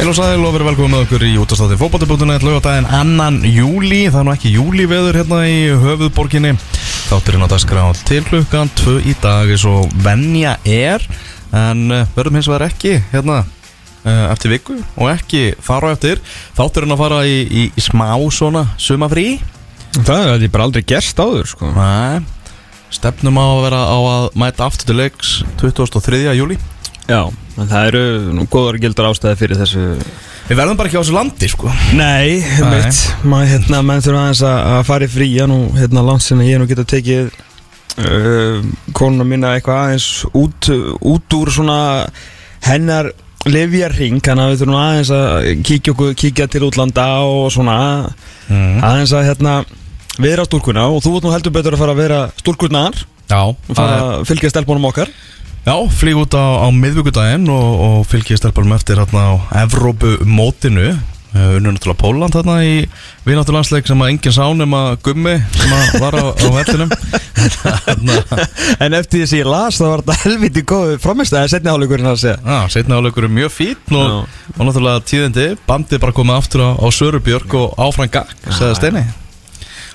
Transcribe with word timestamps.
Heil 0.00 0.08
og 0.08 0.14
sæl 0.16 0.40
og 0.48 0.54
verið 0.54 0.68
velkomið 0.70 0.92
með 0.94 1.02
okkur 1.04 1.22
í 1.28 1.30
útastátti 1.36 1.76
fótballtibútuna 1.76 2.38
Laugadaginn 2.40 2.86
annan 2.88 3.34
júli 3.44 4.06
Það 4.06 4.22
er 4.22 4.24
nú 4.24 4.32
ekki 4.32 4.52
júliveður 4.54 5.18
hérna 5.18 5.40
í 5.44 5.58
höfuðborginni. 5.82 6.54
Þátturinn 7.10 7.44
á 7.44 7.52
dagskrá 7.52 7.82
til 8.08 8.22
klukkan 8.24 8.72
2 8.80 8.94
í 9.12 9.12
dag 9.20 9.52
eins 9.52 9.66
og 9.68 9.92
venja 10.00 10.54
er 10.64 11.04
En 11.52 11.92
uh, 11.92 12.08
verðum 12.16 12.40
hins 12.40 12.48
vegar 12.48 12.64
ekki 12.70 12.94
hérna 13.10 13.42
uh, 13.42 14.24
eftir 14.30 14.54
viku 14.54 14.78
og 14.96 15.12
ekki 15.12 15.50
fara 15.60 15.92
á 15.92 15.94
eftir. 15.98 16.24
Þátturinn 16.56 16.96
að 16.96 17.02
fara 17.04 17.20
í, 17.28 17.36
í, 17.44 17.68
í 17.68 17.84
smá 17.84 18.16
svona 18.32 18.70
sumafrí 18.80 19.34
Það 20.00 20.32
er 20.38 20.48
bara 20.48 20.70
aldrei 20.70 20.80
gerst 20.80 21.20
áður 21.20 21.52
sko. 21.52 21.74
Nei. 21.76 22.24
Stefnum 22.88 23.36
á 23.36 23.44
að 23.52 23.64
vera 23.68 23.84
á 23.84 23.98
að 24.16 24.30
mæta 24.46 24.64
aftur 24.64 24.94
til 24.94 25.02
leiks 25.04 25.42
23. 25.60 26.24
júli 26.40 26.56
Já, 27.10 27.20
en 27.58 27.70
það 27.70 27.86
eru 27.90 28.02
nú 28.38 28.46
góðar 28.50 28.78
gildar 28.82 29.10
ástæði 29.10 29.38
fyrir 29.40 29.58
þessu. 29.60 29.86
Við 30.50 30.58
verðum 30.58 30.78
bara 30.78 30.90
ekki 30.90 30.98
á 30.98 31.02
þessu 31.02 31.16
landi 31.16 31.48
sko. 31.50 31.70
Nei, 31.98 32.40
mitt 32.70 33.00
maður 33.26 33.52
hérna, 33.54 33.80
menn 33.86 34.04
þurfa 34.04 34.24
aðeins 34.24 34.42
að 34.50 34.82
fara 34.88 35.06
í 35.06 35.10
fría 35.10 35.46
nú, 35.50 35.58
hérna, 35.76 36.04
landsinna 36.06 36.46
ég 36.46 36.60
nú 36.62 36.68
geta 36.70 36.86
tekið 36.88 37.32
uh, 37.98 38.60
konuna 38.96 39.26
mína 39.26 39.56
eitthvað 39.56 39.82
aðeins 39.84 40.08
út, 40.30 40.70
út 41.10 41.38
úr 41.40 41.52
svona 41.54 41.80
hennar 42.66 43.10
lifjarring, 43.48 44.20
þannig 44.20 44.44
að 44.44 44.50
við 44.52 44.62
þurfum 44.62 44.80
aðeins 44.80 45.12
að 45.16 45.50
kíkja, 45.64 45.94
okkur, 45.94 46.16
kíkja 46.22 46.48
til 46.52 46.66
útlanda 46.66 47.06
og 47.24 47.46
svona 47.54 47.76
mm. 48.50 48.82
aðeins 48.84 49.14
að 49.16 49.30
hérna 49.30 49.54
vera 50.20 50.44
stúrkuna 50.44 50.90
og 50.92 51.00
þú 51.04 51.16
ert 51.16 51.26
nú 51.26 51.32
heldur 51.32 51.54
betur 51.54 51.76
að 51.76 51.82
fara 51.82 51.94
að 51.96 52.02
vera 52.02 52.20
stúrkurnar 52.42 53.00
Já, 53.30 53.42
og 53.46 53.80
að 53.80 54.26
fylgja 54.28 54.50
stelpunum 54.52 54.88
okkar 54.90 55.08
Já, 55.60 55.76
flýg 55.92 56.16
út 56.16 56.32
á, 56.32 56.64
á 56.64 56.68
miðvíkudaginn 56.72 57.48
og, 57.52 57.70
og 57.84 57.96
fylgjið 58.08 58.40
stelparum 58.40 58.72
eftir 58.76 59.00
hérna 59.00 59.26
á 59.28 59.32
Evrópu 59.64 60.16
mótinu 60.24 60.94
unnur 61.30 61.76
náttúrulega 61.76 62.00
Póland 62.00 62.34
þarna 62.34 62.56
í 62.66 62.72
vináttulandsleik 63.26 63.86
sem 63.86 64.00
að 64.02 64.10
enginn 64.14 64.34
sá 64.34 64.42
nema 64.56 64.80
gummi 65.04 65.36
sem 65.54 65.74
að 65.76 66.00
var 66.02 66.16
á, 66.18 66.24
á 66.34 66.48
vellinum. 66.56 66.90
En 68.82 68.96
eftir 68.98 69.22
þess 69.22 69.36
að 69.36 69.38
ég 69.38 69.50
las 69.52 69.78
það 69.78 69.92
var 69.92 70.02
þetta 70.02 70.18
helviti 70.24 70.64
góð 70.72 70.96
framistæði 71.04 71.54
setni 71.54 71.72
áleikurinn 71.72 72.10
að 72.10 72.20
segja. 72.24 72.36
Já, 72.42 72.58
er 73.22 73.32
mjög 73.38 73.54
fín 73.54 73.96
og, 74.00 74.28
og 74.56 74.62
náttúrulega 74.66 75.06
tíðindi, 75.06 75.48
bandið 75.70 76.02
bara 76.02 76.16
komið 76.18 76.40
aftur 76.40 76.66
á, 76.66 76.70
á 76.74 76.86
Sörubjörg 76.90 77.58
og 77.62 77.74
áfram 77.78 78.10
gag, 78.10 78.34
segða 78.50 78.78
Steini 78.80 79.06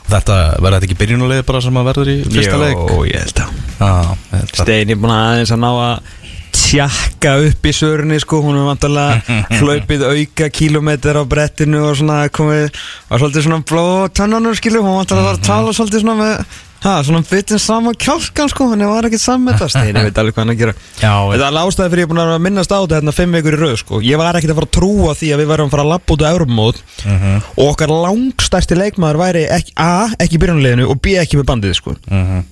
þetta 0.09 0.35
verður 0.59 0.75
þetta 0.77 0.89
ekki 0.89 0.99
byrjunulegi 1.01 1.47
bara 1.47 1.63
sem 1.65 1.79
að 1.79 1.89
verður 1.89 2.11
í 2.11 2.17
fyrsta 2.27 2.59
leik? 2.61 2.83
Jó, 2.91 2.99
ég 3.09 3.25
held 3.25 3.41
að 3.45 4.13
þetta 4.31 4.61
Steini 4.61 4.99
búin 4.99 5.15
að 5.15 5.25
aðeins 5.31 5.55
að 5.55 5.63
ná 5.63 5.71
að 5.73 6.13
tjakka 6.55 7.33
upp 7.45 7.67
í 7.67 7.73
sörunni 7.75 8.19
sko. 8.23 8.39
Hún 8.45 8.59
er 8.59 8.69
vantarlega 8.69 9.39
hlaupið 9.59 10.05
auka 10.07 10.47
kílometr 10.53 11.19
á 11.19 11.23
brettinu 11.27 11.83
og 11.89 11.97
svona 11.99 12.21
komið 12.33 12.69
var 13.09 13.21
svolítið 13.21 13.47
svona 13.47 13.65
bló 13.67 13.87
tannanur 14.15 14.57
skilu 14.57 14.83
hún 14.83 14.99
vantarlega 15.01 15.33
var 15.33 15.39
að 15.39 15.49
tala 15.49 15.75
svolítið 15.75 16.05
svona 16.05 16.17
með 16.21 16.63
ha, 16.85 16.93
svona 17.03 17.21
bitin 17.25 17.59
saman 17.61 17.97
kjálkan 17.97 18.51
sko 18.51 18.67
hann 18.71 18.83
var 18.85 19.07
með 19.09 19.57
það 19.59 19.71
Steini 19.73 20.03
veit 20.05 20.19
alveg 20.21 20.35
hvað 20.35 20.43
hann 20.43 20.53
að 20.53 20.59
gera. 20.61 20.73
Já, 21.01 21.13
Þetta 21.31 21.41
er 21.41 21.47
alveg 21.49 21.69
ástæði 21.71 21.91
fyrir 21.93 22.03
ég 22.03 22.07
er 22.07 22.11
búin 22.13 22.21
að 22.23 22.33
minnast 22.45 22.73
á 22.73 22.77
þetta 22.77 22.99
hérna 22.99 23.15
fimm 23.17 23.37
vikur 23.39 23.57
í 23.57 23.61
rauð 23.61 23.77
sko. 23.81 24.01
Ég 24.05 24.21
var 24.21 24.37
ekkert 24.39 24.53
að 24.53 24.59
fara 24.61 24.69
að 24.69 24.75
trúa 24.77 25.15
því 25.17 25.31
að 25.33 25.41
við 25.41 25.49
værum 25.51 25.69
að 25.69 25.75
fara 25.75 25.85
að 25.85 25.91
lappa 25.95 26.15
út 26.15 26.25
á 26.25 26.29
Európamót 26.31 26.81
Mhm. 27.05 27.37
Og 27.57 27.71
okkar 27.73 27.91
langstæsti 27.93 28.77
leikmaður 28.77 29.21
væri 29.21 29.45
ekki, 29.49 29.73
A, 29.77 30.09
ekki 30.19 30.37
í 30.37 30.41
byrjunleginu 30.41 30.89
og 30.89 31.01
B, 31.01 31.15
ekki 31.21 31.37
með 31.37 31.49
bandið 31.51 31.75
sko. 31.75 31.95
Mhm. 32.09 32.43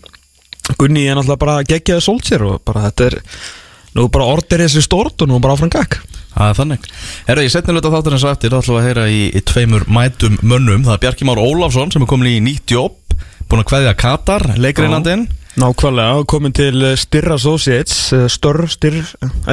Gunni 0.78 1.08
er 1.08 1.16
náttúrulega 1.16 1.40
bara 1.40 1.64
geggjaði 1.64 2.02
sólt 2.02 2.26
sér 2.26 2.46
og 2.48 2.64
bara 2.66 2.90
þetta 2.90 3.06
er 3.12 3.22
Nú 3.94 4.08
bara 4.10 4.26
ordir 4.26 4.58
þessi 4.64 4.82
stort 4.82 5.22
og 5.22 5.30
nú 5.30 5.40
bara 5.42 5.54
áfram 5.54 5.70
gag 5.70 6.00
Það 6.34 6.48
er 6.50 6.56
þannig. 6.58 6.86
Herra, 7.28 7.42
ég 7.46 7.52
setni 7.54 7.74
hluta 7.76 7.92
þáttur 7.94 8.16
eins 8.16 8.24
og 8.26 8.32
eftir 8.34 8.50
Það 8.50 8.64
ætlum 8.64 8.74
við 8.74 8.82
að 8.82 8.88
heyra 8.88 9.04
í, 9.06 9.20
í 9.38 9.42
tveimur 9.46 9.84
mætum 9.86 10.38
mönnum. 10.42 10.82
Það 10.88 10.96
er 10.96 11.02
Bjarki 11.04 11.28
Már 11.30 11.38
Ólafsson 11.44 11.92
sem 11.94 12.02
er 12.02 12.10
komin 12.10 12.32
í 12.32 12.40
nýtt 12.42 12.74
jobb 12.74 12.96
Búin 13.50 13.64
að 13.64 13.70
kveðja 13.72 13.96
Katar, 14.00 14.54
leikreinandinn 14.58 15.28
Nákvæmlega, 15.54 16.24
komin 16.26 16.54
til 16.56 16.82
eh, 16.82 16.96
Stirr 16.98 17.36
Associates 17.36 18.08
eh, 18.16 18.26
Störr, 18.32 18.66
Stirr, 18.74 19.04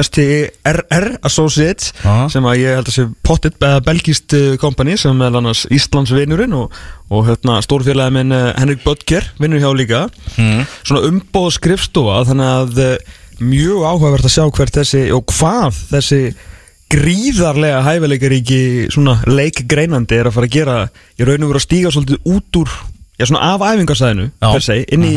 S-T-I-R-R 0.01 1.11
Associates 1.29 1.91
Já. 2.01 2.25
sem 2.33 2.47
að 2.49 2.57
ég 2.63 2.79
held 2.79 2.89
að 2.89 2.95
sé 2.95 3.05
pottit 3.21 3.61
eða 3.61 3.83
belgist 3.85 4.33
kompani 4.61 4.97
sem 4.97 5.21
er 5.21 5.37
annars 5.37 5.67
Íslands 5.69 6.13
vinurinn 6.15 6.55
og, 6.57 6.73
og 7.11 7.27
hérna, 7.27 7.59
stórfélagi 7.61 8.15
minn 8.15 8.33
eh, 8.33 8.49
Henrik 8.57 8.81
Böttger 8.85 9.27
vinnur 9.41 9.61
hjá 9.61 9.69
líka 9.77 10.05
mm. 10.37 10.63
svona 10.81 11.03
umbóð 11.09 11.51
skrifstofa 11.59 12.23
þannig 12.31 12.55
að 12.55 12.81
eh, 12.85 13.19
mjög 13.41 13.85
áhugavert 13.85 14.25
að 14.25 14.35
sjá 14.37 14.45
hvert 14.47 14.79
þessi 14.81 15.03
og 15.13 15.27
hvað 15.35 15.83
þessi 15.91 16.21
gríðarlega 16.91 17.83
hæfileikaríki 17.85 18.63
svona 18.91 19.19
leikgreinandi 19.29 20.17
er 20.17 20.27
að 20.27 20.35
fara 20.35 20.49
að 20.49 20.55
gera 20.57 20.79
í 21.15 21.27
raun 21.27 21.45
og 21.45 21.53
vera 21.53 21.61
að 21.61 21.67
stíga 21.67 21.93
svolítið 21.93 22.33
út 22.33 22.59
úr 22.61 22.73
já 23.21 23.29
svona 23.29 23.53
af 23.53 23.63
æfingarsæðinu 23.69 24.29
inn 24.95 25.05
í, 25.05 25.13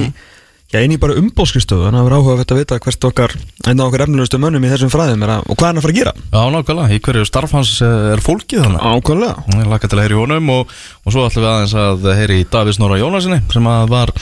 já, 0.74 0.78
inn 0.82 0.92
í 0.92 0.98
bara 1.00 1.16
umbóðskristofu 1.20 1.86
þannig 1.86 2.00
að 2.00 2.04
það 2.04 2.10
er 2.10 2.16
áhugavert 2.18 2.52
að 2.52 2.60
vita 2.60 2.78
hvert 2.84 3.06
okkar 3.08 3.34
einn 3.64 3.80
af 3.80 3.86
okkar 3.88 4.04
efnilegustu 4.04 4.40
mönnum 4.42 4.66
í 4.66 4.72
þessum 4.72 4.92
fræðum 4.92 5.24
er 5.24 5.32
að, 5.38 5.46
og 5.48 5.56
hvað 5.56 5.64
er 5.64 5.70
hann 5.70 5.80
að 5.80 5.86
fara 5.86 5.94
að 5.94 6.00
gera. 6.00 6.12
Já, 6.34 6.40
nákvæmlega, 6.54 6.98
í 6.98 7.00
hverju 7.06 7.28
starf 7.30 7.54
hans 7.56 7.72
eh, 7.86 8.10
er 8.12 8.24
fólkið 8.24 8.66
þannig 8.66 8.84
Ákvæmlega 8.90 9.60
Ég 9.62 9.70
laka 9.72 9.90
til 9.90 9.98
að 9.98 10.04
heyra 10.04 10.18
í 10.18 10.20
honum 10.20 10.52
og, 10.58 10.76
og 11.04 11.16
svo 11.16 11.24
ætlum 11.28 11.46
við 11.46 11.50
aðeins 11.54 11.76
að 11.84 12.06
heyra 12.20 12.36
í 12.36 12.44
Davís 12.52 12.80
Nóra 12.82 13.00
Jónasinni 13.00 13.40
sem 13.54 13.70
að 13.72 13.88
var 13.94 14.14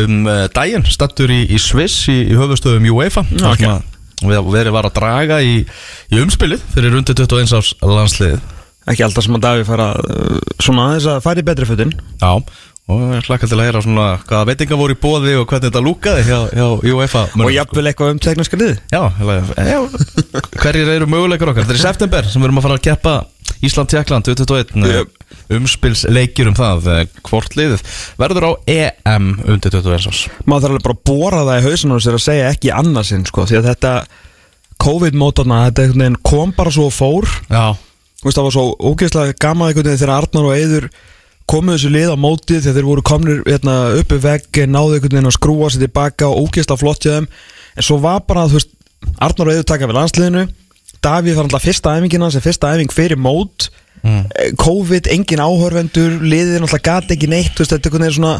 um 0.00 0.18
uh, 0.26 0.42
daginn 0.56 0.88
stattur 0.90 1.30
í, 1.30 1.44
í 1.46 1.62
Sviss 1.62 2.08
í, 2.10 2.18
í 2.32 2.38
höfustöðum 2.38 2.90
UEFA 2.96 3.26
Já, 3.30 3.44
þar 3.44 3.54
ok. 3.54 3.64
sem 3.64 3.74
að 3.76 3.90
við 4.28 4.48
verið 4.52 4.74
var 4.74 4.88
að 4.88 4.96
draga 4.98 5.40
í, 5.44 5.60
umspilið 6.20 6.64
fyrir 6.74 6.92
rundi 6.92 7.14
21 7.16 7.54
árs 7.56 7.70
landsliðið. 7.80 8.40
Ekki 8.90 9.04
alltaf 9.06 9.24
sem 9.26 9.36
að 9.36 9.44
Daví 9.44 9.64
fara 9.68 9.90
uh, 10.00 10.36
svona 10.60 10.88
aðeins 10.90 11.08
að 11.12 11.22
fara 11.24 11.42
í 11.42 11.46
betri 11.46 11.68
fötin. 11.68 11.92
Já, 12.20 12.30
og 12.90 13.02
ég 13.16 13.26
hlakka 13.28 13.48
til 13.50 13.58
að 13.58 13.66
heyra 13.68 13.82
svona 13.84 14.06
hvaða 14.26 14.48
veitingar 14.50 14.80
voru 14.80 14.96
í 14.96 15.00
bóði 15.00 15.34
og 15.40 15.46
hvernig 15.50 15.68
þetta 15.70 15.82
lúkaði 15.86 16.24
hjá, 16.26 16.38
hjá 16.56 16.66
UEFA 16.90 17.22
mönnum, 17.32 17.46
og 17.48 17.54
jafnvel 17.54 17.86
eitthvað 17.90 18.14
um 18.14 18.22
tekniska 18.26 18.58
liði 18.60 18.76
Já, 18.92 19.02
heila- 19.18 19.40
já, 19.70 19.80
hverjir 20.60 20.92
eru 20.96 21.08
möguleikar 21.10 21.52
okkar? 21.52 21.66
Þetta 21.68 21.76
er 21.76 21.80
í 21.80 21.84
september 21.86 22.30
sem 22.30 22.42
við 22.42 22.50
erum 22.50 22.60
að 22.62 22.66
fara 22.68 22.78
að 22.80 22.86
keppa 22.88 23.14
Ísland-Tjekkland 23.60 24.24
2021 24.24 24.86
Jöp. 24.88 25.10
umspilsleikir 25.52 26.48
um 26.48 26.54
það 26.56 26.86
eh, 26.94 27.02
hvort 27.28 27.56
liðið 27.58 27.82
verður 28.20 28.46
á 28.48 28.52
EM 28.72 29.26
undir 29.44 29.74
21 29.74 30.08
árs. 30.08 30.20
Maður 30.48 30.62
þarf 30.64 30.70
alveg 30.70 30.86
bara 30.86 30.96
að 30.96 31.02
bóra 31.10 31.42
það 31.44 31.58
í 31.60 31.66
hausinu 31.66 31.96
og 31.98 32.04
sér 32.04 32.16
að 32.16 32.24
segja 32.24 32.48
ekki 32.54 32.72
annarsinn 32.72 33.26
sko 33.28 33.44
því 33.50 33.58
að 33.60 33.68
þetta 33.72 33.92
COVID-mótorna, 34.80 35.58
þetta 35.68 36.08
kom 36.24 36.54
bara 36.56 36.72
svo 36.72 36.88
fór. 36.94 37.28
Já, 37.52 37.74
það 38.24 38.44
var 38.46 38.54
svo 38.54 38.64
ógeðslega 38.80 39.36
gaman 39.40 39.74
þegar 39.76 40.14
Arnar 40.16 40.48
og 40.48 40.56
Eiður 40.56 40.88
komuð 41.50 41.76
þessu 41.76 41.92
lið 41.94 42.12
á 42.14 42.16
mótið 42.20 42.62
þegar 42.64 42.78
þeir 42.78 42.88
voru 42.90 43.06
komnir 43.10 43.42
hérna, 43.48 43.76
uppi 44.00 44.20
vegg 44.22 44.62
náðu 44.70 44.96
einhvern 44.96 45.16
veginn 45.16 45.30
að 45.30 45.36
skrúa 45.36 45.70
sér 45.70 45.84
tilbaka 45.86 46.30
og 46.30 46.46
ógeðslega 46.46 46.80
flott 46.80 47.04
hjá 47.06 47.12
þeim 47.16 47.28
en 47.30 47.86
svo 47.86 47.98
var 48.02 48.24
bara, 48.28 48.46
þú 48.50 48.58
veist, 48.60 48.72
Arnar 49.18 49.48
og 49.48 49.54
Eiður 49.54 49.68
taka 49.70 49.88
við 49.88 49.98
landsliðinu 49.98 50.48
Davíð 51.00 51.38
var 51.38 51.46
alltaf 51.46 51.64
fyrsta 51.64 51.94
æfingina 51.96 52.28
sem 52.30 52.42
fyrsta 52.44 52.74
æfing 52.74 52.92
fyrir 52.92 53.20
mót 53.20 53.70
Mm. 54.00 54.24
Eh, 54.32 54.52
COVID, 54.56 55.10
engin 55.12 55.42
áhörvendur 55.44 56.24
er 56.24 56.62
náttúrulega 56.62 56.80
gati 56.80 57.16
ekki 57.16 57.28
neitt 57.28 57.58
veist, 57.58 57.74
þetta, 57.74 57.90
er 58.00 58.14
svona, 58.16 58.38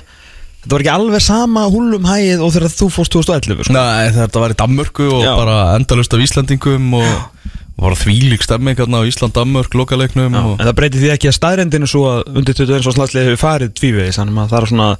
þetta 0.62 0.72
var 0.72 0.84
ekki 0.84 0.92
alveg 0.94 1.24
sama 1.24 1.66
húlum 1.68 2.06
hægið 2.08 2.44
og 2.46 2.54
þegar 2.54 2.72
þú 2.72 2.88
fórst 2.94 3.12
2011 3.12 3.66
sko. 3.68 3.74
Nei, 3.76 4.08
þetta 4.16 4.40
var 4.40 4.54
í 4.54 4.56
Danmörku 4.56 5.08
og 5.18 5.26
Já. 5.26 5.34
bara 5.36 5.58
endalust 5.76 6.16
af 6.16 6.24
Íslandingum 6.24 6.94
og 6.96 7.10
og 7.10 7.59
var 7.78 7.96
þvílík 7.96 8.42
stemming 8.44 8.78
hérna 8.80 9.00
á 9.00 9.08
Ísland-Danmörk 9.08 9.74
lokaleiknum 9.78 10.34
Já, 10.34 10.40
og 10.42 10.58
en 10.58 10.66
það 10.68 10.76
breytir 10.80 11.00
því 11.04 11.12
ekki 11.14 11.30
að 11.30 11.36
staðrendinu 11.38 11.88
svo 11.90 12.02
að 12.10 12.34
undir 12.40 12.54
21 12.58 12.90
árs 12.90 12.98
landslið 13.00 13.30
hefur 13.30 13.40
farið 13.44 13.72
tvívegis 13.80 14.20
þannig 14.20 14.42
að 14.42 14.52
það 14.52 14.60
er 14.60 14.70
svona 14.72 14.90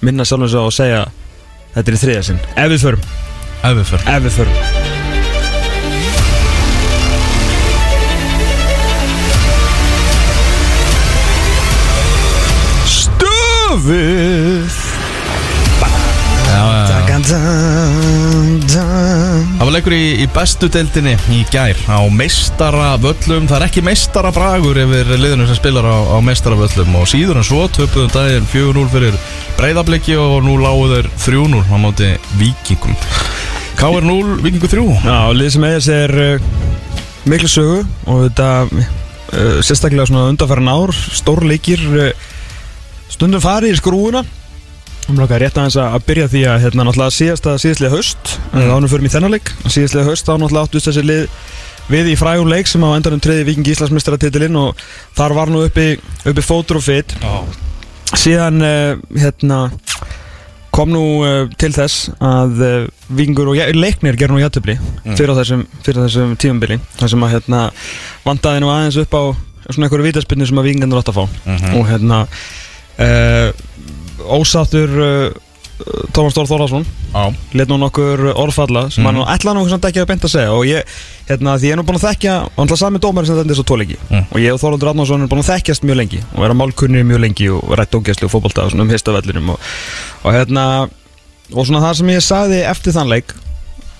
minna 0.00 0.26
sjálfum 0.28 0.50
sig 0.50 0.58
á 0.58 0.64
að 0.64 0.74
segja 0.80 1.04
þetta 1.76 1.86
er 1.90 1.94
í 1.98 2.02
þriðja 2.04 2.26
sinn. 2.30 2.42
Ef 2.56 2.74
við 2.74 2.84
förum, 2.88 3.06
ef 3.62 3.78
við 3.78 3.86
fyrir 3.92 4.12
ef 4.16 4.26
við 4.28 4.36
förum. 4.40 4.56
Stöfið. 13.44 14.74
Já, 16.54 16.62
já. 16.72 16.83
Það 17.24 18.60
var 19.62 19.72
leikur 19.72 19.94
í, 19.96 20.20
í 20.20 20.26
bestu 20.34 20.68
deildinni 20.68 21.14
í 21.32 21.40
gær 21.48 21.78
á 21.88 22.04
meistaravöllum. 22.12 23.46
Það 23.48 23.56
er 23.56 23.64
ekki 23.68 23.84
meistarabragur 23.86 24.76
yfir 24.82 25.08
liðinu 25.16 25.46
sem 25.48 25.56
spilar 25.56 25.88
á, 25.88 25.96
á 26.04 26.20
meistaravöllum. 26.24 26.92
Og 27.00 27.08
síður 27.08 27.40
en 27.40 27.48
svo 27.48 27.64
töpuðum 27.72 28.12
daginn 28.12 28.50
4-0 28.52 28.92
fyrir 28.92 29.16
breyðabliki 29.56 30.14
og 30.20 30.44
nú 30.44 30.58
lágu 30.60 30.84
þeir 30.92 31.08
3-0 31.24 31.64
á 31.72 31.76
móti 31.80 32.12
vikingum 32.36 32.92
KR0, 33.78 34.38
vikingu 34.44 34.68
3 34.70 34.84
Já, 35.04 35.18
lið 35.34 35.50
sem 35.54 35.66
eða 35.66 35.82
sér 35.88 36.14
uh, 36.20 36.46
miklu 37.30 37.50
sögu 37.50 37.80
og 38.10 38.16
þetta 38.26 38.48
uh, 38.68 39.58
sérstaklega 39.64 40.06
svona 40.10 40.28
undanfæran 40.32 40.70
ár 40.70 40.90
stórleikir 40.92 41.82
uh, 41.88 42.10
stundum 43.10 43.42
farið 43.44 43.74
í 43.74 43.80
skrúuna 43.80 44.24
Við 45.04 45.20
langar 45.20 45.42
rétt 45.42 45.58
aðeins 45.60 45.76
að 45.80 46.04
byrja 46.08 46.30
því 46.32 46.42
að 46.48 46.62
hérna 46.64 46.84
náttúrulega 46.88 47.12
síðasta 47.12 47.54
síðastlega 47.60 47.92
haust 47.98 48.34
mm. 48.54 48.70
ánum 48.72 48.88
fyrir 48.88 49.04
mig 49.04 49.12
þennan 49.12 49.34
leik 49.34 49.50
síðastlega 49.66 50.08
haust 50.08 50.24
þá 50.24 50.32
náttúrulega 50.40 50.68
áttust 50.68 50.88
þessi 50.88 51.04
lið 51.04 51.26
við 51.92 52.10
í 52.14 52.16
frægur 52.16 52.48
leik 52.48 52.70
sem 52.70 52.84
á 52.84 52.96
endanum 52.96 53.20
treði 53.22 53.44
Viking 53.50 53.68
Íslandsmyndstratitilinn 53.74 54.56
og 54.56 54.80
þar 55.16 55.34
var 55.36 55.52
nú 55.52 55.64
uppi, 55.66 55.98
uppi 56.24 56.44
fótur 56.44 56.80
og 56.80 56.86
fit. 56.86 57.12
Síðan 58.16 58.64
uh, 58.64 58.96
hérna 59.18 59.58
kom 60.74 60.90
nú 60.94 61.04
uh, 61.22 61.44
til 61.60 61.70
þess 61.76 62.08
að 62.24 62.62
uh, 62.64 62.86
Vingur 63.14 63.52
og 63.52 63.58
ja- 63.58 63.68
Leiknir 63.76 64.16
gerði 64.18 64.38
nú 64.38 64.42
jættubli 64.42 64.78
fyrir 65.14 65.36
þessum, 65.36 65.66
fyrir 65.84 66.00
á 66.00 66.04
þessum 66.08 66.32
tímambili 66.40 66.80
þar 66.96 67.12
sem 67.12 67.26
að 67.26 67.36
hérna 67.36 67.60
vandaði 68.24 68.64
nú 68.64 68.72
aðeins 68.72 68.98
upp 69.04 69.14
á 69.14 69.22
svona 69.68 69.86
einhverju 69.86 70.08
vítaspinnu 70.08 70.48
sem 70.48 70.60
að 70.60 70.70
Vingandur 70.70 71.00
átt 71.00 71.12
að 71.12 71.20
fá. 71.20 71.24
Og 71.76 71.84
hérna 71.92 72.24
uh, 72.24 73.52
ósáttur 74.24 74.94
uh, 75.00 75.42
Tómas 76.14 76.36
Dór 76.36 76.46
Þórðarsson 76.46 76.84
let 77.58 77.70
nú 77.70 77.76
nokkur 77.82 78.20
orðfalla 78.30 78.84
sem 78.94 79.06
hann 79.06 79.18
ætlaði 79.26 79.58
nú 79.58 79.78
ekki 79.88 80.02
að 80.02 80.06
beint 80.06 80.26
að 80.26 80.30
segja. 80.30 80.52
Og 80.54 80.68
ég, 80.68 80.86
hérna, 81.28 81.56
því 81.58 81.66
ég 81.66 81.74
er 81.74 81.80
nú 81.80 81.84
búin 81.86 81.98
að 81.98 82.04
þekkja 82.08 82.34
hann 82.56 82.68
ætla 82.68 82.78
sami 82.78 83.00
dómari 83.02 83.26
sem 83.26 83.38
þetta 83.40 83.50
er 83.54 83.58
svo 83.58 83.66
tóleiki 83.66 83.98
Mm. 84.10 84.24
og 84.30 84.38
ég 84.38 84.54
og 84.54 84.60
Þorvaldur 84.62 84.92
Arnánsson 84.92 85.24
er 85.24 85.30
búin 85.32 85.42
að 85.42 85.50
þekkjast 85.50 85.86
mjög 85.86 85.98
lengi 85.98 86.20
og 86.34 86.42
vera 86.44 86.54
málkunnir 86.54 87.06
mjög 87.08 87.20
lengi 87.24 87.48
og 87.50 87.74
rætt 87.78 87.96
ógæslu 87.98 88.28
og 88.28 88.32
fótbolta 88.36 88.64
og 88.64 88.70
svona 88.70 88.86
um 88.86 88.92
histavellinum 88.94 89.50
og, 89.50 89.58
og 90.22 90.32
hérna 90.36 90.64
og 91.52 91.66
svona 91.66 91.82
það 91.82 91.98
sem 91.98 92.12
ég 92.14 92.22
sagði 92.24 92.60
eftir 92.70 92.94
þann 92.94 93.10
leik 93.10 93.34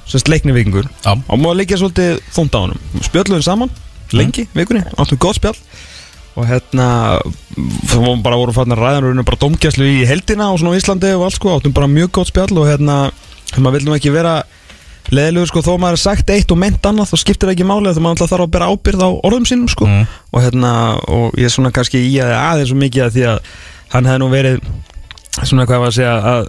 sérst 0.06 0.28
leikni 0.30 0.54
vikingur 0.54 0.86
já, 0.86 1.10
og 1.16 1.38
maður 1.40 1.58
leikja 1.62 1.80
svolítið 1.80 2.20
þungt 2.36 2.54
á 2.54 2.60
honum. 2.60 2.80
Spjöllum 3.02 3.42
saman, 3.42 3.70
lengi, 4.12 4.46
vikunni 4.54 4.84
áttum 4.94 5.18
góð 5.18 5.38
spjall 5.40 5.58
og 6.34 6.46
hérna 6.50 6.86
var 7.94 8.16
bara 8.24 8.38
voru 8.40 8.52
farnar 8.56 8.80
ræðan 8.82 9.20
og 9.22 9.26
bara 9.28 9.38
domgæslu 9.44 9.86
í 9.86 10.04
heldina 10.08 10.50
og 10.50 10.58
svona 10.58 10.74
á 10.74 10.78
Íslandi 10.80 11.12
og 11.14 11.28
allt 11.28 11.36
sko, 11.38 11.52
áttum 11.54 11.74
bara 11.76 11.86
mjög 11.90 12.10
góð 12.18 12.30
spjall 12.32 12.58
og 12.58 12.66
hérna, 12.66 12.96
maður 13.56 13.76
vil 13.78 13.86
nú 13.88 13.94
ekki 13.94 14.10
vera 14.14 14.42
leðilegur 15.14 15.50
sko, 15.52 15.62
þó 15.62 15.74
maður 15.78 15.98
er 15.98 16.02
sagt 16.02 16.30
eitt 16.32 16.50
og 16.50 16.58
ment 16.58 16.86
annað 16.88 17.12
þá 17.12 17.16
skiptir 17.20 17.46
það 17.50 17.54
ekki 17.54 17.66
máli 17.68 17.90
þegar 17.92 18.04
maður 18.06 18.16
alltaf 18.16 18.32
þarf 18.32 18.46
að 18.48 18.54
bera 18.56 18.70
ábyrð 18.72 19.04
á 19.04 19.10
orðum 19.28 19.46
sínum 19.50 19.68
sko 19.70 19.86
Mm. 19.86 20.06
og 20.32 20.42
hérna, 20.42 20.70
og 21.06 21.34
ég 21.38 21.44
er 21.44 21.52
svona 21.54 21.70
kannski 21.76 22.00
í 22.00 22.14
að 22.24 22.32
aðeins 22.40 22.70
svo 22.72 22.78
mikið 22.80 23.04
að 23.04 23.12
því 23.14 23.24
að 23.30 23.38
hann 23.94 24.08
hefði 24.10 24.22
nú 24.24 24.30
verið 24.32 24.60
svona 25.44 25.66
hvað 25.68 25.82
var 25.84 25.92
að 25.92 25.98
segja 25.98 26.14
að 26.32 26.48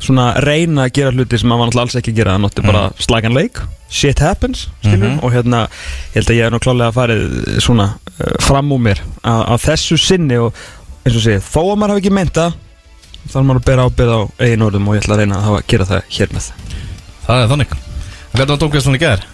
svona 0.00 0.30
reyna 0.44 0.86
að 0.88 0.92
gera 0.96 1.12
hluti 1.12 1.38
sem 1.38 1.50
var 1.52 1.58
náttúrulega 1.60 1.86
alls 1.86 1.96
ekki 2.00 2.12
að 2.14 2.18
gera. 2.20 2.32
Hann 2.36 2.48
átti 2.48 2.64
bara 2.66 2.82
slagan 2.98 3.34
leik. 3.36 3.60
Shit 3.90 4.18
happens, 4.22 4.68
skilur 4.84 5.08
Mhm. 5.10 5.18
og 5.26 5.32
hérna, 5.34 5.64
ég 6.14 6.14
held 6.20 6.28
að 6.30 6.36
ég 6.38 6.44
hef 6.46 6.52
nú 6.54 6.60
klálega 6.62 6.92
farið 6.94 7.60
svona 7.60 7.86
uh, 8.20 8.34
fram 8.40 8.70
úr 8.72 8.78
mér 8.78 9.00
að, 9.24 9.40
að 9.54 9.64
þessu 9.66 9.98
sinni 9.98 10.36
og 10.38 10.54
eins 11.04 11.16
og 11.16 11.24
segið, 11.24 11.42
þó 11.50 11.60
að 11.72 11.76
maður 11.80 11.90
hafi 11.96 12.02
ekki 12.04 12.12
meinta 12.14 12.44
þarf 13.32 13.44
maður 13.48 13.60
að 13.60 13.66
bera 13.66 13.86
ábyrð 13.90 14.14
á 14.14 14.20
eigin 14.46 14.62
orðum 14.68 14.88
og 14.88 14.94
ég 14.96 15.02
ætla 15.02 15.14
að 15.16 15.20
reyna 15.24 15.36
að 15.40 15.46
hafa, 15.48 15.62
gera 15.66 15.84
það 15.90 16.02
hér 16.16 16.32
með. 16.36 16.46
Það 17.26 17.42
er 17.44 17.50
þannig. 17.50 17.74
Hvernig 18.30 18.48
var 18.54 18.60
Dómkvæslan 18.62 18.96
í 18.96 19.02
gær? 19.02 19.24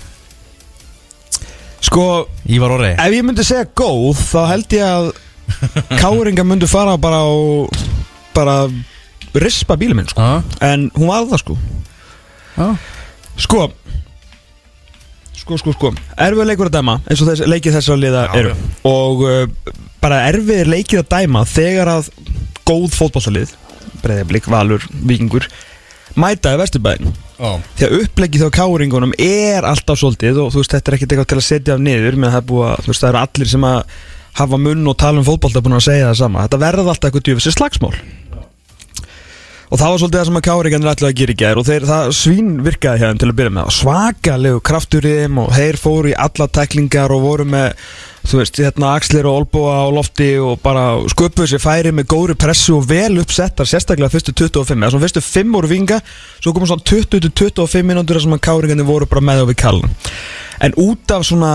Sko, 1.87 2.05
Ívar 2.49 2.73
Orri. 2.79 2.93
ef 2.97 3.13
ég 3.15 3.23
myndi 3.27 3.45
segja 3.47 3.67
góð 3.79 4.17
þá 4.33 4.41
held 4.51 4.73
ég 4.75 4.87
að 4.89 5.13
káringa 6.03 6.45
myndi 6.49 6.67
fara 6.67 6.97
bara 6.99 7.21
á 7.23 7.31
bara 8.35 8.57
rispa 9.35 9.77
bílum 9.81 9.99
minn 10.01 10.09
sko. 10.11 10.23
Já, 10.23 10.43
en 10.73 10.89
hún 10.97 11.11
var 11.11 11.27
það 11.31 11.43
sko. 11.43 11.59
Já. 12.57 12.69
Sko 13.37 13.67
Sko, 15.37 15.59
sko, 15.61 15.73
sko. 15.77 15.91
Erfið 16.19 16.49
leikur 16.49 16.71
að 16.71 16.79
dæma 16.79 16.97
eins 17.07 17.21
og 17.23 17.29
þess, 17.29 17.45
leikið 17.47 17.77
þessara 17.77 18.01
liða 18.03 18.23
Já, 18.25 18.39
eru. 18.41 18.55
Og 18.89 19.21
uh, 19.29 19.75
bara 20.03 20.23
erfið 20.31 20.65
leikið 20.73 21.03
að 21.05 21.11
dæma 21.13 21.45
Þegar 21.47 21.91
að 21.93 22.09
góð 22.67 22.97
fótballsalið 22.97 23.53
Breiðablík, 24.03 24.49
Valur, 24.51 24.89
Víkingur 25.07 25.47
Mætaði 26.19 26.63
Vesturbæðin 26.65 27.13
Já, 27.37 27.53
Því 27.77 27.87
að 27.87 27.97
upplegið 28.01 28.47
á 28.49 28.57
káringunum 28.57 29.15
er 29.23 29.69
alltaf 29.69 30.01
svolítið 30.01 30.41
Og 30.47 30.51
þú 30.55 30.65
veist, 30.65 30.75
þetta 30.75 30.91
er 30.91 30.99
ekkert 30.99 31.15
eitthvað 31.15 31.31
til 31.35 31.39
að 31.39 31.49
setja 31.53 31.77
af 31.77 31.85
niður 31.85 32.19
Menn 32.19 32.33
það 32.33 32.41
er 32.43 32.51
búið 32.51 32.69
að, 32.73 32.85
þú 32.87 32.95
veist, 32.95 33.05
það 33.05 33.13
eru 33.13 33.23
allir 33.23 33.53
sem 33.53 33.71
að 33.71 33.97
Hafa 34.37 34.59
munn 34.61 34.85
og 34.91 34.99
tala 35.01 35.23
um 35.23 35.25
fótbolta 35.25 35.63
búin 35.65 35.79
að 35.79 35.87
segja 35.87 36.11
það 36.11 36.19
sama. 36.19 36.43
Þetta 36.45 36.59
verður 36.61 36.91
alltaf 36.93 37.07
eitthvað 37.09 37.23
djöfisir 37.25 37.55
slagsmál 37.55 37.95
Og 39.67 39.81
það 39.81 39.93
var 39.93 40.01
svolítið 40.01 40.21
það 40.21 40.27
sem 40.29 40.39
að 40.39 40.45
káringarnir 40.47 40.91
ætlaði 40.93 41.13
að 41.13 41.21
gera 41.21 41.33
í 41.33 41.39
gær 41.41 41.61
og 41.61 41.65
þeir, 41.67 41.87
það 41.91 42.11
svín 42.15 42.51
virkaði 42.63 43.03
hérna 43.03 43.21
til 43.23 43.31
að 43.31 43.39
byrja 43.41 43.55
með. 43.57 43.71
Svakalegu 43.77 44.61
kraftur 44.69 45.09
í 45.09 45.15
þeim 45.21 45.41
og 45.43 45.49
þeir 45.57 45.79
fóru 45.83 46.13
í 46.13 46.19
alla 46.27 46.47
tæklingar 46.59 47.15
og 47.17 47.25
voru 47.27 47.49
með 47.51 47.73
þú 48.27 48.41
veist, 48.41 48.59
hérna 48.63 48.93
axlir 48.97 49.27
og 49.29 49.41
olbúa 49.41 49.75
á 49.83 49.95
lofti 49.95 50.29
og 50.43 50.59
bara 50.65 50.85
sköpuðu 51.13 51.51
sér 51.53 51.63
færi 51.63 51.93
með 51.95 52.09
góðri 52.11 52.37
pressu 52.39 52.77
og 52.79 52.89
vel 52.91 53.21
uppsettar 53.23 53.69
sérstaklega 53.71 54.11
fyrstu 54.13 54.35
25, 54.35 54.83
eða 54.83 54.93
svona 54.95 55.07
fyrstu 55.07 55.23
5 55.23 55.55
voru 55.55 55.71
vinga 55.71 56.01
svo 56.41 56.55
komum 56.55 56.71
svona 56.71 56.87
20-25 56.91 57.87
mínútur 57.87 58.19
þar 58.19 58.27
sem 58.27 58.37
að 58.37 58.45
káringarnir 58.49 58.89
voru 58.89 59.11
bara 59.11 59.27
með 59.29 59.45
á 59.47 59.51
við 59.51 59.59
kallan 59.63 59.97
en 60.67 60.79
út 60.83 61.15
af 61.15 61.27
svona 61.29 61.53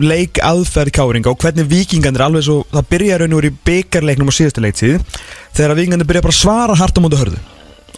leik 0.00 0.40
aðferð 0.44 0.94
káringa 0.96 1.32
og 1.32 1.40
hvernig 1.42 1.68
vikingarnir 1.70 2.24
alveg 2.24 2.46
svo, 2.46 2.60
það 2.72 2.90
byrja 2.94 3.18
raun 3.20 3.34
og 3.34 3.40
verið 3.40 3.54
í 3.54 3.64
byggarleiknum 3.68 4.30
á 4.32 4.34
síðustu 4.36 4.64
leiktíð 4.64 5.18
þegar 5.56 5.76
vikingarnir 5.78 6.08
byrja 6.08 6.24
bara 6.26 6.34
að 6.36 6.40
svara 6.40 6.78
hart 6.80 6.96
á 6.96 7.00
móti 7.04 7.20
hörðu. 7.20 7.42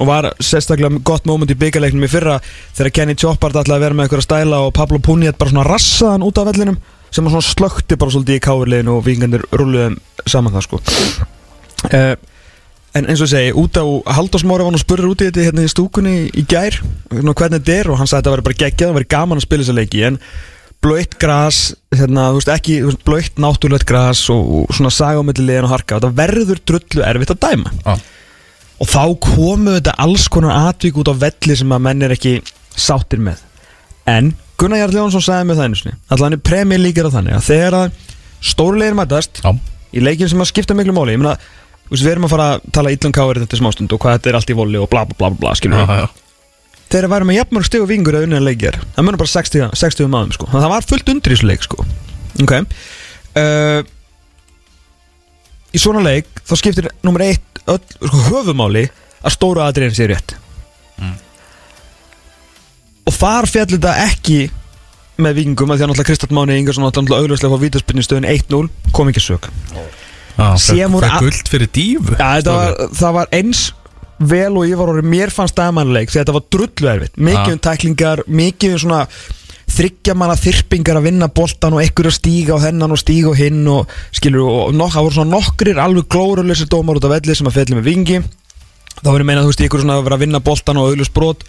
Og 0.00 0.08
var 0.08 0.30
sérstaklega 0.42 1.02
gott 1.06 1.28
moment 1.28 1.52
í 1.52 1.58
byggarleiknum 1.60 2.06
í 2.06 2.10
fyrra 2.10 2.38
þegar 2.74 2.94
Kenny 2.96 3.14
Choppard 3.18 3.60
að 3.60 3.70
vera 3.76 3.94
með 3.94 4.08
eitthvað 4.08 4.26
stæla 4.26 4.64
og 4.66 4.74
Pablo 4.74 4.98
Puniet 5.04 5.38
bara 5.38 5.52
svona 5.52 5.68
rassaðan 5.68 6.26
út 6.26 6.40
af 6.40 6.48
vellinum 6.50 6.80
sem 7.12 7.24
var 7.26 7.36
svona 7.36 7.50
slökti 7.50 7.98
bara 8.00 8.14
svolítið 8.14 8.40
í 8.40 8.44
káirleginu 8.48 8.96
og 8.96 9.06
vikingarnir 9.06 9.46
rulluðum 9.52 9.98
saman 10.26 10.54
það 10.56 10.68
sko. 10.68 10.82
Uh, 11.92 12.14
En 12.92 13.06
eins 13.08 13.22
og 13.22 13.28
ég 13.30 13.32
segi, 13.32 13.52
út 13.56 13.78
á 13.80 13.84
Halldórsmári 14.18 14.66
var 14.66 14.74
nú 14.74 14.80
spurður 14.80 15.14
út 15.14 15.22
í 15.24 15.30
þetta 15.30 15.46
hérna 15.46 15.62
í 15.64 15.70
stúkunni 15.72 16.16
í 16.28 16.42
gær 16.44 16.76
hvernig 17.08 17.62
þetta 17.62 17.76
er 17.78 17.88
og 17.88 17.96
hann 17.96 18.10
sagði 18.10 18.18
að 18.18 18.20
þetta 18.20 18.32
væri 18.34 18.44
bara 18.48 18.58
geggjað 18.62 18.90
það 18.90 18.98
væri 18.98 19.08
gaman 19.14 19.40
að 19.40 19.46
spila 19.46 19.64
þessa 19.64 19.76
leiki 19.78 20.02
en 20.08 20.18
blöytt 20.82 21.14
gras, 21.22 21.60
hérna, 21.94 22.30
þú 22.32 22.40
veist 22.40 22.50
ekki 22.52 22.78
blöytt 23.06 23.38
náttúrulegt 23.42 23.86
gras 23.88 24.24
og, 24.34 24.48
og 24.62 24.74
svona 24.74 24.90
saga 24.94 25.22
á 25.22 25.26
milli 25.26 25.46
liðin 25.46 25.68
og 25.68 25.74
harka 25.76 26.00
þetta 26.00 26.16
verður 26.18 26.62
drullu 26.68 27.04
erfitt 27.06 27.34
að 27.36 27.42
dæma. 27.46 27.74
Já, 27.84 27.94
og 28.82 28.90
þá 28.90 29.02
komu 29.22 29.76
þetta 29.76 29.94
alls 30.02 30.26
konar 30.32 30.70
atvík 30.72 30.98
út 30.98 31.12
á 31.12 31.14
velli 31.14 31.56
sem 31.58 31.74
að 31.74 31.84
menn 31.86 32.02
er 32.02 32.16
ekki 32.16 32.40
sáttir 32.74 33.22
með. 33.22 33.42
En 34.10 34.32
Gunnar 34.58 34.82
Jarl 34.82 34.98
Jónsson 34.98 35.22
sagði 35.22 35.48
með 35.48 35.60
það 35.60 35.68
einu 35.68 35.78
sinni 35.80 35.96
að 36.08 36.24
hann 36.24 36.36
er 36.36 36.42
premjör 36.48 36.82
líkir 36.82 37.08
á 37.10 37.14
þannig 37.14 37.36
að 37.36 37.46
þegar 37.48 37.76
að 37.78 38.00
stórulegir 38.42 38.98
mætast 38.98 39.42
já. 39.42 39.50
í 39.94 40.02
leikin 40.02 40.30
sem 40.30 40.42
að 40.42 40.50
skipta 40.50 40.76
miklu 40.78 40.94
máli 40.96 41.14
ég 41.14 41.22
meina, 41.22 41.36
við 41.90 42.10
erum 42.12 42.26
að 42.26 42.34
fara 42.34 42.48
að 42.56 42.66
tala 42.74 42.92
illan 42.94 43.14
káir 43.14 43.40
þetta 43.42 43.58
smástund 43.58 43.94
og 43.94 44.02
hvað 44.02 44.18
þetta 44.18 44.32
er 44.32 44.38
allt 44.38 44.52
í 44.52 44.58
voli 44.58 44.82
og 44.82 44.90
bla 44.90 45.04
bla 45.06 45.18
bla 45.18 45.30
bla, 45.38 45.54
skilur 45.58 45.82
við 45.82 46.21
já 46.92 46.98
þegar 46.98 47.08
væri 47.12 47.28
með 47.28 47.38
jafnmörg 47.40 47.66
stig 47.68 47.82
og 47.84 47.88
vingur 47.88 48.16
að 48.18 48.26
unna 48.28 48.40
leikir 48.42 48.76
það 48.96 49.06
munur 49.06 49.20
bara 49.22 49.32
60, 49.32 49.70
60 49.80 50.10
maðum 50.12 50.32
sko. 50.36 50.48
Það 50.52 50.68
var 50.74 50.86
fullt 50.90 51.12
undir 51.12 51.32
í 51.32 51.36
þessu 51.38 51.48
leik 51.48 51.64
sko. 51.64 51.86
Ok. 52.44 52.52
Uh, 53.32 53.80
í 55.72 55.80
svona 55.80 56.02
leik 56.04 56.28
þá 56.44 56.54
skiptir 56.60 56.90
nummer 57.06 57.24
eitt 57.24 57.62
öll, 57.64 57.80
sko, 57.96 58.22
höfumáli 58.28 58.86
að 59.22 59.36
stóra 59.36 59.68
aðriðin 59.70 59.96
sé 59.96 60.08
rétt. 60.10 60.36
Og 63.02 63.14
þar 63.16 63.48
fjall 63.50 63.70
þetta 63.72 63.96
ekki 64.04 64.40
með 65.22 65.38
vingum 65.40 65.72
að 65.72 65.80
því 65.80 65.84
að 65.84 65.90
náttúrulega 65.90 66.08
Kristall 66.08 66.36
Máni 66.36 66.54
Ingersson 66.60 66.86
átti 66.86 67.02
náttúrulega 67.02 67.24
augljóslega 67.26 67.58
á 67.58 67.64
vítaspinni 67.64 68.04
stöðun 68.06 68.28
1-0 68.30 68.92
kom 68.96 69.10
ekki 69.10 69.22
sög 69.22 69.48
voru 70.94 71.06
það 71.06 71.16
a- 71.16 71.20
guld 71.20 71.50
fyrir 71.52 71.68
dífu 71.76 72.16
þetta 72.16 72.54
var, 72.56 72.76
það 72.96 73.16
var 73.18 73.32
eins 73.36 73.60
vel 74.30 74.56
og 74.56 74.66
ég 74.68 74.78
var 74.78 74.92
orðið, 74.92 75.08
mér 75.12 75.32
fannst 75.34 75.56
dæmanleik 75.58 76.10
því 76.10 76.20
þetta 76.20 76.34
var 76.36 76.44
drullu 76.52 76.90
erfitt, 76.92 77.16
mikið 77.16 77.54
um 77.54 77.62
tæklingar 77.68 78.22
mikið 78.26 78.76
um 78.76 78.82
svona 78.86 79.06
þryggja 79.72 80.14
manna 80.18 80.36
þyrpingar 80.36 80.98
að 81.00 81.06
vinna 81.08 81.28
boltan 81.32 81.76
og 81.76 81.82
ekkur 81.84 82.10
að 82.10 82.16
stíga 82.18 82.58
á 82.58 82.64
þennan 82.66 82.92
og 82.92 83.00
stíga 83.00 83.32
á 83.32 83.34
hinn 83.38 83.64
og 83.72 83.90
skilur, 84.12 84.44
og 84.68 84.76
nok, 84.76 84.92
það 84.94 85.06
voru 85.06 85.16
svona 85.16 85.36
nokkrir 85.36 85.80
alveg 85.80 86.08
glóruleysi 86.12 86.68
dómar 86.70 87.00
út 87.00 87.06
af 87.08 87.14
velli 87.14 87.36
sem 87.38 87.48
að 87.48 87.58
felli 87.60 87.78
með 87.78 87.88
vingi. 87.88 88.18
Þá 89.02 89.08
verður 89.08 89.28
meina, 89.30 89.44
þú 89.44 89.52
veist, 89.52 89.64
ykkur 89.66 89.82
svona 89.82 89.98
að 89.98 90.08
vera 90.08 90.18
að 90.18 90.24
vinna 90.26 90.42
boltan 90.44 90.80
og 90.80 90.90
auðlust 90.90 91.14
brot 91.16 91.46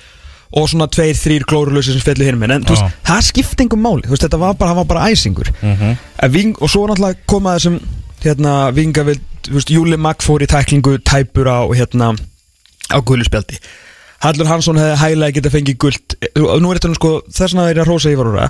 og 0.54 0.70
svona 0.70 0.88
tveir, 0.94 1.18
þrýr 1.18 1.48
glóruleysi 1.50 1.96
sem 1.96 2.06
felli 2.06 2.30
hinn 2.30 2.40
með 2.40 2.56
en 2.56 2.68
þú 2.70 2.78
veist, 2.78 2.98
það 3.10 3.28
skipti 3.28 3.66
engum 3.66 3.84
máli, 3.84 4.06
þú 4.06 4.16
veist, 4.16 4.26
þetta 4.28 4.42
var 4.42 4.58
bara, 4.60 4.72
hann 4.72 4.82
var 4.84 4.90
bara 4.94 5.10
æsingur. 5.10 5.50
Mhm. 5.62 5.96
En 6.24 6.32
Ving, 6.32 6.56
og 6.62 6.70
svo 6.70 6.86
náttúrulega 6.88 7.20
koma 7.28 7.58
þessum 7.58 7.80
hérna, 8.24 8.54
vingavild, 8.72 9.26
þú 9.50 9.58
veist, 9.58 9.74
Júli 9.74 9.98
Magg 10.00 10.24
fór 10.24 10.46
í 10.46 10.48
tæklingu, 10.48 11.00
tæpur 11.04 11.50
á 11.50 11.68
hérna, 11.74 12.14
á 12.94 13.00
guðluspjaldi 13.02 13.60
Hallur 14.24 14.48
Hansson 14.48 14.78
hefði 14.80 15.00
hægilega 15.02 15.36
getað 15.40 15.56
fengið 15.58 15.78
guld 15.84 16.14
og 16.40 16.62
nú 16.64 16.70
er 16.72 16.80
þetta 16.80 16.94
nú 16.94 17.00
sko, 17.02 17.10
þess 17.28 17.52
vegna 17.52 17.66
er 17.70 17.76
ég 17.82 17.84
að 17.84 17.90
rósa 17.92 18.14
Ívar 18.14 18.30
Úra 18.32 18.46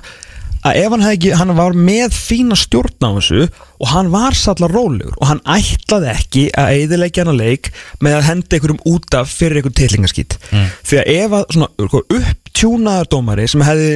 að 0.64 0.76
ef 0.80 0.92
hann 0.94 1.02
hefði 1.04 1.16
ekki, 1.18 1.30
hann 1.36 1.50
var 1.58 1.74
með 1.76 2.14
fína 2.16 2.56
stjórn 2.56 3.04
á 3.04 3.10
þessu 3.18 3.40
og 3.82 3.88
hann 3.90 4.06
var 4.14 4.32
sallar 4.38 4.72
rólegur 4.72 5.16
og 5.18 5.26
hann 5.28 5.42
ætlaði 5.56 6.08
ekki 6.14 6.44
að 6.56 6.70
eiðilegja 6.78 7.24
hann 7.26 7.32
að 7.34 7.40
leik 7.42 7.68
með 8.00 8.16
að 8.20 8.28
henda 8.30 8.56
einhverjum 8.56 8.80
út 8.94 9.18
af 9.18 9.34
fyrir 9.34 9.58
einhverjum 9.60 9.76
tillingaskýtt 9.82 10.38
Mm. 10.54 10.70
því 10.88 11.00
að 11.02 11.10
ef 11.18 11.36
að 11.40 11.44
svona 11.58 11.68
sko, 11.90 12.00
upptjúnaðar 12.20 13.10
dómari 13.12 13.48
sem 13.50 13.64
hefði 13.66 13.90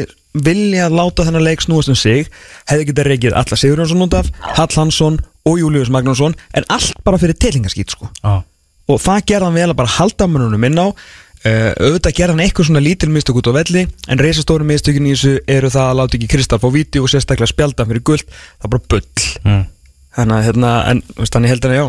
viljað 0.44 0.98
láta 0.98 1.24
þennan 1.26 1.46
leik 1.46 1.62
snúast 1.64 1.88
um 1.94 1.96
sig 1.98 2.28
hefði 2.68 2.90
getað 2.90 3.08
reykið 3.12 3.38
alla 3.40 3.56
Sigurjónsson 3.62 4.04
út 4.04 4.18
af 4.18 4.28
Hall 4.58 4.74
Hansson 4.76 5.16
og 5.48 5.56
Július 5.62 5.88
Magnússon 5.94 6.36
en 6.52 6.66
allt 6.68 6.98
bara 7.06 7.16
fyrir 7.22 7.38
tillingaskýtt 7.40 7.94
sko. 7.96 8.10
Já, 8.20 8.42
og 8.88 9.00
það 9.04 9.24
gerði 9.30 9.48
hann 9.48 9.58
vel 9.58 9.70
að 9.70 9.78
bara 9.80 9.96
halda 9.98 10.28
mönnunum 10.30 10.68
inn 10.68 10.80
á. 10.80 10.86
Uh, 11.38 11.70
auðvitað 11.78 12.16
gerði 12.18 12.34
hann 12.34 12.42
eitthvað 12.42 12.66
svona 12.66 12.82
lítil 12.82 13.10
mistök 13.14 13.38
út 13.38 13.46
á 13.46 13.54
velli 13.54 13.84
en 14.10 14.18
reysastóru 14.18 14.66
mistökin 14.66 15.06
í 15.06 15.12
þessu 15.14 15.36
eru 15.46 15.70
það 15.70 15.90
að 15.92 15.98
láta 16.00 16.18
ekki 16.18 16.30
Kristall 16.32 16.58
fá 16.58 16.66
víti 16.74 16.98
og 16.98 17.06
sérstaklega 17.12 17.52
spjalda 17.52 17.86
fyrir 17.86 18.02
gull, 18.10 18.24
það 18.26 18.66
er 18.66 18.72
bara 18.74 18.88
bull. 18.94 19.28
Mm. 19.44 19.62
þannig 20.18 20.38
að 20.38 20.46
hérna, 20.48 20.72
en 20.90 21.02
þannig 21.22 21.54
held 21.54 21.68
hann 21.68 21.76
að 21.76 21.78
já. 21.78 21.86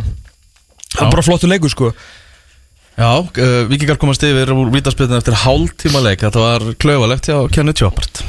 Það 0.94 1.04
er 1.08 1.12
bara 1.16 1.26
flottur 1.26 1.54
leikur 1.54 1.74
sko. 1.74 1.92
Já, 3.00 3.12
uh, 3.26 3.60
vikingar 3.72 3.98
komast 3.98 4.28
yfir 4.28 4.54
úr 4.54 4.72
vítaspilinu 4.76 5.18
eftir 5.18 5.42
hálftíma 5.48 6.06
leik. 6.06 6.22
Þetta 6.22 6.46
var 6.46 6.70
klaufalegt 6.78 7.32
hjá 7.32 7.40
Kenny 7.50 7.74
Tjópart 7.74 8.22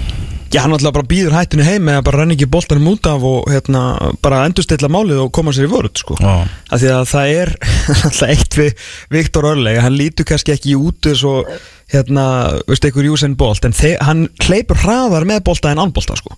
Já, 0.51 0.65
hann 0.65 0.73
alltaf 0.75 0.95
bara 0.97 1.07
býður 1.07 1.37
hættinu 1.37 1.63
heim 1.63 1.89
eða 1.93 2.03
bara 2.03 2.23
renni 2.25 2.35
ekki 2.35 2.49
boltanum 2.51 2.89
út 2.91 3.07
af 3.07 3.23
og 3.23 3.51
hérna, 3.53 3.83
bara 4.25 4.41
endurstilla 4.49 4.91
málið 4.91 5.21
og 5.23 5.33
koma 5.37 5.55
sér 5.55 5.69
í 5.69 5.71
vörð 5.71 6.01
sko. 6.03 6.17
Af 6.19 6.81
því 6.83 6.91
að 6.97 7.05
það 7.13 7.35
er 7.37 7.53
alltaf 8.09 8.25
eitt 8.27 8.59
við 8.59 8.87
Viktor 9.15 9.47
Örlega 9.53 9.85
hann 9.87 9.95
lítur 9.99 10.27
kannski 10.27 10.57
ekki 10.57 10.75
út 10.75 11.07
eins 11.07 11.23
og 11.29 11.47
hérna, 11.95 12.25
veistu, 12.67 12.91
einhver 12.91 13.07
Júsen 13.13 13.39
Bolt 13.39 13.67
en 13.69 13.77
hann 14.03 14.27
hleypur 14.43 14.83
hraðar 14.83 15.29
með 15.31 15.45
bolta 15.47 15.71
en 15.71 15.83
anbolta 15.87 16.19
sko. 16.19 16.35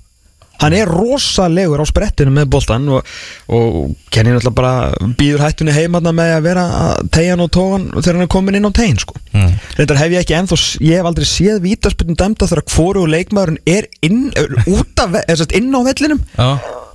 Hann 0.63 0.77
er 0.77 0.91
rosalegur 0.91 1.83
á 1.83 1.87
sprettinu 1.89 2.33
með 2.35 2.51
boltan 2.55 2.89
og, 2.93 3.09
og 3.53 3.97
Kenny 4.13 4.35
náttúrulega 4.35 4.57
bara 4.57 5.13
býður 5.19 5.45
hættinu 5.47 5.75
heim 5.75 5.97
þarna 5.99 6.15
með 6.17 6.35
að 6.37 6.47
vera 6.47 6.67
að 6.83 7.11
tegja 7.17 7.35
hann 7.35 7.45
og 7.47 7.53
tógan 7.55 7.89
þegar 7.97 8.19
hann 8.19 8.27
er 8.27 8.33
komin 8.37 8.59
inn 8.59 8.69
á 8.69 8.73
tegin 8.77 9.01
sko. 9.01 9.19
Mm. 9.33 9.57
reyndar 9.79 10.01
hef 10.03 10.15
ég 10.15 10.25
ekki 10.27 10.37
ennþá 10.39 10.61
ég 10.85 11.01
hef 11.01 11.09
aldrei 11.09 11.29
séð 11.29 11.63
vítaspilnum 11.65 12.19
dæmda 12.21 12.49
þegar 12.51 12.67
hvoru 12.75 13.07
leikmaðurinn 13.09 13.63
er 13.67 13.89
inn, 14.05 14.27
er 14.37 14.53
út 14.69 15.03
af, 15.03 15.19
er 15.25 15.45
inn 15.57 15.73
á 15.73 15.81
vellinum 15.89 16.21
Já, 16.37 16.51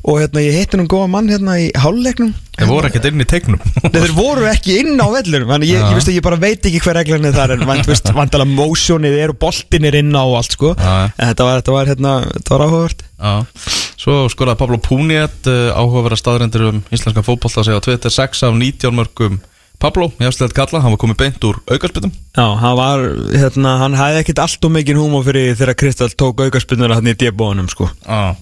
og 0.08 0.22
hérna 0.22 0.44
ég 0.44 0.56
hitti 0.62 0.80
nú 0.80 0.88
góða 0.90 1.10
mann 1.12 1.32
hérna 1.32 1.58
í 1.60 1.68
háluleiknum 1.76 2.34
þeir 2.58 2.70
voru 2.72 2.90
ekkert 2.90 3.08
inn 3.10 3.22
í 3.22 3.28
teiknum. 3.30 3.60
Þeir 3.94 4.14
voru 4.18 4.48
ekki 4.50 4.78
inn 4.82 4.98
á 4.98 5.08
vellinum 5.14 5.52
þannig 5.52 5.74
ég, 5.76 5.84
ég, 5.94 6.08
ég 6.16 6.24
bara 6.26 6.40
veit 6.42 6.66
ekki 6.66 6.82
hver 6.82 7.00
er 7.04 7.54
en 7.54 7.66
vant, 7.70 7.90
veist, 7.90 8.10
vantala 8.16 8.48
motionið 8.50 9.18
er 9.22 9.34
og 9.34 9.40
boltin 9.42 9.86
er 9.86 10.00
inn 10.00 10.16
á 10.18 10.24
og 10.24 10.40
allt 10.40 10.56
sko. 10.56 10.72
En 10.78 11.12
þetta 11.30 11.46
var, 11.48 11.62
þetta 11.62 11.76
var, 11.76 11.92
hérna, 11.92 12.14
þetta 12.32 12.56
var 12.56 12.66
áhugavert. 12.66 13.04
Já, 13.18 13.36
svo 13.98 14.24
skoraði 14.34 14.62
Pablo 14.64 14.80
Puniet 14.82 15.52
uh, 15.52 15.70
áhugaverða 15.78 16.22
staðrendur 16.22 16.66
um 16.72 16.82
íslenska 16.94 17.26
fótbolta 17.26 17.62
að 17.62 17.70
segja 17.70 17.82
á 17.82 17.86
Twitter 17.86 18.14
6 18.18 18.44
af 18.50 18.58
19 18.58 18.98
mörgum 18.98 19.40
Pablo, 19.78 20.08
ég 20.18 20.26
hafði 20.26 20.56
kalla, 20.58 20.80
hann 20.82 20.94
var 20.96 21.00
komið 21.04 21.18
beint 21.20 21.44
úr 21.46 21.60
aukarspytum 21.70 22.10
Já, 22.10 22.46
hann 22.58 22.78
var, 22.80 23.04
hérna, 23.30 23.76
hann 23.84 23.98
hafði 23.98 24.24
ekkit 24.24 24.42
allt 24.42 24.66
og 24.66 24.74
mikinn 24.74 24.98
húmó 24.98 25.22
fyrir 25.26 25.54
þegar 25.58 25.78
Kristall 25.78 26.16
tók 26.18 26.42
aukarspinnuna 26.48 26.98
hann 26.98 27.12
í 27.12 27.14
débóðunum 27.18 27.70
sko. 27.70 27.90
Já, 28.02 28.34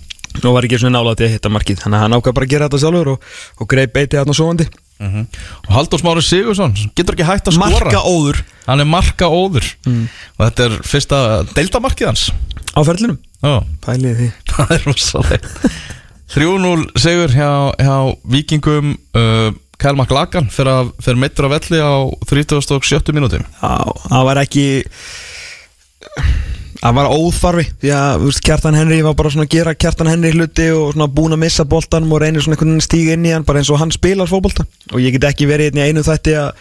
og 0.44 0.56
var 0.56 0.68
ekki 0.68 0.80
svona 0.82 1.00
nálægt 1.00 1.24
í 1.24 1.28
að 1.28 1.36
hitta 1.36 1.52
markið 1.54 1.84
þannig 1.84 2.00
að 2.00 2.04
hann 2.06 2.18
ákvað 2.18 2.36
bara 2.38 2.48
að 2.48 2.54
gera 2.56 2.68
þetta 2.70 2.82
sjálfur 2.84 3.12
og, 3.14 3.30
og 3.60 3.70
greið 3.72 3.94
beitið 3.96 4.22
hann 4.22 4.34
á 4.34 4.42
sovandi 4.42 4.68
mm 5.00 5.26
og 5.68 5.72
Haldur 5.76 6.00
Smári 6.00 6.22
Sigursson 6.24 6.76
getur 6.96 7.18
ekki 7.18 7.28
hægt 7.28 7.50
að 7.50 7.58
skora? 7.58 7.90
Marka 7.90 8.04
óður 8.08 8.38
hann 8.68 8.80
er 8.80 8.88
marka 8.88 9.28
óður 9.28 9.68
og 9.92 10.42
þetta 10.46 10.68
er 10.70 10.78
fyrsta 10.88 11.18
deildamarkið 11.52 12.08
hans. 12.08 12.30
Á 12.76 12.80
ferlinum? 12.88 13.20
Pælið 13.84 14.18
því. 14.22 14.30
Það 14.56 14.74
er 14.76 14.88
rosalega 14.88 15.74
3-0 16.36 16.86
sigur 16.98 17.36
hjá, 17.36 17.52
hjá 17.78 17.98
Víkingum. 18.34 18.96
Uh, 19.14 19.52
Kyle 19.76 20.00
McLagan 20.00 20.48
fyrir, 20.50 21.20
meittur 21.20 21.48
á 21.48 21.50
velli 21.52 21.80
á 21.84 22.08
37. 22.24 23.12
mínúti 23.12 23.42
Já, 23.44 23.76
það 24.08 24.28
var 24.30 24.40
ekki 24.46 24.66
Það 26.86 26.98
var 27.00 27.08
óþarfi 27.10 27.64
Því 27.82 27.92
að 27.98 28.16
veist, 28.22 28.42
Kjartan 28.46 28.78
Henry 28.78 29.02
var 29.02 29.16
bara 29.18 29.32
svona 29.34 29.48
að 29.48 29.56
gera 29.56 29.74
Kjartan 29.74 30.10
Henry 30.12 30.34
hluti 30.36 30.68
og 30.76 30.92
svona 30.94 31.10
búin 31.10 31.34
að 31.34 31.42
missa 31.42 31.66
boltanum 31.66 32.14
og 32.14 32.22
reynir 32.22 32.46
svona 32.46 32.54
einhvern 32.54 32.76
veginn 32.76 32.86
stíga 32.86 33.16
inn 33.18 33.26
í 33.26 33.34
hann 33.34 33.46
bara 33.48 33.62
eins 33.62 33.72
og 33.74 33.80
hann 33.82 33.94
spilar 33.96 34.30
fótbolta. 34.30 34.68
Og 34.94 35.02
ég 35.02 35.16
get 35.16 35.26
ekki 35.32 35.48
verið 35.50 35.80
einu 35.82 36.06
þætti 36.06 36.36
að 36.44 36.52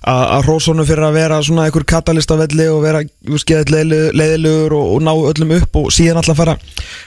að 0.00 0.22
að 0.32 0.46
hrósonu 0.46 0.84
fyrir 0.88 1.04
að 1.04 1.16
vera 1.18 1.38
svona 1.44 1.66
einhver 1.68 1.84
katalist 1.84 2.30
á 2.32 2.40
velli 2.40 2.66
og 2.72 2.80
vera 2.80 3.02
leiðilegur 3.28 4.74
og, 4.78 4.86
og 4.94 5.02
ná 5.04 5.12
öllum 5.12 5.52
upp 5.58 5.76
og 5.76 5.90
síðan 5.92 6.22
alltaf 6.22 6.40
fara 6.40 6.56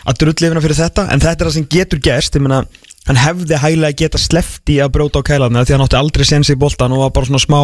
að 0.06 0.20
drullifina 0.22 0.62
fyrir 0.62 0.78
þetta. 0.78 1.08
En 1.10 1.24
þetta 1.24 1.34
er 1.34 1.50
það 1.50 1.56
sem 1.58 1.70
getur 1.74 2.04
gerst 2.06 2.38
ég 2.38 2.46
meina 2.46 2.64
hann 3.08 3.20
hefði 3.20 3.60
hægilega 3.60 4.00
geta 4.04 4.22
slefti 4.22 4.78
að 4.80 4.94
bróta 4.96 5.24
á 5.26 5.28
kælarna 5.28 5.66
því 5.66 5.76
hann 5.76 5.86
átti 5.88 6.00
aldrei 6.00 6.28
sensi 6.28 6.56
í 6.56 6.60
boltan 6.60 6.94
og 6.96 7.04
var 7.04 7.16
bara 7.18 7.32
svona 7.32 7.42
smá 7.44 7.60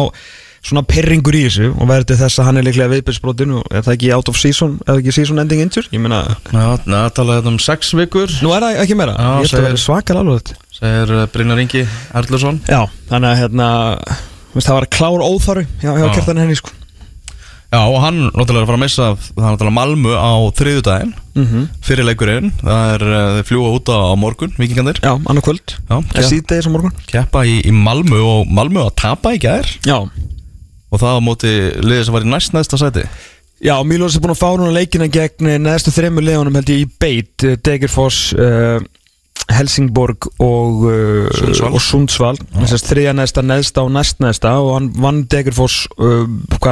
svona 0.60 0.82
perringur 0.84 1.36
í 1.38 1.44
þessu 1.46 1.70
og 1.72 1.88
verður 1.88 2.18
þess 2.20 2.40
að 2.42 2.46
hann 2.50 2.60
er 2.60 2.66
líklega 2.66 2.92
viðbyrðsbrotin 2.92 3.54
og 3.58 3.70
er 3.72 3.84
það 3.86 3.94
ekki 3.96 4.10
out 4.16 4.28
of 4.32 4.36
season 4.40 4.74
eða 4.86 4.98
ekki 5.00 5.14
season 5.16 5.40
ending 5.42 5.62
injury 5.64 5.88
ég 5.96 6.02
meina, 6.04 6.18
það 6.50 7.06
talaði 7.16 7.38
þetta 7.40 7.52
um 7.54 7.60
6 7.64 7.92
vikur. 8.02 8.34
Nú 8.44 8.52
er 8.56 8.66
það 8.66 8.80
ekki 8.84 8.98
meira. 9.00 9.14
Já, 9.16 9.30
ég 9.30 9.46
held 9.48 9.60
að 9.62 9.68
vera 9.70 9.80
svakal 9.86 10.18
alveg 10.20 10.52
segir 10.80 11.14
uh, 11.16 11.22
Brynjar 11.32 11.62
Ingi 11.64 11.86
Erlursson 12.20 12.60
já, 12.68 12.82
þannig 13.08 13.30
að 13.32 13.40
hérna 13.44 13.70
það 14.60 14.76
var 14.76 14.86
klár 14.98 15.24
óþarfi 15.24 15.66
hjá, 15.80 15.90
hjá 15.96 16.04
Já. 16.04 16.12
kjartan 16.18 16.40
henni 16.44 16.58
sko. 16.60 16.76
Já, 17.70 17.78
og 17.86 18.00
hann 18.02 18.16
náttúrulega 18.34 18.58
er 18.58 18.64
að 18.64 18.70
fara 18.72 18.78
að 18.80 18.82
missa 18.82 19.04
það 19.14 19.44
er 19.44 19.44
náttúrulega 19.54 19.74
Malmö 19.76 20.14
á 20.18 20.32
þriðjudaginn 20.58 21.12
mm 21.38 21.66
fyrir 21.86 22.04
leikurinn, 22.08 22.48
það 22.58 22.88
er 22.96 23.04
uh, 23.06 23.20
þeir 23.36 23.46
fljúa 23.46 23.68
út 23.76 23.92
á, 23.94 23.98
morgun, 24.18 24.50
vikingandir 24.58 24.98
já, 25.04 25.12
annað 25.14 25.44
kvöld. 25.46 25.76
Já, 25.86 25.94
eða 25.94 26.10
kepp- 26.16 26.28
síðdegis 26.32 26.66
á 26.66 26.70
morgun. 26.74 26.96
Keppa 27.12 27.44
í, 27.46 27.54
í 27.62 27.72
Malmö 27.74 28.18
og 28.26 28.50
Malmö 28.50 28.82
að 28.88 28.96
tapa 29.04 29.32
í 29.36 29.38
gær. 29.42 29.70
Já, 29.86 30.00
og 30.90 31.02
það 31.02 31.18
á 31.18 31.26
móti 31.26 31.52
liðið 31.80 32.06
sem 32.06 32.16
var 32.16 32.26
í 32.26 32.32
næst 32.34 32.56
næsta 32.56 32.80
sæti? 32.80 33.04
Já, 33.60 33.74
Mílós 33.84 34.16
er 34.16 34.22
búin 34.24 34.32
að 34.32 34.40
fá 34.40 34.48
núna 34.56 34.72
leikina 34.72 35.10
gegn 35.12 35.50
neðstu 35.60 35.92
þreymur 35.92 36.24
leðunum 36.24 36.56
held 36.56 36.70
ég 36.72 36.84
í 36.86 36.88
beit. 37.00 37.44
Degerfoss, 37.60 38.30
uh, 38.32 38.78
Helsingborg 39.50 40.28
og, 40.42 40.84
uh, 40.86 41.78
Sundsvall. 41.82 42.38
að 42.60 42.84
þriðja 42.86 43.14
neðsta, 43.18 43.44
neðsta 43.46 43.84
og 43.84 43.92
næst 43.94 44.20
neðsta 44.22 44.54
og 44.62 44.72
hann 44.76 44.90
vann 44.96 45.22
Degerfoss 45.30 45.86
uh, 45.98 46.26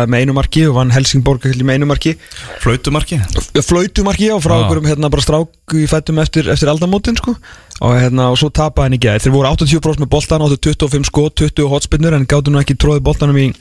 með 0.06 0.18
einu 0.22 0.36
marki 0.36 0.64
og 0.68 0.76
vann 0.78 0.92
Helsingborg 0.94 1.46
með 1.58 1.78
einu 1.78 1.88
marki. 1.90 2.16
Flautumarki? 2.62 3.20
Flautumarki 3.58 4.30
og 4.34 4.42
frá 4.44 4.56
Já. 4.56 4.60
okkur 4.64 4.82
um 4.82 4.90
hérna 4.90 5.10
bara 5.12 5.24
strák 5.24 5.76
í 5.78 5.86
fættum 5.90 6.20
eftir, 6.22 6.50
eftir 6.52 6.70
aldamótin 6.72 7.18
sko. 7.18 7.36
Og 7.84 7.94
hérna 7.94 8.32
og 8.32 8.38
svo 8.40 8.48
tapaði 8.50 8.88
hann 8.88 8.96
í 8.96 9.02
gæð 9.04 9.20
þeir 9.22 9.34
voru 9.36 9.50
80% 9.52 10.02
með 10.02 10.10
boltan, 10.10 10.42
áttu 10.42 10.72
25 10.72 11.06
skot 11.06 11.36
20 11.38 11.70
hotspinnur 11.70 12.16
en 12.16 12.26
gáttu 12.26 12.50
nú 12.50 12.58
ekki 12.58 12.74
tróði 12.74 13.04
boltanum 13.06 13.38
í, 13.38 13.52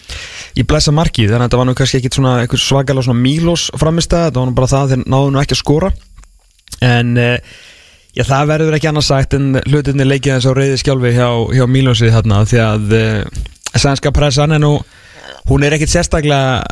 í 0.58 0.66
blessa 0.66 0.94
marki. 0.96 1.28
Þannig 1.30 1.44
að 1.44 1.50
þetta 1.50 1.62
var 1.62 1.70
nú 1.70 1.78
kannski 1.78 2.02
ekkit 2.02 2.18
svona 2.18 2.36
svakalega 2.50 3.06
svona 3.06 3.22
Mílos 3.22 3.68
framistæð, 3.78 4.30
þetta 4.32 4.42
var 4.42 4.50
nú 4.50 4.58
bara 4.58 4.72
það 4.74 4.86
að 4.86 4.94
þeir 4.96 5.04
náðu 5.14 5.34
nú 5.36 5.42
ekki 5.44 5.58
að 5.58 5.62
skora. 5.62 5.92
En 6.88 7.14
uh, 7.22 7.38
já 8.18 8.24
það 8.26 8.48
verður 8.52 8.78
ekki 8.80 8.90
annars 8.90 9.10
sagt 9.12 9.36
en 9.38 9.52
hlutinni 9.68 10.08
leikið 10.08 10.34
eins 10.38 10.48
á 10.50 10.54
reyði 10.58 10.80
skjálfi 10.82 11.14
hjá, 11.18 11.28
hjá 11.54 11.66
Mílosi 11.70 12.10
þarna 12.14 12.42
því 12.50 12.62
að 12.64 12.96
uh, 12.98 13.42
sænska 13.78 14.12
pressan 14.16 14.56
er 14.58 14.64
nú 14.64 14.74
hún 15.48 15.64
er 15.64 15.76
ekkit 15.78 15.92
sérstaklega 15.94 16.64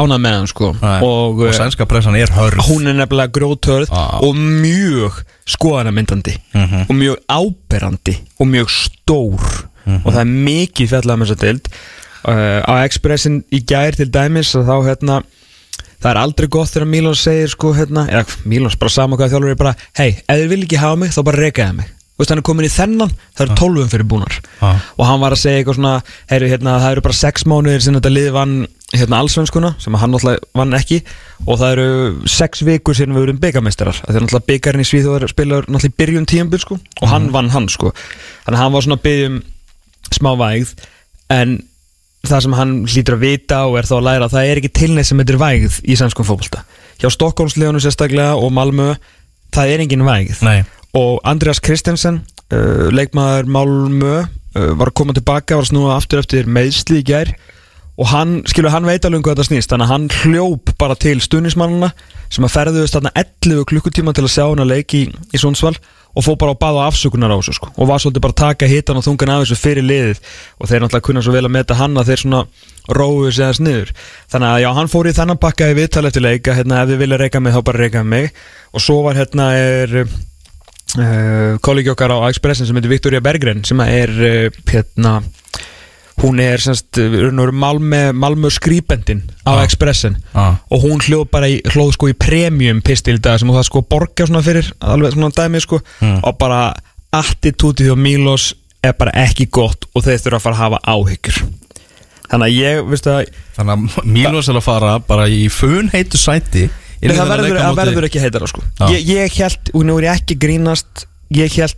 ánað 0.00 0.20
með 0.22 0.34
hann 0.38 0.46
sko 0.50 0.68
Nei, 0.80 0.98
og, 1.02 1.40
og, 1.40 1.40
eh, 1.48 1.54
sænska 1.56 1.86
pressan 1.90 2.14
er 2.20 2.30
hörð 2.36 2.60
hún 2.68 2.86
er 2.88 2.94
nefnilega 3.00 3.32
grótörð 3.34 3.90
Já. 3.90 4.04
og 4.22 4.36
mjög 4.38 5.22
skoðanamyndandi 5.50 6.36
Mhm. 6.54 6.84
og 6.88 6.94
mjög 6.96 7.16
áberandi 7.28 8.14
og 8.38 8.46
mjög 8.46 8.68
stór 8.70 9.66
Mhm. 9.86 10.02
og 10.04 10.12
það 10.14 10.20
er 10.20 10.30
mikið 10.46 10.88
fjallað 10.92 11.18
með 11.18 11.26
þessa 11.30 11.40
dild 11.40 11.68
uh, 12.28 12.60
á 12.68 12.72
Expressin 12.84 13.42
í 13.50 13.62
gær 13.64 13.96
til 13.96 14.10
dæmis 14.12 14.54
og 14.54 14.66
þá 14.68 14.76
hérna 14.90 15.22
það 16.00 16.10
er 16.12 16.20
aldrei 16.24 16.48
gott 16.52 16.72
þegar 16.72 16.90
Mílons 16.90 17.22
segir 17.26 17.52
sko 17.52 17.72
hérna, 17.76 18.06
Mílons 18.48 18.76
bara 18.80 18.92
sama 18.92 19.18
hvað 19.20 19.34
þjálfur 19.36 19.54
er 19.54 19.60
bara 19.60 19.76
hei, 20.00 20.10
ef 20.24 20.36
þið 20.42 20.52
vil 20.54 20.62
ekki 20.64 20.82
hafa 20.82 21.00
mig 21.00 21.14
þá 21.16 21.22
bara 21.30 21.44
rekaði 21.46 21.78
mig. 21.80 21.96
Þú 22.20 22.22
veist, 22.24 22.32
hann 22.34 22.40
er 22.42 22.44
komin 22.44 22.66
í 22.66 22.72
þennan, 22.74 23.12
það 23.32 23.46
eru 23.46 23.54
tólfum 23.56 23.88
fyrir 23.88 24.04
búnar. 24.04 24.34
Já. 24.60 24.74
og 25.00 25.06
hann 25.08 25.22
var 25.22 25.32
að 25.32 25.40
segja 25.40 25.60
eitthvað 25.62 25.78
svona 25.78 25.92
heyru, 26.28 26.50
hérna, 26.50 26.74
það 26.82 26.92
eru 26.92 27.04
bara 27.06 27.16
sex 27.16 27.46
mánuðir 27.48 27.84
sem 27.86 27.96
þetta 27.96 28.12
lið 28.12 28.28
vann 28.34 28.52
hérna, 28.92 29.20
allsvenskuna, 29.22 29.70
sem 29.80 29.96
hann 29.96 30.12
náttúrulega 30.12 30.50
vann 30.60 30.76
ekki 30.76 30.98
og 31.46 31.60
það 31.62 31.72
eru 31.72 32.28
sex 32.28 32.60
vikur 32.66 32.98
sem 32.98 33.16
við 33.16 33.24
erum 33.24 33.40
byggamestrar, 33.40 34.02
það 34.02 34.18
er 34.18 34.26
náttúrulega 34.26 34.50
byggarinn 34.50 34.84
í 34.84 34.88
Svíþjóðar 34.90 35.32
spilaður 35.32 35.70
náttúrulega 35.70 35.94
í 35.94 35.98
byrjun 36.02 36.28
tíumbil 36.28 36.60
sko, 36.60 36.76
og 37.00 37.08
hann 37.08 37.30
vann 37.32 37.48
hann 37.54 37.70
sko, 37.72 37.94
þannig 38.44 38.58
að 38.58 38.64
hann 38.66 38.76
var 38.76 38.84
svona 38.84 39.00
að 39.00 39.06
byggja 39.08 39.30
um 39.30 39.40
smá 40.20 40.30
vægð 40.44 40.74
en 41.40 41.56
það 42.28 42.42
sem 42.44 42.56
hann 42.58 42.74
hlýtur 42.88 43.16
að 43.16 43.24
vita 43.24 43.62
og 43.68 43.78
er 43.80 43.88
þá 43.88 43.94
að 43.96 44.06
læra 44.08 44.26
að 44.26 44.34
það 44.34 44.48
er 44.50 44.60
ekki 44.60 44.72
tilneitt 44.76 45.08
sem 45.08 45.20
þetta 45.20 45.34
er 45.34 45.40
vægð 45.40 45.78
í 45.84 45.96
sænskum 45.96 46.28
fótbolta. 46.28 46.64
Hjá 47.00 47.08
Stokkólslegunum 47.14 47.82
sérstaklega 47.82 48.34
og 48.36 48.52
Malmö 48.52 48.90
það 49.54 49.72
er 49.72 49.84
engin 49.84 50.04
vægð. 50.04 50.42
Nei, 50.46 50.58
og 50.98 51.22
Andreas 51.28 51.62
Christensen 51.64 52.20
uh, 52.52 52.90
leikmaður 52.92 53.48
Malmö 53.56 54.12
uh, 54.20 54.26
var 54.76 54.90
að 54.90 54.98
koma 55.00 55.16
tilbaka, 55.16 55.56
var 55.56 55.64
að 55.64 55.72
snúa 55.72 55.96
aftur 55.96 56.20
eftir 56.22 56.50
meðsli 56.50 57.00
í 57.00 57.06
gær. 57.08 57.32
Og 58.00 58.08
hann, 58.08 58.38
skilur, 58.48 58.72
hann 58.72 58.86
veit 58.88 59.04
alveg 59.04 59.20
um 59.20 59.24
hvað 59.26 59.34
þetta 59.38 59.48
snýst 59.50 59.72
þannig 59.72 59.88
að 59.88 59.92
hann 59.92 60.04
hljóp 60.22 60.70
bara 60.80 60.96
til 60.96 61.18
stuðnismannuna 61.20 61.90
sem 62.32 62.46
að 62.46 62.54
ferðuðist 62.54 62.96
þarna 62.96 63.12
11 63.18 63.66
klukkutíma 63.68 64.14
til 64.16 64.24
að 64.24 64.32
sjá 64.32 64.44
hann 64.46 64.62
að 64.62 64.70
leiki 64.72 65.02
í, 65.04 65.10
í 65.36 65.40
Sundsvall 65.40 65.74
og 66.10 66.24
fór 66.26 66.38
bara 66.40 66.54
að 66.54 66.60
baða 66.62 66.86
afsökunar 66.90 67.30
á 67.30 67.38
þessu 67.38 67.54
sko. 67.56 67.70
og 67.76 67.88
var 67.88 68.02
svolítið 68.02 68.24
bara 68.24 68.34
að 68.34 68.42
taka 68.42 68.66
hitan 68.70 68.98
og 68.98 69.06
þungan 69.06 69.32
af 69.34 69.44
þessu 69.44 69.58
fyrir 69.60 69.86
liðið. 69.86 70.22
Og 70.58 70.70
þeir 70.70 70.82
náttúrulega 70.82 71.06
kunna 71.06 71.22
svo 71.22 71.34
vel 71.34 71.44
að 71.46 71.54
meta 71.54 71.78
hann 71.78 71.98
að 71.98 72.10
þeir 72.10 72.22
svona 72.24 72.40
róðu 72.90 73.30
sig 73.30 73.44
aðeins 73.44 73.62
niður. 73.62 73.92
Þannig 74.32 74.48
að 74.50 74.62
já, 74.64 74.70
hann 74.78 74.90
fór 74.90 75.10
í 75.10 75.14
þennan 75.20 75.42
pakka 75.42 75.70
í 75.70 75.76
viðtal 75.78 76.06
eftir 76.08 76.26
leika 76.26 76.56
hérna, 76.58 76.82
ef 76.82 76.90
þið 76.90 77.02
vilja 77.04 77.20
reyka 77.20 77.40
mig 77.40 77.54
þá 77.54 77.60
bara 77.70 77.84
reyka 77.84 78.02
mig. 78.02 78.32
Og 78.74 78.82
svo 78.82 79.00
var 79.06 79.18
hérna 79.20 79.50
er 79.54 79.96
uh, 80.02 81.58
kollegi 81.62 81.92
okkar 81.94 82.16
á 82.16 82.26
Expressin 82.30 82.66
sem 82.66 82.78
heitir 82.78 82.90
Victoria 82.90 83.22
Berggren 83.22 83.62
sem 83.64 83.80
er 83.86 84.10
uh, 84.10 84.62
hérna 84.70 85.20
hún 86.20 86.40
er 86.44 86.60
semst, 86.60 86.98
Malmö, 87.52 88.00
Malmö 88.12 88.50
skrýbendin 88.52 89.22
á 89.48 89.56
Já. 89.56 89.64
Expressen 89.64 90.16
Já. 90.34 90.56
og 90.70 90.82
hún 90.84 91.00
hljóð 91.00 91.26
bara 91.32 91.48
í, 91.48 91.60
hljóð 91.72 91.92
sko 91.96 92.10
í 92.12 92.16
premium 92.18 92.82
pistil 92.84 93.16
í 93.16 93.22
dag 93.24 93.38
sem 93.40 93.48
þú 93.48 93.56
það 93.56 93.66
sko 93.70 93.82
borga 93.88 94.26
svona 94.28 94.42
fyrir 94.44 94.68
alveg 94.80 95.16
svona 95.16 95.30
dæmi 95.36 95.60
sko 95.64 95.80
Mm. 96.00 96.20
og 96.24 96.38
bara 96.38 96.74
attitútið 97.12 97.90
og 97.94 97.98
Milos 97.98 98.54
er 98.84 98.92
bara 98.96 99.12
ekki 99.26 99.48
gott 99.50 99.84
og 99.94 100.04
þeir 100.04 100.20
þurfa 100.22 100.36
að 100.38 100.44
fara 100.44 100.54
að 100.56 100.62
hafa 100.64 100.78
áhyggjur 100.94 101.40
þannig 102.30 102.46
að 102.46 102.54
ég, 102.54 102.84
veistu 102.88 103.10
að 103.10 103.32
Þannig 103.56 103.72
að 103.74 104.04
Mílos 104.14 104.48
er 104.48 104.58
að 104.60 104.64
fara 104.68 104.92
bara 105.04 105.26
í 105.28 105.48
funheitu 105.52 106.20
sæti 106.20 106.68
inn 106.68 107.10
í 107.10 107.10
Nei, 107.10 107.16
það 107.16 107.32
verður, 107.32 107.58
á 107.64 107.70
verður 107.76 108.06
ekki 108.10 108.20
heitara 108.22 108.46
sko. 108.50 108.62
Já. 108.78 108.86
ég, 108.92 109.08
ég 109.08 109.38
held, 109.40 109.70
og 109.74 109.84
nú 109.88 109.96
er 109.98 110.06
ég 110.10 110.20
ekki 110.20 110.36
grínast 110.40 111.06
ég 111.34 111.52
held 111.56 111.76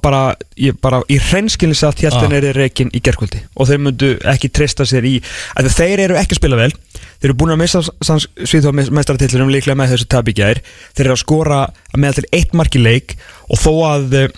bara, 0.00 0.20
ég 0.56 0.78
bara 0.80 1.02
í 1.12 1.18
hreinskilni 1.20 1.74
satt 1.76 2.00
held 2.00 2.14
Já. 2.16 2.22
henni 2.24 2.38
er 2.40 2.56
reikin 2.56 2.88
í 2.96 3.00
gerkvöldi 3.04 3.42
og 3.60 3.68
þeir 3.68 3.82
myndu 3.84 4.08
ekki 4.32 4.48
treysta 4.48 4.86
sér 4.88 5.04
í 5.04 5.18
að 5.60 5.68
þeir 5.74 6.04
eru 6.06 6.16
ekki 6.16 6.36
að 6.36 6.40
spila 6.40 6.60
vel. 6.62 6.70
Þeir 7.20 7.28
eru 7.28 7.36
búin 7.42 7.52
að 7.54 7.60
missa 7.60 7.82
svíþá 7.84 8.72
mestaratillurum 8.72 9.52
líklega 9.52 9.76
með 9.78 9.92
þessu 9.94 10.08
tabi 10.10 10.32
gær. 10.38 10.62
Þeir 10.96 11.04
eru 11.10 11.16
að 11.18 11.22
skora 11.22 11.60
að 11.92 12.00
meða 12.02 12.18
til 12.18 12.26
eitt 12.40 12.56
mark 12.56 12.74
í 12.78 12.82
leik. 12.82 13.14
Og 13.52 13.60
þó 13.60 13.72
að 13.90 14.16
eh, 14.22 14.32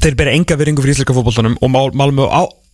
þeir 0.00 0.16
bera 0.18 0.34
enga 0.34 0.56
viringu 0.58 0.82
fyrir 0.82 0.96
íslenska 0.96 1.14
fótboltanum 1.14 1.58
og 1.60 1.70
Mal- 1.70 1.94
Malmö 1.94 2.26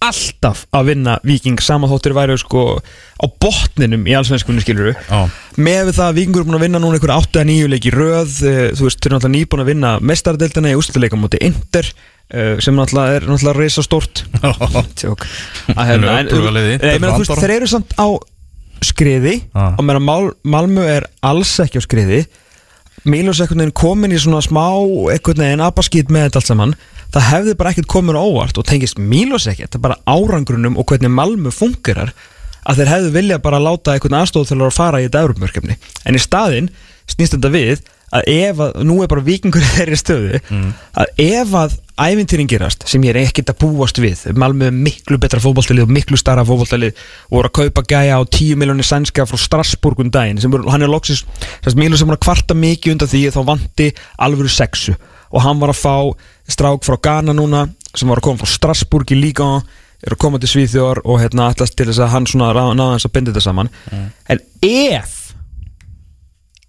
alltaf 0.05 0.65
að 0.75 0.93
vinna 0.93 1.17
Viking 1.27 1.59
saman 1.63 1.91
þóttir 1.91 2.15
væru 2.17 2.37
sko 2.39 2.65
á 2.79 3.27
botninum 3.43 4.07
í 4.07 4.15
allsvenskunni 4.15 4.63
skiluru 4.63 4.95
Já. 4.95 5.27
með 5.59 5.93
það 5.97 6.05
að 6.07 6.21
Vikingur 6.21 6.45
er 6.45 6.49
búin 6.49 6.59
að 6.61 6.65
vinna 6.67 6.83
núna 6.83 6.99
einhver 7.01 7.15
8-9 7.17 7.73
leiki 7.73 7.93
röð 7.95 8.37
eh, 8.47 8.61
þú 8.79 8.87
veist, 8.87 9.01
þeir 9.03 9.11
eru 9.11 9.19
náttúrulega 9.19 9.35
nýbúin 9.35 9.65
að 9.65 9.71
vinna 9.73 9.93
mestardeldina 10.13 10.73
í 10.73 10.79
úrslutleika 10.79 11.19
múti 11.19 11.43
Inter 11.49 11.91
eh, 11.91 12.57
sem 12.63 12.79
náttúrulega 12.79 13.19
er 13.19 13.29
náttúrulega 13.29 13.59
reysa 13.59 13.87
stort 13.87 14.23
tjók 15.01 15.27
hérna, 15.75 16.21
þeir 17.43 17.57
eru 17.59 17.71
samt 17.75 17.97
á 17.99 18.07
skriði. 18.85 19.41
Ah. 19.55 19.75
og 19.79 19.87
meðan 19.87 20.05
Mal, 20.07 20.29
Malmö 20.47 20.85
er 20.87 21.09
alls 21.25 21.55
ekki 21.63 21.81
á 21.81 21.85
skriði. 21.85 22.23
Mílos 23.09 23.41
veginn 23.43 23.73
komin 23.75 24.13
í 24.15 24.21
svona 24.21 24.43
smá 24.45 24.67
einhvern 24.75 25.45
veginn 25.45 25.65
abaskýt 25.65 26.11
með 26.13 26.29
þetta 26.29 26.41
allt 26.41 26.51
saman 26.51 26.75
það 27.15 27.29
hefði 27.33 27.55
bara 27.59 27.75
ekkert 27.75 27.91
komin 27.91 28.19
óvart 28.19 28.59
og 28.61 28.67
tengist 28.69 29.01
Mílos 29.01 29.49
ekkert, 29.51 29.73
það 29.73 29.81
er 29.81 29.87
bara 29.89 30.01
árangrunum 30.09 30.79
og 30.81 30.89
hvernig 30.91 31.13
Malmö 31.13 31.53
fungerar 31.55 32.15
að 32.69 32.83
þeir 32.83 32.93
hefðu 32.95 33.13
vilja 33.15 33.43
bara 33.43 33.61
láta 33.63 33.95
einhvern 33.95 34.19
aðstofþjóðlar 34.21 34.73
að 34.73 34.77
fara 34.77 35.01
í 35.01 35.07
þetta 35.07 35.23
Európmörkefni 35.25 35.79
en 35.79 36.19
í 36.19 36.23
staðinn 36.23 36.73
snýst 37.09 37.37
þetta 37.37 37.53
við 37.55 37.87
að 38.09 38.29
ef 38.33 38.61
að, 38.65 38.79
nú 38.89 39.03
er 39.05 39.11
bara 39.11 39.25
vikingur 39.25 39.65
í 39.65 39.69
þeirri 39.75 39.97
stöðu 40.01 40.39
að 40.97 41.21
ef 41.21 41.51
að 41.61 41.75
ævintýrin 41.99 42.49
gerast 42.49 42.87
sem 42.89 43.03
ég 43.05 43.13
er 43.13 43.27
ekkert 43.27 43.53
að 43.53 43.59
búast 43.65 44.01
við 44.01 44.23
Malmö 44.39 44.71
er 44.71 44.77
miklu 44.77 45.19
betra 45.21 45.41
fótballtalið 45.43 45.85
og 45.85 45.93
miklu 45.93 46.21
starra 46.21 46.45
fótballtalið 46.49 46.95
og 47.29 47.37
voru 47.37 47.51
að 47.51 47.57
kaupa 47.59 47.85
gæja 47.91 48.17
á 48.17 48.23
10 48.25 48.57
miljónir 48.61 48.89
sænska 48.89 49.27
frá 49.29 49.41
Strasbourg 49.41 50.01
um 50.01 50.13
daginn 50.15 50.41
sem 50.41 50.53
voru, 50.53 50.69
hann 50.73 50.85
er 50.85 50.93
loksis, 50.93 51.25
þess 51.61 51.75
að 51.75 51.83
Mílu 51.83 52.01
sem 52.01 52.09
var 52.09 52.17
að 52.17 52.25
kvarta 52.25 52.57
mikið 52.57 52.95
undan 52.95 53.13
því 53.13 53.23
að 53.29 53.37
þá 53.37 53.43
vanti 53.53 53.91
alvöru 54.25 54.53
sexu 54.53 54.97
og 55.33 55.43
hann 55.45 55.61
var 55.61 55.69
að 55.75 55.81
fá 55.83 55.95
strák 56.49 56.85
frá 56.87 56.97
Ghana 57.03 57.33
núna 57.37 57.67
sem 57.95 58.09
var 58.09 58.19
að 58.21 58.27
koma 58.29 58.39
frá 58.43 58.49
Strasbourg 58.55 59.11
í 59.13 59.19
Liga 59.21 59.49
er 60.05 60.15
að 60.15 60.19
koma 60.23 60.39
til 60.39 60.49
Svíþjóðar 60.53 61.01
og 61.05 61.21
hérna 61.21 61.49
allast 61.51 61.75
til 61.77 61.87
þess 61.89 61.99
að 62.05 62.13
hann 62.15 62.27
svona 62.31 62.53
náði 62.55 62.93
hans 62.95 63.07
að 63.09 63.13
binda 63.17 63.33
þetta 63.33 63.43
saman 63.49 63.71
en 64.29 64.41
ef 64.63 65.15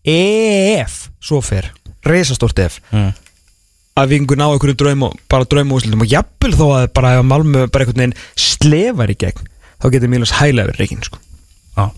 ef 0.09 1.09
svo 1.21 1.41
fer, 1.43 1.71
reisastórt 2.07 2.59
ef 2.63 2.79
Mm. 2.91 3.11
að 3.99 4.07
vingu 4.13 4.35
ná 4.39 4.45
einhverjum 4.47 4.77
draum 4.79 5.03
og 5.03 5.15
bara 5.29 5.43
draum 5.45 5.71
úrslitum 5.75 6.01
og 6.01 6.07
jafnvel 6.07 6.53
þó 6.55 6.65
að 6.79 6.93
bara 6.95 7.13
ef 7.19 7.25
Malmö 7.27 7.67
bara 7.71 7.83
einhvern 7.85 7.99
veginn 7.99 8.15
slefar 8.39 9.11
í 9.11 9.17
gegn 9.19 9.43
þá 9.81 9.89
getur 9.91 10.09
Mílas 10.11 10.31
hæla 10.39 10.65
við 10.69 10.79
reygin 10.79 11.03
sko. 11.03 11.17
Já. 11.77 11.91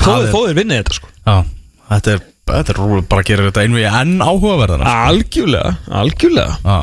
þó 0.00 0.10
er- 0.24 0.32
þó 0.32 0.40
þeir 0.48 0.56
vinnið 0.58 0.80
þetta 0.82 0.94
sko. 0.96 1.08
Já, 1.26 1.44
þetta 1.90 2.12
er, 2.14 2.20
þetta 2.48 2.74
er 2.74 3.04
bara 3.10 3.22
að 3.22 3.28
gera 3.30 3.46
þetta 3.48 3.66
einvið 3.66 3.86
enn 4.00 4.16
áhugaverðana 4.24 4.96
algjörlega, 5.08 5.76
algjörlega. 6.00 6.56
Já, 6.64 6.78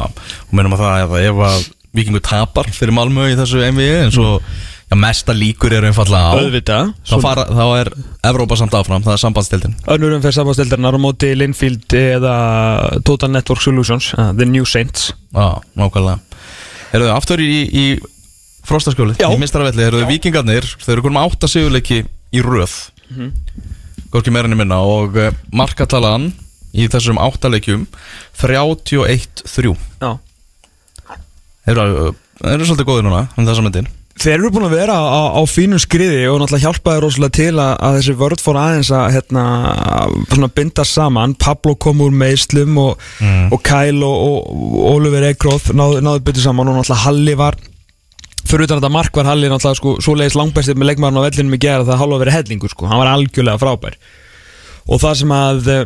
og 0.46 0.54
minnum 0.56 0.78
að 0.78 0.86
það 0.86 1.04
að 1.18 1.28
ef 1.32 1.44
að 1.50 1.68
vikingur 1.96 2.24
tapar 2.26 2.72
fyrir 2.76 2.96
Malmö 2.96 3.30
í 3.32 3.36
þessu 3.40 3.62
MVI 3.72 3.92
eins 4.04 4.18
og 4.20 4.42
já, 4.92 4.96
mesta 5.00 5.34
líkur 5.36 5.74
eru 5.78 5.88
einfallega 5.90 6.32
á 6.32 6.36
auðvitað. 6.36 6.90
þá, 7.08 7.16
fara, 7.24 7.46
þá 7.50 7.64
er 7.80 7.92
Evrópa 8.32 8.58
samt 8.60 8.76
áfram, 8.78 9.06
það 9.06 9.16
er 9.16 9.22
sambandstildin 9.24 9.78
önnur 9.96 10.18
um 10.18 10.26
fyrir 10.26 10.38
sambandstildarnar 10.40 10.98
á 10.98 11.00
móti 11.02 11.32
Linfield 11.40 11.96
eða 12.00 12.36
Total 13.08 13.32
Network 13.34 13.64
Solutions 13.64 14.12
uh, 14.18 14.32
The 14.36 14.48
New 14.50 14.68
Saints. 14.68 15.14
Já, 15.36 15.48
nákvæmlega. 15.80 16.20
Eru 16.96 17.08
þau 17.10 17.16
aftur 17.16 17.42
í, 17.44 17.64
í 17.66 17.86
frostaskjóli 18.66 19.16
Já. 19.20 19.30
í 19.32 19.40
mistaravelli, 19.42 19.88
eru 19.88 20.04
þau 20.04 20.12
vikingarnir 20.12 20.68
þau 20.84 20.92
eru 20.96 21.08
konum 21.08 21.24
átta 21.24 21.50
sigurleiki 21.50 22.04
í 22.36 22.44
röð. 22.46 22.76
Mhm. 23.14 23.32
Gorki 24.16 24.32
meirinni 24.32 24.56
minna 24.56 24.78
og 24.80 25.18
uh, 25.20 25.34
markatalan 25.52 26.30
í 26.76 26.88
þessum 26.92 27.20
átta 27.20 27.50
leikjum 27.52 27.84
31-3 28.40 29.74
Já. 30.00 30.14
Þeir 31.66 31.82
eru, 31.82 32.14
þeir 32.40 32.54
eru 32.54 32.68
svolítið 32.70 32.88
góðir 32.88 33.08
núna 33.10 33.22
um 33.36 33.48
þessa 33.48 33.66
myndin? 33.66 33.90
Þeir 34.16 34.38
eru 34.38 34.52
búin 34.56 34.70
að 34.70 34.78
vera 34.78 34.96
á, 34.96 35.36
á 35.36 35.42
fínum 35.52 35.82
skriði 35.82 36.22
og 36.32 36.40
náttúrulega 36.40 36.70
hjálpaði 36.70 37.02
rosalega 37.04 37.36
til 37.36 37.52
að, 37.60 37.72
að 37.84 37.98
þessi 37.98 38.14
vörð 38.22 38.44
fór 38.46 38.60
aðeins 38.62 38.92
að 38.96 39.08
hérna, 39.18 39.44
svona 40.32 40.50
binda 40.56 40.86
saman. 40.88 41.36
Pablo 41.36 41.76
kom 41.76 42.04
úr 42.06 42.16
meðslum 42.16 42.80
og, 42.80 43.04
og 43.52 43.66
Kyle 43.68 44.08
og, 44.08 44.16
og, 44.16 44.38
og 44.56 44.86
Oliver 44.94 45.28
Ekroth 45.34 45.76
náðu, 45.76 46.00
náðu 46.08 46.24
byttu 46.30 46.46
saman 46.46 46.72
og 46.72 46.80
náttúrulega 46.80 47.04
Halli 47.04 47.36
var 47.44 47.60
fyrir 48.46 48.68
utan 48.68 48.80
þetta 48.80 48.94
mark 48.94 49.18
var 49.18 49.30
Halli 49.30 49.52
náttúrulega 49.52 49.80
sko, 49.80 49.96
svo 50.04 50.16
leiðis 50.18 50.38
langbæstið 50.40 50.80
með 50.80 50.92
leikmaðurinn 50.92 51.22
á 51.22 51.28
vellinum 51.28 51.58
í 51.58 51.62
gera 51.66 51.88
það 51.88 52.02
hálfa 52.02 52.22
verið 52.24 52.38
hellingur 52.40 52.74
sko, 52.74 52.90
hann 52.90 53.02
var 53.02 53.12
algjörlega 53.12 53.62
frábær. 53.62 54.00
Og 54.86 55.02
það 55.02 55.16
sem 55.22 55.34
að 55.36 55.70
eh, 55.74 55.86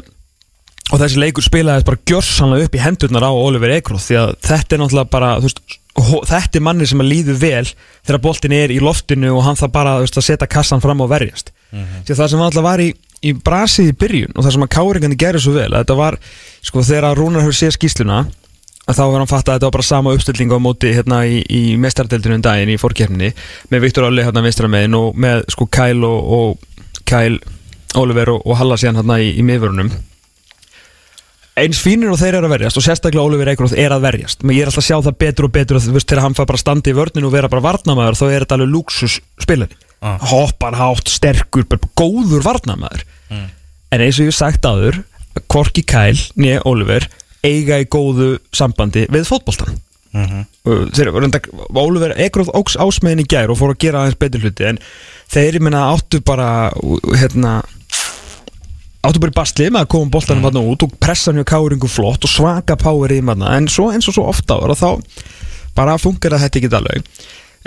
og 0.90 1.02
þessi 1.02 1.22
leikur 1.22 1.46
spilaðist 1.46 1.88
bara 1.88 2.02
gjörsanlega 2.10 2.70
upp 2.70 2.78
í 2.78 2.82
hendurnar 2.82 3.28
á 3.30 3.32
Oliver 3.32 3.74
Ekroth 3.76 4.08
því 4.08 4.18
að 4.24 4.32
þetta 4.48 4.76
er 4.76 4.82
náttúrulega 4.82 5.14
bara 5.14 5.30
veist, 5.44 5.62
þetta 6.00 6.60
er 6.60 6.66
manni 6.66 6.88
sem 6.90 7.04
að 7.04 7.12
líður 7.12 7.38
vel 7.44 7.68
þegar 8.08 8.22
boltin 8.24 8.56
er 8.58 8.74
í 8.74 8.80
loftinu 8.82 9.32
og 9.36 9.44
hann 9.46 9.60
það 9.60 9.74
bara 9.76 9.98
veist, 10.02 10.18
að 10.18 10.28
setja 10.32 10.50
kassan 10.50 10.82
fram 10.84 11.04
og 11.06 11.12
verjast. 11.12 11.54
Því 11.70 12.16
að 12.16 12.22
það 12.24 12.32
sem 12.34 12.44
alltaf 12.48 12.66
var 12.66 12.82
í, 12.82 12.90
í 13.22 13.34
brasið 13.38 13.92
í 13.92 13.98
byrjun 14.02 14.36
og 14.36 14.46
það 14.46 14.56
sem 14.56 14.66
að 14.66 14.72
káringandi 14.78 15.20
gerir 15.22 15.44
svo 15.44 15.54
vel 15.60 15.70
þetta 15.76 15.98
var, 16.00 16.18
sko 16.66 16.86
þegar 16.88 17.20
Rúnar 17.20 17.46
hefur 17.46 17.60
séð 17.60 17.76
skýsluna 17.78 18.24
að 18.90 18.98
þá 18.98 19.02
verður 19.06 19.22
hann 19.22 19.30
fatt 19.30 19.50
að 19.52 19.56
þetta 19.60 19.68
var 19.70 19.76
bara 19.78 19.86
sama 19.86 20.14
uppstilling 20.18 20.50
á 20.50 20.58
móti 20.66 20.92
hérna 20.96 21.22
í, 21.30 21.40
í 21.46 21.62
mestardeltinu 21.78 22.40
um 22.40 22.44
daginn 22.46 22.72
í 22.74 22.78
fórkefni 22.82 23.32
með 23.70 23.84
Viktor 23.86 24.08
Olli 24.10 24.26
hérna 24.26 24.42
meistarameðin 24.46 24.98
og 24.98 25.18
með 25.22 25.44
sko 25.54 25.68
Kyle 25.70 26.10
og, 26.10 26.32
og 26.40 27.04
Kyle, 27.10 27.38
Oliver 28.02 28.34
og, 28.36 28.42
og 28.50 28.58
Halla 28.60 28.78
síðan 28.82 29.02
hérna 29.04 29.20
í, 29.22 29.30
í 29.38 29.46
miðvörunum. 29.46 29.92
Eins 31.60 31.80
fínir 31.84 32.08
og 32.14 32.20
þeir 32.22 32.38
eru 32.40 32.48
að 32.48 32.54
verjast 32.56 32.80
og 32.80 32.84
sérstaklega 32.86 33.26
Oliver 33.26 33.50
Eikroth 33.52 33.76
er 33.76 33.92
að 33.92 34.06
verjast. 34.06 34.44
Men 34.48 34.56
ég 34.56 34.64
er 34.64 34.70
alltaf 34.72 34.80
að 34.86 34.88
sjá 34.88 34.98
það 35.10 35.18
betur 35.26 35.48
og 35.50 35.54
betur 35.58 35.80
þegar 35.84 36.22
hann 36.24 36.38
fær 36.38 36.48
bara 36.48 36.62
standi 36.62 36.94
í 36.94 36.96
vörninu 36.96 37.28
og 37.28 37.34
vera 37.36 37.50
bara 37.52 37.66
varnamæður 37.66 38.16
þá 38.16 38.26
er 38.30 38.46
þetta 38.46 38.58
alveg 38.60 38.74
luxus 38.78 39.20
spilari 39.44 39.76
Ah. 40.00 40.16
hoppar 40.32 40.78
hátt, 40.80 41.10
sterkur, 41.12 41.66
góður 42.00 42.40
varnamæður 42.46 43.02
en 43.36 44.00
eins 44.06 44.16
og 44.16 44.22
ég 44.24 44.30
hef 44.30 44.38
sagt 44.38 44.64
áður 44.64 45.02
Korki 45.52 45.84
Kyle, 45.84 46.16
nýja 46.40 46.62
Oliver 46.72 47.04
eiga 47.46 47.80
í 47.82 47.88
góðu 47.90 48.36
sambandi 48.56 49.06
við 49.12 49.30
fótboltan 49.30 49.78
Og 50.10 50.90
þeir 50.96 51.06
eru 51.06 51.22
reynda 51.22 51.40
Oliver 51.78 52.16
Eikroth 52.18 52.50
óks 52.58 52.74
ásmeðin 52.82 53.22
í 53.22 53.28
gær 53.30 53.52
og 53.54 53.60
fór 53.60 53.76
að 53.76 53.84
gera 53.84 54.02
aðeins 54.02 54.18
betur 54.18 54.42
hluti 54.42 54.66
en 54.66 54.80
þeir, 55.30 55.60
ég 55.60 55.66
meina, 55.68 55.84
áttu 55.94 56.22
bara 56.26 56.48
hérna 57.14 57.60
áttu 59.06 59.22
bara 59.22 59.32
í 59.32 59.38
basli 59.38 59.68
með 59.70 59.86
að 59.86 59.92
koma 59.94 60.14
boltanum 60.16 60.50
mm. 60.50 60.72
út 60.74 60.86
og 60.88 60.96
pressa 61.00 61.30
hann 61.30 61.40
hjá 61.44 61.52
káringu 61.54 61.90
flott 61.92 62.26
og 62.26 62.34
svaka 62.34 62.76
power 62.80 63.14
í 63.14 63.22
manna 63.22 63.54
en 63.56 63.70
svo 63.72 63.92
eins 63.94 64.10
og 64.10 64.18
svo 64.18 64.26
ofta 64.32 64.58
ára 64.58 64.76
þá 64.78 64.90
bara 65.78 66.00
funkar 66.02 66.36
þetta 66.42 66.60
ekki 66.60 66.72
alveg. 66.76 67.06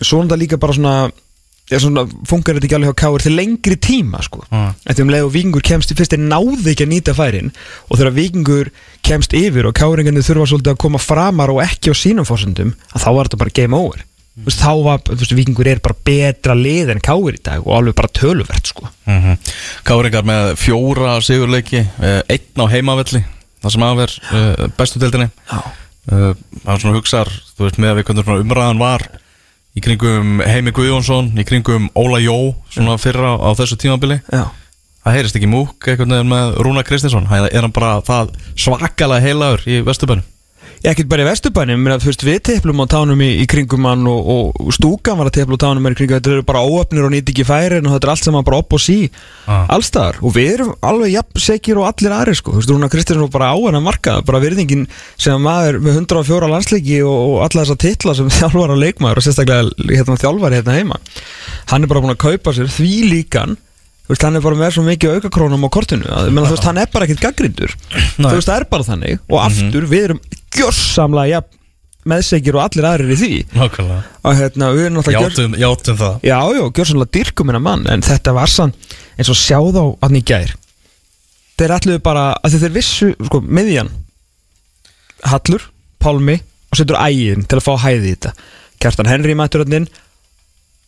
En 0.00 0.08
svo 0.08 0.18
er 0.18 0.26
þetta 0.26 0.40
líka 0.42 0.58
bara 0.60 0.76
svona, 0.76 0.96
svona 1.80 2.04
funkar 2.28 2.56
þetta 2.56 2.66
ekki 2.68 2.76
alveg 2.76 2.92
hjá 2.92 3.00
káir 3.02 3.24
til 3.24 3.34
lengri 3.36 3.76
tíma 3.76 4.22
sko. 4.22 4.44
En 4.50 4.94
því 4.94 5.02
um 5.02 5.12
leið 5.14 5.26
og 5.26 5.32
vikingur 5.32 5.64
kemst 5.64 5.94
fyrst 5.96 6.12
þeir 6.12 6.24
náði 6.26 6.72
ekki 6.74 6.86
að 6.86 6.92
nýta 6.92 7.14
færin 7.16 7.52
og 7.88 7.98
þegar 7.98 8.16
vikingur 8.18 8.70
kemst 9.06 9.32
yfir 9.36 9.68
og 9.68 9.76
káringarnir 9.78 10.26
þurfa 10.26 10.48
svolítið 10.52 10.74
að 10.74 10.80
koma 10.84 11.00
framar 11.02 11.52
og 11.52 11.62
ekki 11.64 11.92
á 11.92 11.94
sínum 11.96 12.28
fórsendum 12.28 12.74
að 12.92 13.04
þá 13.04 13.10
var 13.16 13.30
þetta 13.30 13.42
bara 13.42 13.54
game 13.56 13.78
over 13.78 14.02
mm. 14.02 14.46
veist, 14.46 14.62
þá 14.62 14.72
var, 14.86 15.02
þú 15.08 15.18
veist, 15.22 15.36
vikingur 15.38 15.70
er 15.72 15.82
bara 15.84 15.98
betra 16.08 16.56
lið 16.58 16.94
en 16.94 17.04
káir 17.04 17.38
í 17.38 17.42
dag 17.44 17.66
og 17.66 17.76
alveg 17.78 17.96
bara 17.98 18.12
töluvert 18.18 18.72
sko. 18.72 18.88
mm 19.06 19.20
-hmm. 19.20 19.54
Káringar 19.84 20.24
með 20.24 20.56
fjóra 20.56 21.20
sigurleiki 21.20 21.80
uh, 21.80 22.20
einn 22.28 22.58
á 22.60 22.66
heimavelli 22.68 23.24
það 23.62 23.72
sem 23.72 23.82
aðver 23.82 24.18
uh, 24.32 24.68
bestu 24.76 24.98
deildinni 24.98 25.30
Já. 25.50 25.58
uh, 26.12 26.34
það 26.64 26.74
er 26.74 26.80
svona 26.80 26.96
hugsar 26.98 27.28
þú 27.56 27.64
veist 27.66 27.78
með 27.78 27.90
að 27.90 27.96
við 27.96 28.40
umræðan 28.40 28.78
var 28.78 29.08
í 29.76 29.84
kringum 29.84 30.42
Heimi 30.44 30.74
Guðjónsson 30.74 31.32
í 31.38 31.46
kringum 31.48 31.88
Óla 31.98 32.20
Jó 32.22 32.36
svona 32.72 32.98
fyrra 33.00 33.36
á 33.40 33.48
þessu 33.56 33.78
tímabili. 33.80 34.20
Já. 34.32 34.50
það 35.02 35.16
heyrist 35.16 35.38
ekki 35.38 35.50
múk 35.50 35.88
veginn 35.88 36.28
með 36.30 36.58
Rúna 36.62 36.84
Kristinsson. 36.86 37.26
Er 37.30 37.62
hann 37.64 37.74
bara 37.74 37.96
það 38.06 38.36
svakalega 38.54 39.24
heilagur 39.24 39.64
í 39.66 39.80
Vesturbænum 39.86 40.26
ekkert 40.82 41.10
bara 41.10 41.22
í 41.22 41.26
að 41.28 42.04
veist 42.06 42.24
við 42.26 42.38
teplum 42.48 42.82
á 42.82 42.86
tánum 42.90 43.20
í, 43.22 43.28
í 43.42 43.46
kringum 43.50 43.86
hann 43.86 44.06
og, 44.10 44.30
og 44.58 44.72
stúkan 44.74 45.18
var 45.20 45.30
að 45.30 45.36
tepla 45.38 45.58
á 45.58 45.62
tánum 45.62 45.86
í 45.86 45.94
kringum 45.94 46.18
þetta 46.18 46.32
eru 46.34 46.46
bara 46.46 46.64
óöfnir 46.66 47.06
og 47.06 47.12
nýtt 47.14 47.30
ekki 47.30 47.46
færin 47.46 47.86
og 47.86 47.94
þetta 47.94 48.08
er 48.08 48.12
allt 48.14 48.26
saman 48.26 48.46
bara 48.46 48.60
upp 48.62 48.74
og 48.74 48.82
sí. 48.82 48.96
Ah. 49.46 49.64
allstaðar 49.74 50.18
og 50.22 50.34
við 50.34 50.50
erum 50.56 50.74
alveg 50.82 51.14
jafn 51.14 51.42
sekir 51.46 51.78
og 51.78 51.88
allir 51.88 52.16
aðri 52.16 52.36
sko, 52.38 52.54
þú 52.54 52.60
veist, 52.60 52.72
Rúna 52.74 52.90
Kristjánsson 52.90 53.26
var 53.28 53.34
bara 53.36 53.50
á 53.54 53.56
hennar 53.62 53.84
marka, 53.86 54.18
bara 54.26 54.42
virðingin 54.42 54.86
sem 55.14 55.42
maður 55.42 55.78
með 55.82 56.00
104 56.02 56.50
landsleiki 56.50 57.00
og, 57.06 57.18
og 57.30 57.36
alla 57.46 57.62
þessa 57.64 57.78
titla 57.86 58.16
sem 58.18 58.32
þjálfar 58.38 58.74
og 58.74 58.82
leikmaður 58.82 59.22
og 59.22 59.28
sérstaklega 59.28 59.92
hérna, 59.92 60.18
þjálfari 60.18 60.60
hérna 60.60 60.78
heima. 60.78 61.02
Hann 61.70 61.86
er 61.86 61.92
bara 61.92 62.02
búin 62.02 62.16
að 62.16 62.24
kaupa 62.26 62.54
sér 62.56 62.70
því 62.72 62.94
líkan 63.10 63.58
veist, 64.10 64.22
hann 64.26 64.36
er 64.36 64.44
bara 64.44 64.58
með 64.58 64.76
svo 64.76 64.84
mikið 64.86 65.18
aukakrónum 65.18 65.66
á 65.66 65.70
kortinu, 65.72 66.06
að, 66.10 66.30
menn, 66.34 66.46
veist, 66.50 66.66
hann 66.66 66.80
er 66.82 66.90
bara 66.92 67.06
ekkert 67.06 67.22
gaggrindur, 67.22 67.74
þú 68.18 68.28
veist, 68.28 68.48
það 68.50 68.56
er 68.58 68.66
bara 68.68 68.86
þannig. 68.86 69.20
Og 69.30 69.38
aftur, 69.40 69.86
við 69.88 70.08
erum 70.10 70.22
gjörsamlega 70.56 71.36
jafn 71.36 71.58
meðsegir 72.08 72.56
og 72.58 72.64
allir 72.64 72.86
aðrir 72.88 73.12
í 73.14 73.18
því. 73.20 73.34
Nákvæmlega. 73.54 74.00
Og 74.26 74.38
hérna, 74.38 74.70
við 74.74 74.86
erum 74.86 74.96
náttúrulega 74.98 75.28
Játum, 75.28 75.52
játum 75.60 75.98
það. 76.00 76.16
Já, 76.26 76.38
já, 76.56 76.62
gjör 76.66 76.88
sannlega 76.90 77.14
dyrkum 77.16 77.52
hennar 77.52 77.62
mann 77.62 77.84
En 77.92 78.02
þetta 78.02 78.34
var 78.34 78.50
sann 78.50 78.72
eins 79.14 79.30
og 79.30 79.38
sjá 79.38 79.58
þá 79.62 79.82
hann 80.02 80.18
í 80.18 80.22
gær. 80.26 80.54
Þeir 81.60 81.74
ætluðu 81.76 82.02
bara 82.02 82.24
að 82.42 82.56
þeir 82.58 82.74
vissu, 82.74 83.10
sko, 83.28 83.42
miðjan 83.44 83.92
Hallur, 85.30 85.68
Pálmi 86.02 86.40
og 86.72 86.80
setur 86.80 86.98
ægin 86.98 87.46
til 87.46 87.60
að 87.60 87.66
fá 87.68 87.74
hæði 87.84 88.08
í 88.08 88.16
þetta. 88.16 88.34
Kjartan 88.82 89.10
Henry 89.12 89.36
mættur 89.38 89.62
hann 89.62 89.78
inn. 89.82 89.88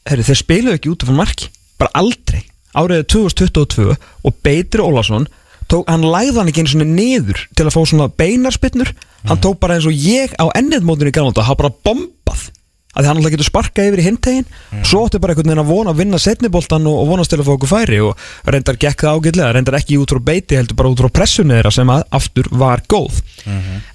Herri, 0.08 0.26
þeir 0.26 0.40
spiluðu 0.40 0.80
ekki 0.80 0.90
út 0.90 1.04
af 1.04 1.12
hann 1.12 1.20
marki 1.20 1.52
Bara 1.78 1.94
aldrei. 2.00 2.42
Áriðið 2.74 3.06
2022 3.14 3.94
og 3.94 4.38
Beitri 4.42 4.82
Ólason 4.82 5.28
tók, 5.70 5.86
hann 5.86 6.02
læði 6.02 6.34
hann 6.40 6.50
ekki 6.50 6.64
einu 6.64 6.72
svona 6.72 6.88
niður 6.90 7.44
til 7.54 7.66
að 7.68 7.74
fá 7.76 7.80
svona 7.86 8.08
beinarspinnur 8.10 8.90
hann 9.28 9.40
tók 9.40 9.60
bara 9.62 9.78
eins 9.78 9.88
og 9.88 9.96
ég 9.96 10.34
á 10.36 10.46
ennið 10.56 10.84
í 10.84 11.14
Granvalda, 11.14 11.46
hann 11.46 11.58
bara 11.60 11.72
bombað. 11.84 12.50
Að 12.94 13.08
hann 13.08 13.18
alltaf 13.18 13.32
getur 13.34 13.48
sparkað 13.48 13.88
yfir 13.88 14.00
í 14.00 14.04
hintegin 14.06 14.44
svo 14.86 15.00
átti 15.02 15.18
bara 15.18 15.34
einhvern 15.34 15.50
veginn 15.50 15.62
að 15.64 15.70
vona 15.72 15.90
að 15.90 15.98
vinna 15.98 16.18
setniboltan 16.22 16.84
og, 16.86 17.00
og 17.02 17.08
vonast 17.08 17.32
til 17.32 17.40
að 17.40 17.48
fá 17.48 17.54
okkur 17.56 17.70
færi 17.72 17.98
og 18.06 18.20
reyndar 18.46 18.78
gekk 18.78 19.02
það 19.02 19.16
ágætlega, 19.18 19.48
reyndar 19.56 19.76
ekki 19.80 19.98
út 19.98 20.14
frá 20.14 20.20
beiti 20.28 20.54
heldur 20.60 20.78
bara 20.78 20.92
út 20.92 21.02
frá 21.02 21.10
pressunni 21.10 21.56
þeirra 21.56 21.72
sem 21.74 21.90
að 21.90 22.04
aftur 22.14 22.50
var 22.54 22.84
góð. 22.86 23.18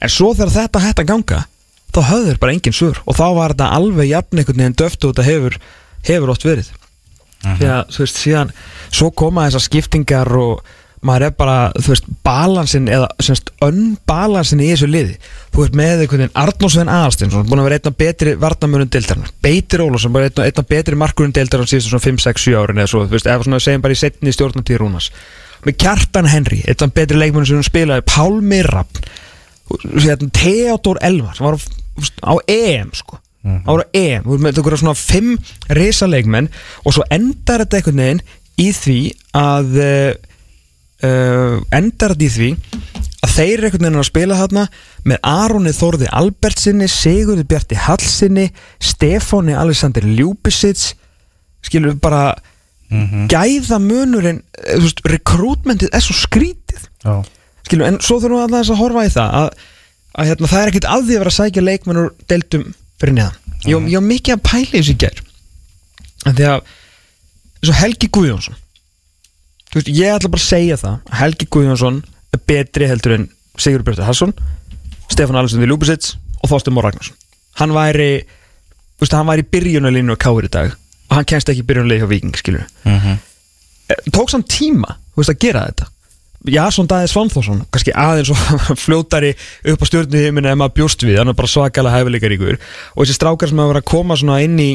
En 0.03 0.11
svo 0.11 0.33
þegar 0.35 0.51
þetta 0.57 0.83
hætti 0.83 1.05
að 1.05 1.11
ganga 1.13 1.39
þá 1.95 2.01
höfðu 2.09 2.27
þeir 2.27 2.41
bara 2.43 2.57
engin 2.57 2.75
svör 2.75 2.99
og 3.05 3.17
þá 3.17 3.25
var 3.39 3.55
þetta 3.55 3.71
alveg 3.79 4.11
jafn 4.11 4.41
einhvern 4.43 4.61
veginn 4.65 4.77
döft 4.83 5.05
og 5.07 5.13
þetta 5.15 5.27
hefur, 5.29 5.57
hefur 6.09 6.33
oft 6.35 6.45
verið. 6.49 6.73
Því 7.39 7.69
að 7.71 7.95
þú 7.95 8.03
veist 8.03 8.19
síðan 8.19 8.51
svo 8.91 9.09
koma 9.15 9.47
þessar 9.47 9.63
skiptingar 9.63 10.31
og 10.35 10.59
maður 11.05 11.25
er 11.29 11.35
bara, 11.39 11.57
þú 11.79 11.93
veist, 11.93 12.07
balansin 12.25 12.89
eða 12.91 13.07
semst 13.23 13.51
unbalansin 13.63 14.63
í 14.63 14.69
þessu 14.73 14.89
liði. 14.89 15.15
Þú 15.53 15.63
veist 15.63 15.77
með 15.79 16.03
einhvern 16.03 16.23
veginn 16.25 16.39
Arnósvein 16.43 16.91
Aðarstinsson 16.91 17.47
búin 17.47 17.61
að 17.61 17.69
vera 17.69 17.79
einna 17.79 17.93
betri 18.03 18.33
varnamörun 18.39 18.91
deildarinn 18.91 19.31
Beitir 19.43 19.83
Ólafsson, 19.85 20.13
bara 20.15 20.29
einna, 20.29 20.47
einna 20.49 20.65
betri 20.73 20.99
markurinn 20.99 21.35
deildarinn 21.35 21.71
síðustu 21.71 21.93
svona 21.93 22.05
5, 22.05 22.19
6, 22.27 22.43
7 22.49 22.59
árin 22.59 22.83
eða 22.83 22.91
svo, 22.91 23.05
þú 23.05 23.15
veist, 23.15 23.29
eða 23.29 23.47
svona 23.47 23.61
segjum 23.63 23.85
bara 23.85 23.95
í 23.95 24.01
setni 24.01 24.35
stjórnatíð 24.35 24.81
Rúnas 24.83 25.09
með 25.65 25.79
Kjartan 25.83 26.29
Henry, 26.31 26.61
einna 26.67 26.91
betri 26.95 27.19
leikmörun 27.19 27.47
sem 27.49 27.59
hún 27.59 27.67
spilaði, 27.67 28.05
Pálmi 28.07 28.61
Rappn 28.67 29.09
hérna, 29.99 30.29
Theodor 30.33 30.99
Elvar 31.01 31.35
sem 31.35 31.45
var 31.45 31.57
á, 31.59 32.31
á 32.31 32.33
EM 32.47 32.93
sko. 32.95 33.19
Það 33.43 33.69
voru 33.71 33.85
EM, 33.95 34.23
þú 34.25 34.33
veist 34.33 34.43
með 34.43 34.57
þetta 34.57 34.79
svona 34.81 34.95
fimm 34.99 35.35
risaleikmenn 35.77 36.49
og 36.83 36.95
svo 36.95 37.05
endar 37.13 37.63
þetta 37.63 37.79
einhvern 37.79 38.01
veginn 38.03 38.23
í 38.59 38.67
því 38.75 38.97
að 39.39 39.77
uh, 41.05 41.59
endar 41.75 42.15
þetta 42.15 42.27
í 42.27 42.31
því 42.35 42.49
að 43.19 43.33
þeir 43.35 43.53
eru 43.53 43.67
einhvern 43.67 43.85
veginn 43.85 43.99
að 43.99 44.07
spila 44.09 44.39
þarna 44.39 44.65
með 45.07 45.19
Aroni 45.27 45.73
Þórði 45.75 46.11
Albertsinni 46.21 46.87
Sigurði 46.91 47.45
Bjarti 47.49 47.79
Hallsinni 47.79 48.47
Stefáni 48.79 49.57
Alexander 49.59 50.07
Ljúbisits 50.07 50.93
skilur 51.65 51.93
við 51.93 52.01
bara 52.03 52.23
gæða 53.29 53.77
munurinn 53.83 54.39
eh, 54.57 54.87
rekrútmentið 55.05 55.91
er 55.93 56.03
svo 56.03 56.15
skrítið. 56.17 56.87
Já. 57.03 57.19
Skilur, 57.67 57.85
en 57.85 57.99
svo 58.01 58.17
þurfum 58.17 58.39
við 58.39 58.45
alltaf 58.47 58.71
að 58.73 58.81
horfa 58.81 59.05
í 59.05 59.11
það 59.13 59.35
að, 59.39 59.49
að 60.15 60.31
hérna, 60.31 60.49
það 60.49 60.61
er 60.61 60.71
ekkert 60.71 60.89
að 60.89 61.03
því 61.03 61.17
að 61.17 61.23
vera 61.23 61.33
að 61.33 61.37
sækja 61.37 61.65
leikmenn 61.65 62.01
úr 62.01 62.09
deildum 62.31 62.65
fyrir 62.99 63.17
neðan. 63.19 63.37
Ég, 63.59 63.75
mm. 63.75 63.91
ég 63.91 63.99
var 63.99 64.07
mikið 64.07 64.35
að 64.35 64.45
pæla 64.49 64.71
þessu 64.73 64.95
í 64.95 64.99
gær. 65.03 65.21
En 66.25 66.39
því 66.39 66.49
að 66.49 67.77
Helgi 67.79 68.09
Guðjónsson 68.15 68.57
þú 69.69 69.79
veist, 69.79 69.91
ég 69.93 70.15
ætla 70.15 70.31
bara 70.33 70.41
að 70.41 70.47
segja 70.47 70.79
það 70.81 70.95
að 70.97 71.19
Helgi 71.19 71.47
Guðjónsson 71.53 72.01
er 72.33 72.41
betri 72.49 72.89
heldur 72.89 73.15
en 73.17 73.29
Sigur 73.59 73.83
Björn 73.85 74.05
Hansson 74.07 74.33
Stefán 75.09 75.39
Alexander 75.39 75.69
Ljúbisits 75.69 76.15
og 76.39 76.51
Þorsten 76.51 76.75
Mór 76.75 76.87
Ragnarsson. 76.87 77.17
Hann 77.59 77.73
væri 77.75 78.09
þú 78.23 79.03
veist, 79.03 79.15
hann 79.15 79.29
væri 79.29 79.45
í 79.45 79.49
byrjunarlínu 79.55 80.15
á 80.15 80.21
Káir 80.21 80.47
í 80.47 80.51
dag 80.53 80.73
og 81.09 81.15
hann 81.17 81.27
kemst 81.29 81.49
ekki 81.51 81.65
í 81.65 81.69
byrjunarlínu 81.69 82.05
hjá 82.05 82.11
Viking 82.11 82.39
skilur 82.39 82.67
tók 84.13 84.29
samt 84.29 84.49
tíma 84.51 84.97
þú 85.13 85.23
veist, 85.23 85.33
að 85.33 85.41
gera 85.43 85.65
þetta. 85.69 85.89
Jason 86.47 86.87
Dæðis 86.87 87.11
Svanþórsson 87.11 87.63
kannski 87.67 87.91
aðeins 87.99 88.29
og 88.31 88.39
fljótari 88.85 89.33
upp 89.73 89.81
á 89.83 89.85
stjórnu 89.89 90.21
heiminu 90.23 90.47
en 90.47 90.61
maður 90.61 90.77
bjóst 90.77 91.03
við, 91.03 91.17
hann 91.19 91.27
er 91.27 91.35
bara 91.35 91.51
svakalega 91.51 91.99
hæfileikar 91.99 92.35
ykkur 92.37 92.55
og 92.55 93.01
þessi 93.01 93.17
strákar 93.17 93.51
sem 93.51 93.59
hafa 93.59 93.73
verið 93.73 93.83
að 93.83 93.89
koma 93.91 94.39
inn 94.39 94.55
í 94.63 94.69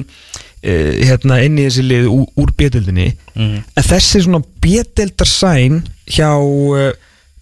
uh, 0.64 0.92
hérna, 1.04 1.40
inn 1.44 1.58
í 1.60 1.66
þessi 1.68 1.86
lið 1.86 2.10
úr, 2.12 2.28
úr 2.40 2.54
bétöldinni 2.58 3.10
en 3.36 3.88
þessi 3.88 4.24
svona 4.24 4.42
bétöldar 4.64 5.30
sæn 5.30 5.82
hjá 6.10 6.30
uh, 6.40 6.92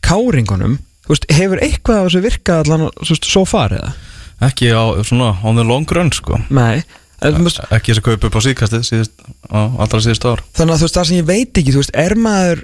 káringunum 0.05 0.79
veist, 1.09 1.29
hefur 1.33 1.63
eitthvað 1.63 2.01
af 2.01 2.09
þessu 2.09 2.25
virkað 2.25 2.65
allan 2.65 2.89
svo, 3.03 3.19
svo 3.23 3.45
farið 3.49 3.83
eða? 3.83 3.95
Ekki 4.43 4.73
á, 4.75 4.83
svona, 5.07 5.37
on 5.47 5.59
the 5.59 5.63
long 5.63 5.87
run, 5.95 6.11
sko. 6.11 6.41
Nei, 6.51 6.83
Ekki 7.23 7.93
þess 7.93 8.01
að 8.01 8.07
kaupa 8.09 8.29
upp 8.29 8.37
á 8.39 8.41
síðkastið 8.43 8.85
síðust, 8.89 9.21
á 9.47 9.61
allra 9.85 10.01
síðust 10.03 10.25
ár. 10.27 10.41
Þannig 10.59 10.75
að 10.75 10.81
þú 10.81 10.87
veist, 10.89 10.97
það 10.97 11.09
sem 11.09 11.19
ég 11.21 11.29
veit 11.29 11.61
ekki 11.61 11.75
þú 11.75 11.83
veist, 11.83 11.93
er 12.03 12.15
maður 12.19 12.63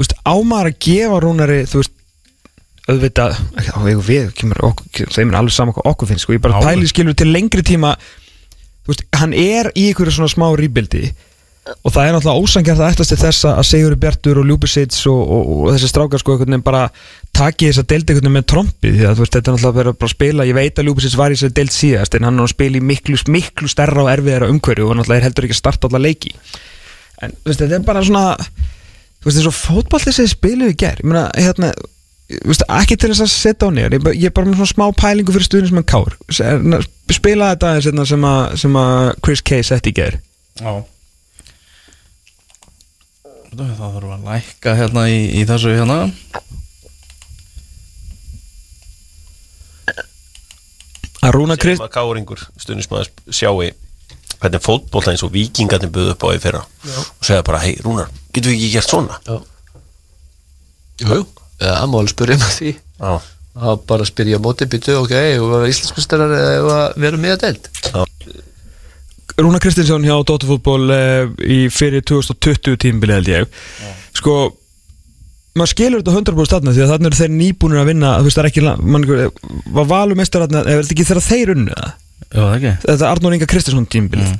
veist, 0.00 0.14
á 0.26 0.34
maður 0.50 0.70
að 0.72 0.80
gefa 0.86 1.20
rúnari 1.22 1.58
þú 1.70 1.82
veist, 1.82 1.94
auðvitað 2.90 3.36
ekki, 3.60 3.94
við, 4.08 4.32
kemur 4.40 4.62
okkur, 4.70 5.12
þeim 5.14 5.30
er 5.30 5.38
alveg 5.38 5.54
saman 5.54 5.76
hvað 5.76 5.90
okkur 5.92 6.10
finnst, 6.10 6.26
sko, 6.26 6.34
ég 6.34 6.42
bara 6.42 6.62
pæli 6.64 6.90
skilur 6.90 7.14
til 7.14 7.28
lengri 7.30 7.62
tíma 7.66 7.92
þú 8.84 8.92
veist, 8.92 9.04
hann 9.20 9.34
er 9.36 9.70
í 9.76 9.90
ykkur 9.90 10.12
svona 10.14 10.32
smá 10.32 10.48
rýbildi 10.58 11.10
og 11.84 11.92
það 11.92 12.06
er 12.06 12.14
náttúrulega 12.16 12.42
ósangjart 12.42 12.80
að 12.80 12.92
ættast 12.94 13.12
til 13.12 13.18
þess 13.20 13.46
að 13.50 13.66
Sigur 13.68 13.96
Bjartur 14.00 14.40
og 14.40 14.46
Ljúbisits 14.48 15.02
og, 15.10 15.18
og, 15.20 15.50
og 15.54 15.74
þessi 15.74 15.90
strákar 15.90 16.22
sko 16.22 16.34
einhvern 16.34 16.54
veginn 16.54 16.64
bara 16.66 16.86
taki 17.36 17.68
þess 17.68 17.82
að 17.82 17.90
deildi 17.92 18.14
einhvern 18.14 18.26
veginn 18.26 18.38
með 18.38 18.46
trompið 18.52 18.96
því 18.96 19.06
að 19.10 19.20
veist, 19.20 19.36
þetta 19.36 19.50
er 19.52 19.56
náttúrulega 19.56 19.78
verið 19.78 19.98
bara 20.00 20.08
að 20.08 20.14
spila 20.14 20.48
ég 20.48 20.56
veit 20.56 20.80
að 20.80 20.88
Ljúbisits 20.88 21.18
var 21.20 21.30
í 21.30 21.36
þess 21.36 21.50
að 21.50 21.54
deild 21.60 21.76
síðast 21.76 22.16
en 22.16 22.26
hann 22.26 22.40
er 22.40 22.46
að 22.46 22.52
spila 22.54 22.80
í 22.80 22.82
miklu, 22.90 23.20
miklu 23.36 23.70
stærra 23.70 24.04
og 24.06 24.10
erfiðara 24.14 24.50
umhverju 24.54 24.88
og 24.88 24.98
náttúrulega 24.98 25.20
er 25.20 25.28
heldur 25.28 25.46
ekki 25.46 25.58
að 25.58 25.60
starta 25.60 25.90
alla 25.90 26.02
leiki. 26.02 26.34
En 27.20 27.36
veist, 27.44 27.60
þetta 27.60 27.76
er 27.76 27.86
bara 27.86 28.04
svona 28.08 28.24
þú 29.20 29.28
veist, 29.28 29.36
eins 29.36 29.50
og 29.52 29.58
fótballið 29.60 30.16
sem 30.16 30.26
þið 30.26 30.34
spiluðu 30.34 30.74
í 30.74 30.78
ger 30.80 31.02
ég 31.04 31.10
meina, 31.12 31.28
hérna 31.36 31.74
þú 32.30 32.50
veist, 32.52 32.64
ekki 32.78 32.96
til 33.02 33.10
þess 33.12 33.24
að 33.26 33.32
setja 33.34 33.66
á 33.66 33.74
nýjar 33.74 33.94
ég, 33.98 34.24
er 34.28 34.34
bara 34.36 34.46
með 34.50 34.60
svona 34.60 34.72
smá 34.74 34.86
pælingu 35.02 35.34
fyrir 35.34 35.46
stuðnis 35.48 35.72
með 35.74 35.86
Kár 35.90 36.16
S- 36.30 36.88
spila 37.16 37.48
þetta 37.54 37.70
aðeins 37.72 37.88
hérna, 37.90 38.06
sem, 38.06 38.26
að, 38.30 38.56
sem 38.62 38.78
að 38.80 39.00
Chris 39.26 39.42
Kay 39.50 39.64
setti 39.66 39.90
í 39.92 39.96
ger 40.00 40.18
Já. 40.60 40.72
Það 43.50 43.70
þarf 43.80 44.10
að 44.14 44.26
lækka 44.30 44.74
hérna 44.78 45.02
í, 45.10 45.16
í 45.40 45.46
þessu 45.48 45.72
hérna. 45.74 45.96
Að 51.20 51.34
Rúna 51.36 51.56
sem 51.56 51.62
Krist 51.64 51.82
að 51.84 51.90
káringur 51.96 52.44
stundismæður 52.62 53.10
sjáu 53.36 53.58
hvernig 54.40 54.62
fótbolla 54.64 55.12
eins 55.12 55.24
og 55.26 55.32
vikingarnir 55.34 55.90
buðu 55.92 56.14
upp 56.14 56.22
á 56.24 56.28
í 56.32 56.40
fyrra 56.40 56.62
og 56.64 57.26
segja 57.26 57.42
bara, 57.44 57.60
hei 57.60 57.74
Rúnar, 57.84 58.08
getum 58.32 58.54
við 58.54 58.56
ekki 58.62 58.70
gert 58.78 58.88
svona? 58.94 59.18
Jú, 59.28 61.10
jú, 61.10 61.26
máli 61.92 62.12
spyrja 62.12 62.38
með 62.40 62.54
því. 62.56 62.72
Já, 63.00 63.12
að 63.60 63.82
bara 63.90 64.06
spyrja 64.08 64.40
móti 64.42 64.68
byttu, 64.70 64.96
ok, 65.00 65.16
að 66.70 67.00
vera 67.00 67.20
með 67.20 67.36
að 67.36 67.42
deild? 67.46 67.70
Rúna 69.40 69.60
Kristinsson 69.62 70.04
hjá 70.04 70.16
Dóttarfútból 70.26 70.90
uh, 70.92 71.30
í 71.40 71.62
fyrir 71.72 72.04
2020 72.04 72.76
tímbilið 72.82 73.20
held 73.20 73.30
ég. 73.32 73.62
Sko 74.16 74.34
maður 75.56 75.72
skilur 75.72 76.02
þetta 76.02 76.16
100% 76.18 76.54
þarna 76.54 76.74
því 76.74 76.84
að 76.84 76.92
þarna 76.92 77.10
eru 77.10 77.18
þeir 77.18 77.32
nýbúnir 77.34 77.80
að 77.80 77.90
vinna 77.90 78.12
þú 78.18 78.28
veist 78.28 78.38
það 78.38 78.44
er 78.44 78.50
ekki 78.50 78.64
mann, 78.94 79.06
var 79.74 79.88
valumestar 79.90 80.44
þarna 80.44 80.62
eða 80.62 80.76
er 80.76 80.84
þetta 80.84 80.96
ekki 80.96 81.08
þegar 81.08 81.26
þeir 81.26 81.52
unnu 81.56 81.74
það? 81.74 81.90
Já, 82.20 82.40
það 82.40 82.54
ekki. 82.56 82.72
Þetta 82.84 82.98
er 83.00 83.08
Arnór 83.10 83.36
Inga 83.36 83.48
Kristinsson 83.50 83.88
tímbilið 83.90 84.34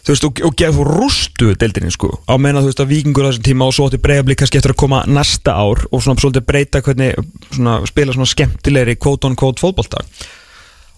þú 0.00 0.14
veist 0.14 0.26
og, 0.26 0.40
og 0.48 0.56
gefur 0.58 0.90
rústu 0.96 1.52
deildinni 1.60 1.92
sko. 1.94 2.12
Á 2.26 2.34
meina 2.40 2.62
þú 2.62 2.70
veist 2.70 2.82
að 2.84 2.92
vikingur 2.94 3.26
á 3.26 3.30
þessum 3.30 3.46
tíma 3.50 3.68
og 3.68 3.76
svo 3.76 3.88
átti 3.88 4.00
breyðablík 4.02 4.40
kannski 4.40 4.60
eftir 4.60 4.74
að 4.74 4.80
koma 4.82 5.02
næsta 5.08 5.56
ár 5.56 5.84
og 5.90 6.02
svona 6.02 6.22
svolítið 6.22 6.46
breyta 6.48 6.82
hvernig 6.86 7.14
svona, 7.50 7.76
spila 7.90 8.16
svona 8.16 8.32
skemmtilegri 8.32 8.96
quote 8.96 9.34
fótbolta. 9.60 10.02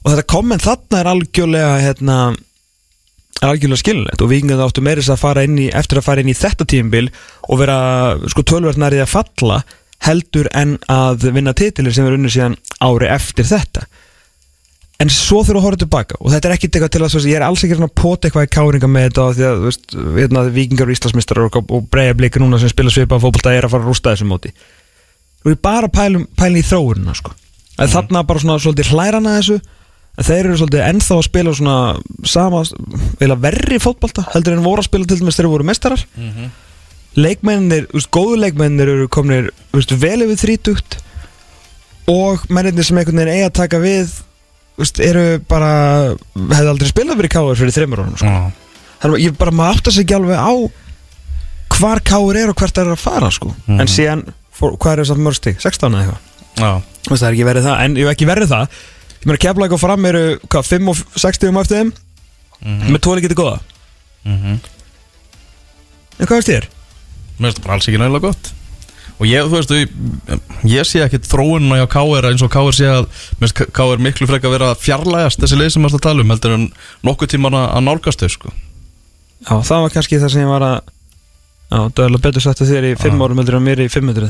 Og 0.02 0.10
þetta 0.10 0.28
komment 0.30 0.64
þarna 0.64 1.02
er 1.02 1.12
algjörlega 1.12 1.76
hérna 1.82 2.18
er 3.42 3.50
algjörlega 3.50 3.82
skilulegt 3.82 4.22
og 4.22 4.30
vikingar 4.30 4.62
áttu 4.62 4.82
meira 4.84 5.02
þess 5.02 5.16
að 5.16 5.22
fara 5.22 5.44
inn 5.46 5.58
í 5.58 5.68
eftir 5.74 5.98
að 5.98 6.06
fara 6.06 6.22
inn 6.22 6.30
í 6.30 6.38
þetta 6.38 6.66
tímabil 6.68 7.08
og 7.48 7.62
vera 7.62 7.78
sko 8.30 8.44
tölvert 8.46 8.78
nærið 8.78 9.04
að 9.04 9.14
falla 9.16 9.62
heldur 10.02 10.48
en 10.58 10.76
að 10.90 11.28
vinna 11.34 11.54
titilir 11.54 11.94
sem 11.94 12.06
er 12.06 12.16
unni 12.16 12.30
síðan 12.32 12.58
ári 12.82 13.10
eftir 13.10 13.46
þetta 13.48 13.86
en 15.02 15.10
svo 15.12 15.40
þurfa 15.42 15.60
að 15.60 15.66
horfa 15.66 15.80
tilbaka. 15.82 16.18
Og 16.20 16.32
þetta 16.32 16.48
er 16.48 16.54
ekki 16.56 16.68
eitthvað 16.70 16.92
til 16.94 17.02
að, 17.02 17.10
svo, 17.14 17.22
ég 17.26 17.38
er 17.38 17.44
alls 17.46 17.64
ekki 17.66 17.78
að 17.78 17.92
pota 17.98 18.28
eitthvað 18.28 18.46
í 18.46 18.52
káringa 18.54 18.90
með 18.90 19.08
þetta 19.08 19.26
því 19.36 19.46
að, 19.48 19.60
veist, 19.66 19.96
hérna, 20.18 20.46
vikingar 20.54 20.88
og 20.88 20.96
Íslandsmistrar 20.96 21.48
og, 21.48 21.60
og 21.62 21.86
breyja 21.92 22.16
blika 22.18 22.42
núna 22.42 22.60
sem 22.62 22.72
spila 22.72 22.92
svipað 22.94 23.24
fótbolta 23.26 23.54
er 23.56 23.66
að 23.66 23.74
fara 23.74 23.86
að 23.86 23.92
rústa 23.92 24.14
þessum 24.14 24.32
móti. 24.32 24.54
Og 25.42 25.54
ég 25.54 25.62
bara 25.64 25.90
pælum, 25.92 26.26
pælum 26.38 26.60
í 26.60 26.66
þróunina 26.66 27.16
sko. 27.18 27.34
mm. 27.88 27.94
þarna 27.96 28.26
bara 28.28 28.44
svona 28.44 28.58
svolítið 28.62 28.92
hlærana 28.92 29.36
þessu. 29.40 29.60
En 30.12 30.26
þeir 30.28 30.42
eru 30.42 30.58
svolítið 30.60 30.82
ennþá 30.86 31.14
að 31.16 31.24
spila 31.24 31.52
svona 31.56 31.76
sama, 32.28 32.58
eða 33.24 33.38
verri 33.40 33.78
fótbolta 33.80 34.26
heldur 34.34 34.58
en 34.58 34.66
voru 34.66 34.82
að 34.82 34.90
spila 34.90 35.08
til 35.08 35.16
dæmis 35.22 35.38
þegar 35.38 35.48
þeir 35.48 35.54
voru 35.54 35.66
mestarar 35.70 36.02
leikmennir, 37.18 37.86
þú 37.90 37.98
veist, 37.98 38.10
góðu 38.14 38.36
leikmennir 38.40 38.90
eru 38.92 39.08
komnir, 39.12 39.50
þú 39.70 39.80
veist, 39.80 39.94
vel 40.00 40.26
yfir 40.26 40.40
þrítugt. 40.40 40.98
Og 42.10 42.44
mennirnir 42.50 42.86
sem 42.86 42.98
einhvern 42.98 43.20
veginn 43.20 43.36
eiga 43.36 43.50
að 43.50 43.58
taka 43.60 43.80
við 43.82 44.14
veist, 44.80 45.00
eru 45.04 45.24
bara 45.48 45.72
hefði 46.36 46.70
aldrei 46.72 46.90
spilað 46.90 47.20
fyrir 47.20 47.32
káður 47.34 47.60
fyrir 47.60 47.76
þreymur 47.76 48.02
árum 48.04 48.16
sko. 48.20 48.32
Þannig 49.02 49.18
að 49.18 49.24
ég 49.24 49.36
bara 49.40 49.54
maður 49.58 49.80
átta 49.80 49.94
sig 49.94 50.04
ekki 50.06 50.16
alveg 50.18 50.38
á 50.38 50.52
hvar 51.72 52.02
káður 52.06 52.38
er 52.42 52.52
og 52.52 52.58
hvert 52.60 52.78
er 52.78 52.92
að 52.92 53.00
fara 53.02 53.30
sko. 53.34 53.54
en 53.66 53.90
síðan, 53.90 54.26
fór, 54.54 54.76
hvað 54.78 54.92
er 54.92 55.02
þess 55.02 55.14
að 55.16 55.22
mörg 55.26 55.38
stig 55.38 55.60
16 55.62 55.96
eða 55.98 56.02
eitthvað, 56.04 56.20
það 57.10 57.26
er 57.28 57.32
ekki 57.32 57.48
verið 57.48 57.66
það. 57.68 57.80
En 57.84 57.96
ef 57.96 58.10
ekki 58.12 58.28
verið 58.28 58.52
það, 58.52 58.78
ég 59.22 59.26
meina 59.30 59.42
keflaði 59.46 59.76
og 59.76 59.82
fram 59.82 60.08
eru, 60.12 60.24
hvað, 60.46 60.68
5 60.68 60.92
og 60.92 61.02
6 61.24 61.40
stigum 61.40 61.60
eftir 61.62 61.80
þeim? 61.80 61.92
Með 62.92 63.00
tóli 63.02 63.24
getið 63.24 63.40
góða? 63.40 63.58
Mhm. 64.22 64.60
en 66.20 66.26
hvað 66.28 66.38
veist 66.38 66.50
þér? 66.52 66.66
mér 67.42 67.48
finnst 67.48 67.58
það 67.58 67.64
bara 67.66 67.74
alls 67.74 67.88
ekki 67.88 67.98
nægilega 67.98 68.28
gott 68.28 68.50
Og 69.22 69.28
ég, 69.30 69.46
þú 69.46 69.54
veist, 69.54 69.74
ég, 69.76 69.92
ég 70.66 70.88
sé 70.88 71.04
ekkit 71.04 71.28
þróununa 71.30 71.78
hjá 71.78 71.86
K.R. 71.92 72.26
eins 72.32 72.42
og 72.42 72.50
K.R. 72.50 72.74
sé 72.74 72.88
að 72.90 73.04
K.R. 73.70 74.02
miklu 74.02 74.26
frekar 74.26 74.50
að 74.50 74.56
vera 74.56 74.70
fjarlægast 74.82 75.38
þessi 75.44 75.60
leið 75.60 75.76
sem 75.76 75.84
maður 75.86 76.00
að 76.00 76.06
tala 76.08 76.24
um 76.24 76.32
heldur 76.34 76.56
en 76.56 76.64
nokkuð 77.06 77.36
tíman 77.36 77.58
að 77.60 77.84
nálgast 77.86 78.24
þau 78.24 78.32
sko. 78.34 78.50
Já, 79.46 79.54
það 79.54 79.84
var 79.84 79.94
kannski 79.94 80.18
það 80.22 80.34
sem 80.34 80.42
ég 80.42 80.50
var 80.50 80.66
að 80.66 80.80
Já, 81.72 81.78
það 81.88 82.02
er 82.02 82.10
alveg 82.10 82.24
betur 82.26 82.44
sagt 82.44 82.60
að 82.60 82.68
þér 82.68 82.84
í 82.84 82.96
5 83.00 83.22
árum 83.24 83.38
heldur 83.40 83.56
en 83.56 83.64
mér 83.64 83.80
í 83.80 83.86
500 83.88 84.26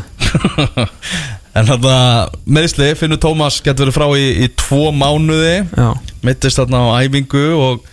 En 1.59 1.67
þarna 1.69 1.95
meðsli, 2.47 2.93
Finnur 2.97 3.19
Tómas 3.21 3.57
getur 3.65 3.89
verið 3.89 3.97
frá 3.97 4.05
í, 4.15 4.29
í 4.45 4.47
tvo 4.61 4.93
mánuði 4.95 5.57
Já, 5.67 5.89
Mittist 6.23 6.61
þarna 6.61 6.85
á 6.87 7.03
æfingu 7.03 7.43
og, 7.57 7.89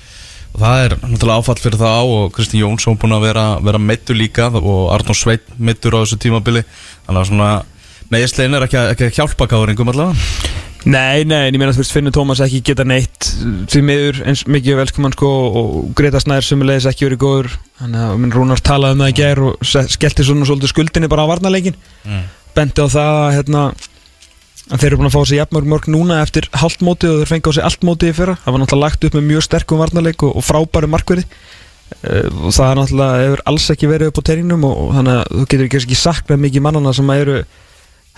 og 0.54 0.62
það 0.64 0.84
er 0.86 0.96
náttúrulega 1.04 1.40
áfall 1.44 1.62
fyrir 1.64 1.80
það 1.80 2.14
og 2.16 2.32
Kristinn 2.36 2.64
Jónsson 2.64 2.98
búin 3.00 3.16
að 3.16 3.26
vera, 3.28 3.44
vera 3.64 3.80
meittur 3.82 4.18
líka 4.18 4.50
og 4.54 4.90
Arnór 4.96 5.18
Sveit 5.18 5.46
meittur 5.58 5.96
á 5.96 6.02
þessu 6.04 6.18
tímabili. 6.24 6.64
Þannig 7.08 7.22
að 7.22 7.30
svona 7.30 7.50
meðsliðin 8.10 8.58
er 8.58 8.66
ekki, 8.66 8.78
að- 8.82 8.92
ekki 8.96 9.06
að 9.10 9.16
hjálpa 9.20 9.48
káringum 9.52 9.92
allavega. 9.94 10.16
Nei, 10.86 11.26
nei, 11.28 11.48
en 11.50 11.54
ég 11.54 11.60
meina 11.60 11.74
að 11.76 11.92
Finnur 11.92 12.14
Tómas 12.16 12.40
ekki 12.40 12.62
geta 12.64 12.86
neitt 12.88 13.28
því 13.68 13.82
miður 13.84 14.22
eins 14.26 14.46
mikið 14.48 14.78
velkoman 14.80 15.12
sko 15.12 15.28
og 15.60 15.94
Greta 15.94 16.22
Snær 16.24 16.42
sumulegis 16.48 16.88
ekki 16.88 17.10
verið 17.10 17.20
góður. 17.20 17.50
Þannig 17.82 18.06
að 18.08 18.32
Rúnar 18.38 18.62
talaði 18.64 18.96
um 18.96 19.04
það 19.04 19.12
í 19.12 19.18
gær 19.20 19.42
og 19.44 19.58
skellti 19.62 20.24
svona 20.24 20.48
svolítið 20.48 20.72
skuldinni 20.72 21.10
bara 21.12 21.26
á 21.28 21.32
varnarleikin 21.36 21.76
Mm. 22.08 22.24
benti 22.56 22.80
á 22.80 22.88
það 22.88 23.12
að, 23.20 23.34
hérna, 23.38 23.64
þeir 24.74 24.88
eru 24.90 25.00
búin 25.00 25.10
að 25.10 25.16
fá 25.16 25.22
sér 25.26 25.40
jafnmörg 25.40 25.70
mörg 25.74 25.88
núna 25.90 26.20
eftir 26.24 26.50
hálft 26.62 26.84
mótið 26.86 27.14
og 27.14 27.22
þeir 27.22 27.32
fengi 27.32 27.50
á 27.50 27.56
sig 27.58 27.66
allt 27.66 27.88
mótið 27.88 28.12
í 28.12 28.18
fyrra. 28.20 28.36
Það 28.44 28.54
var 28.56 28.62
náttúrulega 28.64 28.86
lagt 28.86 29.08
upp 29.08 29.16
með 29.18 29.26
mjög 29.30 29.46
sterkum 29.48 29.82
varnarleik 29.82 30.26
og, 30.28 30.36
og 30.38 30.46
frábæru 30.46 30.92
markverði. 30.94 31.26
Uh, 31.90 32.28
og 32.46 32.54
það 32.54 32.68
er 32.68 32.78
náttúrulega 32.78 33.24
hefur 33.24 33.42
alls 33.50 33.70
ekki 33.74 33.90
verið 33.90 34.12
upp 34.12 34.22
á 34.22 34.28
teininum 34.30 34.68
og, 34.70 34.82
þannig 34.94 35.16
að 35.16 35.32
þú 35.34 35.46
getur 35.54 35.82
ekki, 35.82 35.98
saknað 35.98 36.44
mikið 36.44 36.66
mannana 36.68 36.94
sem 36.94 37.10
að 37.10 37.24
eru 37.24 37.38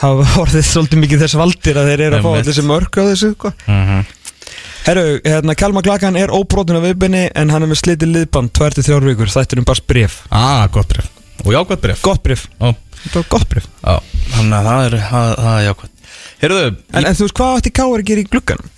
hafa 0.01 0.25
orðið 0.43 0.65
svolítið 0.67 1.03
mikið 1.05 1.23
þess 1.23 1.37
valdir 1.39 1.79
að 1.79 1.91
þeir 1.91 2.03
eru 2.07 2.17
að 2.19 2.25
fá 2.25 2.31
allir 2.33 2.49
þessi 2.49 2.65
mörg 2.67 2.99
á 2.99 3.03
þessu 3.11 3.31
sko. 3.35 3.53
mm 3.67 3.85
-hmm. 3.87 4.17
Herru, 4.81 5.21
hérna, 5.21 5.53
Kalmar 5.55 5.85
Glakan 5.85 6.17
er 6.17 6.33
óbrotin 6.33 6.79
á 6.81 6.81
viðbynni 6.81 7.27
en 7.37 7.51
hann 7.53 7.63
er 7.63 7.69
með 7.69 7.81
slitið 7.83 8.15
liðband 8.15 8.49
2-3 8.57 8.97
vikur, 9.05 9.29
þetta 9.29 9.55
er 9.55 9.61
um 9.61 9.67
bara 9.69 9.87
bref 9.87 10.15
Ah, 10.33 10.65
gott 10.73 10.89
bref 10.89 11.09
Og 11.45 11.53
jákvæmt 11.53 11.81
bref 11.81 12.01
Gott 12.01 12.23
bref, 12.23 12.47
Já, 12.57 12.73
bara 13.13 13.25
gott 13.29 13.47
bref 13.49 13.67
já 13.81 14.01
Þannig 14.33 14.57
að 14.57 14.65
það 14.65 14.85
er, 14.85 14.95
það, 15.11 15.35
það 15.37 15.57
er 15.59 15.65
jákvæmt 15.67 15.90
Heyrðu, 16.41 16.63
En, 16.93 17.05
en 17.05 17.17
þú 17.17 17.27
veist, 17.27 17.35
hvað 17.37 17.57
ætti 17.59 17.73
Káar 17.77 18.01
að 18.01 18.07
gera 18.11 18.23
í 18.23 18.29
glugganum? 18.31 18.71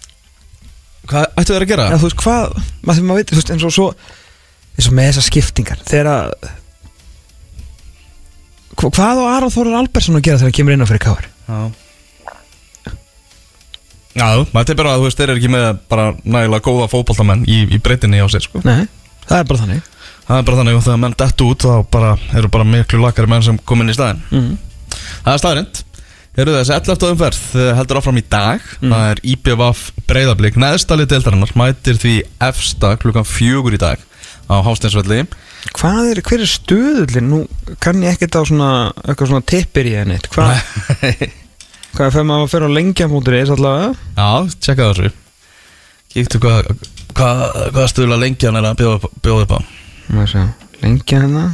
hvað 1.09 1.39
ættu 1.39 1.53
þeir 1.53 1.65
að 1.65 1.71
gera? 1.73 1.85
En 1.91 1.99
þú 2.01 2.07
veist, 2.09 2.19
hvað, 2.23 2.57
maður 2.87 3.07
maður 3.07 3.19
veit, 3.21 3.31
þú 3.31 3.39
veist, 3.39 3.53
eins 3.53 3.65
og 3.67 3.73
svo 3.75 3.87
eins 4.73 4.89
og 4.89 4.95
með 4.97 5.09
þessar 5.09 5.25
skiptingar 5.27 5.81
þegar 5.87 6.09
að 6.13 6.29
hva, 8.73 8.89
hvað 8.89 9.21
á 9.21 9.25
Aron 9.35 9.53
Þórar 9.53 9.79
Albersson 9.81 10.17
að 10.17 10.25
gera 10.27 10.39
þegar 10.41 10.49
hann 10.49 10.57
kemur 10.59 10.75
inn 10.75 10.85
á 10.85 10.89
fyrir 10.89 11.03
Káar? 11.03 11.27
Já 11.47 11.59
Já, 14.13 14.27
maður 14.53 14.69
er 14.69 14.77
bara 14.77 14.91
að 14.93 14.99
þú 15.01 15.05
veist, 15.07 15.17
þeir 15.17 15.31
eru 15.33 15.41
ekki 15.41 15.49
með 15.49 15.63
bara 15.89 16.03
nægilega 16.21 16.65
góða 16.67 16.89
fótboltamenn 16.91 17.47
í, 17.49 17.63
í 17.73 17.79
breytinni 17.81 18.19
á 18.21 18.27
sér, 18.29 18.43
sko 18.45 18.61
Nei, 18.61 18.83
það 19.25 19.39
er 19.39 19.47
bara 19.49 19.61
þannig 19.63 19.87
Það 20.23 20.37
er 20.37 20.45
bara 20.47 20.59
þannig 20.59 20.77
að 20.77 20.83
þegar 20.85 20.99
menn 21.01 21.15
dettu 21.19 21.47
út 21.49 21.65
þá 21.65 21.73
bara, 21.91 22.11
eru 22.37 22.51
bara 22.53 22.67
miklu 22.67 23.01
lakari 23.01 23.31
menn 23.31 23.43
sem 23.43 23.57
kom 23.65 23.81
inn 23.83 23.89
í 23.89 23.95
staðinn 23.97 24.21
mm. 24.29 24.51
Það 25.25 25.31
er 25.33 25.41
staðrind 25.41 25.81
Eru 26.33 26.55
þessi 26.55 26.73
11. 26.73 27.03
umferð 27.13 27.41
eh, 27.61 27.67
heldur 27.77 27.99
áfram 27.99 28.17
í 28.17 28.23
dag. 28.25 28.63
Það 28.81 29.03
er 29.11 29.19
IPVF 29.35 29.83
breyðablík 30.09 30.55
Neðstali 30.57 31.05
deildarinnar 31.09 31.53
mætir 31.59 31.99
því 32.01 32.13
efsta 32.41 32.95
klukkan 33.01 33.27
fjögur 33.27 33.77
í 33.77 33.81
dag 33.81 34.01
á 34.49 34.55
Hásteinsvelli. 34.65 35.27
Hvað 35.77 36.09
er, 36.09 36.21
hver 36.25 36.41
er 36.41 36.49
stöðullin? 36.49 37.29
Nú 37.29 37.43
kann 37.83 38.01
ég 38.01 38.17
ekkert 38.17 38.39
á 38.39 38.49
svona, 38.49 38.71
eitthvað 39.05 39.29
svona 39.29 39.47
tippir 39.53 39.91
í 39.91 39.93
henni. 39.99 40.17
Hvað, 40.33 40.57
hvað 41.93 42.07
er 42.07 42.15
fyrir 42.15 42.25
maður 42.25 42.47
að 42.47 42.51
fyrir 42.55 42.65
á 42.65 42.75
lengjamótur 42.79 43.37
eða 43.37 43.57
allavega? 43.59 43.93
Já, 44.17 44.57
tjekka 44.65 44.89
þessu. 44.89 45.13
Kíktu 46.13 46.41
hvað 46.41 46.71
hvað 47.13 47.43
hva 47.75 47.85
stuðla 47.89 48.17
lengjan 48.21 48.57
er 48.57 48.71
að 48.71 48.81
bjóða 48.81 49.45
upp, 49.45 49.53
á. 49.53 49.59
Má 50.13 50.25
sjá, 50.25 50.47
lengja 50.81 51.21
hérna 51.21 51.51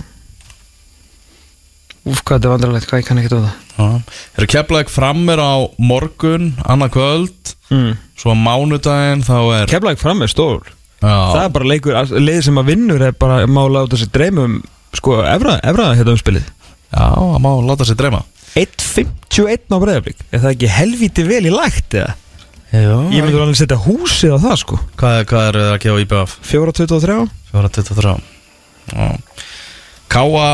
Úf, 2.09 2.21
hvað 2.25 2.39
þetta 2.39 2.47
er 2.49 2.53
vandrarlegt, 2.55 2.87
hvað 2.89 3.01
ég 3.03 3.07
kann 3.07 3.21
ekki 3.21 3.29
á 3.29 3.39
það. 3.39 4.15
Eru 4.39 4.47
keflaðið 4.55 4.91
frammer 4.93 5.39
á 5.39 5.53
morgun 5.77 6.49
annað 6.65 6.93
kvöld 6.97 7.53
mm. 7.71 7.91
Svo 8.19 8.33
á 8.33 8.37
mánudaginn 8.39 9.21
þá 9.23 9.35
er 9.59 9.69
Keflæk 9.71 10.01
fram 10.01 10.25
er 10.25 10.31
stór. 10.31 10.65
Já, 10.99 11.13
Það 11.31 11.43
er 11.45 11.53
bara 11.55 11.69
leikur, 11.71 11.99
leið 12.19 12.41
sem 12.49 12.57
að 12.59 12.71
vinnur 12.73 13.03
er 13.07 13.13
bara 13.15 13.43
mála 13.47 13.85
át 13.85 13.93
þessi 13.93 14.09
dreymum 14.11 14.57
sko, 14.97 15.19
efra, 15.23 15.53
efra 15.63 15.91
hérna 15.95 16.15
umspilið 16.17 16.43
já, 16.43 17.05
það 17.13 17.37
má 17.45 17.49
láta 17.69 17.85
sér 17.87 17.99
dreyma. 18.01 18.19
1.51 18.59 19.69
á 19.69 19.77
breyðablík 19.79 20.23
Er 20.33 20.41
það 20.41 20.51
ekki 20.55 20.71
helvíti 20.73 21.23
vel 21.29 21.45
í 21.45 21.53
lægt 21.53 21.95
eða? 21.95 22.15
Já, 22.73 22.81
Ég 23.13 23.23
myndur 23.23 23.45
alveg 23.45 23.57
setja 23.61 23.77
húsið 23.81 24.35
á 24.35 24.37
það 24.43 24.57
sko. 24.61 24.79
Hvað, 24.99 25.15
hvað 25.29 25.47
er 25.47 25.55
það 25.61 25.71
að 25.71 25.79
gefa 25.85 26.01
IPVF? 26.03 26.33
4.23 26.49 27.15
423 27.53 28.17
Já. 28.89 29.07
Káa 30.09 30.49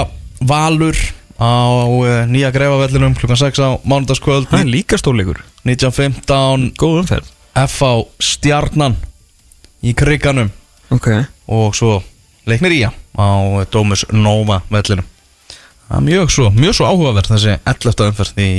Valur 0.46 1.00
á 1.39 1.52
uh, 1.86 2.24
nýja 2.32 2.52
greifavellinum 2.56 3.15
klukkan 3.17 3.39
6 3.39 3.60
á 3.60 3.69
mánudagskvöld. 3.84 4.48
Það 4.52 4.63
er 4.63 4.71
líka 4.71 5.00
stórleikur. 5.00 5.41
1915 5.67 6.71
Góð 6.80 7.02
umferð. 7.04 7.32
FH 7.56 7.89
Stjarnan 8.19 8.98
í 9.86 9.93
kriganum 9.95 10.52
Ok. 10.93 11.10
Og 11.50 11.76
svo 11.76 12.00
leiknir 12.45 12.76
í 12.76 12.82
á 12.86 12.91
Dómus 13.71 14.06
Nova 14.13 14.62
vellinum. 14.71 15.06
Það 15.86 15.98
er 15.98 16.06
mjög 16.08 16.34
svo, 16.34 16.50
mjög 16.54 16.78
svo 16.78 16.89
áhugaverð 16.89 17.32
þessi 17.36 17.56
11. 17.62 18.10
umferð 18.10 18.41
í 18.41 18.50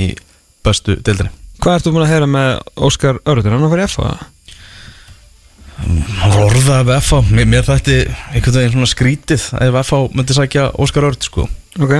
bestu 0.65 0.97
deildinni. 1.03 1.31
Hvað 1.63 1.79
ertu 1.79 1.93
búin 1.93 2.05
að 2.05 2.11
heyra 2.13 2.27
með 2.29 2.51
Óskar 2.87 3.21
Örður? 3.27 3.55
Hann 3.55 3.71
fara 3.71 3.87
í 3.87 3.91
FA? 3.91 4.11
Hann 5.77 6.33
var 6.33 6.43
orðað 6.47 6.91
af 6.95 7.07
FH 7.07 7.33
mér, 7.37 7.49
mér 7.49 7.65
þætti 7.67 7.97
einhvern 8.33 8.59
veginn 8.59 8.75
svona 8.75 8.91
skrítið 8.91 9.49
ef 9.61 9.79
FH 9.83 10.03
myndi 10.17 10.37
sækja 10.37 10.69
Óskar 10.81 11.09
Örd 11.09 11.27
sko. 11.27 11.47
Ok 11.77 11.99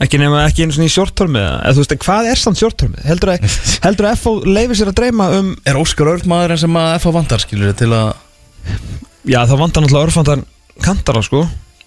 Ekki 0.00 0.16
nema 0.16 0.46
ekki 0.46 0.64
einu 0.64 0.72
svona 0.72 0.88
í 0.88 0.92
sjórtormið 0.94 1.42
eða 1.44 1.72
þú 1.76 1.82
veist, 1.82 1.94
hvað 2.06 2.28
er 2.30 2.40
samt 2.40 2.60
sjórtormið? 2.60 3.02
Heldur 3.04 3.32
að, 3.34 3.56
heldur 3.84 4.06
að 4.08 4.20
FO 4.22 4.32
leifir 4.48 4.78
sér 4.78 4.92
að 4.92 5.00
dreyma 5.02 5.26
um 5.36 5.50
Er 5.68 5.80
Óskar 5.80 6.08
Örd 6.14 6.28
maðurinn 6.30 6.60
sem 6.62 6.78
að 6.80 6.92
FH 7.02 7.12
vantar 7.18 7.42
skilur 7.44 7.74
til 7.76 7.90
að 7.92 8.14
Já, 9.28 9.42
það 9.44 9.58
vantar 9.60 9.84
náttúrulega 9.84 10.06
örfandan 10.08 10.46
kantara 10.80 11.20
sko. 11.24 11.42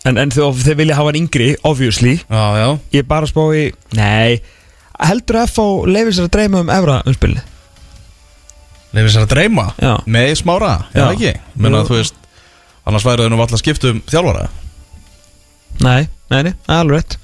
En, 0.06 0.19
en 0.21 0.34
þau, 0.34 0.52
þau 0.54 0.76
vilja 0.78 0.97
hafa 0.99 1.10
hann 1.10 1.17
yngri, 1.23 1.47
obviously. 1.65 2.17
Já, 2.21 2.43
já. 2.60 2.67
Ég 2.93 3.02
er 3.02 3.08
bara 3.10 3.26
að 3.26 3.32
spá 3.32 3.43
í 3.58 3.63
Nei. 3.97 4.38
Heldur 5.02 5.39
að 5.41 5.54
FO 5.56 5.65
leifir 5.89 6.13
sér 6.13 6.28
að 6.28 6.34
dreyma 6.36 6.62
um 6.62 6.69
efra 6.73 6.99
umspilni 7.10 7.41
Leifir 8.93 9.10
sér 9.15 9.26
að 9.26 9.32
dreyma? 9.34 9.65
Já. 9.82 9.95
Með 10.06 10.36
smára, 10.43 10.73
já, 10.93 11.08
ekki? 11.08 11.34
Menna 11.58 11.82
þú 11.88 11.97
veist 11.97 12.19
Annars 12.86 13.06
væri 13.08 13.26
þau 13.26 13.32
nú 13.34 13.41
alltaf 13.41 13.62
skipt 13.63 13.86
um 13.89 14.02
þjálfara. 14.12 14.49
Nei, 15.82 16.02
nei, 16.30 16.41
nei, 16.49 16.54
alveg 16.69 17.15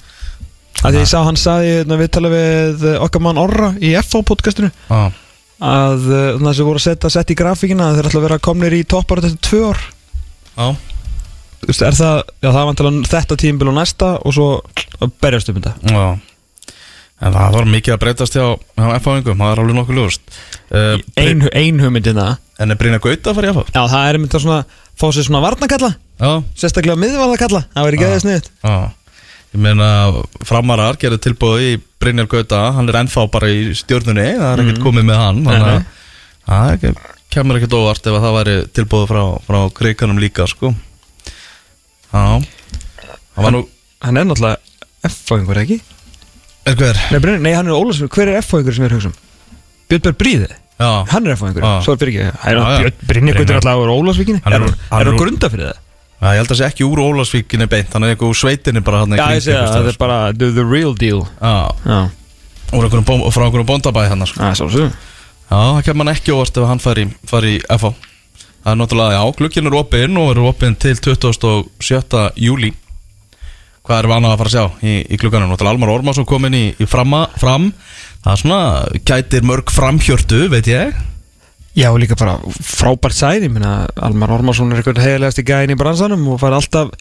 Því 0.79 1.01
ég 1.01 1.09
sá 1.11 1.17
hann 1.27 1.39
saði 1.39 1.73
hérna, 1.73 1.97
við 1.99 2.11
tala 2.15 2.29
við 2.31 2.85
eh, 2.87 3.01
okkar 3.03 3.23
mann 3.23 3.39
Orra 3.41 3.73
í 3.83 3.91
FO 4.07 4.21
podcastinu. 4.27 4.69
Já, 4.87 5.09
að 5.59 6.05
uh, 6.07 6.21
það 6.39 6.53
sem 6.55 6.69
voru 6.69 6.79
að 6.79 6.85
setja 6.85 7.11
sett 7.11 7.33
í 7.33 7.35
grafíkina 7.35 7.89
þeir 7.97 8.07
ætla 8.07 8.21
að 8.21 8.27
vera 8.29 8.39
komnir 8.47 8.75
í 8.77 8.85
toppar 8.87 9.19
þetta 9.25 9.43
tvö 9.49 9.63
veist, 11.67 11.83
er 11.83 11.97
það, 11.97 12.21
það 12.45 12.67
vantilega 12.69 13.11
þetta 13.11 13.37
tímbil 13.43 13.71
og 13.73 13.75
næsta 13.75 14.13
og 14.23 14.35
svo 14.37 14.49
berjast 15.19 15.51
um 15.51 15.59
þetta. 15.59 15.75
Já. 15.83 16.75
En 17.19 17.35
það 17.35 17.57
var 17.57 17.67
mikið 17.67 17.95
að 17.97 18.03
breytast 18.05 18.37
hjá, 18.39 18.45
hjá 18.79 18.85
F-fáingum, 19.01 19.41
það 19.43 19.51
er 19.51 19.61
alveg 19.65 19.75
nokkuð 19.75 19.99
ljóst. 19.99 20.37
Uh, 20.71 20.93
Ein, 21.19 21.43
ein 21.51 21.81
hugmyndina 21.83 22.37
En 22.59 22.71
er 22.71 22.79
Brynja 22.79 22.99
Gauta 23.03 23.31
að 23.31 23.39
fara 23.39 23.49
í 23.49 23.51
F-fá? 23.51 23.71
Já, 23.73 23.81
það 23.91 24.05
er 24.05 24.17
einmitt 24.19 24.37
að 24.39 24.77
Fá 24.99 25.05
sér 25.15 25.25
svona 25.25 25.39
varnakalla 25.43 25.93
Sérstaklega 26.59 26.99
miðvarðakalla 26.99 27.61
Það 27.71 27.85
verður 27.87 27.97
ekki 27.97 28.07
aðeins 28.09 28.25
niður 28.27 28.49
já 28.51 28.73
Ég 29.49 29.61
meina, 29.65 29.85
framarar 30.45 30.97
gerði 31.01 31.17
tilbúið 31.25 31.63
í 31.65 31.69
Brynjar 32.01 32.27
Gauta 32.29 32.59
Hann 32.75 32.89
er 32.91 32.99
ennþá 33.01 33.23
bara 33.33 33.47
í 33.49 33.71
stjórnunni 33.77 34.27
Það 34.37 34.51
er 34.51 34.61
ekkert 34.63 34.83
komið 34.83 35.07
með 35.09 35.17
hann 35.23 35.39
Þannig 35.47 35.71
að 36.45 36.83
það 36.83 36.99
kemur 37.33 37.57
ekkert 37.59 37.75
óvart 37.77 38.07
ef 38.09 38.15
að 38.17 38.23
það 38.27 38.35
væri 38.37 38.53
tilbúið 38.77 39.07
frá, 39.09 39.23
frá 39.47 39.59
kriganum 39.79 40.21
líka, 40.21 40.45
sko 40.49 40.71
Já 42.13 42.21
Það 43.33 43.43
var 43.47 43.55
nú 43.57 43.63
Hann 44.05 44.21
er 44.21 44.29
náttúrulega 44.29 45.09
F-fáingur 45.09 45.59
ekki? 45.63 45.79
Er 46.69 46.77
hver? 46.77 46.97
Nei, 47.09 47.19
Brynjar, 47.23 47.43
nei, 47.43 47.51
hann 47.57 47.69
er 47.69 47.77
Ólasson 47.77 48.09
Hver 48.13 48.29
er 48.29 48.41
F-fáingur 48.43 48.75
sem 48.77 48.85
er 48.85 48.95
hugsum? 48.99 49.13
Björn 49.89 50.05
Björn 50.05 50.19
Bríði 50.21 50.49
Já, 50.79 50.89
Hann 51.09 51.25
er 51.27 51.33
F-fáingur 51.35 51.65
Já. 51.65 51.73
Svo 51.83 51.97
er 51.97 52.01
fyrir 52.05 52.21
ekki. 52.21 52.31
Björn 52.45 53.05
Brynjar 53.09 53.39
Gautur 53.41 53.49
Brynjar. 53.49 53.61
alltaf 53.65 53.73
á 53.73 53.85
Er 54.39 54.53
er- 54.53 54.61
er 54.61 54.69
er- 54.69 55.09
hann 55.09 55.17
grunda 55.19 55.49
fyrir 55.49 55.71
það? 55.73 55.85
Já, 56.19 56.33
ég 56.35 56.39
held 56.41 56.49
að 56.49 56.51
það 56.51 56.59
sé 56.59 56.67
ekki 56.67 56.83
úr 56.83 56.99
Ólasvíkinni 56.99 57.67
beint 57.71 57.93
Hann 57.95 58.03
er 58.03 58.11
eitthvað 58.13 58.33
úr 58.33 58.39
sveitinni 58.41 58.81
bara 58.83 59.03
hann 59.05 59.15
Já, 59.15 59.27
ég 59.37 59.43
sé 59.45 59.53
að 59.55 59.69
það 59.71 59.87
er 59.93 59.99
bara 60.01 60.17
the, 60.35 60.49
the 60.57 60.65
real 60.67 60.91
deal. 60.99 61.21
Já, 61.39 61.53
Já, 61.85 61.99
úr 62.75 62.83
einhverjum 62.89 63.05
bó- 63.07 63.29
frá 63.31 63.45
einhverjum 63.47 63.69
bóndabæ 63.69 64.03
hann 64.11 64.25
sko. 64.27 64.41
það 64.43 64.75
Já, 64.83 65.55
það 65.55 65.81
kemur 65.87 66.03
hann 66.05 66.13
ekki 66.15 66.35
óvart 66.35 66.59
ef 66.59 66.67
hann 66.69 66.83
fari, 66.83 67.07
fari 67.31 67.55
í 67.57 67.63
FH 67.77 67.93
Það 68.59 68.73
er 68.73 68.77
náttúrulega, 68.81 69.15
já, 69.15 69.23
glukkin 69.39 69.69
er 69.71 69.75
opinn 69.79 70.17
og 70.19 70.33
er 70.33 70.41
opinn 70.43 70.75
til 70.75 70.97
27. 70.99 72.25
júli 72.43 72.73
Hvað 73.87 74.01
erum 74.03 74.11
við 74.11 74.17
annað 74.19 74.33
að 74.35 74.41
fara 74.41 74.49
að 74.51 74.55
sjá 74.57 74.65
í, 74.85 74.95
í 75.07 75.17
glukkanum? 75.17 75.49
Náttúrulega 75.53 75.73
Almar 75.77 75.93
Ormarsson 75.95 76.27
kominn 76.29 76.53
í, 76.53 76.65
í 76.77 76.85
framma, 76.85 77.23
fram. 77.41 77.71
Það 78.21 78.33
er 78.35 78.41
svona, 78.43 78.59
gætir 79.07 79.47
mörg 79.47 79.71
framhjörtu, 79.73 80.43
veit 80.51 80.67
ég 80.69 80.91
Já, 81.77 81.89
líka 82.01 82.17
bara 82.19 82.37
frábært 82.65 83.15
sæði 83.17 83.47
Ég 83.49 83.55
meina, 83.55 83.87
Almar 84.01 84.31
Ormarsson 84.39 84.71
er 84.73 84.81
eitthvað 84.81 85.03
heiligast 85.05 85.41
í 85.41 85.45
gæðin 85.47 85.75
í 85.75 85.79
bransanum 85.79 86.23
og 86.33 86.39
fær 86.41 86.55
alltaf 86.57 86.93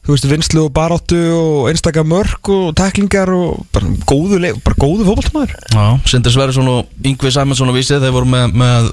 þú 0.00 0.14
veist, 0.14 0.26
vinslu 0.30 0.64
og 0.64 0.72
baráttu 0.76 1.18
og 1.36 1.68
einstaka 1.70 2.04
mörk 2.08 2.48
og 2.52 2.70
teklingar 2.78 3.32
og 3.36 3.66
bara 3.74 3.90
góðu, 4.08 4.40
góðu 4.80 5.06
fótballtamaður 5.08 5.54
Já, 5.74 5.84
Sindri 6.08 6.32
Sverrisson 6.32 6.70
og 6.72 6.92
Yngvi 7.04 7.32
Sæmundsson 7.34 7.72
og 7.72 7.76
Vísið 7.76 8.04
Þeir 8.04 8.16
voru 8.16 8.30
með, 8.32 8.56
með 8.62 8.90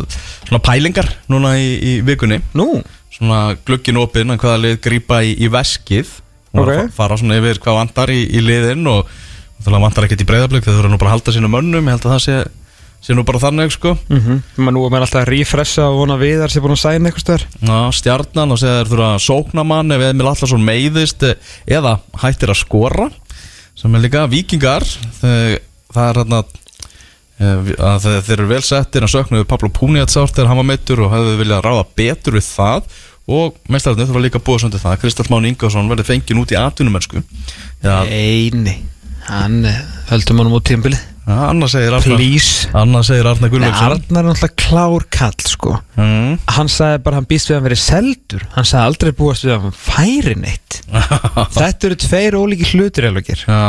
svona 0.50 0.64
pælingar 0.68 1.12
núna 1.32 1.56
í, 1.60 1.70
í 1.80 1.94
vikunni 2.08 2.42
Nú, 2.58 2.82
Svona 3.18 3.56
glukkin 3.66 3.98
opinn, 3.98 4.30
að 4.36 4.44
hvaða 4.44 4.64
lið 4.66 4.80
grípa 4.84 5.22
í, 5.26 5.32
í 5.42 5.48
veskið 5.50 6.12
og 6.58 6.64
Ok. 6.64 6.68
okay. 6.68 6.88
fara 6.96 7.18
svona 7.20 7.38
yfir 7.40 7.60
hvað 7.64 7.80
vantar 7.80 8.12
í, 8.14 8.20
í 8.28 8.42
liðin 8.44 8.88
og 8.92 9.10
það 9.64 9.82
vantar 9.84 10.08
ekkert 10.08 10.24
í 10.24 10.28
breyðablík 10.30 10.66
þeir 10.66 10.78
þurfa 10.80 10.92
nú 10.92 11.00
bara 11.02 11.12
að 11.12 11.18
halda 11.18 11.34
sínu 11.36 11.50
mönnum 11.52 11.88
ég 11.88 11.96
held 11.96 12.06
að 12.08 12.14
það 12.16 12.24
sé, 12.24 12.38
sé 13.08 13.16
nú 13.16 13.24
bara 13.28 13.40
þannig 13.40 13.72
sko. 13.72 13.96
Mm 14.10 14.20
-hmm. 14.20 14.72
nú 14.72 14.84
er 14.86 14.92
maður 14.92 15.06
alltaf 15.08 15.22
að 15.24 15.32
refressa 15.32 15.88
og 15.88 16.02
vona 16.02 16.18
viðar 16.20 16.52
sem 16.52 16.64
búin 16.64 16.76
að 16.76 16.84
sæna 16.84 17.10
eitthvað 17.10 17.24
stöðar 17.24 17.46
Já, 17.62 17.80
stjarnan 17.92 18.52
og 18.52 18.60
segja 18.60 18.84
þeir 18.84 18.92
þurfa 18.92 19.14
að 19.14 19.26
sókna 19.28 19.64
mann 19.64 19.92
ef 19.92 20.02
Emil 20.02 20.28
Allarsson 20.28 20.64
meiðist 20.64 21.24
eh, 21.24 21.36
eða 21.68 22.00
hættir 22.20 22.52
að 22.52 22.62
skora 22.64 23.10
sem 23.78 23.96
er 23.96 24.02
líka 24.02 24.28
vikingar 24.28 24.84
þeir, 25.22 25.60
það 25.94 26.10
er 26.10 26.18
hérna 26.18 26.44
að 27.38 28.02
þeir, 28.02 28.32
eru 28.34 28.48
vel 28.50 28.64
settir 28.66 29.06
að 29.06 29.14
söknuðu 29.14 29.46
Pablo 29.46 29.70
Puniat 29.70 30.10
sárt 30.10 30.34
þegar 30.34 30.50
hann 30.50 30.58
var 30.58 30.66
meittur 30.72 31.04
og 31.06 31.12
hefðu 31.14 31.36
viljað 31.38 31.66
ráða 31.66 31.84
betur 31.96 32.34
við 32.34 32.48
það. 32.50 32.88
Og 33.28 33.58
meistararnir 33.68 34.08
þurfa 34.08 34.24
líka 34.24 34.40
að 34.40 34.46
búa 34.48 34.62
svolítið 34.62 34.82
það. 34.86 35.00
Kristall 35.02 35.28
Máni 35.30 35.52
Ingarsson 35.52 35.90
verði 35.92 36.08
fengin 36.08 36.40
út 36.42 36.54
í 36.56 36.58
atvinnumennsku. 36.58 37.22
Já, 37.84 38.08
Eini, 38.08 38.80
hann 39.28 39.60
eh, 39.68 39.82
höldum 40.10 40.42
hann 40.42 40.56
út 40.56 40.66
tímbilið 40.66 41.04
Anna 41.28 41.68
segir 41.68 41.92
Arna 41.92 42.16
Please. 42.16 42.70
Anna 42.78 43.02
segir 43.04 43.28
Arna 43.28 43.44
Nei, 43.48 43.52
Gullveiksson 43.52 43.94
Arnar 43.98 44.22
er 44.22 44.28
náttúrulega 44.30 44.62
klár 44.64 45.06
kall 45.12 45.44
sko. 45.44 45.74
Mm. 46.00 46.38
Hann 46.56 46.72
sagði 46.72 47.02
bara 47.04 47.18
að 47.18 47.20
hann 47.20 47.28
býst 47.34 47.50
við 47.50 47.56
að 47.56 47.60
hann 47.60 47.68
verið 47.68 47.82
seldur. 47.84 48.46
Hann 48.56 48.68
sagði 48.70 48.84
aldrei 48.92 49.12
búast 49.18 49.44
við 49.44 49.56
að 49.58 49.66
hann 49.66 49.76
færi 49.76 50.36
neitt. 50.40 50.78
Þetta 51.58 51.90
eru 51.90 51.98
tveir 52.06 52.38
ólíki 52.40 52.70
hlutir 52.72 53.10
elvegir 53.10 53.44
Já, 53.44 53.60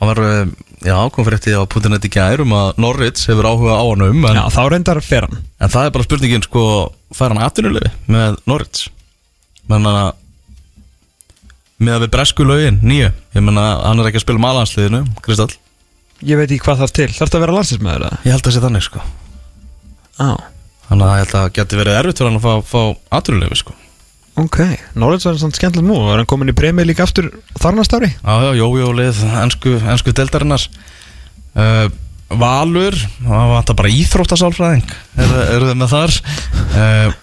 hann 0.00 0.10
var 0.12 0.22
eh, 0.24 0.54
Já, 0.86 0.96
kom 1.12 1.26
fyrir 1.26 1.36
eftir 1.38 1.58
á 1.60 1.68
Putinett 1.68 2.04
í 2.08 2.12
gær 2.12 2.42
um 2.44 2.52
að 2.56 2.80
Norris 2.80 3.28
hefur 3.28 3.48
áhuga 3.50 3.76
á 3.76 3.84
hann 3.84 4.06
um 4.08 4.24
en, 4.30 4.40
Já, 4.40 4.44
þá 4.56 4.62
reyndar 4.72 5.00
fer 5.04 5.28
hann. 5.28 5.42
En 5.60 5.72
það 5.72 5.88
er 5.88 5.94
bara 5.98 6.06
spurningin 6.08 6.44
sko 6.48 6.64
fær 7.16 7.32
hann 7.34 7.44
atvinnulefi 7.44 7.92
með 8.12 8.40
Norris 8.48 8.86
menn 9.68 9.88
að 9.90 10.14
með 11.82 11.96
að 11.98 12.02
við 12.06 12.12
bresku 12.14 12.44
lögin 12.48 12.80
nýju 12.84 13.08
ég 13.36 13.44
menna 13.44 13.64
hann 13.84 14.00
er 14.00 14.08
ekki 14.08 14.22
að 14.22 14.26
spila 14.26 14.44
malansliðinu 14.46 15.02
Kristall 15.24 15.52
Ég 16.24 16.38
veit 16.40 16.48
ekki 16.48 16.64
hvað 16.64 16.84
þarf 16.84 16.94
til. 16.96 17.08
Þarf 17.12 17.32
það 17.32 17.38
að 17.38 17.44
vera 17.44 17.56
landsinsmaður 17.56 18.04
eða? 18.06 18.20
ég 18.24 18.32
held 18.32 18.40
að 18.40 18.46
það 18.46 18.54
sé 18.56 18.62
þannig 18.64 18.86
sko. 18.86 19.02
Á, 20.16 20.28
þannig 20.88 21.06
að 21.06 21.12
ég 21.12 21.20
held 21.20 21.34
að 21.34 21.42
það 21.42 21.50
geti 21.58 21.80
verið 21.80 21.98
erfitt 22.00 22.22
fyrir 22.22 22.30
hann 22.30 22.38
að 22.40 22.46
fá, 22.46 22.70
fá 22.70 23.18
atvinnulefi 23.18 23.60
sko. 23.60 23.76
Ok. 24.36 24.58
Norrlands 24.96 25.24
var 25.24 25.36
svona 25.40 25.56
skemmtilegt 25.56 25.88
nú 25.88 25.94
Er 26.12 26.18
hann 26.20 26.28
komin 26.28 26.52
í 26.52 26.56
premið 26.56 26.90
líka 26.90 27.06
aftur 27.06 27.30
þarnast 27.56 27.94
ári? 27.96 28.10
Já, 28.12 28.34
já, 28.44 28.50
jójólið, 28.60 29.20
ennsku, 29.40 29.76
ennsku 29.80 30.12
deltarinnar 30.12 30.66
uh, 31.56 31.86
Valur, 32.36 32.96
það 33.22 33.52
vantar 33.54 33.78
bara 33.78 33.92
íþróttasálfræðing. 33.94 34.88
Eru 35.22 35.42
er 35.44 35.64
þið 35.68 35.76
með 35.78 35.92
þar? 35.94 36.16
Uh, 36.74 37.22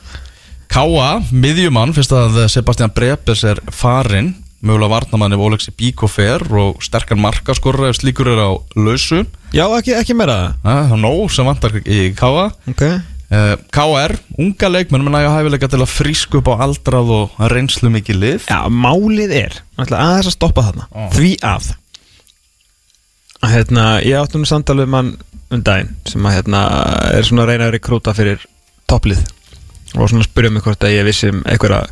Káa, 0.73 1.09
miðjumann, 1.29 1.93
fyrst 1.93 2.15
að 2.17 2.39
Sebastian 2.49 2.93
Brepes 2.95 3.43
er 3.45 3.59
farinn 3.69 4.31
Mögulega 4.63 4.93
varnamann 4.93 5.35
ef 5.35 5.41
Oleksi 5.43 5.73
Bíko 5.75 6.07
fer 6.07 6.43
og 6.55 6.77
sterkan 6.83 7.19
markaskorra 7.19 7.89
ef 7.91 7.97
slíkur 7.99 8.29
er 8.31 8.39
á 8.39 8.51
lausu. 8.79 9.25
Já, 9.51 9.65
ekki, 9.75 9.91
ekki 9.99 10.15
meira. 10.15 10.53
Það 10.63 10.93
er 10.95 11.01
nóg 11.03 11.33
sem 11.35 11.49
vantar 11.49 11.75
í 11.83 12.05
Káa 12.15 12.45
Ok. 12.71 12.85
Uh, 13.33 13.55
KR, 13.73 14.13
unga 14.37 14.69
leikmenn 14.69 15.03
með 15.03 15.15
næga 15.15 15.33
hæfileika 15.33 15.67
til 15.71 15.81
að 15.81 15.89
frísku 15.89 16.39
upp 16.39 16.51
á 16.53 16.63
aldrað 16.67 17.11
og 17.15 17.37
reynslu 17.51 17.89
mikið 17.91 18.19
lið. 18.21 18.43
Já, 18.45 18.59
málið 18.69 19.33
er 19.39 19.55
Ég 19.57 19.87
ætla 19.87 20.01
aðeins 20.05 20.29
að 20.29 20.35
stoppa 20.35 20.65
þarna. 20.67 20.85
Ó. 20.93 21.01
Því 21.15 21.31
að 21.41 21.71
að, 23.41 23.49
hérna, 23.55 23.85
Ég 24.05 24.19
átti 24.21 24.39
nú 24.39 24.47
samtal 24.47 24.77
við 24.83 24.91
mann 24.93 25.11
um 25.51 25.63
daginn 25.65 25.91
sem 26.07 26.29
að 26.29 26.37
hérna 26.37 26.61
er 27.09 27.27
svona 27.27 27.43
að 27.43 27.51
reyna 27.51 27.67
að 27.67 27.75
rekrúta 27.75 28.13
fyrir 28.15 28.45
topplið. 28.87 29.25
Og 29.97 30.07
svona 30.07 30.23
að 30.23 30.29
spyrja 30.29 30.53
mig 30.53 30.63
hvort 30.65 30.85
að 30.87 30.95
ég 30.95 31.07
vissi 31.09 31.33
um 31.33 31.43
einhverja 31.43 31.83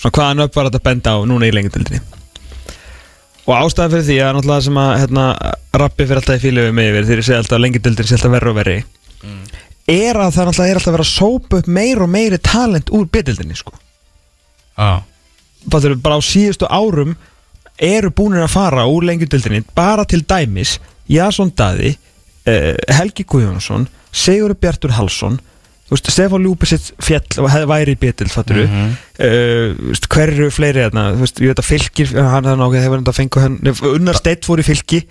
svona 0.00 0.16
hvaðan 0.16 0.46
upp 0.46 0.56
var 0.56 0.70
þetta 0.70 0.86
benda 0.88 1.14
á 1.14 1.18
núna 1.28 1.48
í 1.48 1.54
lengjadöldinni 1.54 2.00
og 3.46 3.54
ástæðan 3.56 3.94
fyrir 3.94 4.06
því 4.06 4.18
að 4.24 4.34
náttúrulega 4.36 4.66
sem 4.66 4.80
að 4.80 4.90
hérna, 5.00 5.24
rappi 5.82 6.06
fyrir 6.06 6.20
alltaf 6.20 6.44
í 6.44 6.52
mig 6.54 6.90
yfir 6.90 7.06
þegar 7.08 7.22
ég 7.22 7.28
segi 7.28 7.38
alltaf 7.40 7.58
að 7.58 7.64
lengjadöldin 7.66 8.08
sé 8.08 8.16
alltaf 8.16 8.34
verri 8.36 8.50
og 8.50 8.58
verri 8.60 8.78
er 9.90 10.20
að 10.20 10.34
það 10.36 10.48
náttúrulega 10.48 10.70
er 10.70 10.80
alltaf 10.80 10.90
að 10.90 10.96
vera 10.96 11.06
að 11.06 11.14
sópa 11.14 11.60
upp 11.60 11.70
meir 11.78 12.02
og 12.04 12.10
meiri 12.10 12.38
talent 12.38 12.92
úr 12.94 13.08
betildinni 13.10 13.56
sko. 13.58 13.72
Já, 14.78 15.02
fattur 15.66 15.96
bara 16.00 16.20
á 16.20 16.22
síðustu 16.24 16.68
árum 16.70 17.16
eru 17.80 18.12
búinir 18.12 18.44
að 18.44 18.54
fara 18.54 18.86
úr 18.88 19.06
lengjudildinni 19.08 19.64
bara 19.74 20.06
til 20.08 20.22
dæmis 20.22 20.78
Jason 21.10 21.50
Daði 21.56 21.94
uh, 21.96 22.76
Helgi 22.92 23.24
Guðjónsson 23.24 23.88
Sigur 24.10 24.54
Bjartur 24.58 24.94
Halsson 24.96 25.38
þú 25.90 25.96
veist, 25.96 26.10
Stefán 26.14 26.44
Ljúbisitt 26.46 26.92
fjall 27.02 27.42
og 27.42 27.48
hefði 27.50 27.66
væri 27.70 27.94
í 27.96 27.98
betild, 27.98 28.30
fattur 28.30 28.60
mm 28.62 28.68
Mhm. 28.70 28.92
hver 30.08 30.30
eru 30.30 30.50
fleiri 30.50 30.84
þarna, 30.86 31.02
þú 31.16 31.24
veist, 31.24 31.40
ég 31.40 31.50
veit 31.50 31.58
að 31.60 31.66
fylgir 31.66 32.12
hann 32.14 32.44
hefði 32.44 32.60
náttúrulega, 32.60 32.84
hefur 32.84 33.00
enda 33.02 33.12
fengið 33.12 33.42
hann 33.42 33.58
Unnar 33.94 34.16
Steitt 34.16 34.46
fór 34.46 34.62
í 34.62 34.64
fylgi 34.64 35.02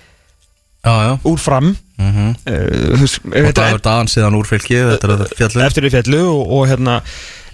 já, 0.83 0.93
já. 1.03 1.19
Úr 1.23 1.37
fram. 1.37 1.75
Mm 1.99 2.11
-hmm. 2.15 2.29
uh, 2.47 2.95
þú 2.95 2.99
veist, 2.99 3.19
Og 3.25 3.31
veit 3.31 3.57
að 3.57 3.63
Dagur 3.63 3.81
Dan 3.83 4.07
síðan 4.07 4.35
úr 4.39 4.47
fylki 4.47 4.75
Þetta 4.75 5.07
er 5.07 5.27
fjallið. 5.35 5.65
Eftir 5.65 5.83
í 5.83 5.89
fjallu 5.91 6.21
og, 6.23 6.51
og 6.51 6.67
hérna 6.67 7.01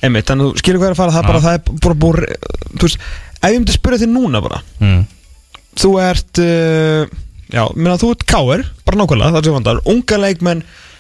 einmitt, 0.02 0.26
þannig 0.30 0.46
að 0.46 0.52
þú 0.54 0.58
skilur 0.58 0.86
er 0.86 0.92
að 0.92 0.96
fara 0.96 1.12
það 1.12 1.24
er 1.24 1.28
bara, 1.28 1.42
það 1.42 1.54
er 1.54 1.62
bara 1.82 1.96
búið 1.96 2.26
þú 2.78 2.82
veist, 2.82 2.98
ef 3.42 3.50
ég 3.50 3.60
myndi 3.60 3.72
spyrja 3.72 4.00
þig 4.00 4.10
núna 4.14 4.42
bara. 4.42 4.62
Mm. 4.80 5.06
þú 5.76 5.92
ert 6.00 6.40
uh, 6.40 7.08
já, 7.52 7.64
minna 7.76 7.98
þú 7.98 8.12
ert 8.14 8.26
káir 8.26 8.66
bara 8.86 8.98
nákvæmlega, 8.98 9.32
það 9.32 9.40
er 9.40 9.48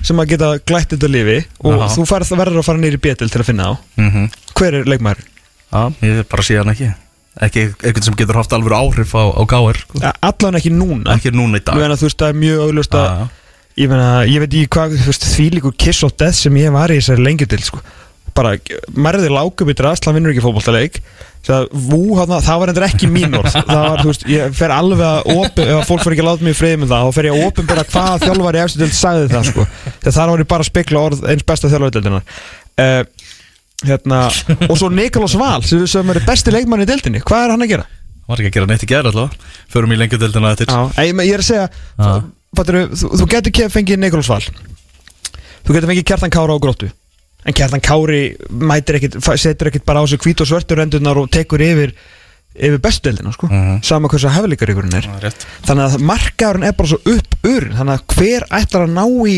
sem 0.06 0.22
að 0.22 0.34
geta 0.34 0.52
glætt 0.66 0.94
þetta 0.94 1.10
lífi 1.12 1.38
og 1.66 1.80
Já. 1.80 1.88
þú 1.96 2.06
færð, 2.10 2.36
verður 2.40 2.62
að 2.62 2.68
fara 2.68 2.82
nýri 2.82 3.02
betil 3.02 3.30
til 3.32 3.42
að 3.42 3.50
finna 3.50 3.72
á 3.72 3.74
Mm 4.00 4.28
hver 4.56 4.78
er 4.80 4.86
leikmæður? 4.88 5.24
Já, 5.74 5.82
ég 6.06 6.28
bara 6.32 6.44
sé 6.46 6.56
hann 6.56 6.72
ekki 6.72 6.94
Ekki 7.36 7.66
eitthvað 7.84 8.06
sem 8.06 8.16
getur 8.16 8.38
haft 8.40 8.54
alveg 8.56 8.72
áhrif 8.72 9.12
á, 9.12 9.28
á 9.28 9.44
gáir 9.44 9.76
sko. 9.82 10.00
Allan 10.24 10.56
ekki 10.56 10.72
núna 10.72 11.18
Ekki 11.18 11.34
núna 11.36 11.60
í 11.60 11.64
dag 11.66 11.76
Ég 11.76 11.84
meina, 11.84 11.98
þú 12.00 12.08
veist, 12.08 12.22
það 12.22 12.32
er 12.32 12.40
mjög 12.40 12.62
auglust 12.64 12.96
að 12.96 13.10
ég, 13.76 13.92
ég 14.32 14.40
veit 14.40 14.54
ekki 14.56 14.70
hvað, 14.72 14.96
því 15.36 15.48
líkur 15.58 15.76
kiss 15.76 16.06
og 16.08 16.16
death 16.16 16.38
sem 16.40 16.60
ég 16.62 16.72
var 16.72 16.94
í 16.94 17.00
þessari 17.02 17.26
lengi 17.26 17.48
til 17.52 17.60
sko. 17.66 17.82
Bara, 18.36 18.56
mærði 18.96 19.32
lákum 19.32 19.72
í 19.72 19.76
drasl 19.78 20.10
hann 20.10 20.18
vinnur 20.18 20.34
ekki 20.34 20.44
fótboltaleik. 20.44 21.00
Það, 21.46 21.68
það 22.42 22.62
var 22.62 22.72
endur 22.72 22.86
ekki 22.88 23.10
mín 23.12 23.38
orð. 23.38 23.54
Það 23.54 23.82
var, 23.84 24.02
þú 24.02 24.10
veist, 24.10 24.24
ég 24.32 24.56
fer 24.58 24.74
alveg 24.74 25.04
að 25.06 25.30
opin, 25.36 25.70
ef 25.76 25.90
fólk 25.90 26.02
fyrir 26.02 26.16
ekki 26.16 26.24
að 26.26 26.30
láta 26.32 26.48
mig 26.48 26.56
í 26.56 26.58
friði 26.58 26.80
með 26.82 26.94
það 26.94 27.06
þá 27.06 27.18
fer 27.20 27.28
ég 27.30 27.36
að 27.36 27.50
opinbera 27.50 27.84
hvaða 27.92 28.22
þjálfari 28.24 28.62
eftir 28.64 28.82
til 28.82 28.98
sagði 28.98 29.28
það 29.36 29.50
sko, 29.52 29.66
þegar 30.00 30.16
þar 30.18 30.32
var 30.32 30.42
ég 30.42 30.50
bara 30.56 30.66
að 30.66 30.72
spekla 30.72 31.04
orð 31.06 31.28
eins 31.30 31.46
besta 31.52 31.70
þjálfari 31.70 32.02
uh, 32.16 33.04
hérna, 33.86 34.24
og 34.66 34.80
svo 34.82 34.90
Nikolás 34.90 35.38
Val 35.38 35.62
sem, 35.70 35.86
sem 35.92 36.16
er 36.16 36.24
besti 36.26 36.56
leikmann 36.56 36.82
í 36.82 36.90
deildinni. 36.90 37.22
Hvað 37.22 37.46
er 37.46 37.54
hann 37.54 37.68
að 37.68 37.76
gera? 37.76 37.88
var 38.26 38.42
ekki 38.42 38.50
að 38.50 38.56
gera 38.58 38.70
neitt 38.70 38.86
í 38.86 38.90
gerð 38.90 39.12
alltaf 39.12 39.58
Förum 39.70 39.94
í 39.94 40.00
lengjudeldina 40.00 40.54
eftir. 40.56 40.72
Ég, 40.98 41.20
ég 41.30 41.38
þú, 42.96 43.28
getur 43.30 43.54
fengið 43.74 44.02
Nikolás 44.02 44.32
Val 44.32 44.42
Þú 45.66 45.76
getur 45.76 45.92
fengið 45.92 46.08
Kjartan 46.10 46.34
Kára 46.34 46.56
á 46.56 46.60
gróttu 46.62 46.90
En 47.46 47.54
Kjartan 47.54 47.84
Kári 47.86 48.22
mætir 48.50 48.98
ekkit, 49.00 49.20
setur 49.22 49.70
ekkit 49.70 49.86
bara 49.86 50.02
á 50.02 50.06
sig 50.10 50.20
hvít 50.24 50.42
og 50.42 50.50
svörtur 50.50 50.82
endurnar 50.82 51.20
og 51.22 51.30
tekur 51.34 51.62
yfir 51.62 51.94
yfir 52.56 52.80
bestudeldina 52.80 53.34
sko. 53.36 53.48
Mhm. 53.52 53.82
sama 53.84 54.08
hversu 54.08 54.32
hefðlíkaríkurinn 54.32 54.96
er. 54.96 55.10
Rétt. 55.22 55.46
Þannig 55.68 55.86
að 55.86 56.06
markaðurinn 56.10 56.68
er 56.68 56.78
bara 56.78 56.88
svo 56.90 57.00
upp 57.06 57.36
ur 57.44 57.68
þannig 57.76 58.00
að 58.00 58.16
hver 58.16 58.46
ætlar 58.50 58.86
að 58.88 58.96
ná 58.96 59.06
í 59.28 59.36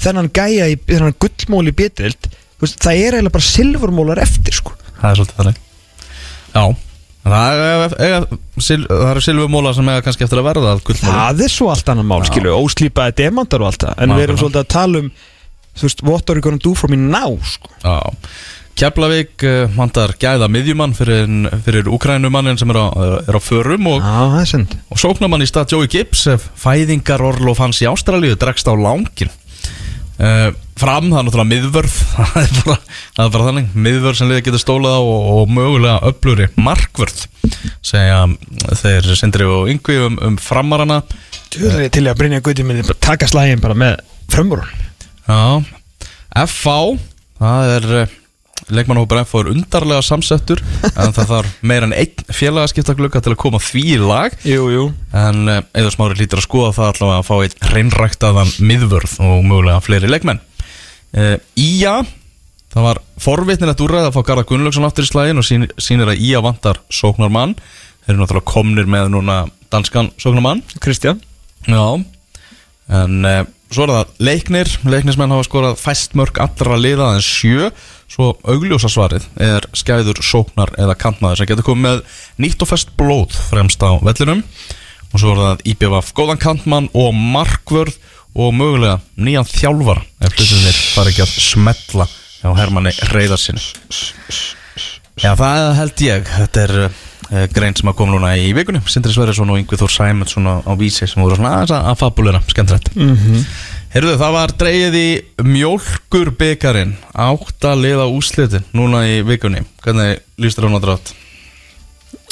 þennan 0.00 0.30
gæja 0.32 0.68
í 0.70 0.76
þennan 0.86 1.18
gullmól 1.20 1.66
í 1.68 1.74
betild 1.76 2.30
það 2.60 3.00
er 3.00 3.16
eiginlega 3.16 3.34
bara 3.34 3.48
silfurmólar 3.48 4.20
eftir 4.22 4.56
sko. 4.56 4.72
Það 5.00 5.10
er 5.10 5.18
svolítið 5.18 5.40
þannig. 5.40 5.60
Já. 6.54 6.64
Það 7.20 7.58
er, 7.60 7.94
er, 8.00 8.26
það 8.56 9.10
eru 9.10 9.22
silfumóla 9.24 9.74
sem 9.76 9.90
eiga 9.92 10.04
kannski 10.04 10.24
eftir 10.24 10.40
að 10.40 10.46
verða 10.48 10.70
að 10.74 10.84
gullmóla 10.88 11.18
það 11.18 11.42
er 11.44 11.52
svo 11.52 11.68
allt 11.68 11.90
annan 11.92 12.08
mál 12.08 12.22
skilu 12.24 12.54
óslýpaði 12.56 13.16
demantar 13.18 13.60
og 13.60 13.70
allt 13.70 13.84
það. 13.84 13.98
En 14.00 14.14
við 14.16 14.24
erum 14.24 14.40
svolítið 14.40 14.62
að 14.62 14.70
tala 14.72 15.02
um 15.04 15.10
þú 15.80 15.88
veist, 15.88 16.06
what 16.06 16.30
are 16.30 16.38
you 16.38 16.44
gonna 16.44 16.62
do 16.62 16.74
for 16.78 16.92
me 16.92 16.98
now 17.00 17.36
sko? 17.42 17.72
Já. 17.84 17.98
Keflavík 18.80 19.44
uh, 19.44 19.66
vantar 19.74 20.14
gæða 20.20 20.46
miðjumann 20.48 20.94
fyrir, 20.96 21.26
fyrir 21.66 21.90
Ukrænumannin 21.92 22.56
sem 22.60 22.70
er 22.72 22.78
á, 22.80 22.86
er 23.28 23.36
á 23.36 23.40
förum 23.42 23.90
og, 23.90 24.00
Já, 24.00 24.54
og 24.88 25.00
sóknamann 25.02 25.44
í 25.44 25.48
stað 25.50 25.74
Joey 25.74 25.90
Gibbs 25.90 26.24
fæðingar 26.60 27.20
Orlof 27.24 27.60
hans 27.60 27.82
í 27.84 27.88
Ástralíu 27.90 28.38
dregst 28.40 28.70
á 28.70 28.72
langin 28.72 29.32
uh, 30.20 30.50
fram, 30.80 31.10
það 31.10 31.18
er 31.18 31.26
náttúrulega 31.28 31.50
miðvörð 31.50 31.96
það 32.16 32.38
er 32.40 32.54
bara, 32.64 32.76
það 33.16 33.24
er 33.24 33.32
bara 33.36 33.48
þannig. 33.50 33.72
Miðvörð 33.86 34.20
sem 34.20 34.30
liðið 34.30 34.46
getur 34.48 34.64
stólað 34.64 34.96
á 34.96 35.02
og, 35.02 35.30
og 35.34 35.54
mögulega 35.56 36.12
öfluri 36.12 36.50
markvörð 36.56 37.24
segja 37.84 38.22
þeir 38.80 39.10
sindri 39.18 39.48
og 39.48 39.70
yngvi 39.72 39.98
um, 40.06 40.20
um 40.30 40.38
framarana. 40.40 41.02
Tjóður 41.50 41.84
ég 41.84 41.92
til 41.96 42.06
að 42.06 42.20
Brynja 42.20 42.44
Guði 42.44 42.64
minni 42.64 42.86
taka 43.02 43.28
slægin 43.28 43.60
bara 43.62 43.76
með 43.76 43.98
frömmurun 44.30 44.88
Já, 45.30 45.62
FH 46.42 46.72
það 47.38 47.72
er 47.76 47.84
uh, 48.00 48.14
leikmannhópur 48.74 49.20
FH 49.22 49.42
er 49.42 49.50
undarlega 49.52 50.02
samsettur 50.02 50.62
en 51.00 51.14
það 51.14 51.28
þarf 51.30 51.52
meira 51.70 51.86
en 51.86 51.94
einn 51.94 52.24
félagaskiptaglugga 52.34 53.22
til 53.22 53.34
að 53.34 53.40
koma 53.44 53.60
því 53.62 53.84
í 53.94 53.98
lag. 54.02 54.34
Jú, 54.46 54.64
jú. 54.74 54.86
En 55.14 55.44
eða 55.50 55.92
smári 55.94 56.18
hlýtur 56.18 56.42
að 56.42 56.48
skoða 56.48 56.72
það 56.78 56.90
allavega 56.94 57.20
að 57.20 57.28
fá 57.28 57.36
einn 57.36 57.68
reynræktaðan 57.74 58.50
miðvörð 58.72 59.14
og 59.28 59.44
mögulega 59.46 59.84
fleiri 59.86 60.10
leikmenn. 60.10 60.42
Uh, 61.14 61.36
Ía 61.58 62.00
það 62.70 62.86
var 62.88 63.02
forvitnilegt 63.22 63.84
úrræð 63.86 64.08
að 64.08 64.18
fá 64.18 64.20
Garðar 64.26 64.50
Gunnlaugsson 64.50 64.86
aftur 64.86 65.06
í 65.06 65.10
slægin 65.10 65.42
og 65.42 65.46
sín, 65.46 65.68
sínir 65.78 66.10
að 66.10 66.26
Ía 66.26 66.42
vantar 66.42 66.82
sóknarmann. 66.90 67.54
Þeir 68.02 68.16
eru 68.16 68.24
náttúrulega 68.24 68.50
komnir 68.50 68.90
með 68.90 69.14
núna 69.14 69.40
danskan 69.70 70.10
sóknarmann. 70.18 70.62
Kristján. 70.82 71.22
Já. 71.70 71.82
En 72.90 73.26
svo 73.70 73.86
er 73.86 73.92
það 73.94 74.12
leiknir. 74.28 74.70
Leiknismenn 74.90 75.34
hafa 75.34 75.46
skorað 75.46 75.80
fæst 75.80 76.16
mörg 76.18 76.40
allra 76.42 76.78
liða 76.80 77.14
en 77.16 77.24
sjö. 77.24 77.70
Svo 78.10 78.32
augljósa 78.42 78.90
svarið 78.90 79.26
er 79.38 79.66
skæður 79.78 80.18
sóknar 80.26 80.72
eða 80.80 80.98
kantmaður 80.98 81.40
sem 81.40 81.50
getur 81.50 81.68
komið 81.70 81.86
með 81.86 82.22
nýtt 82.42 82.64
og 82.64 82.72
fest 82.72 82.94
blóð 82.98 83.36
fremst 83.50 83.82
á 83.86 83.94
vellinum. 84.02 84.42
Og 85.10 85.22
svo 85.22 85.34
er 85.34 85.42
það 85.44 85.66
IBVF 85.72 86.14
góðan 86.18 86.42
kantmann 86.42 86.90
og 86.94 87.14
markvörð 87.14 87.98
og 88.38 88.54
mögulega 88.54 89.00
nýjan 89.18 89.48
þjálfar 89.48 90.04
ef 90.22 90.34
hlutinir 90.36 90.80
fara 90.94 91.10
ekki 91.10 91.24
að 91.24 91.32
smetla 91.42 92.06
hjá 92.40 92.50
Hermanni 92.54 92.92
Reyðarsinni 93.10 93.62
Já, 95.20 95.34
það 95.36 95.66
held 95.76 96.02
ég. 96.06 96.28
Þetta 96.32 96.60
er 96.62 96.70
uh, 96.86 97.00
grein 97.54 97.76
sem 97.78 97.88
að 97.90 97.96
koma 98.00 98.16
núna 98.16 98.32
í 98.38 98.50
vikunni. 98.56 98.80
Sindri 98.90 99.12
Sverjesson 99.14 99.50
og 99.52 99.60
Yngvi 99.60 99.78
Þór 99.78 99.92
Sæmundsson 99.94 100.48
á, 100.50 100.72
vísi 100.78 101.06
sem 101.06 101.22
voru 101.22 101.36
svona 101.38 101.52
aðeins 101.60 101.74
að, 101.76 101.86
að 101.92 102.00
fabulera 102.02 102.42
skemmtilegt. 102.50 102.90
Mm 102.96 103.16
-hmm. 103.16 103.44
Heyrðu, 103.90 104.16
það 104.18 104.32
var 104.36 104.52
dreigið 104.58 104.96
í 104.98 105.08
mjólkur 105.42 106.30
byggarinn 106.38 106.92
átta 107.14 107.74
liða 107.74 108.06
úslitin 108.10 108.66
núna 108.72 109.02
í 109.06 109.22
vikunni. 109.26 109.64
Hvernig 109.82 110.20
líst 110.38 110.58
þér 110.58 110.70
á 110.70 110.74
náttúrulega? 110.74 111.16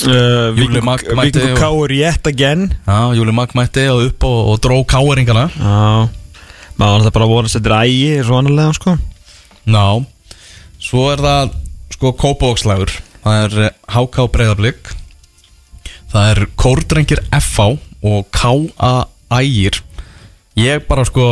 uh, 0.07 0.55
Júli 0.59 0.81
Mag 0.83 1.03
mætti 1.17 1.43
og- 1.43 1.59
Káur 1.59 1.91
yet 1.91 2.27
again. 2.27 2.75
Já, 2.87 3.15
Júli 3.15 3.33
Mag 3.33 3.55
mætti 3.55 3.89
og 3.91 4.07
upp 4.07 4.25
og, 4.25 4.49
og 4.53 4.61
dró 4.61 4.85
káeringana. 4.85 5.51
Já. 5.59 6.09
Maður 6.79 7.09
það 7.09 7.13
bara 7.13 7.25
að 7.27 7.33
vonast 7.35 7.57
þetta 7.59 7.71
er 7.75 7.87
ægi 7.89 8.25
svo 8.25 8.39
annarlega 8.39 8.75
sko. 8.75 8.99
Ná, 9.67 10.07
svo 10.79 11.11
er 11.13 11.19
það 11.19 11.51
sko 11.91 12.13
kópavókslægur 12.13 12.93
Það 13.29 13.43
er 13.45 13.59
eh, 13.67 13.75
HK 13.93 14.25
Breiðablík 14.33 14.91
Það 16.09 16.31
er 16.33 16.43
Kórdrengir 16.57 17.21
FH 17.37 17.75
og 18.09 18.29
K.A. 18.33 18.93
Ægir. 19.37 19.83
Ég 20.57 20.87
bara 20.89 21.05
sko 21.05 21.27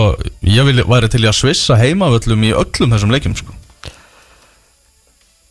Ég 0.45 0.67
vil, 0.69 0.83
væri 0.85 1.09
til 1.09 1.25
að 1.25 1.39
svissa 1.39 1.79
heimavöllum 1.81 2.45
í 2.45 2.53
öllum 2.53 2.93
þessum 2.93 3.15
leikjum 3.15 3.37
sko. 3.39 3.57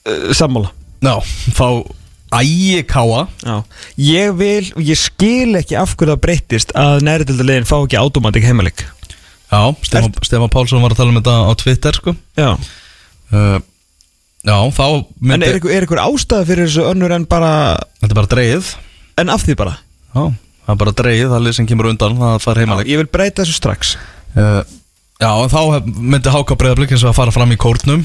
Uh, 0.05 0.29
Sammála. 0.37 0.69
Já, 1.01 1.15
fá 1.57 1.81
Ægi 2.37 2.83
K.A. 2.85 3.25
Já. 3.41 3.55
Ég 3.97 4.37
vil, 4.37 4.69
ég 4.85 4.99
skil 5.01 5.57
ekki 5.57 5.79
af 5.81 5.95
hverju 5.97 6.13
það 6.13 6.23
breyttist 6.27 6.75
að 6.77 7.01
næriðildarlegin 7.07 7.69
fá 7.69 7.79
ekki 7.79 7.97
automatik 8.01 8.45
heimalik 8.45 8.85
Já, 9.49 9.73
Stefán 10.25 10.51
Pálsson 10.51 10.81
var 10.83 10.93
að 10.93 10.99
tala 10.99 11.13
um 11.13 11.19
þetta 11.19 11.35
á 11.47 11.51
Twitter 11.57 11.97
sko. 11.97 12.13
Já. 12.37 12.49
Uh, 13.31 13.57
Já, 14.45 14.57
þá 14.77 14.83
En 14.85 15.05
myndi 15.31 15.47
er, 15.49 15.57
einhver- 15.59 15.73
er 15.73 15.85
einhver 15.87 16.01
ástæða 16.05 16.45
fyrir 16.45 16.67
þessu 16.69 16.83
önnur 16.91 17.13
en 17.15 17.25
bara 17.29 17.51
Þetta 18.01 18.11
er 18.13 18.19
bara 18.19 18.31
dreigið 18.35 18.71
En 19.23 19.31
af 19.33 19.43
því 19.47 19.55
bara? 19.57 19.77
Já, 20.15 20.21
það 20.29 20.73
er 20.75 20.79
bara 20.83 20.95
dreigið, 21.01 21.27
það 21.31 21.37
er 21.39 21.45
lið 21.47 21.55
sem 21.59 21.67
kemur 21.71 21.89
undan 21.91 22.17
Það 22.21 22.37
fær 22.45 22.61
heimaleik 22.61 22.91
Ég 22.91 23.01
vil 23.01 23.09
breyta 23.15 23.41
þessu 23.43 23.57
strax. 23.57 23.95
Uh, 24.35 24.61
já, 25.23 25.29
en 25.31 25.49
þá 25.53 25.59
myndi 25.87 26.33
háka 26.35 26.57
breyðablík 26.59 26.91
eins 26.93 27.03
og 27.07 27.13
að 27.13 27.19
fara 27.21 27.33
fram 27.35 27.53
í 27.55 27.57
kórnum 27.57 28.01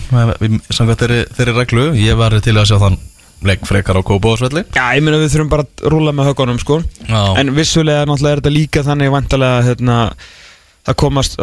samkvæmt 0.70 1.00
þeirri, 1.04 1.20
þeirri 1.36 1.54
reglu. 1.58 1.86
Ég 1.98 2.16
væri 2.20 2.40
til 2.44 2.54
að 2.56 2.68
sjá 2.70 2.78
þann 2.84 2.98
leik 3.42 3.62
frekar 3.64 3.96
á 3.96 4.04
Kópavóðsvelli 4.04 4.62
Já, 4.76 4.84
ég 4.96 5.02
meina 5.02 5.16
við 5.20 5.30
þurfum 5.32 5.48
bara 5.52 5.64
að 5.64 5.86
rúla 5.92 6.12
með 6.12 6.26
högunum 6.30 6.58
sko. 6.60 6.80
Já. 7.08 7.20
En 7.40 7.52
vissulega 7.56 8.04
náttúrulega 8.08 8.36
er 8.36 8.42
þetta 8.42 8.52
líka 8.52 8.82
þannig 8.84 9.12
vantarlega 9.14 9.62
hérna, 9.68 9.96
það 10.86 10.98
komast 11.04 11.38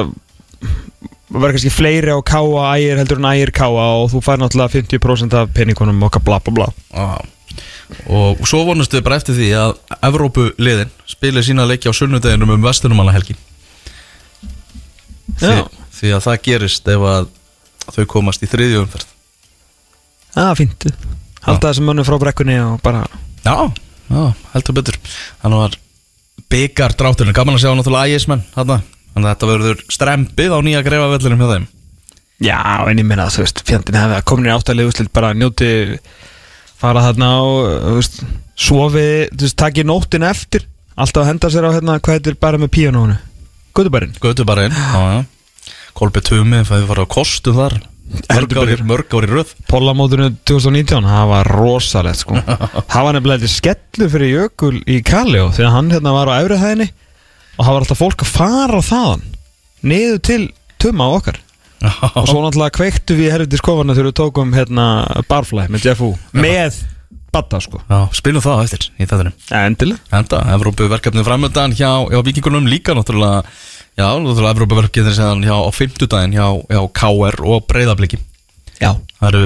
vera 1.30 1.52
kannski 1.56 1.72
fleiri 1.74 2.14
á 2.14 2.20
káa 2.24 2.68
ægir 2.78 3.00
heldur 3.02 3.20
en 3.20 3.30
ægir 3.32 3.52
káa 3.56 3.88
og 4.04 4.12
þú 4.14 4.22
fær 4.24 4.40
náttúrulega 4.40 4.74
50% 4.78 5.36
af 5.36 5.50
peningunum 5.56 6.04
okkar 6.08 6.24
bla 6.24 6.40
bla 6.40 6.54
bla. 6.54 6.68
Já. 6.94 7.20
og 8.12 8.44
svo 8.48 8.64
vonustu 8.68 8.98
við 8.98 9.04
bara 9.08 9.18
eftir 9.20 9.36
því 9.36 9.50
að 9.56 9.76
Evrópu 10.04 10.50
liðin 10.60 10.90
spilir 11.08 11.44
sína 11.44 11.66
leiki 11.68 11.88
á 11.88 11.94
sunnudeginum 11.96 12.52
um 12.58 12.64
vestunumanna 12.64 13.16
helgi 13.16 13.36
því, 15.40 15.54
Já. 15.54 15.64
því 16.00 16.12
að 16.18 16.26
það 16.28 16.42
gerist 16.48 16.92
ef 16.92 17.06
að 17.12 17.30
þau 17.96 18.06
komast 18.12 18.44
í 18.44 18.50
þriðju 18.52 18.82
umferð. 18.84 19.08
Það 20.36 20.50
er 20.52 20.58
fínt. 20.60 20.88
Halda 21.48 21.70
þessum 21.72 21.88
mönnum 21.88 22.08
frá 22.08 22.18
brekkunni 22.20 22.58
og 22.60 22.82
bara 22.84 23.06
Já, 23.46 23.72
já, 24.12 24.24
heldur 24.54 24.76
betur. 24.76 24.98
Þannig 25.42 25.62
var 25.64 25.78
byggar 26.52 26.96
drátturinn. 27.00 27.36
Gaman 27.36 27.56
að 27.56 27.64
sjá 27.64 27.72
náttúrulega 27.72 28.12
ægismenn 28.12 28.44
þarna 28.56 28.82
Þannig 29.18 29.32
að 29.32 29.34
þetta 29.34 29.48
verður 29.50 29.80
strempið 29.90 30.54
á 30.54 30.60
nýja 30.62 30.80
greifa 30.86 31.06
vellinum 31.10 31.40
hjá 31.42 31.52
þeim. 31.56 31.64
Já, 32.46 32.60
en 32.86 33.00
ég 33.02 33.06
meina 33.10 33.24
þú 33.34 33.42
veist, 33.42 33.62
fjandinn 33.66 33.96
hefði 33.98 34.18
að 34.20 34.26
komin 34.30 34.46
í 34.46 34.52
áttalegu 34.54 34.92
úrslit 34.92 35.10
bara 35.10 35.32
njóti 35.34 35.70
fara 36.78 37.02
þarna 37.02 37.30
og 37.42 37.72
þú 37.82 37.94
veist, 37.96 38.20
sofi, 38.54 39.06
þú 39.32 39.48
veist, 39.48 39.58
taki 39.58 39.86
nóttin 39.90 40.28
eftir 40.28 40.68
alltaf 40.94 41.24
að 41.24 41.32
henda 41.32 41.50
sér 41.50 41.66
á 41.66 41.74
hérna, 41.74 41.96
hvað 41.98 42.20
heitir 42.20 42.38
bara 42.38 42.62
með 42.62 42.70
píanónu 42.78 43.16
Guðubarinn 43.74 44.14
Götu 44.22 44.46
bara 44.46 44.68
inn 44.70 44.78
já, 44.78 45.02
já. 45.18 45.74
Kolbi 45.98 46.22
Tumi, 46.22 46.62
það 46.62 46.84
hefur 46.84 46.92
farið 46.92 47.10
á 47.10 47.16
kostum 47.18 47.58
þar. 47.58 47.76
Mörg 48.30 48.54
ári, 48.62 48.76
mörg 48.86 49.14
ári 49.18 49.30
röð. 49.32 49.56
Pólamóturinu 49.66 50.36
2019, 50.46 51.10
það 51.10 51.32
var 51.34 51.50
rosalegt 51.58 52.22
sko. 52.22 52.38
Það 52.94 53.08
var 53.08 53.18
nefnilega 53.18 53.42
eitthvað 53.42 53.56
skellur 53.56 54.12
fyrir 54.14 54.30
Jökul 54.36 54.76
í 54.86 55.00
Kaljó 55.06 55.50
því 55.58 55.66
að 55.66 55.74
hann 55.74 55.90
hérna 55.96 56.14
var 56.14 56.30
á 56.30 56.36
og 57.58 57.66
það 57.66 57.74
var 57.74 57.84
alltaf 57.84 58.02
fólk 58.02 58.24
að 58.24 58.32
fara 58.34 58.80
á 58.80 58.90
þaðan 58.90 59.26
niður 59.88 60.24
til 60.26 60.44
Tuma 60.78 61.10
okkar. 61.18 61.40
Og 62.18 62.28
svo 62.30 62.42
náttúrulega 62.42 62.74
kveiktu 62.74 63.18
við 63.18 63.34
herfði 63.34 63.60
skofana 63.60 63.94
þegar 63.94 64.10
við 64.10 64.18
tókum 64.18 64.54
hérna 64.54 64.86
Barfly 65.30 65.68
með 65.74 65.90
Jeff 65.90 66.04
U 66.06 66.12
með 66.34 66.80
Batta 67.34 67.60
sko. 67.62 67.82
Já, 67.86 68.00
spilum 68.18 68.42
það 68.42 68.62
á 68.62 68.64
eftir 68.66 68.86
í 68.98 69.06
þettunum 69.06 69.36
ja, 69.50 69.62
Endilega. 69.68 70.02
Enda, 70.18 70.40
Evrópu 70.56 70.88
verkefni 70.90 71.26
framöndan 71.28 71.76
hjá, 71.78 71.92
hjá 72.10 72.22
vikingunum 72.26 72.70
líka 72.70 72.96
náttúrulega 72.98 73.44
Já, 73.98 74.08
náttúrulega 74.16 74.54
Evrópu 74.56 74.80
verkefni 74.80 75.14
sem 75.18 75.46
hjá 75.46 75.54
á 75.54 75.70
fimmtudaginn 75.74 76.38
hjá, 76.38 76.48
hjá 76.72 76.82
KR 76.98 77.40
og 77.46 77.68
Breiðabliki. 77.70 78.22
Já. 78.82 78.96
Það 79.20 79.30
eru 79.32 79.46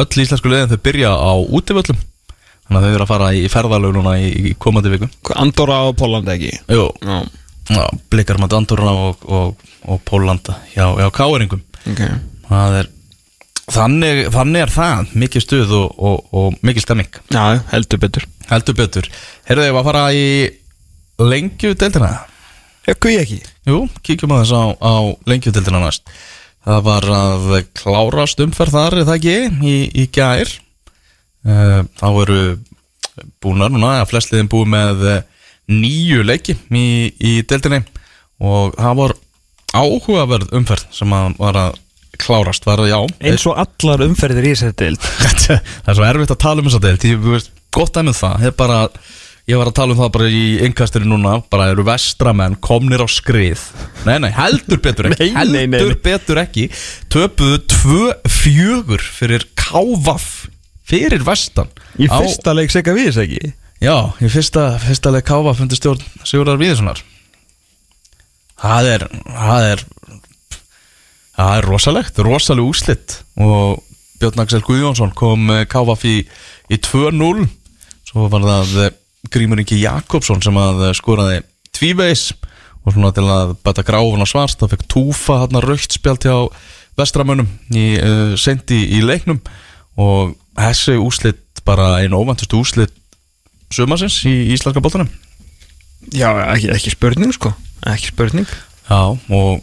öll 0.00 0.24
íslensku 0.24 0.48
liðin 0.52 0.72
þau 0.72 0.82
byrja 0.84 1.12
á 1.12 1.32
útivöllum 1.36 2.00
Þannig 2.72 2.80
að 2.80 2.88
þau 2.88 2.94
eru 2.96 3.04
að 3.04 3.10
fara 3.12 3.28
í 3.36 3.42
ferðalög 3.52 3.92
núna 3.98 4.14
í, 4.16 4.30
í 4.32 4.54
komandi 4.56 4.92
viku. 4.94 5.08
Andorra 5.36 5.82
og 5.90 5.96
Pólanda 6.00 6.32
ekki? 6.38 6.54
Jú, 6.72 6.88
Já. 7.04 7.20
Já, 7.70 7.84
blikar 8.10 8.40
maður 8.42 8.58
Andorra 8.62 8.92
og, 8.96 9.20
og, 9.28 9.68
og 9.86 10.00
Pólanda 10.08 10.56
hjá, 10.72 10.88
hjá 10.98 11.06
K-eringum 11.14 11.60
Ok. 11.92 12.00
Það 12.48 12.80
er 12.80 12.90
Þannig, 13.72 14.24
þannig 14.34 14.64
er 14.64 14.72
það, 14.74 15.12
mikið 15.22 15.44
stuð 15.44 15.70
og, 15.78 15.92
og, 16.02 16.24
og 16.34 16.56
mikið 16.66 16.82
stemming. 16.82 17.20
Já, 17.30 17.60
heldur 17.70 18.00
betur. 18.02 18.26
Heldur 18.50 18.76
betur. 18.76 19.06
Herðu 19.46 19.68
þau 19.68 19.78
að 19.78 19.86
fara 19.86 20.02
í 20.18 20.24
lengju 21.22 21.70
deildina 21.78 22.10
Ekkur 22.90 23.12
ég 23.14 23.22
ekki. 23.22 23.38
Jú, 23.70 23.84
kíkjum 24.02 24.34
aðeins 24.34 24.50
á, 24.50 24.62
á 24.82 24.94
lengjutildina 25.30 25.84
næst. 25.84 26.10
Það 26.66 26.80
var 26.88 27.06
að 27.14 27.46
klárast 27.78 28.42
umferð 28.42 28.74
þar, 28.74 28.96
er 28.98 29.06
það 29.06 29.18
ekki, 29.20 29.36
í, 29.62 29.76
í 30.02 30.06
gær 30.14 30.50
Þá 31.42 32.08
eru 32.22 32.40
búnar 33.42 33.72
núna, 33.72 33.98
að 34.00 34.10
flestliðin 34.12 34.50
búið 34.52 34.70
með 34.72 35.06
eh, 35.10 35.22
nýju 35.72 36.26
leiki 36.26 36.56
í, 36.70 36.86
í 37.12 37.32
deildinni. 37.48 37.82
Og 38.42 38.76
það 38.78 38.98
var 38.98 39.16
áhugaverð 39.72 40.54
umferð 40.58 40.86
sem 40.94 41.16
að 41.16 41.34
var 41.40 41.58
að 41.60 41.80
klárast 42.22 42.66
var 42.68 42.82
að 42.82 42.92
já. 42.92 43.00
Eins 43.30 43.48
og 43.48 43.58
allar 43.62 44.04
umferðir 44.06 44.50
í 44.50 44.54
þessari 44.54 44.78
deild. 44.78 45.10
Það 45.42 45.90
er 45.90 45.98
svo 45.98 46.06
erfitt 46.06 46.34
að 46.34 46.40
tala 46.44 46.62
um 46.62 46.68
þessa 46.68 46.82
deild 46.84 47.06
ég 47.08 47.24
veist, 47.24 47.52
gott 47.74 47.96
að 47.98 48.08
með 48.10 48.18
það 48.20 48.44
er 48.46 48.54
bara, 48.58 48.78
ég 49.48 49.58
var 49.58 49.70
að 49.70 49.76
tala 49.78 49.94
um 49.94 50.02
það 50.02 50.10
bara 50.18 50.28
í 50.28 50.42
innkastinu 50.66 51.08
núna, 51.08 51.38
bara 51.50 51.70
eru 51.72 51.86
vestramenn 51.88 52.58
komnir 52.62 53.02
á 53.02 53.08
skrið. 53.10 53.64
Nei, 54.06 54.18
nei, 54.22 54.30
heldur 54.36 54.82
betur 54.84 55.08
ekki 55.10 55.30
Nei, 55.32 55.46
nei, 55.48 55.64
nei, 55.64 55.80
heldur 55.80 55.96
nei. 55.96 56.04
betur 56.04 56.42
ekki 56.44 56.68
töpuðu 57.12 57.62
tvö 57.72 58.12
fjögur 58.28 59.08
fyrir 59.08 59.48
kávaf 59.58 60.28
fyrir 60.92 61.24
vestan 61.26 61.70
Í 61.98 62.08
Á- 62.08 62.14
fyrsta 62.20 62.54
leik 62.56 62.72
segja 62.72 62.94
við 62.96 63.08
þess 63.10 63.22
ekki? 63.24 63.52
Já, 63.82 63.96
í 64.22 64.28
fyrsta, 64.30 64.66
fyrsta 64.82 65.10
leik 65.14 65.26
kávaf 65.26 65.62
undir 65.64 65.80
stjórn 65.80 66.04
Sigurðar 66.22 66.60
Víðissonar. 66.60 67.00
Það 68.62 68.90
er 68.92 69.04
það 69.26 69.66
er 69.72 69.84
það 71.32 71.56
er 71.56 71.66
rosalegt, 71.66 72.20
rosaleg 72.22 72.68
úslitt 72.68 73.16
og 73.40 73.80
Björn 74.22 74.44
Axel 74.44 74.62
Guðjónsson 74.62 75.14
kom 75.18 75.48
kávaf 75.66 76.04
í, 76.06 76.20
í 76.70 76.78
2-0 76.78 77.48
svo 78.06 78.28
var 78.30 78.44
það 78.44 78.76
eh, 78.84 78.92
Grímur 79.32 79.62
Ingi 79.62 79.80
Jakobsson 79.82 80.42
sem 80.44 80.58
að 80.60 80.84
eh, 80.90 80.94
skoraði 80.94 81.40
tvíveis 81.74 82.28
og 82.82 82.94
svona 82.94 83.10
til 83.16 83.24
að 83.30 83.56
bæta 83.64 83.84
gráfuna 83.86 84.26
svart 84.28 84.60
þá 84.60 84.68
fekk 84.74 84.86
Túfa 84.90 85.40
hann 85.42 85.58
raukt 85.64 85.96
spjalt 85.96 86.26
hjá 86.28 86.36
vestramönnum 86.98 87.48
í, 87.72 87.84
uh, 87.96 88.32
sendi 88.36 88.82
í 88.98 89.02
leiknum. 89.06 89.38
Og 90.02 90.34
þessi 90.58 90.96
úslitt 91.00 91.62
bara 91.64 91.98
einu 92.02 92.18
óvæntustu 92.22 92.58
úslitt 92.60 92.92
sumarsins 93.72 94.18
í 94.28 94.34
íslenska 94.52 94.82
bóttanum 94.84 95.08
Já, 96.12 96.28
ekki, 96.52 96.66
ekki 96.74 96.90
spurning 96.96 97.30
sko. 97.32 97.52
Ekki 97.86 98.08
spurning. 98.10 98.48
Já, 98.90 98.98
og 99.14 99.62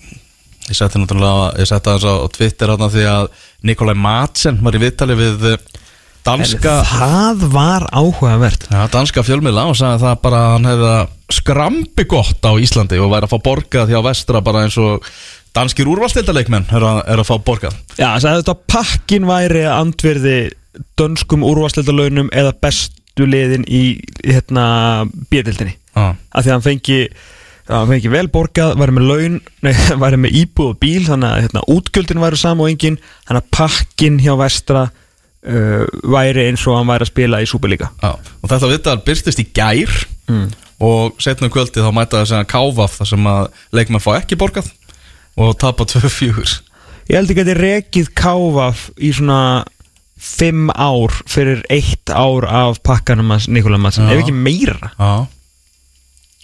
ég 0.70 0.78
setti 0.78 1.02
náttúrulega, 1.02 1.50
ég 1.60 1.68
setti 1.68 1.92
aðeins 1.92 2.08
á 2.08 2.14
á 2.24 2.28
Twitter 2.32 2.72
þarna 2.72 2.88
því 2.94 3.04
að 3.12 3.26
Nikolai 3.68 3.96
Madsen 4.00 4.62
var 4.64 4.78
í 4.78 4.82
viðtali 4.86 5.18
við 5.20 5.44
danska, 6.24 6.78
Það 6.88 7.44
var 7.52 7.86
áhugavert. 7.92 8.70
Ja, 8.72 8.86
danska 8.92 9.24
fjölmiðla 9.28 9.68
og 9.68 9.76
sagði 9.80 10.00
það 10.06 10.16
bara 10.24 10.40
að 10.46 10.54
hann 10.56 10.70
hefði 10.72 10.88
það 10.94 11.14
skrambi 11.40 12.06
gott 12.16 12.48
á 12.48 12.52
Íslandi 12.64 13.02
og 13.04 13.12
væri 13.12 13.28
að 13.28 13.34
fá 13.36 13.40
borgað 13.50 13.92
hjá 13.94 14.00
vestra 14.08 14.42
bara 14.46 14.64
eins 14.66 14.78
og 14.80 15.06
danskir 15.56 15.92
úrvalstildaleikmenn 15.92 16.70
er, 16.72 16.86
að- 16.88 17.04
er 17.04 17.20
að 17.20 17.28
fá 17.30 17.36
borgað. 17.44 17.76
Já, 18.00 18.16
það 18.16 18.24
sagði 18.24 18.42
þetta 18.46 18.56
að 18.56 18.66
pakkin 18.78 19.28
væri 19.30 19.66
andverði 19.76 20.38
dönskum 21.00 21.44
úrvarsleildalaunum 21.48 22.30
eða 22.36 22.54
bestu 22.62 23.28
liðin 23.28 23.66
í 23.66 23.84
hérna 24.22 25.08
bjöldildinni 25.32 25.76
Já, 25.96 26.14
af 26.14 26.46
því 26.46 26.50
að 26.50 26.54
hann 26.54 26.66
fengi 26.66 27.00
hann 27.70 27.90
fengi 27.90 28.12
vel 28.12 28.28
borgað, 28.34 28.76
væri 28.80 28.96
með 28.96 29.08
laun 29.10 29.36
nei, 29.66 29.74
væri 30.02 30.22
með 30.22 30.40
íbúð 30.44 30.72
og 30.74 30.80
bíl 30.82 31.04
þannig 31.08 31.30
að 31.30 31.44
hérna, 31.46 31.66
útgjöldin 31.76 32.24
væri 32.24 32.40
sama 32.42 32.66
og 32.66 32.74
engin 32.74 33.00
þannig 33.28 33.44
að 33.44 33.52
pakkin 33.58 34.22
hjá 34.24 34.32
vestra 34.40 34.86
uh, 34.90 35.84
væri 36.16 36.48
eins 36.50 36.66
og 36.70 36.80
hann 36.80 36.90
væri 36.90 37.08
að 37.08 37.14
spila 37.14 37.44
í 37.44 37.50
Súperlíka 37.50 37.92
já, 37.92 38.12
og 38.14 38.54
þetta 38.54 38.74
viðtal 38.74 38.98
byrstist 39.10 39.44
í 39.44 39.48
gær 39.56 40.00
mm. 40.30 40.48
og 40.86 41.20
setna 41.24 41.50
um 41.50 41.54
kvöldi 41.54 41.84
þá 41.84 41.92
mæta 41.96 42.24
það 42.24 42.40
að 42.42 42.50
káfa 42.54 42.90
þar 42.96 43.12
sem 43.14 43.30
að 43.34 43.44
leikmenn 43.76 44.06
fá 44.06 44.12
ekki 44.20 44.40
borgað 44.40 44.72
og 45.40 45.54
tapa 45.62 45.88
2-4 45.88 46.66
Ég 47.10 47.18
held 47.18 47.32
ekki 47.34 47.42
að 47.42 47.48
þetta 47.50 47.62
rekið 47.64 48.10
káfaf 48.14 48.82
í 49.02 49.10
svona 49.18 49.40
fimm 50.20 50.70
ár 50.76 51.14
fyrir 51.32 51.62
eitt 51.72 52.12
ár 52.12 52.46
af 52.46 52.82
pakkanum 52.84 53.32
að 53.36 53.48
Nikola 53.56 53.78
Madsen, 53.82 54.10
ef 54.12 54.20
ekki 54.24 54.36
meira. 54.36 54.92
Já, 55.00 55.26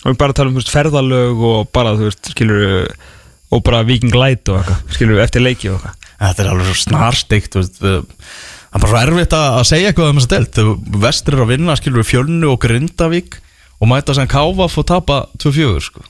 og 0.05 0.11
við 0.13 0.17
bara 0.21 0.33
tala 0.37 0.51
um 0.51 0.57
veist, 0.59 0.71
ferðalög 0.71 1.41
og 1.49 1.69
bara 1.75 1.95
þú 1.97 2.07
veist, 2.09 2.31
skilur 2.31 2.87
og 3.51 3.63
bara 3.67 3.83
Viking 3.87 4.15
Light 4.15 4.47
og 4.51 4.61
eitthvað 4.61 4.97
skilur 4.97 5.21
eftir 5.23 5.43
leiki 5.43 5.69
og 5.71 5.79
eitthvað. 5.79 6.01
Þetta 6.15 6.43
er 6.45 6.49
alveg 6.53 6.69
svo 6.71 6.77
snarsteikt 6.85 7.57
veist, 7.59 7.79
við- 7.83 8.05
Það 8.75 8.81
er 8.81 8.83
bara 8.83 8.91
svo 8.91 9.01
erfitt 9.07 9.33
að 9.37 9.45
að 9.55 9.65
segja 9.69 9.89
eitthvað 9.91 10.09
um 10.11 10.17
þessa 10.19 10.31
delt 10.33 10.57
Vestur 11.05 11.35
er 11.37 11.43
að 11.45 11.51
vinna, 11.53 11.75
skilur 11.79 12.03
fjölnu 12.03 12.49
og 12.51 12.57
Grindavík 12.59 13.37
og 13.79 13.87
mæta 13.87 14.15
sem 14.15 14.27
káfa 14.27 14.67
og 14.67 14.85
tapa 14.87 15.19
2-4 15.39 15.79
sko. 15.85 16.03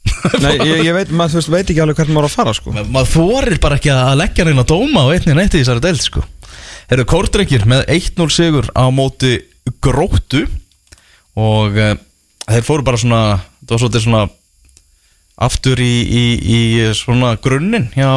Nei, 0.44 0.54
ég, 0.66 0.82
ég 0.88 0.94
veit, 0.96 1.10
maður 1.14 1.38
veist, 1.40 1.50
veit 1.52 1.70
ekki 1.70 1.82
alveg 1.84 2.00
hvernig 2.00 2.16
maður 2.16 2.28
á 2.28 2.30
að 2.30 2.36
fara 2.38 2.54
sko. 2.56 2.72
Ma- 2.74 2.84
Maður 2.98 3.10
þorir 3.14 3.60
bara 3.62 3.76
ekki 3.78 3.92
að 3.94 4.16
leggja 4.20 4.46
reyna 4.48 4.64
dóma 4.68 5.04
á 5.06 5.12
einni 5.14 5.36
neitt 5.38 5.54
í 5.54 5.60
þessari 5.62 5.84
delt 5.84 6.04
sko. 6.04 6.24
Eru 6.90 7.04
kórdrengir 7.08 7.66
með 7.70 7.84
1-0 7.94 8.26
sigur 8.34 8.68
á 8.74 8.84
móti 8.90 9.36
gróttu 9.84 10.42
og 11.38 11.76
e, 11.78 11.92
þeir 12.50 12.64
fóru 12.66 12.84
bara 12.86 12.98
svona 13.00 13.20
það 13.38 13.74
var 13.76 13.82
svolítið 13.84 14.04
svona 14.08 14.22
aftur 15.40 15.80
í, 15.80 15.92
í, 16.04 16.24
í 16.42 16.60
svona 16.96 17.34
grunninn 17.40 17.86
hjá, 17.94 18.10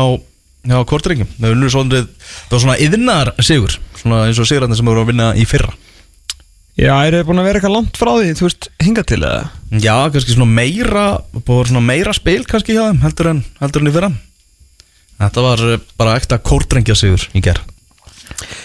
hjá 0.66 0.80
svona, 0.90 2.02
það 2.02 2.56
var 2.56 2.64
svona 2.66 2.80
yðnar 2.84 3.32
sigur 3.46 3.78
svona 4.00 4.24
eins 4.28 4.42
og 4.42 4.50
sigurarnir 4.50 4.80
sem 4.80 4.90
voru 4.90 5.04
að 5.06 5.12
vinna 5.14 5.30
í 5.40 5.46
fyrra 5.48 5.72
Já, 6.74 6.94
er 7.06 7.20
þið 7.20 7.28
búin 7.28 7.42
að 7.42 7.48
vera 7.50 7.60
eitthvað 7.60 7.76
langt 7.76 8.00
frá 8.02 8.12
því, 8.18 8.30
þú 8.40 8.48
veist, 8.48 8.70
hinga 8.82 9.04
til 9.06 9.20
eða? 9.22 9.44
Já, 9.78 9.94
kannski 10.14 10.34
svona 10.34 10.50
meira 10.50 11.04
búið 11.46 11.70
svona 11.70 11.84
meira 11.86 12.16
spil 12.18 12.42
kannski 12.50 12.74
hjá 12.74 12.88
þeim 12.88 13.04
heldur 13.04 13.30
en, 13.30 13.44
heldur 13.60 13.84
en 13.84 13.92
í 13.92 13.94
fyrra. 13.94 14.10
Þetta 15.22 15.46
var 15.46 15.64
eh, 15.70 15.86
bara 16.00 16.18
ekta 16.18 16.42
kórdrengja 16.42 16.98
sigur 16.98 17.28
í 17.38 17.44
gerð 17.46 17.70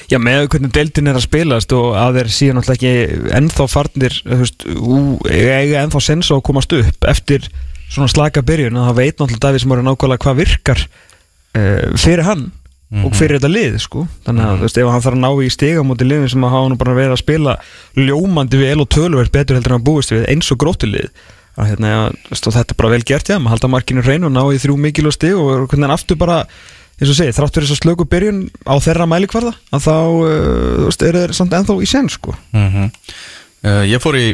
Já, 0.09 0.17
með 0.23 0.47
hvernig 0.53 0.73
deildin 0.73 1.11
er 1.11 1.19
að 1.19 1.27
spilast 1.27 1.73
og 1.77 1.97
að 2.01 2.19
þeir 2.19 2.31
síðan 2.33 2.59
náttúrulega 2.59 2.93
ekki 2.93 3.33
ennþá 3.37 3.67
farnir, 3.69 4.15
þú 4.25 4.39
veist, 4.41 4.65
ú, 4.73 5.01
eiga 5.29 5.83
ennþá 5.83 6.01
sens 6.05 6.31
á 6.33 6.35
að 6.39 6.45
komast 6.49 6.73
upp 6.79 7.09
eftir 7.11 7.49
svona 7.89 8.09
slaka 8.09 8.45
byrjun 8.47 8.79
að 8.79 8.89
það 8.89 8.99
veit 9.01 9.13
náttúrulega 9.13 9.43
Davíð 9.45 9.65
sem 9.65 9.75
eru 9.77 9.85
nákvæmlega 9.85 10.25
hvað 10.25 10.41
virkar 10.41 10.85
uh, 10.87 11.85
fyrir 12.01 12.25
hann 12.25 12.47
og 12.89 13.17
fyrir 13.17 13.37
þetta 13.37 13.51
lið, 13.53 13.75
sko. 13.85 14.07
Þannig 14.25 14.45
að, 14.47 14.55
þú 14.57 14.67
veist, 14.67 14.79
ef 14.81 14.93
hann 14.93 15.03
þarf 15.05 15.19
að 15.19 15.25
ná 15.25 15.31
í 15.45 15.51
stiga 15.53 15.83
múti 15.85 16.07
liðin 16.09 16.31
sem 16.33 16.47
að 16.47 16.55
hafa 16.55 16.71
nú 16.73 16.79
bara 16.81 16.95
verið 16.97 17.17
að 17.17 17.21
spila 17.21 17.57
ljómandi 17.99 18.63
vel 18.63 18.79
og 18.81 18.89
tölverð 18.95 19.35
betur 19.35 19.59
heldur 19.59 19.75
en 19.75 19.81
að 19.81 19.85
búist 19.91 20.15
við 20.15 20.25
eins 20.33 20.49
og 20.55 20.61
grótulið 20.63 21.11
að 21.59 21.71
hérna, 21.73 21.91
ja, 21.91 22.03
veist, 22.31 22.47
og 22.47 22.55
þetta 22.55 22.75
er 22.75 22.79
bara 22.81 22.93
vel 22.95 23.05
gert, 23.05 23.29
já, 23.29 23.37
maður 23.37 23.57
halda 23.57 23.71
markinu 23.75 24.05
hreinu 24.07 24.29
og 24.29 24.35
ná 24.35 24.43
í 24.55 24.61
þrjú 24.63 24.77
mikilvæg 24.79 25.17
stig 25.17 25.35
og 25.37 25.67
hvernig 25.67 25.89
hann 25.89 25.95
aftur 25.97 26.19
bara 26.21 26.45
eins 26.99 27.11
og 27.11 27.19
segi, 27.19 27.35
þrátt 27.35 27.57
fyrir 27.57 27.69
þess 27.69 27.77
að 27.77 27.83
slöku 27.83 28.07
byrjun 28.11 28.45
á 28.63 28.75
þeirra 28.83 29.09
mælikvarða, 29.11 29.53
að 29.75 29.85
þá 29.85 29.97
uh, 29.99 30.85
veist, 30.87 31.05
eru 31.07 31.25
þeir 31.25 31.35
samt 31.37 31.57
ennþá 31.59 31.77
í 31.83 31.91
sen, 31.91 32.13
sko. 32.13 32.37
Mm 32.55 32.93
Ég 33.91 33.99
fór 33.99 34.15
í 34.15 34.29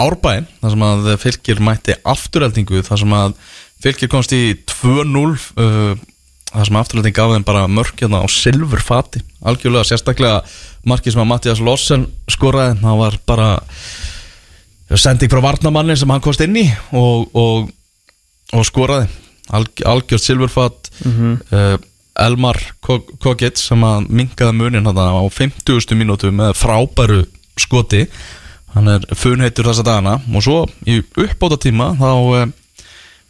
Árbæn 0.00 0.44
þar 0.60 0.72
sem 0.74 0.82
að 0.84 1.06
fylgir 1.22 1.62
mætti 1.64 1.94
afturheldingu 2.04 2.82
þar 2.84 3.00
sem 3.00 3.14
að 3.16 3.34
fylgir 3.80 4.10
komst 4.12 4.34
í 4.36 4.42
2-0 4.68 5.96
þar 6.50 6.66
sem 6.68 6.78
afturhelding 6.80 7.14
gaf 7.16 7.32
þeim 7.34 7.44
bara 7.46 7.64
mörk 7.70 8.00
hérna 8.02 8.22
á 8.22 8.26
silfurfati 8.30 9.22
algjörlega 9.46 9.86
sérstaklega 9.90 10.40
markið 10.90 11.14
sem 11.14 11.22
að 11.22 11.28
Mattias 11.30 11.60
Lossen 11.62 12.06
skoraði 12.32 12.78
það 12.82 12.98
var 13.04 13.18
bara 13.28 13.50
sending 14.98 15.30
frá 15.30 15.40
varnamanni 15.44 15.94
sem 15.98 16.10
hann 16.10 16.22
komst 16.24 16.42
inn 16.42 16.56
í 16.58 16.64
og, 16.98 17.28
og, 17.38 17.68
og 18.56 18.64
skoraði. 18.66 19.06
Alg, 19.54 19.82
algjört 19.86 20.22
silfurfat 20.24 20.90
uh, 21.06 21.76
Elmar 22.20 22.58
Kog- 22.82 23.12
Kogic 23.22 23.58
sem 23.58 23.82
að 23.86 24.08
minkaði 24.10 24.56
munin 24.58 24.86
á 24.90 25.22
50. 25.30 25.94
mínútu 25.98 26.30
með 26.34 26.56
frábæru 26.58 27.20
skoti. 27.58 28.04
Hann 28.74 28.88
er 28.90 29.06
funheitur 29.14 29.66
þessa 29.70 29.82
dagana. 29.86 30.16
Og 30.34 30.42
svo 30.42 30.58
í 30.86 30.98
uppbóta 31.02 31.58
tíma 31.62 31.92
þá 31.98 32.10
uh, 32.10 32.44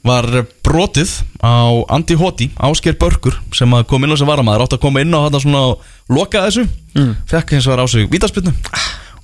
var 0.07 0.27
brotið 0.65 1.13
á 1.45 1.85
Andi 1.93 2.17
Hoti, 2.17 2.49
Ásker 2.57 2.97
Börkur 3.01 3.37
sem 3.57 3.75
kom 3.89 4.05
inn 4.05 4.15
á 4.15 4.17
sem 4.17 4.29
varamæður 4.29 4.65
átt 4.65 4.77
að 4.79 4.83
koma 4.87 5.03
inn 5.05 5.13
á 5.13 5.21
hann 5.27 5.37
svona 5.43 5.63
og 5.73 5.85
loka 6.09 6.45
þessu 6.47 6.65
mm. 6.97 7.13
fekk 7.29 7.55
hins 7.57 7.69
vegar 7.69 7.85
á 7.85 7.87
sig 7.91 8.09
vítaspinnu 8.13 8.55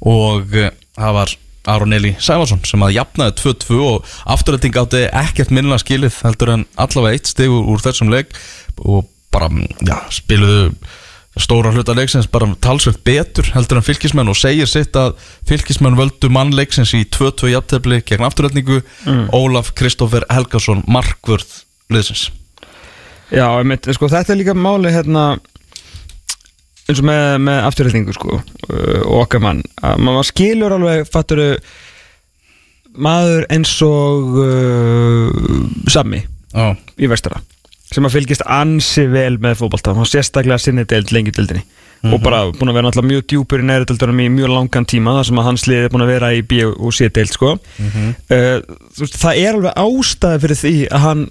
og 0.04 0.52
uh, 0.52 0.70
það 0.98 1.16
var 1.16 1.34
Aron 1.66 1.96
Eli 1.96 2.12
Sæfarsson 2.22 2.62
sem 2.68 2.84
að 2.84 2.94
jafnaði 2.98 3.34
2-2 3.40 3.80
og 3.86 4.12
afturrætting 4.36 4.76
átti 4.78 5.02
ekkert 5.08 5.54
minna 5.54 5.80
skilið 5.82 6.20
heldur 6.26 6.52
en 6.54 6.66
allavega 6.78 7.18
eitt 7.18 7.32
stig 7.32 7.50
úr, 7.50 7.64
úr 7.72 7.82
þessum 7.82 8.12
leik 8.12 8.36
og 8.84 9.08
bara 9.34 9.50
ja, 9.84 9.98
spiluðu 10.14 10.70
stóra 11.40 11.72
hluta 11.74 11.94
leiksins 11.96 12.28
bara 12.32 12.48
talsvöld 12.64 13.02
betur 13.04 13.50
heldur 13.54 13.80
en 13.80 13.84
fylkismenn 13.84 14.32
og 14.32 14.38
segir 14.38 14.68
sitt 14.70 14.96
að 14.96 15.18
fylkismenn 15.48 15.98
völdu 15.98 16.30
mann 16.32 16.54
leiksins 16.56 16.94
í 16.96 17.02
2-2 17.12 17.52
jafntefli 17.52 18.00
gegn 18.08 18.24
afturrætningu 18.26 18.80
Ólaf 19.36 19.74
Kristoffer 19.76 20.24
Helgason 20.32 20.84
markvörð 20.88 21.62
liðsins. 21.92 22.30
Já, 23.30 23.46
einmitt, 23.58 23.86
sko, 23.94 24.08
þetta 24.10 24.32
er 24.32 24.40
líka 24.40 24.54
máli 24.54 24.92
hérna 24.94 25.34
eins 26.86 27.02
og 27.02 27.08
með, 27.08 27.24
með 27.42 27.64
afturhaldingu 27.66 28.14
sko 28.14 28.38
uh, 28.38 29.02
og 29.02 29.24
okkar 29.24 29.42
mann. 29.42 29.64
Að 29.82 30.00
maður 30.06 30.30
skilur 30.30 30.76
alveg 30.76 31.10
fattur 31.10 31.42
maður 32.96 33.46
eins 33.52 33.74
og 33.84 34.38
uh, 34.40 35.28
Sami 35.92 36.22
Já, 36.54 36.72
í 36.96 37.10
vestara 37.10 37.42
sem 37.92 38.06
að 38.06 38.16
fylgist 38.16 38.44
ansi 38.50 39.06
vel 39.10 39.36
með 39.42 39.60
fótbolta 39.60 39.94
og 39.94 40.08
sérstaklega 40.10 40.58
sinni 40.60 40.84
deild 40.88 41.12
lengi 41.14 41.34
deildinni. 41.34 41.64
Og 42.06 42.20
bara 42.22 42.42
búin 42.52 42.68
að 42.70 42.76
vera 42.76 42.86
náttúrulega 42.86 43.08
mjög 43.08 43.22
djúpur 43.32 43.62
í 43.62 43.66
næri 43.66 43.86
deildunum 43.88 44.20
í 44.20 44.28
mjög 44.30 44.50
langan 44.52 44.84
tíma 44.86 45.14
þar 45.16 45.26
sem 45.26 45.38
að 45.40 45.46
hans 45.48 45.64
liði 45.66 45.86
er 45.86 45.92
búin 45.94 46.04
að 46.04 46.12
vera 46.12 46.28
í 46.36 46.42
B 46.46 46.60
og 46.68 46.92
C 46.94 47.08
deild 47.08 47.32
sko. 47.32 47.54
uh, 47.56 48.60
þú 48.94 49.02
veist, 49.02 49.16
það 49.22 49.40
er 49.42 49.56
alveg 49.56 49.80
ástæði 49.82 50.42
fyrir 50.44 50.60
því 50.60 50.74
að 50.90 51.04
hann 51.06 51.24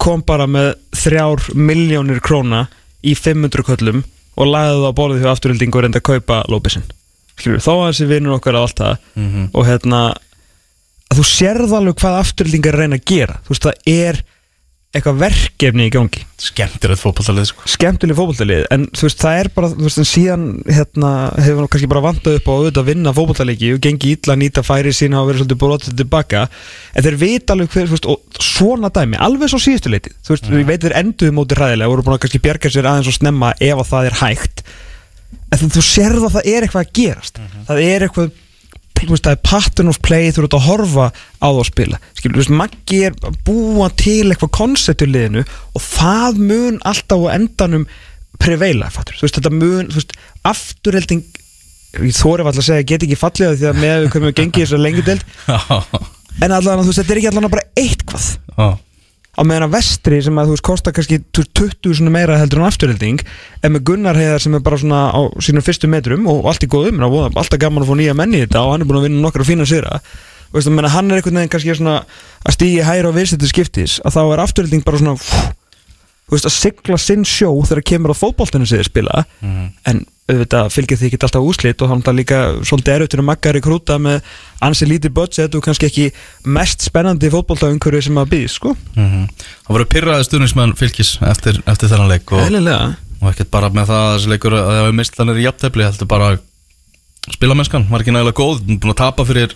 kom 0.00 0.22
bara 0.28 0.46
með 0.46 0.70
þrjár 0.96 1.48
miljónir 1.56 2.20
króna 2.24 2.66
í 3.02 3.14
500 3.16 3.64
köllum 3.66 4.02
og 4.36 4.46
lagði 4.48 4.76
það 4.76 4.88
á 4.92 4.98
borðið 5.00 5.24
hjá 5.24 5.30
afturhilding 5.32 5.74
og 5.74 5.82
reyndi 5.84 6.00
að 6.00 6.08
kaupa 6.12 6.42
lópisinn 6.52 6.86
þó 7.40 7.72
að 7.80 7.86
þessi 7.90 8.06
vinnur 8.10 8.36
okkar 8.36 8.58
að 8.58 8.66
allt 8.66 8.80
það. 8.82 8.96
Og 9.56 9.66
hérna 9.66 10.00
að 11.10 11.16
þú 11.20 11.24
sérð 11.26 11.72
alveg 11.78 11.96
hvað 12.02 12.18
afturhildingar 12.20 12.76
reyna 12.76 12.98
að 13.00 13.06
gera. 13.08 13.38
Þú 13.46 13.54
veist 13.54 13.66
það 13.66 13.94
er 13.96 14.20
eitthvað 14.90 15.20
verkefni 15.20 15.84
í 15.86 15.90
gangi. 15.94 16.24
Skemmtir 16.40 16.90
þetta 16.90 16.98
fótballtalið 17.04 17.44
sko. 17.46 17.66
skemmtileg 17.70 18.16
fótballtalið 18.18 18.64
en 18.74 18.88
þú 18.90 19.04
veist 19.06 19.20
það 19.22 19.36
er 19.38 19.50
bara 19.54 19.68
þú 19.70 19.84
veist 19.86 20.00
en 20.02 20.08
síðan 20.10 20.46
hérna 20.66 21.10
hefur 21.36 21.60
hann 21.60 21.70
kannski 21.70 21.90
bara 21.92 22.02
vantað 22.08 22.38
upp 22.40 22.50
á 22.50 22.50
að 22.50 22.58
auðvitað 22.64 22.88
vinna 22.88 23.12
fótballtalegi 23.14 23.70
og 23.76 23.80
gengi 23.86 24.16
illa 24.16 24.34
að 24.34 24.42
nýta 24.42 24.66
færi 24.66 24.94
sína 24.96 25.22
og 25.22 25.30
verið 25.30 25.44
svolítið 25.44 25.62
brotið 25.62 25.96
tilbaka. 26.02 26.42
En 26.90 27.06
þeir 27.06 27.20
vita 27.22 27.54
alveg 27.54 27.70
hver 27.76 27.90
veist 27.94 28.10
og 28.10 28.42
svona 28.42 28.90
dæmi 28.90 29.22
alveg 29.22 29.54
svo 29.54 29.62
síðustu 29.62 29.94
leitið 29.94 30.18
þú 30.26 30.34
veist 30.34 30.52
ég 30.58 30.68
veit 30.72 30.82
þeir 30.82 30.98
enduðu 31.04 31.38
móti 31.38 31.60
hræðilega 31.60 31.86
og 31.86 31.94
voru 31.94 32.08
búin 32.08 32.18
að 32.18 32.22
kannski 32.26 32.44
bjarga 32.48 32.74
sér 32.74 32.90
aðeins 32.90 33.12
og 33.12 33.18
snemma 33.20 33.54
ef 33.62 33.78
að 33.78 33.90
það 33.94 34.10
er 34.10 34.20
hægt. 34.24 34.64
En 35.54 35.58
þú, 35.62 35.70
þú 35.78 35.86
sérð 35.86 36.26
að 36.26 36.38
það 36.40 36.50
er 36.50 36.66
eitthvað 36.66 36.82
að 36.82 36.94
gerast. 36.98 37.44
Það 37.70 37.86
er 37.86 38.08
eitthvað 38.08 38.32
þú 39.08 39.14
veist, 39.14 39.26
það 39.26 39.36
er 39.36 39.42
pattern 39.48 39.92
of 39.92 40.00
play 40.04 40.30
þú 40.34 40.44
ert 40.44 40.56
að 40.58 40.66
horfa 40.66 41.06
á 41.10 41.48
það 41.48 41.60
að 41.62 41.68
spila. 41.70 42.00
Skilur, 42.18 42.36
þú 42.36 42.42
veist, 42.42 42.54
Maggi 42.60 43.00
er 43.08 43.18
búa 43.46 43.88
til 44.00 44.28
eitthvað 44.28 44.52
koncept 44.58 45.04
í 45.06 45.10
liðinu 45.10 45.44
og 45.46 45.84
það 45.84 46.40
mun 46.50 46.80
alltaf 46.90 47.24
á 47.24 47.34
endanum 47.36 47.88
preveila, 48.40 48.90
fattur, 48.92 49.18
þú 49.18 49.26
veist, 49.26 49.40
þetta 49.40 49.54
mun 49.56 49.90
þú 49.90 50.00
veist, 50.00 50.14
afturhelding 50.48 51.24
ég 52.00 52.14
þóri 52.16 52.44
alltaf 52.44 52.62
að 52.62 52.68
segja, 52.68 52.88
get 52.92 53.04
ekki 53.06 53.18
fallið 53.18 53.56
því 53.58 53.68
að 53.70 53.82
með 53.82 53.96
við 54.04 54.12
komum 54.14 54.30
að 54.30 54.38
gengi 54.38 54.62
þess 54.62 54.76
að 54.76 54.86
lengi 54.86 55.06
deild. 55.08 55.26
En 56.40 56.52
allan, 56.54 56.80
þú 56.86 56.92
veist, 56.92 57.00
þetta 57.02 57.12
er 57.12 57.18
ekki 57.20 57.28
allan 57.32 57.50
bara 57.52 57.66
eitthvað 57.76 58.26
á 59.38 59.40
meðan 59.46 59.68
að 59.68 59.76
vestri 59.76 60.18
sem 60.24 60.38
að 60.40 60.48
þú 60.48 60.56
veist 60.56 60.66
kostar 60.66 60.94
kannski 60.96 61.20
20 61.36 61.94
svona 62.00 62.12
meira 62.14 62.38
heldur 62.40 62.60
en 62.60 62.66
afturhelding 62.66 63.22
en 63.62 63.74
með 63.76 63.84
Gunnar 63.90 64.18
Heiðar 64.18 64.42
sem 64.42 64.56
er 64.58 64.64
bara 64.66 64.80
svona 64.80 65.04
á 65.14 65.20
sínum 65.38 65.64
fyrstu 65.64 65.90
metrum 65.90 66.26
og 66.30 66.48
allt 66.50 66.66
í 66.66 66.70
góðum 66.70 67.00
alltaf 67.04 67.60
gaman 67.60 67.84
að 67.84 67.92
fá 67.92 67.96
nýja 68.00 68.16
menni 68.18 68.40
í 68.40 68.44
þetta 68.44 68.64
og 68.64 68.74
hann 68.74 68.84
er 68.84 68.90
búin 68.90 69.00
að 69.00 69.06
vinna 69.08 69.24
nokkra 69.24 69.46
fína 69.46 69.68
sýra 69.68 70.00
og 70.50 70.58
veist, 70.58 70.70
menna, 70.74 70.90
hann 70.90 71.10
er 71.10 71.20
einhvern 71.20 71.38
veginn 71.38 71.52
kannski 71.52 71.76
svona 71.78 72.00
að 72.42 72.56
stígi 72.56 72.84
hæra 72.86 73.12
og 73.12 73.16
viðsettu 73.16 73.50
skiptis 73.50 73.98
að 74.02 74.16
þá 74.18 74.22
er 74.24 74.42
afturhelding 74.44 74.86
bara 74.86 74.98
svona 74.98 75.14
fú, 75.22 75.42
veist, 76.34 76.48
að 76.50 76.56
sigla 76.56 76.98
sinn 76.98 77.26
sjó 77.28 77.52
þegar 77.68 77.86
kemur 77.92 78.14
á 78.18 78.18
fótboltinu 78.18 78.66
sig 78.66 78.82
að 78.82 78.90
spila 78.90 79.24
en 79.86 80.02
auðvitað 80.30 80.70
fylgir 80.74 81.00
því 81.00 81.08
ekki 81.08 81.20
alltaf 81.26 81.46
úslit 81.46 81.82
og 81.84 81.90
hann 81.92 82.04
er 82.06 82.16
líka 82.16 82.40
svolítið 82.66 82.96
erautur 82.96 83.22
að 83.22 83.28
magga 83.28 83.54
í 83.54 83.62
krúta 83.64 83.98
með 84.02 84.20
ansi 84.66 84.88
lítið 84.88 85.14
budget 85.16 85.56
og 85.56 85.64
kannski 85.64 85.88
ekki 85.90 86.06
mest 86.56 86.86
spennandi 86.86 87.30
fótboltaumhverju 87.32 88.04
sem 88.08 88.20
að 88.20 88.30
býð 88.34 88.46
sko 88.54 88.74
mhm. 88.96 89.26
Það 89.66 89.74
voru 89.76 89.88
pyrraði 89.94 90.28
stuðnismenn 90.28 90.76
fylgis 90.78 91.16
eftir, 91.26 91.60
eftir 91.66 91.92
þennan 91.92 92.12
leik 92.14 92.32
og, 92.34 92.46
og 93.20 93.26
ekkert 93.32 93.52
bara 93.52 93.72
með 93.74 93.90
það 93.92 94.06
að 94.06 94.14
þessi 94.14 94.32
leikur 94.34 94.56
að 94.56 94.70
það 94.70 94.80
hefur 94.80 94.96
mistlanir 95.02 95.40
í 95.40 95.48
jafntefli 95.48 95.88
heldur 95.88 96.10
bara 96.10 96.30
spilamennskan 97.30 97.90
var 97.90 98.02
ekki 98.02 98.14
nægilega 98.14 98.40
góð 98.40 98.64
búin 98.70 98.94
að 98.94 99.00
tapa 99.02 99.26
fyrir 99.28 99.54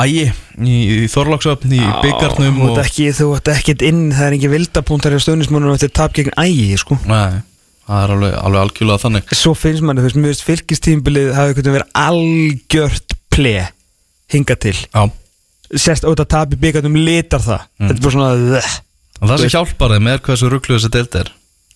ægi 0.00 0.26
í, 0.26 0.74
í 1.04 1.08
Þorláksöfn 1.10 1.74
í 1.74 1.80
byggarnum 1.80 2.58
Þú 2.58 2.66
og 2.66 2.78
ert 2.78 2.88
ekki, 2.88 3.08
þú 3.16 3.28
ert 3.36 3.52
ekkert 3.52 3.84
inn, 3.86 4.02
það 4.14 4.26
er 4.26 4.36
ekki 4.38 4.50
vildapunktar 4.54 5.16
í 5.16 5.22
stöðnismunum 5.22 5.74
eftir 5.74 5.92
tap 5.96 6.14
gegn 6.16 6.34
ægi 6.40 6.78
sko. 6.80 6.98
Nei, 7.08 7.40
það 7.90 8.04
er 8.04 8.12
alveg, 8.16 8.34
alveg 8.40 8.64
algjörlega 8.64 9.02
þannig. 9.04 9.32
Svo 9.36 9.54
finnst 9.58 9.84
manni, 9.86 10.02
þú 10.02 10.08
veist, 10.08 10.20
mjög 10.24 10.44
fylgistímbilið 10.46 11.32
hafi 11.36 11.52
einhvern 11.52 11.66
veginn 11.66 11.78
verið 11.78 11.96
algjört 12.04 13.16
ple 13.34 13.56
hinga 14.30 14.56
til. 14.62 14.76
Já, 14.78 15.02
Sérst 15.70 16.02
auðvitað 16.02 16.30
tap 16.32 16.54
í 16.54 16.58
byggarnum 16.58 16.96
litar 16.98 17.42
það. 17.44 17.66
Þetta 17.78 17.94
er 17.94 18.00
bara 18.02 18.14
svona 18.16 18.62
og 19.20 19.28
það 19.28 19.42
sem 19.42 19.52
hjálpar 19.52 19.92
þeim 19.94 20.08
er 20.10 20.22
hversu 20.24 20.48
rugglu 20.50 20.78
þessi 20.78 20.90
deild 20.96 21.18
er. 21.20 21.28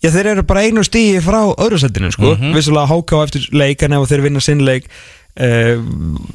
Já, 0.02 0.08
þeir 0.12 0.30
eru 0.32 0.44
bara 0.48 0.64
einu 0.64 0.82
stíi 0.84 1.20
frá 1.24 1.40
öðru 1.52 1.78
setinu, 1.80 2.10
sko. 2.12 2.32
Vissulega 2.56 2.90
háká 2.90 3.20
eftir 3.24 3.46
leikan 3.54 3.94
ef 3.96 4.08
þeir 4.10 4.24
vinna 4.24 4.42
sinn 4.42 4.64
leik 4.64 4.88
uh, 5.40 5.80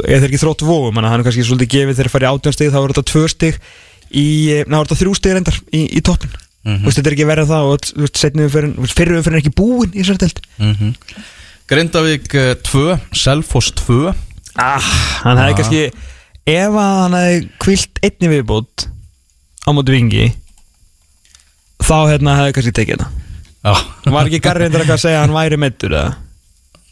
eða 0.06 0.22
þeir 0.22 0.30
ekki 0.30 0.42
þrótt 0.42 0.66
vóum 0.68 0.92
þannig 0.94 1.08
að 1.08 1.14
hann 1.14 1.24
er 1.24 1.28
kannski 1.28 1.46
svolítið 1.48 1.74
gefið 1.76 2.02
þeir 2.02 2.12
fara 2.14 2.30
í 2.30 2.34
átján 2.34 2.56
stig 2.56 2.74
þá 2.74 2.80
er 2.82 2.94
þetta 2.94 3.06
tvö 3.12 3.24
stig 3.32 3.60
í, 4.10 4.28
eh, 4.54 4.64
ná 4.66 4.80
er 4.80 4.88
þetta 4.88 5.00
þrjú 5.04 5.16
stig 5.20 5.36
reyndar 5.36 5.60
í, 5.70 5.84
í 6.00 6.04
toppin 6.06 6.34
mm 6.66 6.76
-hmm. 6.76 6.94
þetta 6.96 7.10
er 7.10 7.16
ekki 7.18 7.30
verið 7.30 7.52
það 7.52 7.72
og 7.72 7.84
þú 7.90 8.06
veist, 8.06 8.18
seinni 8.18 8.46
umferðin, 8.48 8.76
þú 8.76 8.86
veist, 8.86 8.98
fyrri 8.98 9.18
umferðin 9.18 9.40
er 9.40 9.44
ekki 9.44 9.58
búin 9.62 9.92
í 9.94 10.04
þessari 10.04 10.24
delt 10.26 10.42
mm 10.58 10.94
Grindavík 11.70 12.34
2, 12.66 12.98
Selfoss 13.14 13.72
2 13.78 14.10
ah, 14.58 14.88
hann 15.22 15.38
hefði 15.38 15.58
kannski 15.60 15.82
ef 16.50 16.74
hann 16.74 17.14
hefði 17.14 17.50
kvilt 17.62 18.00
einni 18.02 18.32
viðbót 18.32 18.88
á 19.66 19.70
móti 19.70 19.94
vingi 19.94 20.32
þá 21.78 22.10
hérna 22.10 22.38
hefði 22.40 22.56
kannski 22.58 22.74
tekið 22.74 22.98
þetta 22.98 23.28
Já, 23.60 23.76
var 24.08 24.26
ekki 24.26 24.40
eitthvað 24.40 24.94
að 24.96 25.02
segja 25.04 25.20
að 25.20 25.24
hann 25.26 25.36
væri 25.36 25.58
meittur 25.60 25.92
eða? 25.92 26.12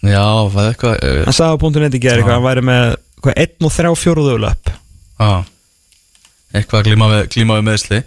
Já 0.04 0.26
það 0.52 0.62
er 0.62 0.74
eitthvað 0.74 0.96
eh, 1.00 1.22
hann 1.24 1.38
sagði 1.38 1.58
á 1.58 1.62
punktu 1.64 1.82
neti 1.82 2.02
gera 2.04 2.20
eitthvað, 2.20 2.36
hann 2.36 2.48
væri 2.48 2.64
með 2.68 2.90
hvað, 3.24 3.38
1 3.48 3.68
og 3.70 3.74
3 3.78 3.94
fjóruðu 4.04 4.40
löp 4.44 4.74
Já 5.18 5.32
Eitthvað 6.58 6.82
að 6.82 6.90
glíma 6.90 7.60
við, 7.60 7.64
meðsli 7.68 8.02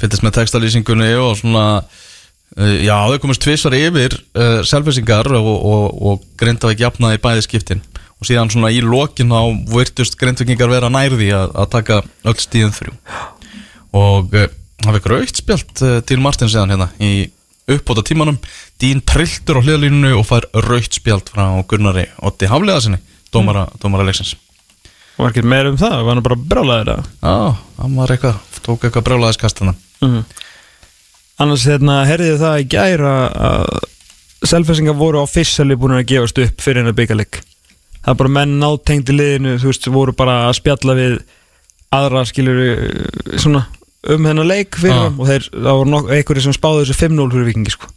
fylgist 0.00 0.24
með 0.24 0.36
textalýsingunni 0.38 1.10
og 1.20 1.36
svona 1.40 1.66
uh, 1.82 2.74
Já, 2.84 2.96
þau 3.10 3.18
komast 3.22 3.42
tvissar 3.44 3.76
yfir 3.78 4.16
uh, 4.38 4.60
Selfissingar 4.66 5.30
og, 5.34 5.52
og, 5.52 5.86
og 6.10 6.26
Grindavík 6.40 6.84
jafnaði 6.84 7.20
bæði 7.22 7.46
skiptin. 7.48 7.84
Og 8.22 8.28
síðan 8.28 8.52
svona 8.52 8.70
í 8.72 8.82
lokin 8.84 9.32
þá 9.34 9.40
virtust 9.74 10.18
Grindvíkingar 10.20 10.70
vera 10.70 10.92
nærði 10.92 11.32
að, 11.34 11.54
að 11.60 11.72
taka 11.72 12.02
öll 12.24 12.36
stíðin 12.38 12.76
þrjú. 12.76 12.94
Og 13.94 14.36
uh, 14.38 14.46
það 14.84 14.98
fekk 14.98 15.10
raukt 15.12 15.42
spjalt 15.42 15.82
uh, 15.82 15.96
til 16.06 16.20
Martin 16.22 16.52
síðan 16.52 16.74
hérna 16.74 16.90
í 17.02 17.26
uppbóta 17.70 18.04
tímanum 18.04 18.38
Dín 18.80 19.00
trilltur 19.06 19.60
á 19.60 19.64
hliðalínunu 19.64 20.14
og 20.18 20.26
fær 20.28 20.46
raukt 20.66 20.98
spjalt 20.98 21.30
frá 21.32 21.46
Gunnari 21.68 22.08
Otti 22.26 22.50
Hafliða 22.50 22.82
sinni 22.84 23.00
dómara, 23.32 23.66
dómara 23.80 24.06
leiksins 24.06 24.34
var 25.18 25.30
ekki 25.30 25.44
meira 25.46 25.70
um 25.70 25.76
það, 25.80 25.96
var 26.06 26.14
hann 26.18 26.24
bara 26.26 26.40
brálaðir 26.52 26.90
það 26.90 27.04
Já, 27.22 27.56
hann 27.82 27.96
var 28.00 28.12
eitthvað, 28.14 28.40
tók 28.66 28.86
eitthvað 28.88 29.06
brjálæðiskastana 29.10 29.74
Mhm. 30.04 30.24
annars 31.40 31.64
hérna 31.66 32.00
herði 32.08 32.32
ég 32.34 32.40
það 32.42 32.60
í 32.62 32.68
gæra 32.74 33.12
að 33.32 33.78
selfessingar 34.44 34.96
voru 34.98 35.22
officially 35.22 35.76
búin 35.80 35.96
að 35.98 36.06
gefast 36.12 36.38
upp 36.42 36.60
fyrir 36.62 36.82
hennar 36.82 36.96
byggaleg 36.98 37.38
það 38.04 38.10
er 38.12 38.18
bara 38.20 38.34
menn 38.36 38.58
nátengdi 38.60 39.14
liðinu 39.16 39.54
þú 39.62 39.70
veist, 39.70 39.88
voru 39.94 40.12
bara 40.18 40.34
að 40.50 40.58
spjalla 40.60 40.96
við 40.98 41.16
aðra 41.94 42.24
skilur 42.28 42.60
svona 43.40 43.64
um 44.12 44.26
hennar 44.28 44.44
leik 44.50 44.76
fyrir 44.76 44.98
þeim 45.06 45.20
og 45.22 45.30
þeir, 45.30 45.46
það 45.54 45.78
voru 45.80 46.00
einhverju 46.18 46.42
sem 46.44 46.56
spáðu 46.58 46.82
þessu 46.84 46.98
5-0 47.06 47.30
fyrir 47.32 47.48
vikingi 47.48 47.72
sko 47.72 47.88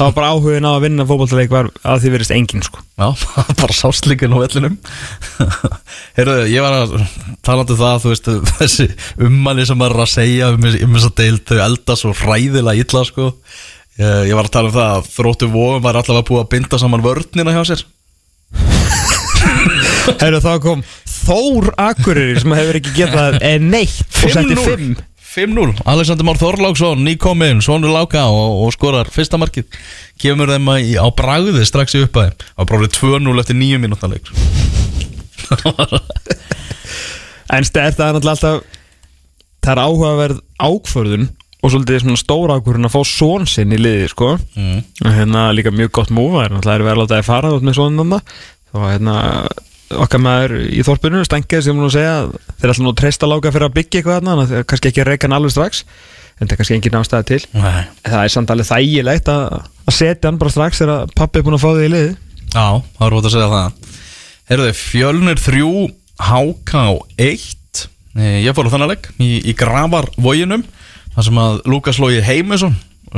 það 0.00 0.06
var 0.06 0.14
bara 0.16 0.28
áhugin 0.32 0.64
á 0.64 0.72
að 0.72 0.84
vinna 0.86 1.04
fótballtaleik 1.04 1.50
var 1.52 1.66
að 1.84 1.98
því 2.00 2.12
verist 2.14 2.32
engin 2.32 2.62
sko. 2.64 2.80
Já, 2.96 3.10
bara 3.60 3.76
sáslíkin 3.76 4.32
á 4.32 4.40
vellinum. 4.40 4.78
Heyrðu, 6.16 6.36
ég 6.48 6.64
var 6.64 6.76
að 6.78 6.94
talandi 7.44 7.76
um 7.76 7.80
það, 7.82 7.98
þú 8.04 8.14
veist, 8.14 8.30
þessi 8.62 8.86
ummanni 9.28 9.66
sem 9.68 9.84
er 9.84 9.96
að 9.98 10.08
segja 10.14 10.48
um, 10.54 10.64
um 10.70 10.96
þess 10.96 11.10
að 11.10 11.18
deild 11.20 11.44
þau 11.50 11.60
elda 11.66 11.98
svo 12.00 12.14
hræðilega 12.22 12.86
illa, 12.86 13.04
sko. 13.10 13.28
Ég, 14.00 14.16
ég 14.30 14.40
var 14.40 14.48
að 14.48 14.54
tala 14.56 14.72
um 14.72 14.76
það 14.78 14.94
að 14.96 15.12
þróttu 15.18 15.50
vóum 15.52 15.84
var 15.84 16.00
allavega 16.00 16.28
búið 16.30 16.44
að 16.46 16.50
binda 16.56 16.80
saman 16.80 17.04
vörnina 17.04 17.56
hjá 17.58 17.62
sér. 17.68 17.84
Herru, 20.20 20.40
þá 20.40 20.52
kom 20.64 20.80
Þór 21.20 21.68
Akureyri 21.78 22.40
sem 22.40 22.52
hefur 22.56 22.78
ekki 22.80 22.92
getað 22.96 23.36
eh, 23.44 23.58
neitt 23.60 24.00
og 24.24 24.32
setti 24.32 24.56
5 24.56 24.96
5-0 25.30 25.84
Alexander 25.86 26.26
Már 26.26 26.38
Þorláksson, 26.40 27.04
nýkominn, 27.06 27.60
Svonur 27.62 27.92
Láka 27.94 28.24
og, 28.32 28.64
og 28.64 28.72
skorar 28.74 29.06
fyrsta 29.14 29.38
markið. 29.38 29.68
Kemur 30.18 30.50
þeim 30.50 30.66
í- 30.82 30.98
á 30.98 31.06
bragði 31.14 31.62
strax 31.68 31.94
í 31.94 32.02
uppaði 32.06 32.34
á 32.58 32.62
bróðið 32.66 32.96
2-0 32.98 33.38
eftir 33.44 33.58
9 33.60 33.78
mínúta 33.84 34.10
leik. 34.10 34.26
En 37.50 37.66
stær 37.66 37.90
það 37.96 38.06
er 38.06 38.14
náttúrulega 38.14 38.36
alltaf 38.36 38.60
Það 39.60 39.72
er 39.72 39.80
áhugaverð 39.82 40.36
ákvörðun 40.62 41.24
Og 41.60 41.72
svolítið 41.74 41.98
svona 42.04 42.20
stóra 42.20 42.54
ákvörðun 42.60 42.88
að 42.88 42.94
fá 42.94 43.00
són 43.10 43.42
sinn 43.50 43.74
í 43.74 43.78
liði 43.80 44.06
sko. 44.08 44.30
Mm. 44.56 44.78
Og 45.04 45.10
hérna 45.12 45.42
líka 45.52 45.72
mjög 45.74 45.90
gott 45.98 46.12
múfa 46.16 46.46
er 46.46 46.54
náttúrulega 46.54 46.78
er 46.78 46.84
verið 46.86 46.94
að 46.94 47.00
láta 47.02 47.18
þið 47.18 47.26
fara 47.26 47.50
út 47.56 47.66
með 47.66 47.76
svonan 47.76 48.14
það 48.14 48.22
Og 48.78 48.86
hérna 48.86 49.16
okkar 49.96 50.22
maður 50.22 50.54
í 50.70 50.80
þorpinu 50.86 51.20
stengið 51.26 51.64
sem 51.66 51.76
hún 51.78 51.88
að 51.88 51.94
segja 51.96 52.14
Þeir 52.60 52.72
ætla 52.74 52.84
nú 52.86 52.92
treysta 52.98 53.28
láka 53.30 53.52
fyrir 53.54 53.68
að 53.68 53.76
byggja 53.78 54.00
eitthvað 54.00 54.18
þarna 54.20 54.34
Þannig 54.40 54.56
að 54.60 54.66
kannski 54.70 54.90
ekki 54.92 55.02
að 55.04 55.08
reyka 55.10 55.26
hann 55.28 55.36
alveg 55.40 55.54
strax 55.56 55.84
En 56.40 56.48
það 56.48 56.52
er 56.54 56.60
kannski 56.62 56.74
engin 56.78 56.94
ástæða 56.96 57.26
til. 57.28 57.40
Nei. 57.52 57.80
Það 58.06 58.22
er 58.24 58.32
samt 58.32 58.50
alveg 58.54 58.68
þægilegt 58.70 59.26
að, 59.28 59.56
að 59.84 59.96
setja 59.98 60.30
hann 60.30 60.38
bara 60.40 60.52
strax 60.54 60.80
Þegar 60.80 61.10
pappi 61.18 61.40
er 61.42 61.44
búin 61.48 61.58
að 61.58 61.64
fá 61.66 61.70
þig 61.76 61.84
í 61.88 61.92
liði 61.94 62.12
Já, 62.54 62.66
það 62.96 63.06
er 63.06 63.12
rót 63.14 63.26
að 63.28 63.34
segja 63.36 63.50
það. 63.52 63.96
Herðu, 64.50 64.70
fjölnir 64.80 65.42
3 65.44 65.64
HK 66.30 66.84
1 67.28 67.48
Eh, 68.18 68.40
Ég 68.42 68.50
fór 68.56 68.66
á 68.66 68.72
þannig 68.74 68.88
leik 68.90 69.04
í, 69.22 69.28
í 69.46 69.52
Gravarvoginum 69.54 70.64
þar 71.14 71.26
sem 71.28 71.36
að 71.38 71.60
Lukas 71.70 72.00
Lógi 72.02 72.18
Heimisson 72.26 72.72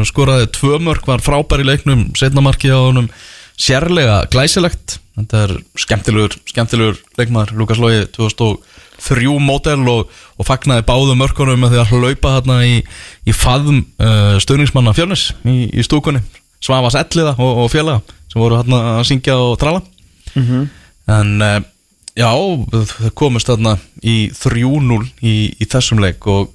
skoraði 0.05 0.51
tvö 0.53 0.77
mörg, 0.85 1.07
var 1.09 1.23
frábær 1.25 1.62
í 1.62 1.64
leiknum 1.64 2.03
setnamarki 2.18 2.68
á 2.68 2.77
honum 2.77 3.09
sérlega 3.57 4.18
glæsilegt 4.33 4.99
þetta 5.19 5.43
er 5.45 5.55
skemmtilegur, 5.81 6.37
skemmtilegur 6.49 7.01
leikmaður 7.19 7.57
Lukas 7.61 7.81
Lógi 7.83 8.05
2003 8.17 9.35
mótel 9.45 9.83
og, 9.93 10.13
og 10.39 10.49
fagnaði 10.49 10.87
báðu 10.89 11.17
mörkunum 11.21 11.61
með 11.61 11.75
því 11.75 11.83
að 11.83 11.93
hlaupa 11.93 12.37
þarna 12.39 12.59
í, 12.65 12.79
í 13.29 13.35
faðum 13.37 13.83
uh, 14.01 14.39
stöðningsmanna 14.43 14.95
fjörnis 14.97 15.31
í, 15.45 15.69
í 15.69 15.85
stúkunni 15.85 16.23
Svavas 16.63 16.97
Elliða 16.99 17.35
og, 17.37 17.65
og 17.65 17.71
félaga 17.73 18.01
sem 18.31 18.41
voru 18.41 18.61
þarna 18.63 18.81
að 18.95 19.05
syngja 19.11 19.37
og 19.37 19.57
trala 19.61 19.83
en 21.13 21.45
uh, 21.45 21.59
já, 22.17 22.31
þau 22.33 23.13
komust 23.19 23.51
þarna 23.53 23.77
í 24.01 24.31
3-0 24.33 25.01
í, 25.21 25.35
í 25.61 25.69
þessum 25.69 26.01
leik 26.01 26.25
og 26.31 26.55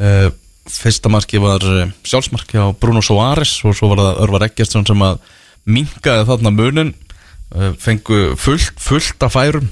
uh, 0.00 0.30
fyrsta 0.68 1.08
marki 1.12 1.40
var 1.40 1.64
sjálfsmarki 2.04 2.60
á 2.60 2.72
Bruno 2.76 3.00
Soares 3.04 3.54
og 3.64 3.76
svo 3.76 3.92
var 3.92 4.02
það 4.04 4.24
Örvar 4.24 4.48
Eggertsson 4.48 4.84
sem 4.88 5.04
að 5.04 5.20
minkaði 5.68 6.26
þarna 6.28 6.52
munin 6.52 6.94
fengu 7.80 8.36
fullt, 8.36 8.74
fullt 8.82 9.22
af 9.24 9.34
færum 9.36 9.68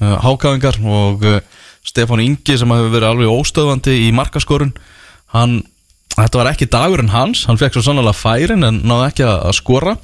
uh, 0.00 0.16
hákáðingar 0.24 0.78
og 0.84 1.24
uh, 1.28 1.40
Stefán 1.86 2.22
Ingi 2.24 2.56
sem 2.58 2.72
hefur 2.72 2.92
verið 2.94 3.10
alveg 3.10 3.32
óstöðvandi 3.32 3.94
í 4.06 4.08
markaskorun 4.16 4.74
hann, 5.34 5.60
þetta 6.16 6.40
var 6.40 6.52
ekki 6.52 6.70
dagurinn 6.72 7.12
hans 7.12 7.44
hann 7.48 7.60
fekk 7.60 7.76
svo 7.76 7.86
sannlega 7.88 8.16
færin 8.16 8.66
en 8.66 8.82
náði 8.88 9.10
ekki 9.10 9.28
að, 9.28 9.54
skora 9.60 9.96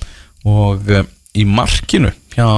og 0.45 0.91
í 1.35 1.47
markinu 1.49 2.13
hjá 2.35 2.49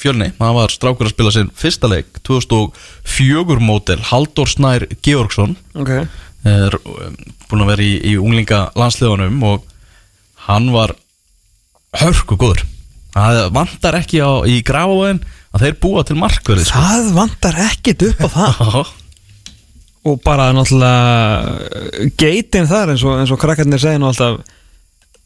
fjölni, 0.00 0.30
það 0.38 0.56
var 0.56 0.72
strákur 0.72 1.08
að 1.08 1.14
spila 1.14 1.32
sinn 1.34 1.52
fyrsta 1.56 1.90
leik 1.90 2.20
2004 2.26 3.60
mótel 3.60 4.00
Halldór 4.08 4.48
Snær 4.48 4.86
Georgsson. 5.04 5.56
Ok. 5.76 5.92
Er 6.48 6.76
búin 7.50 7.64
að 7.66 7.72
vera 7.74 7.84
í, 7.84 7.92
í 8.12 8.16
unglinga 8.16 8.62
landsliðunum 8.78 9.42
og 9.44 9.66
hann 10.46 10.70
var 10.72 10.94
hörku 12.00 12.38
góður 12.40 12.64
það 13.14 13.42
vantar 13.56 13.98
ekki 14.00 14.22
á, 14.22 14.30
í 14.46 14.60
grafavöðin 14.66 15.20
að 15.50 15.66
þeir 15.66 15.76
búa 15.82 16.04
til 16.06 16.16
markverði 16.20 16.66
sko. 16.68 16.80
Það 16.80 17.12
vantar 17.16 17.60
ekkit 17.66 18.06
upp 18.10 18.24
á 18.24 18.28
það. 18.36 18.80
Og 20.10 20.16
bara 20.24 20.46
náttúrulega 20.56 22.08
Geitin 22.16 22.68
þar 22.70 22.94
eins 22.94 23.02
og, 23.04 23.18
eins 23.20 23.32
og 23.34 23.40
krakkarnir 23.42 23.82
segja 23.82 24.00
nú 24.00 24.08
alltaf 24.08 24.38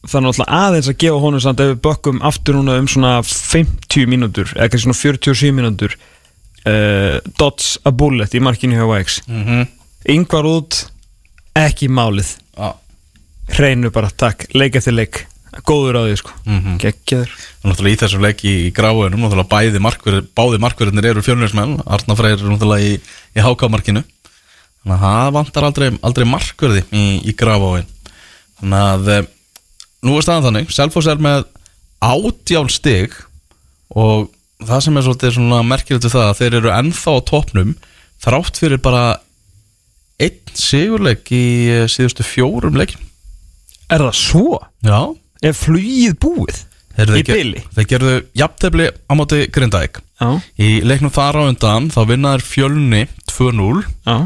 Það 0.04 0.18
er 0.18 0.24
náttúrulega 0.24 0.56
aðeins 0.64 0.88
að 0.90 0.96
gefa 1.04 1.20
honum 1.22 1.42
samt 1.44 1.62
ef 1.62 1.70
við 1.70 1.78
bökkum 1.84 2.18
aftur 2.26 2.58
núna 2.58 2.74
um 2.82 2.88
svona 2.90 3.12
50 3.24 4.10
mínútur 4.10 4.50
eða 4.56 4.66
kannski 4.72 4.88
svona 4.88 4.98
47 4.98 5.54
mínútur 5.54 5.94
uh, 5.94 7.22
Dots 7.38 7.76
a 7.86 7.92
bullet 7.94 8.34
í 8.34 8.42
markinu 8.42 8.76
hjá 8.76 8.88
Wax 8.90 9.20
mhm, 9.30 9.62
Yngvar 10.12 10.50
út 10.50 10.82
ekki 11.56 11.88
málið. 11.88 12.34
Já. 12.58 12.74
hreinu 13.54 13.90
bara, 13.94 14.10
takk, 14.10 14.48
leik 14.58 14.76
eftir 14.76 14.96
leik 14.96 15.22
góður 15.62 15.98
á 15.98 16.02
því 16.08 16.16
sko, 16.18 16.32
Mhm. 16.46 16.78
geggjaður. 16.82 17.30
Og 17.62 17.70
náttúrulega 17.70 17.94
í 17.94 18.00
þessum 18.02 18.24
leik 18.24 18.40
í, 18.44 18.54
gráðunum 18.74 19.22
náttúrulega 19.22 19.52
bæði 19.54 19.80
markverð, 19.80 20.26
báði 20.34 20.58
markverðinir 20.60 21.10
eru 21.12 21.22
fjölnismenn. 21.22 21.80
Arna 21.86 22.16
Freyr 22.18 22.38
er 22.40 22.50
náttúrulega 22.50 22.84
í, 22.84 23.00
í 23.36 23.40
hákamarkinu. 23.40 24.04
Þannig 24.84 24.98
að 24.98 25.04
það 25.04 25.32
vantar 25.38 25.64
aldrei, 25.64 25.88
aldrei 26.02 26.26
markverði 26.28 26.82
í, 26.92 27.04
í 27.24 27.32
gráðun 27.32 27.86
þannig 28.60 28.82
að 28.84 29.08
eh, 29.14 29.26
nú 30.04 30.16
er 30.18 30.22
staðan 30.26 30.44
þannig. 30.48 30.70
Selfoss 30.74 31.08
er 31.08 31.16
með 31.24 31.44
átjál 32.04 32.68
stig 32.70 33.14
og 33.94 34.28
það 34.64 34.82
sem 34.84 34.96
er 34.96 35.06
svolítið 35.06 35.38
merkilegt 35.64 36.04
við 36.04 36.14
það 36.14 36.28
að 36.28 36.38
þeir 36.42 36.58
eru 36.60 36.72
ennþá 36.74 37.14
á 37.16 37.18
topnum 37.30 37.74
þrátt 38.24 38.60
fyrir 38.60 38.80
bara 38.84 39.04
einn 40.20 40.54
sigurleik 40.54 41.32
í 41.34 41.44
eh, 41.72 41.86
síðustu 41.90 42.24
fjórum 42.26 42.76
leikin 42.78 43.00
Er 43.92 44.00
það 44.00 44.14
svo? 44.16 44.58
Já 44.84 45.16
Er 45.44 45.56
flugið 45.56 46.14
búið? 46.22 46.62
Þeir, 46.94 47.10
Í 47.18 47.22
bili? 47.26 47.62
þeir 47.74 47.86
gerðu 47.90 48.12
jafntefli 48.38 48.84
á 49.10 49.12
móti 49.18 49.40
Grindavík. 49.50 49.98
Já, 50.22 50.28
Í 50.62 50.68
leiknum 50.86 51.10
þar 51.14 51.40
á 51.42 51.42
undan 51.50 51.88
þá 51.90 52.00
vinnaður 52.12 52.44
fjölni 52.46 53.00
2-0 53.32 53.82
já. 54.06 54.16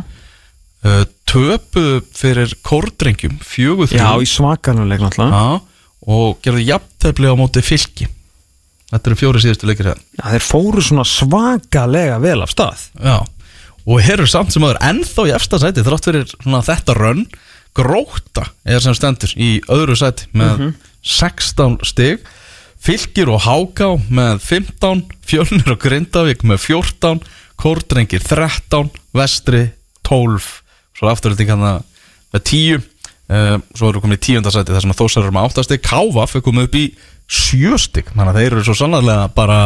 Uh, 0.85 1.01
Töpuðu 1.29 2.03
fyrir 2.15 2.53
kórdrengjum 2.65 3.41
4-3 3.43 3.97
Já, 3.99 4.11
í 4.21 4.29
svakanuleik 4.29 5.03
náttúrulega. 5.03 5.41
Já, 5.41 5.65
Og 6.09 6.39
gerðu 6.45 6.63
jafntefli 6.69 7.29
á 7.29 7.35
móti 7.37 7.61
fylki. 7.65 8.07
Þetta 8.93 9.11
eru 9.11 9.19
fjóri 9.21 9.43
síðustu 9.45 9.69
leikir 9.69 9.91
hérna. 9.91 10.05
Já, 10.21 10.25
þeir 10.37 10.45
fóru 10.47 10.85
svona 10.85 11.05
svakalega 11.09 12.21
vel 12.23 12.39
af 12.45 12.53
stað. 12.55 12.87
Já 13.01 13.17
Og 13.89 14.03
hér 14.05 14.19
eru 14.21 14.29
samt 14.29 14.53
sem 14.53 14.65
aður 14.69 14.79
ennþá 14.85 15.25
í 15.29 15.33
efsta 15.33 15.59
sæti 15.63 15.81
Þrátt 15.87 16.05
fyrir 16.09 16.33
þetta 16.45 16.97
rönn. 16.99 17.25
Gróta 17.77 18.45
er 18.69 18.81
sem 18.85 18.97
stendur 18.97 19.33
í 19.41 19.59
öðru 19.73 19.97
sæti 19.97 20.29
Með 20.37 20.71
16 21.03 21.79
stig. 21.87 22.25
Fylkir 22.79 23.31
og 23.33 23.43
Háká 23.43 23.91
með 24.07 24.39
15 24.45 25.03
Fjölnir 25.27 25.73
og 25.75 25.81
Grindavík 25.83 26.45
með 26.47 26.63
14 26.63 27.25
Kórdrengir 27.59 28.23
13 28.23 28.93
Vestri 29.19 29.65
12 30.07 30.47
Svo 30.99 31.11
afturölding 31.11 31.51
hann 31.51 31.83
með 32.35 32.45
10 32.45 32.79
uh, 32.79 33.59
Svo 33.75 33.91
eru 33.91 34.03
komin 34.03 34.19
í 34.19 34.23
tíundasæti 34.23 34.75
þar 34.75 34.87
sem 34.87 34.95
að 34.95 35.03
þósar 35.03 35.27
eru 35.27 35.35
með 35.35 35.49
8 35.51 35.67
stig. 35.67 35.85
Káfa 35.85 36.27
fyrir 36.31 36.47
komið 36.47 36.69
upp 36.69 36.79
í 36.79 36.85
7 37.29 37.81
stig. 37.83 38.13
Þannig 38.15 38.33
að 38.33 38.41
þeir 38.41 38.55
eru 38.57 38.65
svo 38.67 38.77
sannarlega 38.79 39.27
bara 39.37 39.59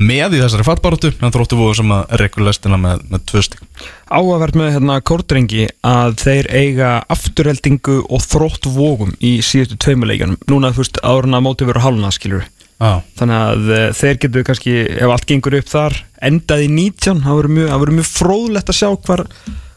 með 0.00 0.36
í 0.36 0.42
þessari 0.42 0.66
fattbaróttu 0.66 1.12
En 1.20 1.34
þróttu 1.34 1.58
voru 1.58 1.76
sem 1.78 1.92
að 1.94 2.14
rekkur 2.20 2.46
lestina 2.46 2.78
með, 2.80 3.04
með 3.12 3.24
2 3.30 3.42
stig. 3.46 3.64
Áhugavert 4.10 4.56
með 4.58 4.72
hérna 4.76 5.00
kórdrengi 5.06 5.66
að 5.86 6.16
þeir 6.22 6.48
eiga 6.50 6.92
afturheldingu 7.12 7.98
og 8.08 8.24
þrótt 8.24 8.70
vógum 8.72 9.12
í 9.20 9.36
síðustu 9.44 9.78
tveimuleikjanum 9.84 10.40
Núna 10.50 10.72
þú 10.74 10.84
veist 10.84 11.02
árun 11.04 11.38
að 11.38 11.46
móti 11.46 11.68
veru 11.68 11.84
hálna 11.84 12.12
skilur 12.14 12.48
Já, 12.80 13.02
Þannig 13.20 13.36
að 13.36 13.66
uh, 13.68 13.82
þeir 13.92 14.20
getur 14.22 14.44
kannski, 14.48 14.76
ef 14.96 15.10
allt 15.12 15.26
gengur 15.28 15.58
upp 15.58 15.68
þar 15.68 15.98
endað 16.24 16.62
í 16.64 16.70
19, 16.72 17.20
það 17.26 17.36
verður 17.36 17.56
mjög, 17.58 17.84
mjög 17.98 18.08
fróðlegt 18.08 18.72
að 18.72 18.78
sjá 18.78 18.88
hvar, 19.04 19.22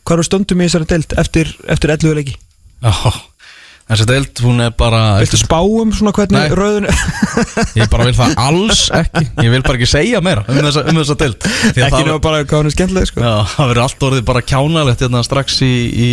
hvar 0.08 0.22
við 0.22 0.30
stöndum 0.30 0.64
í 0.64 0.70
þessari 0.70 0.88
deild 0.94 1.18
eftir, 1.20 1.52
eftir 1.76 1.96
11 1.98 2.16
leiki. 2.22 2.38
Já 2.80 2.94
Þessi 3.94 4.06
deild, 4.10 4.40
hún 4.42 4.62
er 4.66 4.72
bara 4.74 5.00
Viltu 5.22 5.38
spá 5.38 5.60
um 5.62 5.92
svona 5.94 6.10
hvernig 6.16 6.34
Nei. 6.34 6.54
rauðun 6.58 6.88
Ég 7.78 7.90
bara 7.92 8.08
vil 8.08 8.16
það 8.18 8.32
alls 8.42 8.88
ekki. 8.98 9.28
Ég 9.46 9.52
vil 9.54 9.62
bara 9.62 9.78
ekki 9.78 9.90
segja 9.92 10.22
meira 10.26 10.42
um 10.50 10.58
þessa, 10.66 10.82
um 10.90 10.98
þessa 10.98 11.18
deild. 11.20 11.46
Ekki 11.70 12.00
nefna 12.00 12.16
bara 12.24 12.40
hvað 12.42 12.64
hann 12.64 12.70
er 12.72 12.74
skemmtileg 12.74 13.12
sko. 13.12 13.22
Já, 13.22 13.34
það 13.54 13.70
verður 13.70 13.84
allt 13.84 14.08
orðið 14.08 14.26
bara 14.32 14.42
kjánalegt 14.50 15.04
hérna 15.06 15.22
strax 15.28 15.60
í, 15.62 15.70
í 15.94 16.10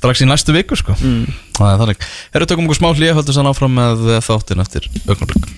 strax 0.00 0.24
í 0.24 0.30
næstu 0.30 0.56
viku 0.56 0.78
sko. 0.80 0.96
Mm. 1.04 1.28
Það 1.58 1.74
er 1.74 1.82
þannig. 1.82 2.08
Herru 2.32 2.48
tökum 2.48 2.68
okkur 2.70 2.80
smá 2.80 2.88
hlýja 2.94 3.18
höldum 3.18 3.36
sann 3.36 3.50
áfram 3.52 3.76
með 3.76 4.06
þáttin 4.24 4.64
eftir 4.64 4.88
augnablik. 5.04 5.50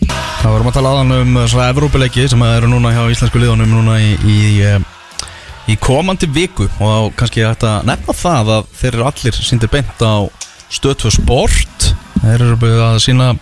Það 0.43 0.51
vorum 0.57 0.73
að 0.73 0.79
tala 0.81 0.95
aðan 0.97 1.17
um 1.21 1.37
uh, 1.39 1.47
svona 1.47 1.71
Evrópuleiki 1.71 2.27
sem 2.31 2.47
eru 2.49 2.71
núna 2.73 2.91
hjá 2.97 3.05
íslensku 3.15 3.39
liðunum 3.39 3.77
núna 3.79 4.01
í, 4.03 4.17
í, 4.27 4.39
eh, 4.67 5.29
í 5.71 5.79
komandi 5.79 6.27
viku. 6.27 6.67
Og 6.83 6.91
þá 6.91 7.21
kannski 7.21 7.47
hægt 7.47 7.67
að 7.69 7.87
nefna 7.93 8.17
það 8.19 8.55
að 8.57 8.73
þeir 8.81 8.97
eru 8.97 9.11
allir 9.13 9.39
síndir 9.39 9.71
beint 9.71 10.03
á 10.03 10.27
stöð 10.73 10.99
2 11.07 11.13
sport. 11.21 11.89
Þeir 12.23 12.47
eru 12.47 12.59
búið 12.61 12.81
að 12.87 13.01
sína 13.05 13.33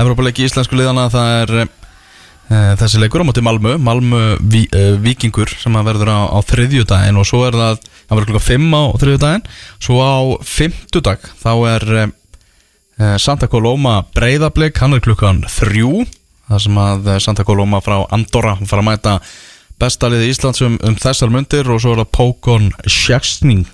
Evrópuleiki 0.00 0.46
íslensku 0.46 0.78
liðana. 0.78 1.08
Það 1.12 1.32
er 1.38 1.54
eh, 1.62 2.70
þessi 2.80 3.02
leikur 3.02 3.24
á 3.24 3.28
móti 3.28 3.44
Malmö. 3.44 3.76
Malmö 3.78 4.22
ví, 4.40 4.66
uh, 4.74 4.94
Víkingur 5.00 5.52
sem 5.60 5.76
að 5.78 5.90
verður 5.92 6.12
á, 6.12 6.20
á 6.34 6.38
þriðjudaginn 6.50 7.20
og 7.20 7.28
svo 7.28 7.44
er 7.48 7.58
það 7.58 7.82
það 7.84 8.14
verður 8.16 8.30
klukka 8.32 8.46
5 8.46 8.70
á 8.74 8.82
þriðjudaginn. 9.02 9.50
Svo 9.78 10.00
á 10.02 10.18
fimmtudag 10.42 11.28
þá 11.42 11.52
er 11.76 11.90
uh, 11.98 12.08
Santa 13.22 13.48
Coloma 13.48 14.00
Breiðablik, 14.16 14.80
hann 14.82 14.96
er 14.96 15.04
klukkan 15.04 15.44
3 15.46 16.08
þar 16.50 16.64
sem 16.64 16.80
að 16.82 17.08
eh, 17.08 17.20
Santa 17.22 17.46
Coloma 17.46 17.80
frá 17.84 18.00
Andorra 18.10 18.56
fara 18.64 18.82
að 18.82 18.88
mæta 18.88 19.16
bestaliði 19.80 20.30
Íslands 20.32 20.62
um, 20.66 20.78
um 20.84 20.96
þessar 20.98 21.30
myndir 21.32 21.68
og 21.70 21.80
svo 21.82 21.94
er 21.94 22.02
það 22.02 22.14
Pókon 22.18 22.70
Sjaksning 22.90 23.68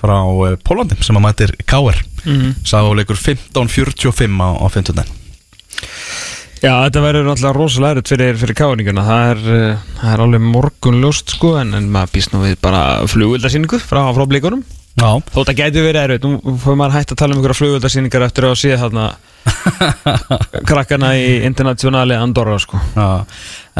frá 0.00 0.16
uh, 0.24 0.56
Pólandi 0.64 0.98
sem 1.04 1.18
að 1.20 1.26
mætir 1.28 1.54
K.R. 1.68 2.02
Mm. 2.24 2.56
Sáleikur 2.66 3.20
15.45 3.20 4.42
á, 4.42 4.48
á 4.60 4.66
fimmtudaginn. 4.72 5.16
Já, 6.60 6.74
þetta 6.84 7.00
verður 7.00 7.24
náttúrulega 7.24 7.56
rosalega 7.56 7.94
erut 7.96 8.10
fyrir, 8.12 8.34
fyrir 8.36 8.56
káðninguna 8.58 9.04
það 9.06 9.30
er, 9.30 9.38
uh, 9.46 9.86
það 10.02 10.12
er 10.12 10.24
alveg 10.26 10.44
morgunljóst 10.44 11.32
sko 11.38 11.54
en, 11.62 11.72
en 11.78 11.88
maður 11.92 12.12
býst 12.18 12.34
nú 12.34 12.42
við 12.44 12.58
bara 12.60 12.82
flugvöldarsýningu 13.08 13.80
frá, 13.80 14.02
frá 14.12 14.26
blíkunum 14.28 14.60
Já, 14.98 15.22
Þótt 15.32 15.52
að 15.52 15.60
gæti 15.60 15.82
verið 15.84 16.02
erut, 16.02 16.26
nú 16.26 16.54
får 16.60 16.76
maður 16.76 16.96
hægt 16.98 17.12
að 17.14 17.20
tala 17.22 17.36
um 17.36 17.40
ykkur 17.40 17.56
flugvöldarsýningar 17.56 18.24
eftir 18.26 18.46
að 18.48 18.56
sé 18.60 18.76
þarna 18.76 19.06
krakkana 20.68 21.12
í 21.16 21.28
internationali 21.46 22.16
Andorra 22.18 22.58
sko. 22.60 22.80
Já, 22.96 23.22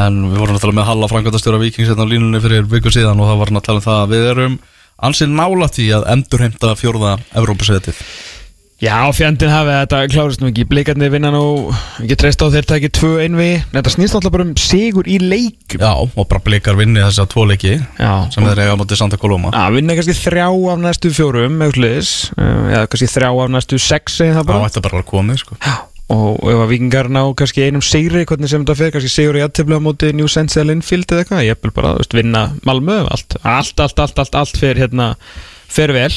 en 0.01 0.21
við 0.31 0.39
vorum 0.39 0.57
að 0.57 0.63
tala 0.63 0.77
með 0.79 0.87
Halla 0.87 1.09
Frankvæntastjóra 1.11 1.59
Víkings 1.61 1.91
hérna 1.91 2.07
á 2.07 2.11
línunni 2.11 2.41
fyrir 2.41 2.65
viku 2.71 2.93
síðan 2.93 3.21
og 3.21 3.29
það 3.29 3.41
var 3.43 3.53
tala 3.59 3.81
um 3.81 3.85
það 3.85 3.99
að 3.99 4.15
við 4.15 4.29
erum 4.31 4.57
ansið 5.07 5.33
nála 5.37 5.67
því 5.71 5.87
að 5.97 6.07
endurheimta 6.15 6.75
fjórða 6.79 7.15
Evrópusætið 7.37 8.03
Já, 8.81 8.95
fjandinn 9.13 9.51
hafi 9.53 9.69
þetta 9.75 9.97
klárist 10.09 10.39
nú 10.41 10.47
ekki. 10.49 10.63
Blikarnir 10.65 11.11
vinna 11.13 11.29
nú, 11.29 11.69
ekki 12.01 12.15
treyst 12.17 12.41
á 12.41 12.49
þeir 12.49 12.65
takki 12.65 12.89
2-1 12.97 13.35
við. 13.37 13.67
Þetta 13.75 13.91
snýst 13.93 14.15
alltaf 14.17 14.33
bara 14.33 14.45
um 14.47 14.55
sigur 14.57 15.05
í 15.05 15.19
leikum 15.21 15.83
Já, 15.83 15.91
og 16.01 16.25
bara 16.31 16.41
blikar 16.41 16.79
vinni 16.79 16.97
þess 17.03 17.21
að 17.21 17.29
tvo 17.35 17.43
leiki 17.51 17.75
Já, 17.77 18.09
sem 18.33 18.41
þeir 18.49 18.63
eiga 18.63 18.73
á 18.73 18.79
móti 18.81 18.97
Santa 18.97 19.19
Coloma. 19.21 19.53
Að 19.53 19.77
vinna 19.77 19.93
kannski 19.99 20.17
þrjá 20.17 20.47
af 20.73 20.81
næstu 20.81 21.13
fjórum 21.13 21.61
Eða 21.61 22.09
eða 22.41 22.81
kannski 22.89 23.11
þrjá 23.13 23.29
af 23.45 23.53
næstu 23.53 23.77
sex 23.85 24.17
Eða 24.25 24.39
það 24.39 24.41
Það 24.41 24.49
bara. 24.49 24.71
ætti 24.71 24.83
bara 24.87 24.97
að 24.97 24.97
vera 24.97 25.09
komið 25.13 25.41
sko. 25.43 25.59
Já, 25.61 25.75
og 26.11 26.41
ef 26.51 26.63
að 26.65 26.71
vikingar 26.73 27.09
ná 27.13 27.21
kannski 27.39 27.63
einum 27.67 27.83
sigri 27.85 28.25
hvernig 28.27 28.49
sem 28.51 28.63
þetta 28.65 28.77
fer, 28.79 28.91
kannski 28.93 29.11
sigur 29.11 29.37
í 29.39 29.43
aðtöflu 29.45 29.79
á 29.79 29.85
móti 29.85 30.11
New 30.15 30.27
Sense 30.31 30.59
eða 30.59 30.71
Linfield 30.71 31.11
eða 31.11 31.23
eitthvað 31.23 31.45
ég 31.47 31.61
vil 31.63 31.73
bara, 31.75 31.93
veist, 31.99 32.15
vinna 32.17 32.43
Malmö 32.67 32.97
allt, 33.05 33.37
allt, 33.41 33.79
allt, 33.79 34.03
allt, 34.03 34.19
allt, 34.23 34.37
allt 34.41 34.59
fer 34.59 34.81
hérna 34.81 35.13
fer 35.71 35.93
vel. 35.95 36.11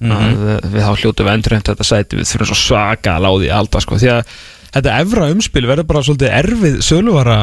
Að, 0.00 0.30
eh, 0.48 0.68
við 0.72 0.86
þá 0.86 0.92
hljótu 1.02 1.24
við 1.26 1.34
endurheimt 1.34 1.68
þetta 1.68 1.84
sæti 1.84 2.16
við 2.16 2.28
þurfum 2.30 2.48
svo 2.48 2.56
svaka 2.56 3.18
að 3.18 3.26
láði 3.26 3.50
alltaf 3.52 3.84
sko, 3.84 3.98
því 4.00 4.12
að 4.14 4.36
þetta 4.72 4.94
efra 5.04 5.26
umspil 5.34 5.66
verður 5.68 5.88
bara 5.90 6.04
svolítið 6.06 6.36
erfið 6.38 6.78
söluvara 6.86 7.40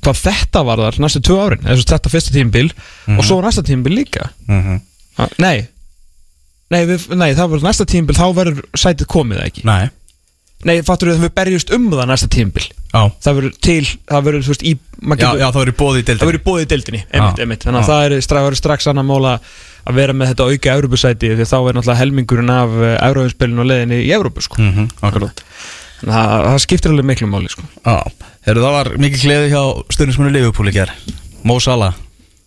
hvað 0.00 0.22
þetta 0.24 0.62
var 0.66 0.82
þar 0.82 0.98
næstu 1.04 1.20
tvö 1.22 1.36
árin 1.44 1.68
þetta 1.68 2.10
fyrsta 2.10 2.34
tímbil 2.34 2.70
og 3.12 3.22
svo 3.24 3.38
næsta 3.44 3.64
tímbil 3.66 3.94
líka. 4.02 4.30
Mm 4.48 4.80
Ah, 5.20 5.28
nei. 5.38 5.68
Nei, 6.72 6.86
við, 6.88 7.10
nei, 7.20 7.34
það 7.36 7.50
verður 7.52 7.66
næsta 7.68 7.84
tímbil 7.84 8.16
þá 8.16 8.26
verður 8.32 8.62
sætið 8.80 9.08
komið 9.12 9.42
ekki. 9.44 9.64
Nei, 9.68 9.90
Nei, 10.62 10.76
fattur 10.86 11.10
við 11.10 11.18
að 11.18 11.24
við 11.26 11.34
berjust 11.40 11.72
um 11.74 11.90
það 11.90 12.08
næsta 12.12 12.28
tímbil 12.30 12.64
já. 12.92 13.02
Það 13.24 13.36
verður 13.38 13.54
til, 13.66 13.84
það 14.10 14.24
verður, 14.28 14.44
þú 14.46 14.52
veist, 14.52 14.62
í 14.62 14.72
Já, 15.02 15.28
já, 15.40 15.46
það 15.48 15.60
verður 15.62 15.76
bóðið 15.80 15.98
í 15.98 16.02
Það 16.02 16.10
deildinni 16.12 16.30
verður 16.30 16.44
bóðið 16.46 16.64
í 16.64 16.70
deildinni, 16.72 17.00
einmitt, 17.10 17.40
einmitt. 17.42 17.64
Þannig 17.66 17.80
að 17.80 17.88
það 17.90 18.04
er 18.06 18.24
strax, 18.26 18.44
verður 18.46 18.60
strax 18.60 18.88
annar 18.92 19.06
móla 19.08 19.32
að 19.82 19.96
vera 19.98 20.14
með 20.14 20.30
þetta 20.30 20.46
auka 20.46 20.74
Európusæti 20.76 21.30
því 21.32 21.46
þá 21.50 21.56
er 21.58 21.78
náttúrulega 21.78 21.98
helmingurinn 21.98 22.52
af 22.54 22.76
Európspilinu 23.08 23.64
og 23.64 23.68
leiðinni 23.72 23.98
í 24.04 24.12
Európu, 24.14 24.44
sko. 24.46 24.60
Mhm, 24.62 24.92
akkurat. 25.02 25.42
Þannig 26.02 26.14
að 26.14 26.30
það, 26.30 26.46
það 26.46 26.60
skiptir 26.66 26.92
alveg 26.92 27.08
miklu 27.10 27.30
máli, 27.32 27.50
sko. 27.50 27.66
Heru, 28.46 28.62
það 28.62 28.76
var 28.76 28.92
mikið 29.02 29.24
gleði 29.26 29.50
hjá 29.50 29.62
stundismunni 29.96 30.34
ger 30.76 30.94
Mo 31.42 31.58
Salah, 31.58 31.96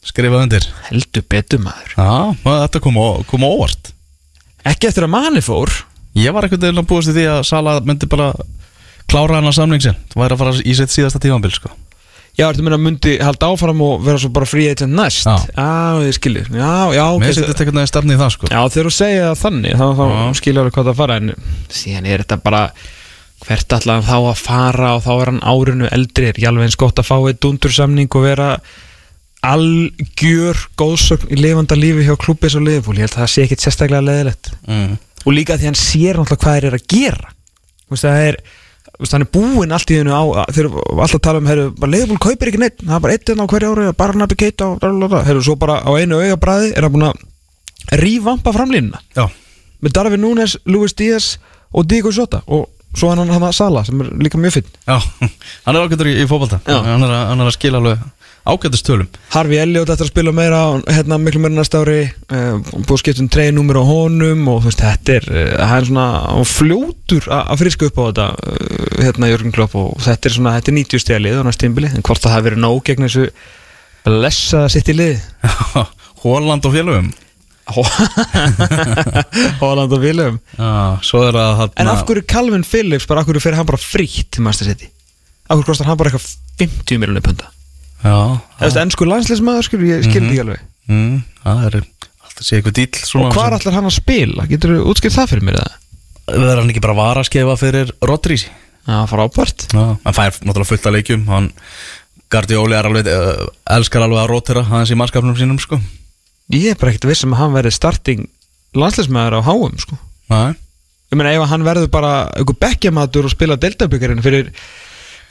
skrifað 0.07 0.45
undir. 0.45 0.69
Heldur 0.87 1.27
betur 1.27 1.59
maður. 1.63 1.91
Já, 1.99 2.09
þetta 2.45 2.81
kom, 2.83 3.01
kom 3.27 3.43
óvart. 3.47 3.91
Ekki 4.65 4.87
eftir 4.87 5.03
að 5.07 5.13
manni 5.17 5.43
fór 5.43 5.71
Ég 6.15 6.35
var 6.35 6.47
ekkert 6.47 6.63
eða 6.63 6.85
búist 6.87 7.11
í 7.11 7.15
því 7.15 7.25
að 7.33 7.41
Salah 7.49 7.81
myndi 7.85 8.07
bara 8.11 8.31
klára 9.11 9.39
hann 9.39 9.49
að 9.49 9.57
samling 9.59 9.83
sinn 9.83 9.97
Það 10.13 10.21
væri 10.21 10.37
að 10.37 10.43
fara 10.43 10.61
í 10.61 10.75
sitt 10.77 10.93
síðasta 10.93 11.21
tímanbil 11.23 11.51
sko. 11.53 11.71
Já, 12.35 12.49
ertu 12.49 12.65
meina 12.65 12.75
að 12.75 12.83
mundi 12.83 13.13
halda 13.23 13.47
áfram 13.53 13.81
og 13.85 14.01
vera 14.03 14.19
svo 14.19 14.29
bara 14.35 14.47
free 14.49 14.67
agent 14.67 14.91
næst 14.95 15.23
Já. 15.23 15.35
Já, 15.55 16.03
ég 16.03 16.17
skilji 16.17 16.43
Já, 16.49 16.71
já, 16.91 17.03
ok 17.13 17.21
Mér 17.23 17.35
setið 17.37 17.51
þetta 17.51 17.63
eitthvað 17.63 17.87
stefni 17.91 18.15
í 18.15 18.19
það 18.19 18.33
sko. 18.35 18.49
Já, 18.51 18.59
þegar 18.73 18.89
þú 18.89 18.93
segir 18.97 19.23
það 19.23 19.37
þannig 19.43 19.77
þá, 19.79 19.85
þá 19.99 20.39
skilja 20.41 20.63
alveg 20.63 20.75
hvað 20.75 20.89
það 20.89 20.99
fara 20.99 21.19
en 21.21 21.31
síðan 21.71 22.09
er 22.11 22.23
þetta 22.25 22.39
bara 22.43 22.63
hvert 23.45 23.77
allan 23.77 24.03
þá 24.03 24.17
að 24.17 24.41
fara 24.41 24.91
og 24.97 25.05
þá 25.05 25.11
er 25.13 25.31
hann 25.31 25.41
árinu 25.45 25.87
eldri 25.95 26.29
er 26.31 26.41
alveg 26.49 26.67
eins 26.67 26.77
gott 26.81 26.99
að 26.99 27.07
fá 27.07 27.15
eitt 27.29 27.47
undursamning 27.47 28.19
og 28.19 28.25
vera 28.25 28.49
algjör 29.45 30.59
góðsögn 30.79 31.31
í 31.31 31.39
lifanda 31.39 31.77
lífi 31.77 32.07
hjá 32.07 32.15
klubbi 32.19 32.49
svo 32.51 32.63
liðbúl, 32.65 32.97
ég 32.97 33.05
held 33.05 33.15
að 33.15 33.21
það 33.23 33.33
sé 33.33 33.45
ekkit 33.45 33.65
sérstaklega 33.65 34.07
leðilegt 34.07 34.51
mm. 34.65 34.95
Og 35.25 35.33
líka 35.33 35.57
því 35.57 35.71
hann 35.71 35.79
sér 35.79 36.19
náttúrulega 36.19 36.43
hvað 36.43 36.55
þeir 36.59 36.67
eru 36.69 36.79
að 36.79 36.87
gera. 36.93 37.31
Veist, 37.89 38.05
það 38.05 38.21
er 38.29 38.37
veist, 38.99 39.15
hann 39.15 39.25
er 39.25 39.31
búinn 39.33 39.75
allt 39.75 39.93
í 39.93 39.99
hennu 39.99 40.13
á 40.15 40.23
þeir 40.53 40.69
alltaf 40.71 41.17
að 41.17 41.23
tala 41.27 41.41
um, 41.41 41.49
heyrðu, 41.49 41.71
bara 41.79 41.93
liðbúl 41.95 42.19
kaupir 42.25 42.51
ekki 42.51 42.61
neitt 42.61 42.77
það 42.83 42.95
er 42.97 43.03
bara 43.05 43.17
eitt 43.17 43.31
enn 43.33 43.43
á 43.43 43.49
hverju 43.51 43.71
ári, 43.73 43.87
bara 43.97 44.19
nabi 44.21 44.37
keita 44.39 44.69
og 44.71 44.85
heyrðu, 45.27 45.43
svo 45.45 45.57
bara 45.59 45.79
á 45.83 45.89
einu 45.97 46.21
augabræði 46.21 46.71
er 46.73 46.87
hann 46.87 46.95
búinn 46.95 47.09
að 47.09 47.99
rífampa 48.01 48.53
framlínuna. 48.55 49.01
Já, 49.17 49.27
með 49.83 49.97
Darvin 49.97 50.23
Núnes, 50.23 50.55
Luis 50.65 50.95
Díaz 50.97 51.35
og 51.75 51.85
Diego 51.89 52.13
Jota. 52.15 52.41
Og 52.47 52.69
svo 52.95 53.11
er 53.11 53.19
hann 53.19 53.33
hann 53.33 53.43
að 53.43 53.57
Sala 53.57 53.83
sem 53.85 53.99
er 54.01 54.13
líka 54.23 54.39
mjög 54.39 54.55
finn 54.55 54.69
já 54.87 54.95
Hann 55.65 55.75
er 55.75 55.81
ágættur 55.83 56.07
í, 56.07 56.15
í 56.23 56.27
fótbolta. 56.29 56.61
Já. 56.63 56.77
hann 56.85 57.03
er, 57.03 57.11
að, 57.11 57.25
hann 57.33 57.43
er 57.43 57.49
að 57.51 57.57
skila 57.57 57.81
alveg 57.81 58.05
ágættustölum 58.45 59.09
Harfi 59.33 59.57
Elliot 59.57 59.89
eftir 59.89 60.05
að 60.05 60.11
spila 60.11 60.33
meira 60.35 60.59
hérna 60.85 61.17
miklu 61.21 61.41
meira 61.41 61.57
næsta 61.57 61.81
ári. 61.81 62.11
Uh, 62.29 62.61
búið 62.75 62.93
að 62.95 63.01
skipta 63.01 63.23
um 63.23 63.29
treyjunúmer 63.33 63.79
á 63.81 63.83
honum 63.89 64.45
og 64.51 64.61
þú 64.61 64.69
veist 64.69 64.85
þetta 64.85 65.17
er 65.17 65.27
uh, 65.31 65.65
hann 65.65 65.81
er 65.81 65.89
svona 65.89 66.45
fljótur 66.49 67.29
að 67.33 67.59
friska 67.63 67.89
upp 67.89 67.99
á 67.99 68.03
þetta 68.05 68.27
uh, 68.37 68.87
hérna 69.01 69.31
Jörgen 69.31 69.55
Klopp 69.55 69.77
og 69.81 69.99
þetta 70.05 70.29
er 70.29 70.37
svona 70.37 70.55
þetta 70.59 70.71
er 70.71 70.79
90 70.79 71.05
stíðalið 71.05 71.41
á 71.41 71.43
næst 71.49 71.63
tímbili 71.63 71.91
en 71.91 72.05
hvort 72.05 72.23
það 72.23 72.35
hafi 72.37 72.49
verið 72.49 72.63
nóg 72.65 72.81
gegn 72.85 73.07
þessu 73.07 73.27
blessaða 74.05 74.73
sitt 74.73 74.93
í 74.93 74.97
lið 74.97 75.21
Holland 76.25 76.65
og 76.65 76.73
félögum. 76.73 77.11
Holland 79.61 79.93
og 79.93 80.03
er 81.25 81.33
það 81.33 81.55
hann 81.57 81.73
en 81.81 81.89
af 81.89 82.05
hverju 82.05 82.27
Calvin 82.29 82.65
Phillips 82.65 83.09
bara 83.09 83.23
af 83.23 83.29
hverju 83.29 83.41
fer 83.41 83.57
hann 83.57 83.65
bara 83.65 83.81
frítt 83.81 84.29
til 84.37 84.45
Master 84.45 84.69
City? 84.69 84.91
Af 85.49 85.57
hverju 85.57 85.71
kostar 85.71 85.89
hann 85.89 85.97
bara 85.97 86.13
eitthvað 86.13 86.29
50 86.61 87.01
miljonir 87.01 87.25
punda 87.25 87.49
Veist, 88.03 88.77
ennsku 88.81 89.07
landsleismæður, 89.07 89.67
skilur, 89.69 89.87
ég 89.89 90.05
skildi 90.05 90.33
ekki 90.33 90.43
alveg. 90.43 90.65
Mm, 90.91 91.23
það 91.43 91.63
er 91.69 91.79
alltaf 91.79 92.45
sé 92.45 92.59
eitthvað 92.59 92.77
dýl 92.77 92.99
svona 92.99 93.29
Og 93.31 93.37
hvar 93.37 93.55
allar 93.55 93.77
hann 93.79 93.89
að 93.89 93.95
spila? 93.95 94.45
Getur 94.49 94.75
þú 94.75 94.91
útskilt 94.91 95.15
það 95.15 95.31
fyrir 95.31 95.47
mér 95.47 95.59
eða? 95.61 95.79
Verður 96.35 96.61
hann 96.61 96.71
ekki 96.73 96.83
bara 96.85 96.97
vara 96.97 97.23
að 97.23 97.29
skefa 97.29 97.55
fyrir 97.61 97.93
Rodri 98.05 98.37
Já, 98.85 98.99
frábært. 99.09 99.65
Hann 99.73 100.13
fær 100.13 100.35
náttúrulega 100.45 100.69
fullt 100.69 100.85
af 100.85 100.93
leikjum. 100.93 101.23
Hann 101.31 101.47
Guardioli 102.29 102.75
er 102.77 102.85
alveg 102.85 103.07
uh, 103.09 103.47
elskar 103.75 104.05
alveg 104.05 104.21
að 104.21 104.29
rotera 104.29 104.63
hans 104.67 104.91
í 104.93 104.97
mannskapnum 104.97 105.37
sínum 105.39 105.57
sko. 105.61 105.79
Ég 106.53 106.73
er 106.73 106.77
bara 106.77 106.93
ekkert 106.93 107.07
viss 107.09 107.25
um 107.25 107.33
að 107.33 107.41
hann 107.41 107.55
verði 107.55 107.73
starting 107.73 108.27
landsleismæður 108.77 109.39
á 109.39 109.47
HM, 109.47 109.79
sko. 109.81 109.97
Ég 111.13 111.17
meina, 111.17 111.33
ef 111.33 111.49
hann 111.49 111.65
verður 111.65 111.89
bara 111.93 112.11
einhver 112.35 112.57
bekkjamatur 112.61 113.29
og 113.29 113.33
spila 113.33 113.57
deltabyggarinn 113.61 114.23
fyrir, 114.25 114.49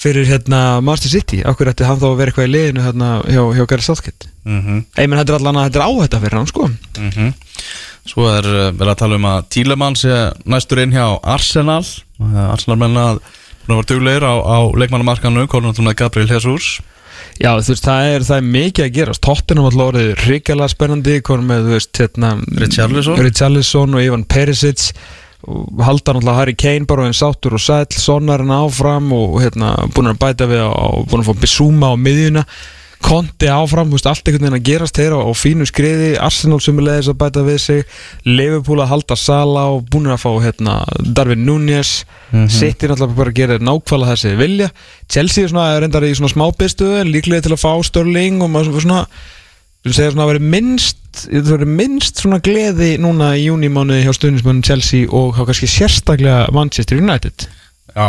fyrir 0.05 0.29
hérna 0.29 0.61
Master 0.85 1.13
City. 1.13 1.41
Akkur 1.49 1.71
ætti 1.73 1.87
hann 1.89 2.01
þá 2.01 2.09
að 2.11 2.19
vera 2.21 2.33
eitthvað 2.33 2.49
í 2.49 2.53
liðinu 2.53 2.85
hérna 2.85 3.11
hjá, 3.25 3.43
hjá 3.57 3.67
Gary 3.71 3.87
Southgate? 3.87 4.31
Mhm. 4.45 4.85
Ég 4.99 5.09
meina, 5.09 5.23
þetta 5.23 5.35
er 5.35 5.41
allan 5.41 5.61
að 5.61 5.69
þetta 5.69 5.81
er 5.81 5.87
áhætta 5.89 6.23
fyrir 6.25 6.41
hann, 6.41 6.53
sko. 6.53 6.71
Mm 6.99 7.33
Svo 8.05 8.27
er 8.29 8.45
uh, 8.45 8.67
verið 8.77 8.91
að 8.93 8.99
tala 9.01 9.17
um 9.17 9.27
að 9.31 9.45
Tílemann 9.55 9.95
sé 9.97 10.17
næstur 10.45 10.83
inn 10.83 10.93
hjá 10.93 11.07
Arsenal. 11.25 11.81
Uh, 12.21 12.51
Arsenal 12.53 12.77
menna 12.77 13.05
að 13.15 13.21
búin 13.65 13.73
að 13.73 13.79
vera 13.79 13.89
duglegir 13.95 14.27
á, 14.29 14.35
á 14.45 14.59
leikmannamarkanu 14.77 15.47
konum 15.49 15.73
með 15.73 15.97
Gabriel 16.03 16.29
Jesus. 16.29 16.83
Já, 17.41 17.55
þú 17.57 17.73
veist, 17.73 17.87
það 17.87 18.11
er, 18.11 18.27
það 18.29 18.37
er 18.37 18.51
mikið 18.59 18.85
að 18.85 18.95
gerast. 18.99 19.23
Tottenham 19.25 19.71
alltaf 19.71 19.89
orðið 19.89 20.11
ríkjala 20.29 20.69
spennandi 20.69 21.17
konum 21.25 21.49
með, 21.49 21.71
hérna 21.97 22.35
Richarlison. 22.61 23.97
Og 23.97 24.05
Ivan 24.05 24.27
Perisic 24.29 24.91
halda 25.85 26.15
náttúrulega 26.15 26.39
Harry 26.39 26.55
Kane 26.59 26.87
bara 26.89 27.09
en 27.09 27.17
sátur 27.17 27.59
og 27.59 27.63
sæll, 27.63 27.91
Sonarinn 27.91 28.55
áfram 28.55 29.13
og 29.17 29.41
hérna, 29.43 29.75
búin 29.95 30.13
að 30.13 30.23
bæta 30.23 30.49
við 30.51 30.65
og 30.69 31.05
búin 31.11 31.25
að 31.25 31.31
fá 31.31 31.45
Bissúma 31.45 31.93
á 31.93 31.97
miðjuna 31.97 32.47
Konti 33.05 33.51
áfram, 33.53 33.91
þú 33.91 33.99
veist, 33.99 34.07
allt 34.09 34.29
einhvern 34.31 34.47
veginn 34.47 34.57
að 34.57 34.65
gerast 34.65 34.97
þeirra 34.97 35.19
á 35.21 35.33
fínu 35.37 35.67
skriði, 35.69 36.07
Arsenal 36.25 36.57
sumulegis 36.65 37.11
að 37.13 37.19
bæta 37.21 37.43
við 37.45 37.59
sig, 37.61 37.83
Liverpool 38.25 38.81
að 38.81 38.95
halda 38.95 39.19
Sala 39.21 39.67
og 39.75 39.85
búin 39.93 40.09
að 40.09 40.23
fá 40.23 40.31
hérna, 40.41 40.79
Darvin 41.05 41.45
Núñez, 41.45 42.07
mm 42.31 42.47
-hmm. 42.47 42.49
City 42.49 42.89
náttúrulega 42.89 43.17
bara 43.17 43.31
að 43.31 43.37
gera 43.37 43.59
nákvæmlega 43.59 44.13
þessi 44.15 44.37
vilja 44.37 44.71
Chelsea 45.09 45.45
er 45.45 45.49
svona, 45.49 45.81
reyndar 45.81 46.03
í 46.03 46.15
svona 46.15 46.33
smábystu 46.33 47.01
en 47.01 47.13
líklega 47.13 47.43
til 47.43 47.53
að 47.53 47.65
fá 47.65 47.83
Störling 47.83 48.43
og 48.43 48.51
maður 48.51 48.81
svona 48.81 49.07
við 49.85 49.93
segja 49.95 50.11
svona 50.11 50.25
að 50.25 50.33
vera 50.33 50.51
minnst 50.55 50.97
það 51.23 51.51
verið 51.53 51.75
minnst 51.81 52.23
svona 52.23 52.41
gleði 52.45 52.95
núna 53.03 53.35
í 53.39 53.47
júnimánuði 53.49 54.07
hjá 54.07 54.15
stuðnismönnum 54.17 54.65
Chelsea 54.67 55.09
og 55.09 55.35
þá 55.37 55.45
kannski 55.51 55.71
sérstaklega 55.71 56.49
Manchester 56.55 57.01
United. 57.01 57.47
Já, 57.95 58.09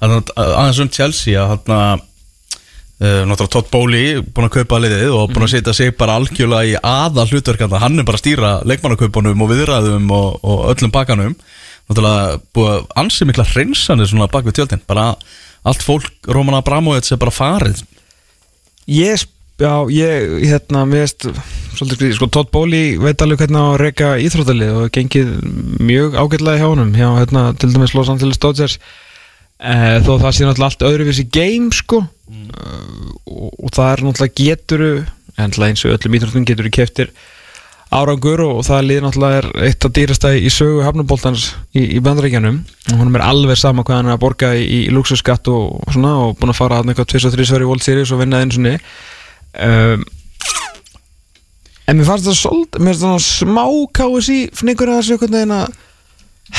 aðeins 0.00 0.82
um 0.84 0.92
Chelsea 0.92 1.40
að 1.40 1.56
þarna 1.56 1.80
Uh, 2.94 3.24
náttúrulega 3.26 3.50
Todd 3.50 3.70
Bowley 3.72 4.20
búin 4.22 4.46
að 4.46 4.60
kaupa 4.60 4.78
liðið 4.78 5.10
og 5.12 5.32
búin 5.34 5.42
að 5.48 5.56
setja 5.56 5.72
sig 5.74 5.96
bara 5.98 6.14
algjörlega 6.14 6.68
í 6.70 6.76
aða 6.78 7.24
hlutverkanda, 7.26 7.80
hann 7.82 7.98
er 7.98 8.06
bara 8.06 8.20
að 8.20 8.22
stýra 8.22 8.50
leikmannakaupunum 8.70 9.42
og 9.42 9.50
viðræðum 9.50 10.12
og, 10.14 10.36
og 10.46 10.62
öllum 10.70 10.92
bakanum. 10.94 11.34
Náttúrulega 11.90 12.38
búið 12.54 12.84
ansið 13.02 13.28
mikla 13.28 13.48
hreinsanir 13.50 14.08
svona 14.08 14.28
bak 14.30 14.46
við 14.46 14.60
tjöldin. 14.60 14.84
Bara 14.86 15.08
allt 15.66 15.82
fólk, 15.82 16.12
Roman 16.30 16.60
Abramovits 16.60 17.10
er 17.10 17.18
bara 17.18 17.34
farið. 17.34 17.82
Ég, 18.86 19.26
já, 19.60 19.72
ég, 19.92 20.34
hérna 20.48 20.84
mér 20.88 21.04
veist, 21.04 21.28
svolítið, 21.76 22.14
sko 22.18 22.28
Todd 22.32 22.50
Bowley 22.54 22.98
veit 23.00 23.22
alveg 23.22 23.44
hvernig 23.44 23.60
að 23.60 23.78
reyka 23.82 24.14
íþróttalið 24.22 24.72
og 24.80 24.92
gengið 24.94 25.32
mjög 25.82 26.16
ágætlega 26.18 26.60
hjá 26.62 26.68
honum 26.70 26.94
hjá, 26.96 27.08
hérna, 27.20 27.46
til 27.58 27.72
dæmis 27.74 27.94
Los 27.94 28.10
Angeles 28.12 28.40
Dodgers. 28.42 28.78
Eh, 29.64 30.00
þó 30.02 30.18
það 30.18 30.32
sé 30.34 30.48
náttúrulega 30.48 30.70
allt 30.70 30.88
öðruvísi 30.88 31.24
game, 31.30 31.70
sko. 31.72 32.02
Mm. 32.24 32.50
og, 33.28 33.50
og 33.60 33.70
það 33.74 33.90
er 33.92 34.02
náttúrulega 34.06 34.34
geturu 34.38 34.92
en 35.36 35.52
eins 35.52 35.84
og 35.84 35.92
öllum 35.92 36.14
íþróttum 36.16 36.46
geturu 36.48 36.70
keftir 36.72 37.10
árangur 37.94 38.40
og 38.46 38.62
það 38.66 38.86
liður 38.88 39.04
náttúrulega 39.04 39.40
er 39.42 39.46
eitt 39.68 39.84
af 39.84 39.92
dýrasta 39.94 40.32
í 40.34 40.48
sögu 40.52 40.82
hafnaboltans 40.86 41.42
í, 41.76 41.98
í 41.98 42.00
bandaríkjanum 42.02 42.64
og 42.64 42.96
honum 42.96 43.18
er 43.18 43.26
alveg 43.26 43.58
sama 43.60 43.84
hvað 43.84 43.96
hann 44.00 44.08
er 44.08 44.16
að 44.16 44.22
borga 44.24 44.54
í, 44.56 44.64
í 44.64 44.90
luxuskatt 44.94 45.44
og, 45.52 45.64
og 45.84 45.90
svona 45.94 46.12
og 46.24 46.38
búin 46.40 46.54
að 46.54 46.60
fara 46.62 46.80
að 46.80 46.88
eitthvað 49.54 49.94
2-3 49.94 50.02
sverju 50.04 51.02
World 51.04 51.14
Series 51.14 51.14
og 51.14 51.14
vinna 51.14 51.14
einu 51.14 51.24
svona 51.24 51.44
um, 51.54 51.64
en 51.84 51.98
mér 51.98 52.08
fannst 52.08 52.28
það 52.28 52.38
svolítið 52.40 52.84
mér 52.84 52.96
fannst 53.00 53.04
það 53.04 53.48
smá 53.48 53.64
KSI 53.98 54.38
fningur 54.56 54.92
að 54.92 55.00
þessu 55.00 55.16
einhvern 55.16 55.36
veginn 55.36 55.56
að 55.58 55.76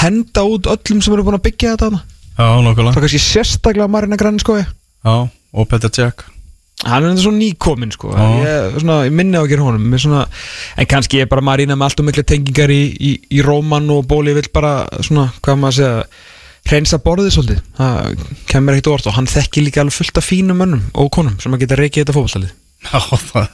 henda 0.02 0.46
út 0.50 0.70
öllum 0.70 1.02
sem 1.02 1.16
eru 1.16 1.26
búin 1.26 1.38
að 1.38 1.46
byggja 1.48 1.74
þetta 1.74 1.89
þarna. 1.89 2.02
Já, 2.36 2.48
nokkulega 2.66 2.93
það 2.93 3.00
er 3.00 3.06
kannski 3.06 3.24
sérstaklega 3.24 3.91
Marina 3.91 4.20
Grann 4.20 4.39
sko 4.41 4.58
Já, 4.60 5.16
og 5.56 5.70
Peter 5.72 5.93
Jack 5.93 6.26
hann 6.86 7.06
er 7.06 7.14
enda 7.14 7.24
svo 7.24 7.32
nýkominn 7.34 7.93
sko. 7.96 8.12
Ég, 8.43 8.76
svona, 8.84 8.98
ég 9.08 9.14
minni 9.16 9.39
á 9.39 9.41
að 9.41 9.54
gera 9.54 9.64
honum 9.66 9.93
svona, 9.98 10.26
en 10.76 10.89
kannski 10.91 11.22
er 11.24 11.30
bara 11.32 11.41
Marina 11.46 11.78
með 11.80 11.88
allt 11.88 12.04
og 12.04 12.08
mikla 12.10 12.26
tengingar 12.28 12.74
í, 12.74 12.82
í, 13.00 13.14
í 13.32 13.46
Róman 13.46 13.88
og 13.96 14.04
Bóli 14.10 14.36
vill 14.36 14.50
bara 14.54 14.74
svona, 15.00 15.30
hvað 15.39 15.62
maður 15.62 15.72
að 15.72 15.80
segja 15.80 16.34
hreinsa 16.66 17.00
borðið 17.00 17.32
svolítið. 17.32 17.64
Það 17.80 18.28
kemur 18.52 18.76
ekkert 18.76 18.91
orð 18.91 19.10
og 19.10 19.18
hann 19.18 19.32
þekki 19.32 19.64
líka 19.66 19.82
alveg 19.86 19.98
fullt 20.02 20.20
af 20.20 20.28
fínum 20.28 20.62
mönnum 20.62 20.86
og 21.00 21.10
konum 21.16 21.39
sem 21.41 21.56
að 21.56 21.64
geta 21.64 21.80
reikið 21.80 22.04
þetta 22.04 22.18
fótballtalið 22.20 22.54
Já, 22.86 23.00
það, 23.32 23.50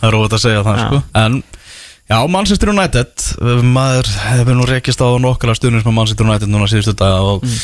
það 0.00 0.06
er 0.08 0.16
óvægt 0.18 0.36
að 0.36 0.42
segja 0.44 0.64
það 0.66 0.78
Já. 0.78 0.84
sko. 0.84 1.00
En, 1.20 1.40
já, 2.10 2.18
Manchester 2.34 2.72
United 2.74 3.26
Maður 3.74 4.10
hefur 4.26 4.58
nú 4.58 4.68
rekist 4.68 5.04
á 5.04 5.08
nokkala 5.22 5.56
stundins 5.58 5.86
með 5.86 5.96
Manchester 5.98 6.28
United 6.28 6.52
núna 6.52 6.68
síðustu 6.70 6.96
dag 7.00 7.30
og 7.30 7.46
mm. 7.46 7.62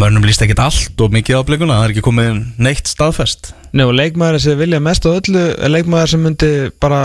mönnum 0.00 0.26
líst 0.28 0.44
ekkert 0.44 0.62
allt 0.64 1.04
og 1.04 1.12
mikið 1.16 1.42
á 1.42 1.48
blikuna 1.48 1.80
Það 1.80 1.88
er 1.88 1.94
ekki 1.94 2.06
komið 2.06 2.40
neitt 2.62 2.90
staðfest. 2.90 3.52
Nei 3.76 3.84
og 3.86 3.94
leikmaður 3.98 4.42
sem 4.46 4.58
vilja 4.58 4.80
mest 4.82 5.06
á 5.06 5.10
öllu 5.12 5.44
leikmaður 5.76 6.14
sem 6.14 6.24
myndi 6.24 6.50
bara 6.82 7.02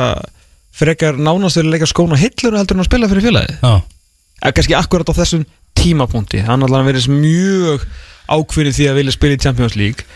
frekar 0.75 1.19
nánast 1.19 1.59
vilja 1.59 1.75
leika 1.75 1.89
skóna 1.89 2.19
hillur 2.19 2.57
heldur 2.57 2.79
en 2.79 2.83
að 2.83 2.89
spila 2.89 3.11
fyrir 3.11 3.29
félagið. 3.29 3.61
Já, 3.61 3.75
eða 4.41 4.57
kannski 4.57 4.75
akkurat 4.79 5.11
á 5.11 5.19
þessum 5.21 5.45
tímapunkti. 5.75 6.41
Hann 6.47 6.65
allan 6.65 6.87
verið 6.87 7.09
mjög 7.11 7.85
ákveðið 8.25 8.77
því 8.79 8.87
að 8.89 8.97
vilja 8.99 9.15
spila 9.15 9.37
í 9.37 9.41
Champions 9.43 9.75
League 9.79 10.07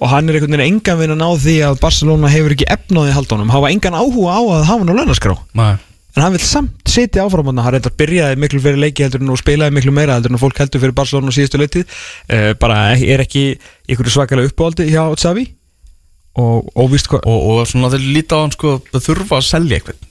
og 0.00 0.10
hann 0.10 0.28
er 0.28 0.38
einhvern 0.38 0.56
veginn 0.56 0.66
engan 0.66 0.98
veginn 0.98 1.14
að 1.14 1.20
ná 1.22 1.40
því 1.44 1.56
að 1.68 1.80
Barcelona 1.82 2.30
hefur 2.32 2.54
ekki 2.54 2.68
efnaði 2.74 3.14
haldunum. 3.14 3.52
Hafa 3.54 3.72
engan 3.72 3.98
áhuga 3.98 4.38
á 4.38 4.40
að 4.42 4.64
hafa 4.70 4.78
hann 4.82 4.90
á 4.90 4.98
launaskrá 4.98 5.34
Nei. 5.54 5.74
en 6.14 6.22
hann 6.22 6.34
vil 6.34 6.42
samt 6.42 6.94
sitja 6.94 7.26
áfram 7.26 7.50
hann 7.52 7.62
reyndar 7.74 7.94
byrjaði 7.98 8.38
miklu 8.42 8.62
fyrir 8.62 8.80
leiki 8.82 9.06
heldur 9.06 9.26
og 9.34 9.40
spilaði 9.40 9.76
miklu 9.78 9.94
meira 9.94 10.18
heldur 10.18 10.34
en 10.34 10.42
fólk 10.42 10.62
heldur 10.62 10.82
fyrir 10.82 10.96
Barcelona 10.96 11.34
síðustu 11.34 11.60
leitið 11.62 11.84
uh, 11.86 12.54
bara 12.58 12.94
er 12.94 13.22
ekki 13.24 13.52
ykkur 13.90 14.10
svakalega 14.10 14.50
uppáldi 14.50 14.90
hjá 14.90 15.06
Xavi. 15.14 15.46
Og 16.34 16.66
hvað 16.74 17.28
og, 17.30 17.42
og 17.46 17.66
svona 17.70 17.92
þeir 17.92 18.08
líta 18.10 18.34
á 18.34 18.42
hann 18.42 18.50
sko 18.50 18.80
þau 18.90 19.02
þurfa 19.04 19.38
að 19.38 19.46
selja 19.46 19.78
eitthvað 19.78 20.02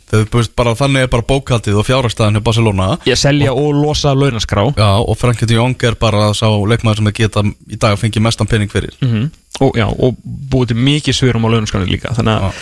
bara 0.56 0.76
þannig 0.78 1.04
er 1.04 1.10
bara 1.12 1.26
bókaldið 1.28 1.80
og 1.82 1.88
fjárhagstæðan 1.88 2.38
hjá 2.38 2.44
Barcelona. 2.46 2.90
Ég 3.10 3.20
selja 3.20 3.52
og 3.52 3.74
losa 3.76 4.14
launaskrá 4.16 4.70
Já, 4.78 4.90
og 5.02 5.18
Frankie 5.20 5.50
de 5.50 5.58
Jong 5.58 5.76
er 5.84 5.98
bara 6.00 6.30
sá 6.38 6.46
leikmaður 6.48 7.02
sem 7.02 7.10
þeir 7.10 7.18
geta 7.18 7.44
í 7.44 7.80
dag 7.82 7.98
fengið 8.00 8.24
mestan 8.24 8.48
pening 8.48 8.72
fyrir. 8.72 8.94
Mm 9.04 9.32
og, 9.62 9.76
já, 9.78 9.86
og 9.86 10.18
búið 10.24 10.72
til 10.72 10.80
mikið 10.82 11.18
svirum 11.18 11.46
á 11.46 11.54
launaskránni 11.54 11.92
líka 11.92 12.14
þannig 12.18 12.48
að, 12.48 12.62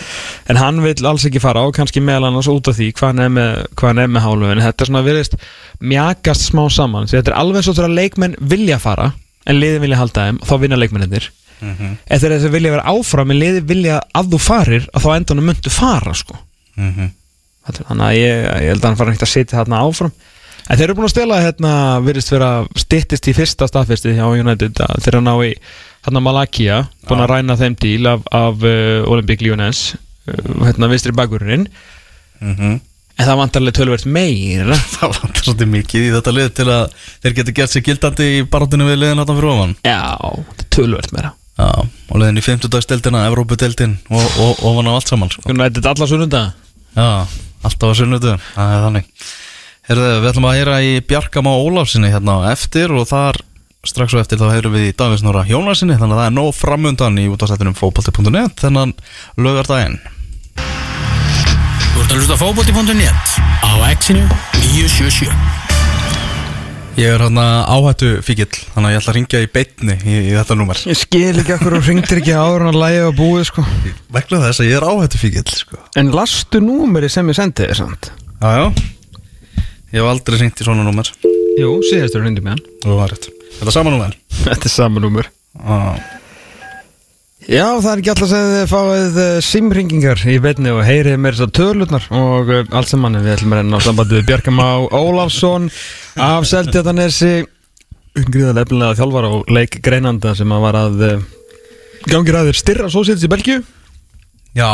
en 0.52 0.60
hann 0.60 0.80
vil 0.84 1.06
alls 1.08 1.24
ekki 1.28 1.40
fara 1.40 1.62
og 1.64 1.72
kannski 1.76 2.02
meðal 2.04 2.28
annars 2.28 2.50
út 2.52 2.68
af 2.68 2.76
því 2.76 2.90
hvað 2.98 3.12
hann 3.12 3.24
er 3.24 3.30
með, 3.32 3.62
hvað 3.80 3.92
hann 3.92 4.02
er 4.02 4.10
með 4.12 4.26
hálfu 4.26 4.50
en 4.52 4.64
þetta 4.66 4.84
er 4.84 4.90
svona 4.90 5.04
virðist 5.06 5.36
mjakast 5.80 6.48
smá 6.50 6.66
saman. 6.72 7.08
Því 7.08 7.18
þetta 7.18 7.32
er 7.32 7.38
alveg 7.40 7.64
svo 7.64 7.76
þegar 7.78 7.96
leikmenn 7.96 8.36
vilja 8.52 8.78
fara 8.82 9.12
en 9.48 9.58
liðin 9.58 9.84
vilja 9.86 10.02
halda 10.02 10.26
þeim 10.28 10.42
þá 10.44 10.54
vinna 10.62 10.78
leikmennir 10.78 11.30
mm 11.62 11.72
-hmm. 11.72 11.96
eða 12.06 12.20
þegar 12.26 12.44
þeir 12.44 12.54
vilja 12.56 12.74
vera 12.76 12.92
áfram 12.92 13.32
en 13.32 13.40
liðin 13.40 13.66
vilja 13.72 14.02
að 14.12 14.34
þú 14.34 14.42
farir 14.42 14.88
að 14.92 15.06
þá 15.06 15.10
endanum 15.16 15.48
myndu 15.48 15.70
fara 15.72 16.14
sko. 16.14 16.36
Mm 16.76 16.92
-hmm. 16.92 17.10
Þannig 17.62 18.06
að 18.06 18.16
ég, 18.18 18.44
ég 18.62 18.68
held 18.68 18.84
að 18.84 18.88
hann 18.88 18.96
fara 18.96 19.10
ekkert 19.12 19.28
að 19.28 19.32
sitja 19.32 19.58
þarna 19.58 19.82
áfram. 19.86 20.12
En 20.68 20.78
þeir 20.78 20.84
eru 20.84 20.94
búin 20.94 21.08
að 21.08 21.14
stela 21.14 21.40
hérna 21.42 21.72
virðist 22.02 22.30
vera 22.32 22.50
stittist 22.76 23.28
í 23.28 23.34
fyrsta 23.34 23.66
staðfesti 23.66 24.14
hjá 24.14 24.26
United 24.30 24.78
að 24.80 25.02
þeir 25.02 25.14
eru 25.14 25.22
að 25.22 25.26
ná 25.26 25.34
í 25.46 25.54
hérna 26.06 26.22
Malakia, 26.24 26.78
búin 27.08 27.22
að 27.22 27.30
ræna 27.32 27.56
þeim 27.60 27.76
díl 27.82 28.08
af, 28.10 28.24
af 28.34 28.64
uh, 28.66 29.02
Olympic 29.12 29.42
Lyonnais 29.44 29.82
uh, 29.94 30.64
hérna 30.68 30.90
vinstri 30.92 31.14
bagurinn 31.16 31.68
Mhm. 32.42 32.80
en 33.22 33.28
það 33.28 33.36
vantarlega 33.38 33.76
tölvert 33.76 34.06
meira 34.10 34.74
Það 34.96 35.12
vantar 35.14 35.44
svolítið 35.44 35.68
mikið 35.76 36.06
í 36.08 36.08
þetta 36.16 36.32
lið 36.34 36.48
til 36.58 36.64
að 36.74 36.96
þeir 37.22 37.36
geti 37.36 37.52
gert 37.54 37.70
sér 37.70 37.84
gildandi 37.86 38.26
í 38.40 38.40
baráttinu 38.50 38.88
við 38.88 38.98
liðin 38.98 39.20
þarna 39.22 39.36
fyrir 39.38 39.52
ofan 39.52 39.74
já, 39.86 40.00
þetta 40.48 40.64
er 40.66 40.70
tölvert 40.74 41.14
meira 41.14 41.30
Já, 41.52 41.68
og 41.84 42.16
liðin 42.18 42.40
í 42.40 42.42
50. 42.42 42.72
deildina, 42.88 43.26
Evrópudeildin 43.28 43.94
og, 44.10 44.24
og, 44.40 44.50
og 44.56 44.64
ofan 44.72 44.88
á 44.88 44.92
allt 44.96 45.10
saman 45.12 45.30
sko. 45.30 45.44
United 45.52 45.86
alla 45.86 46.08
sunnunda 46.10 46.42
Já, 46.96 47.06
alltaf 47.62 47.92
á 47.92 47.94
sunnudu, 48.00 48.34
það 48.56 48.74
er 48.74 48.84
þannig 48.88 49.08
Herðu, 49.86 50.08
við 50.22 50.28
ætlum 50.32 50.48
að 50.48 50.56
heyra 50.58 50.80
í 50.82 50.92
Ólafsinni 51.52 52.10
hérna 52.10 52.38
á 52.42 52.50
eftir 52.56 52.90
og 52.96 53.06
þar 53.10 53.38
strax 53.82 54.14
og 54.14 54.20
eftir 54.22 54.38
þá 54.38 54.52
heyrum 54.52 54.76
við 54.76 54.84
í 54.92 54.94
Davís 54.94 55.24
Nóra 55.26 55.42
Jónasinni 55.48 55.96
þannig 55.98 56.14
að 56.14 56.20
það 56.20 56.28
er 56.28 56.34
nóg 56.36 56.50
framundan 56.54 57.16
í 57.18 57.24
útastættinum 57.32 57.74
fókbalti.net 57.74 58.62
þennan 58.62 58.92
lögardaginn 59.42 59.96
Þú 61.92 62.04
ert 62.04 62.14
að 62.14 62.20
hlusta 62.20 62.36
á 62.38 62.42
fótbolti.net 62.44 63.34
á 63.66 63.70
Exinu 63.90 64.22
977 64.70 65.34
Ég 67.00 67.08
er 67.08 67.24
hérna 67.24 67.64
áhættu 67.66 68.12
fíkil 68.22 68.46
þannig 68.52 68.86
að 68.86 68.94
ég 68.94 69.00
ætla 69.00 69.10
að 69.10 69.18
ringja 69.18 69.42
í 69.42 69.50
beitni 69.50 69.94
í, 69.96 70.16
í 70.28 70.32
þetta 70.36 70.58
númer. 70.60 70.82
Ég 70.86 70.98
skil 71.00 71.40
ekki 71.40 71.54
okkur 71.56 71.78
og 71.78 71.86
ringdir 71.88 72.20
ekki 72.20 72.34
en 72.36 72.68
að 72.68 72.80
lægi 72.82 73.02
að 73.06 73.14
búið 73.16 73.46
sko. 73.48 73.64
Vegna 74.12 74.42
þess 74.44 74.60
að 74.60 74.68
ég 74.68 74.76
er 74.76 74.88
áhættu 74.92 75.22
fíkil 75.24 75.46
sko. 75.56 75.80
en 75.96 76.12
lastu 76.12 76.60
númeri 76.60 77.08
sem 77.10 77.32
ég 77.32 77.40
sendi 77.40 77.64
þér 77.64 77.80
samt? 77.80 78.12
Já, 78.44 78.50
já. 78.60 78.64
Ég 79.88 80.02
hef 80.02 80.10
aldrei 80.12 80.42
ringt 80.44 80.60
í 80.60 80.68
svona 80.68 80.84
númer. 80.84 81.08
Jú, 81.56 81.78
síðastur 81.88 82.28
ringdi 82.28 82.44
með 82.44 82.58
hann. 82.58 82.66
Það 82.84 83.00
var 83.00 83.16
rétt 83.16 83.32
Þetta 83.58 83.70
er 83.70 83.76
sama 83.76 83.94
númer? 83.94 84.18
Þetta 84.46 84.68
er 84.68 84.74
sama 84.74 85.02
númer. 85.04 85.30
Ah. 85.62 85.96
Já, 87.42 87.66
það 87.82 87.88
er 87.90 88.00
ekki 88.00 88.10
alltaf 88.12 88.32
að 88.36 88.52
þið 88.52 88.68
fáið 88.70 89.16
uh, 89.18 89.30
simringingar 89.42 90.20
í 90.30 90.36
beinni 90.44 90.70
og 90.70 90.84
heyrið 90.86 91.16
mér 91.18 91.34
þessar 91.34 91.54
tölurnar 91.58 92.04
og 92.14 92.52
uh, 92.54 92.60
allt 92.70 92.90
saman 92.92 93.18
við 93.18 93.32
ætlum 93.34 93.56
að 93.56 93.62
reyna 93.62 93.80
á 93.82 93.86
sambandi 93.86 94.18
við 94.20 94.28
Bjarkam 94.28 94.62
á 94.62 94.72
Ólafsson 94.94 95.66
af 96.22 96.46
Seltjartanesi 96.46 97.32
umgriða 98.22 98.54
lefnilega 98.60 98.98
þjálfar 99.00 99.26
og 99.32 99.50
leik 99.50 99.80
greinanda 99.82 100.36
sem 100.38 100.54
að 100.54 100.66
var 100.68 100.78
að 100.84 101.04
uh, 101.08 101.24
gangi 102.06 102.36
ræðir 102.36 102.60
styrra 102.62 102.92
sósins 102.94 103.26
í 103.26 103.32
Belgíu. 103.32 103.64
Já 104.54 104.70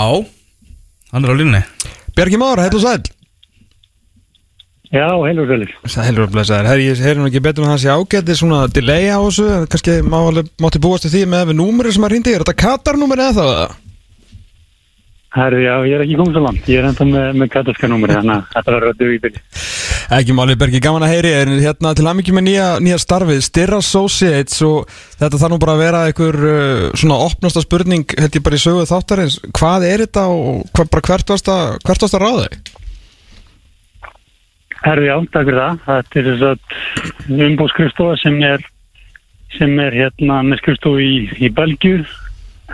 Hann 1.08 1.24
er 1.24 1.32
á 1.32 1.36
línni 1.40 1.62
Már, 2.36 2.60
heil 2.60 2.74
og 2.74 2.82
sæl 2.82 3.00
Já, 4.88 5.04
heilur 5.20 5.44
svolítið. 5.44 5.74
Sælur 5.92 6.24
og 6.24 6.30
blessaður, 6.32 6.70
herri, 6.70 6.86
ég 6.88 7.02
heyri 7.04 7.20
nú 7.20 7.26
ekki 7.28 7.42
betur 7.44 7.66
en 7.66 7.74
það 7.74 7.82
sé 7.82 7.92
ágæti 7.92 8.36
svona 8.38 8.62
delay 8.72 9.10
á 9.12 9.20
þessu 9.20 9.48
kannski 9.68 9.98
má 10.00 10.16
mátti 10.64 10.80
búast 10.80 11.04
því 11.12 11.26
með 11.28 11.50
við 11.50 11.58
númeri 11.58 11.92
sem 11.92 12.06
að 12.08 12.14
rýndi, 12.14 12.32
er 12.32 12.44
þetta 12.46 12.56
Katar-númeri 12.62 13.26
eða 13.26 13.36
það? 13.42 13.76
Herri, 15.36 15.60
já, 15.66 15.74
ég 15.84 15.92
er 15.92 16.02
ekki 16.06 16.16
komið 16.16 16.38
svo 16.38 16.42
langt. 16.46 16.68
Ég 16.72 16.80
er 16.80 16.88
enda 16.88 17.04
með, 17.04 17.26
með 17.36 17.50
katarska 17.52 17.90
númeri, 17.92 18.16
þannig 18.16 18.32
að 18.32 18.46
þetta 18.54 18.76
að 18.78 19.02
duga 19.02 19.12
í 19.12 19.20
byrju. 19.26 19.42
Ekki 20.16 20.36
máli 20.38 20.54
Bergi, 20.56 20.80
gaman 20.80 21.04
að 21.04 21.12
heyri 21.12 21.32
er 21.36 21.50
hérna 21.60 21.92
til 21.92 22.06
aðmyggjum 22.08 22.38
með 22.38 22.46
nýja, 22.46 22.68
nýja 22.80 23.00
starfið 23.02 23.42
Styrra 23.44 23.82
Associates 23.84 24.62
og 24.64 24.88
þetta 25.20 25.42
þarf 25.42 25.52
nú 25.52 25.60
bara 25.60 25.74
að 25.76 25.82
vera 25.84 26.02
einhver 26.08 26.38
uh, 26.48 26.86
svona 26.96 27.20
opnasta 27.26 27.60
spurning 27.60 28.16
held 28.16 28.40
ég 28.40 28.46
bara 28.48 28.56
í 28.56 28.64
sögu 28.64 28.88
þáttarins 28.88 29.36
hvað 29.52 29.84
er 29.90 30.06
þetta 30.06 30.24
og 30.32 30.64
hvað, 30.72 30.96
hvert 31.12 31.34
varst 31.36 31.52
að 32.08 32.24
ráða 32.24 32.48
þig? 32.48 32.72
Herri, 34.84 35.08
já, 35.08 35.16
takk 35.32 35.48
fyrir 35.48 35.58
það. 35.58 35.78
Þetta 35.86 36.20
er 36.20 36.28
þess 36.28 36.46
að 36.48 37.46
umbúðskrifstofa 37.48 38.18
sem 38.22 38.38
er, 38.46 38.64
sem 39.56 39.74
er 39.82 39.96
hérna 39.96 40.40
með 40.46 40.62
skrifstofu 40.62 41.02
í, 41.02 41.14
í 41.42 41.50
Belgju, 41.54 42.04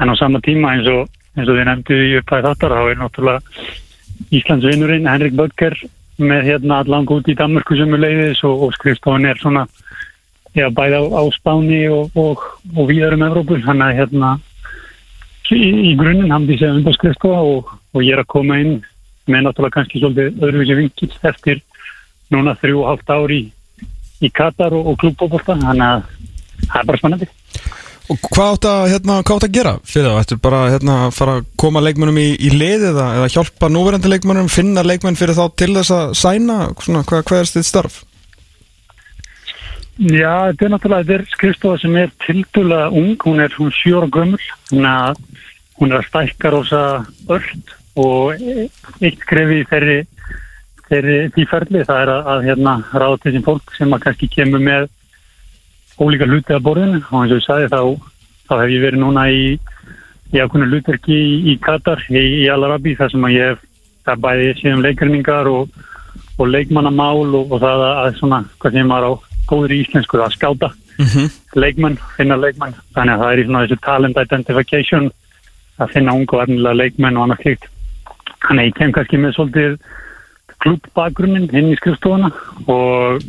en 0.01 0.13
á 0.13 0.15
sama 0.21 0.43
tíma 0.45 0.75
eins 0.75 0.91
og, 0.91 1.09
eins 1.39 1.49
og 1.49 1.57
þið 1.57 1.69
nefndu 1.71 1.99
í 2.05 2.15
upphæði 2.21 2.49
þáttar, 2.49 2.77
þá 2.77 2.91
er 2.93 3.01
náttúrulega 3.01 3.69
Íslands 4.35 4.67
vinnurinn 4.69 5.11
Henrik 5.11 5.37
Böttger 5.39 5.77
með 6.23 6.49
hérna 6.51 6.81
allang 6.83 7.11
út 7.11 7.29
í 7.29 7.35
Danmarku 7.39 7.77
sem 7.79 7.95
er 7.97 8.05
leiðis 8.05 8.45
og, 8.47 8.69
og 8.69 8.75
skrifstofan 8.77 9.27
er 9.27 9.41
svona 9.41 9.65
já, 10.55 10.69
bæði 10.71 11.01
á, 11.01 11.05
á 11.19 11.23
Spáni 11.35 11.81
og, 11.91 12.15
og, 12.15 12.45
og 12.77 12.91
víðar 12.91 13.17
um 13.17 13.25
Evrópu, 13.27 13.59
þannig 13.65 13.89
að 13.89 13.99
hérna 14.03 14.35
í, 15.51 15.71
í 15.91 15.95
grunninn 15.99 16.33
hann 16.35 16.47
því 16.47 16.61
segja 16.61 16.77
umbúðskrifstofa 16.79 17.41
og, 17.49 17.73
ég 18.03 18.15
er 18.15 18.23
að 18.23 18.31
koma 18.37 18.61
inn 18.63 18.77
með 19.31 19.47
náttúrulega 19.47 19.79
kannski 19.79 20.03
svolítið 20.03 20.43
öðruvísi 20.45 20.79
vinkil 20.79 21.11
eftir 21.31 21.63
núna 22.33 22.57
þrjú 22.61 22.83
og 22.83 22.91
hálft 22.91 23.13
ár 23.13 23.35
í, 23.35 23.43
í 24.25 24.31
Katar 24.35 24.77
og, 24.77 24.93
og 24.93 25.01
klúbbóbolta 25.03 25.59
þannig 25.61 25.87
að 25.89 26.07
það 26.65 26.79
er 26.81 26.91
bara 26.91 27.03
spennandi 27.03 27.33
Og 28.13 28.19
hvað 28.21 28.51
átt 28.51 28.67
að, 28.69 28.83
hérna, 28.93 29.15
hvað 29.25 29.39
átt 29.39 29.45
að 29.47 29.55
gera 29.57 29.71
fyrir 29.89 30.11
það? 30.11 30.19
Ættu 30.21 30.37
bara 30.45 30.59
hérna, 30.69 30.97
fara 31.17 31.37
að 31.39 31.47
koma 31.61 31.81
leikmönnum 31.81 32.19
í, 32.21 32.27
í 32.37 32.51
lið 32.53 32.91
eða, 32.91 33.07
eða 33.17 33.31
hjálpa 33.33 33.71
núverandi 33.73 34.11
leikmönnum, 34.13 34.51
finna 34.53 34.85
leikmenn 34.85 35.17
fyrir 35.17 35.39
þá 35.39 35.47
til 35.57 35.71
þess 35.73 35.95
að 35.97 36.13
sæna, 36.21 36.59
svona, 36.85 37.01
hvað, 37.09 37.23
hvað 37.31 37.41
er 37.41 37.49
stitt 37.49 37.69
starf? 37.71 38.03
Já, 39.95 40.51
þetta 40.51 40.67
er 40.67 40.75
náttúrulega 40.75 41.07
þetta 41.07 41.17
er 41.17 41.25
skrifstofa 41.33 41.81
sem 41.81 41.97
er 42.03 42.13
tildulega 42.27 42.91
ung 42.99 43.15
hún 43.25 43.41
er 43.41 43.57
hún 43.57 43.73
sjóra 43.73 44.11
gömul 44.11 44.41
þannig 44.69 44.91
að 44.91 45.21
hún 45.79 45.93
er 45.93 46.01
að 46.01 46.09
stækka 46.11 46.53
rosa 46.53 46.83
ört 47.31 47.75
og 47.95 48.35
eitt 48.35 49.23
skrefi 49.23 49.61
í 49.63 49.69
þeirri, 49.71 49.99
þeirri 50.91 51.17
því 51.35 51.47
ferli. 51.51 51.85
Það 51.89 52.03
er 52.03 52.13
að, 52.15 52.29
að 52.33 52.47
hérna 52.49 52.75
ráða 52.93 53.21
til 53.21 53.31
þessum 53.31 53.47
fólk 53.49 53.75
sem 53.79 53.97
að 53.97 54.05
kannski 54.07 54.31
kemur 54.33 54.65
með 54.65 54.89
ólíka 56.01 56.29
hluti 56.31 56.57
að 56.57 56.65
borðinu. 56.69 57.03
Og 57.11 57.19
eins 57.23 57.35
og 57.35 57.41
ég 57.41 57.47
sagði 57.47 57.73
þá, 57.73 57.81
þá 58.51 58.55
hef 58.61 58.75
ég 58.75 58.85
verið 58.85 59.03
núna 59.05 59.27
í, 59.31 59.43
í 60.35 60.43
ákveðinu 60.43 60.71
hlutverki 60.71 61.19
í, 61.19 61.35
í 61.53 61.59
Katar, 61.63 62.05
í, 62.11 62.25
í 62.45 62.47
Al-Arabi 62.53 62.97
þar 62.99 63.15
sem 63.15 63.29
að 63.29 63.37
ég 63.37 63.53
hef 63.53 63.67
það 64.05 64.25
bæði 64.27 64.55
síðan 64.61 64.85
leikrinningar 64.85 65.49
og, 65.49 65.85
og 66.39 66.49
leikmannamál 66.51 67.29
og, 67.31 67.53
og 67.53 67.61
það 67.63 67.85
að, 67.89 68.01
að 68.05 68.19
svona, 68.21 68.41
hvað 68.61 68.79
sem 68.79 68.91
maður 68.91 69.09
á 69.09 69.13
góður 69.49 69.75
í 69.77 69.83
íslensku 69.85 70.21
að 70.25 70.35
skáta 70.37 70.71
leikmenn, 71.55 71.99
finna 72.17 72.37
leikmenn. 72.39 72.75
Þannig 72.95 73.15
að 73.15 73.23
það 73.23 73.33
er 73.33 73.39
í 73.41 73.45
svona 73.49 73.63
þessu 73.65 73.79
talent 73.83 74.21
identification 74.21 75.11
að 75.83 75.93
finna 75.95 76.15
ungu 76.15 76.37
og 76.37 76.45
ernilega 76.45 76.79
leikmenn 76.79 77.19
og 77.19 77.27
annað 77.27 77.43
slíkt. 77.43 77.69
Þannig 78.45 78.63
að 78.63 78.69
ég 78.69 78.77
kem 78.79 78.95
kannski 78.95 79.21
með 79.21 79.35
svolítið 79.37 79.77
klubbakgrunnin 80.65 81.49
inn 81.53 81.73
í 81.73 81.79
skrifstofuna 81.79 82.33
og, 82.73 83.25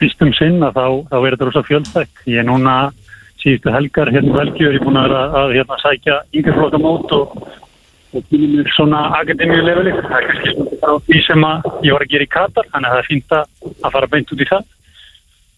fyrstum 0.00 0.32
sinn 0.34 0.58
að 0.66 0.78
þá, 0.80 0.86
þá 1.12 1.16
er 1.20 1.34
þetta 1.34 1.48
rosa 1.48 1.64
fjölþætt. 1.68 2.22
Ég 2.26 2.42
er 2.42 2.48
núna 2.48 2.76
síðustu 3.42 3.70
helgar 3.74 4.10
hérna 4.14 4.38
velgjur, 4.40 4.74
ég 4.74 4.80
er 4.80 4.86
búin 4.86 4.98
að 4.98 5.14
að 5.22 5.54
hérna 5.56 5.78
sækja 5.82 6.22
yngjaflokka 6.34 6.80
mót 6.82 7.14
og 7.18 7.36
og 8.12 8.24
kynni 8.28 8.48
mér 8.52 8.68
svona 8.76 9.00
akademíu 9.16 9.62
leveli. 9.64 9.92
Það 9.96 10.16
er 10.18 10.26
kannski 10.28 10.52
svona 10.52 10.78
frá 10.80 10.94
því 11.06 11.20
sem 11.26 11.44
ég 11.86 11.94
var 11.94 12.04
að 12.04 12.12
gera 12.12 12.26
í 12.26 12.32
Katar, 12.32 12.68
þannig 12.72 12.88
að 12.88 12.94
það 12.94 13.02
er 13.02 13.08
fínt 13.08 13.36
að 13.38 13.92
fara 13.94 14.10
beint 14.12 14.32
út 14.34 14.42
í 14.42 14.48
það. 14.50 14.66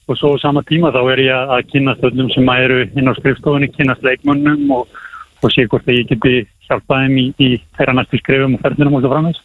Og 0.04 0.18
svo 0.20 0.30
sama 0.38 0.62
tíma 0.68 0.92
þá 0.94 1.00
er 1.14 1.22
ég 1.24 1.54
að 1.56 1.64
kynast 1.72 2.04
öllum 2.06 2.30
sem 2.30 2.50
eru 2.54 2.82
inn 2.84 3.10
á 3.10 3.12
skrifstofunni, 3.18 3.72
kynast 3.74 4.04
leikmönnum 4.06 4.70
og, 4.76 5.00
og 5.42 5.54
sé 5.54 5.64
hvort 5.66 5.88
að 5.88 5.98
ég 5.98 6.12
geti 6.12 6.44
hjálpað 6.68 7.06
þeim 7.06 7.18
í, 7.18 7.26
í 7.40 7.50
þeirra 7.78 7.96
næstu 7.98 8.20
skrifum 8.20 8.54
og 8.56 8.62
ferðinum 8.62 8.98
og 8.98 9.04
svo 9.04 9.12
framvegs 9.12 9.42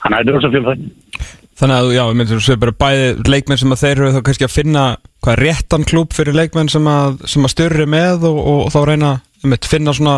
að 0.00 0.16
þetta 0.16 0.30
er 0.30 0.36
rosa 0.36 0.52
fjöld 0.54 0.70
það 0.70 1.38
Þannig 1.60 1.76
að, 1.76 1.90
já, 1.92 2.04
myndir 2.16 2.38
þú 2.38 2.44
segja 2.46 2.60
bara 2.62 2.72
bæði 2.80 3.08
leikmenn 3.28 3.58
sem 3.60 3.74
að 3.74 3.80
þeir 3.82 3.90
eru 3.98 4.12
þá 4.14 4.20
kannski 4.24 4.46
að 4.46 4.54
finna 4.54 4.84
hvað 5.20 5.40
réttan 5.42 5.82
klúb 5.84 6.14
fyrir 6.16 6.38
leikmenn 6.38 6.70
sem 6.72 6.86
að, 6.88 7.18
sem 7.28 7.44
að 7.44 7.52
styrri 7.52 7.86
með 7.90 8.24
og, 8.30 8.38
og, 8.40 8.62
þá 8.72 8.78
reyna 8.88 9.10
um 9.44 9.54
finna 9.68 9.92
svona 9.96 10.14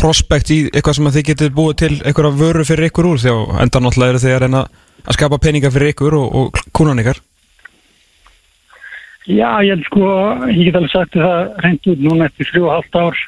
prospekt 0.00 0.50
í 0.50 0.58
eitthvað 0.72 0.96
sem 0.98 1.06
að 1.06 1.18
þið 1.18 1.26
getið 1.28 1.54
búið 1.54 1.76
til 1.82 1.92
eitthvað 2.00 2.40
vöru 2.40 2.66
fyrir 2.66 2.90
ykkur 2.90 3.10
úr 3.12 3.22
því 3.22 3.34
að 3.36 3.62
enda 3.62 3.82
náttúrulega 3.84 4.14
eru 4.14 4.22
þið 4.24 4.34
að 4.34 4.42
reyna 4.44 4.62
að 5.04 5.18
skapa 5.18 5.40
peninga 5.46 5.70
fyrir 5.74 5.94
ykkur 5.94 6.16
og, 6.18 6.36
og 6.40 6.62
kúnan 6.74 7.02
ykkar. 7.04 7.22
Já, 9.30 9.50
ég 9.62 9.76
held 9.76 9.86
sko, 9.86 10.10
ég 10.50 10.64
get 10.66 10.80
alveg 10.80 10.94
sagt 10.96 11.14
það 11.14 11.62
reynd 11.62 11.90
út 11.92 12.02
núna 12.08 12.26
eftir 12.26 12.50
þrjú 12.50 12.66
og 12.66 12.74
halvt 12.74 12.98
ár 12.98 13.22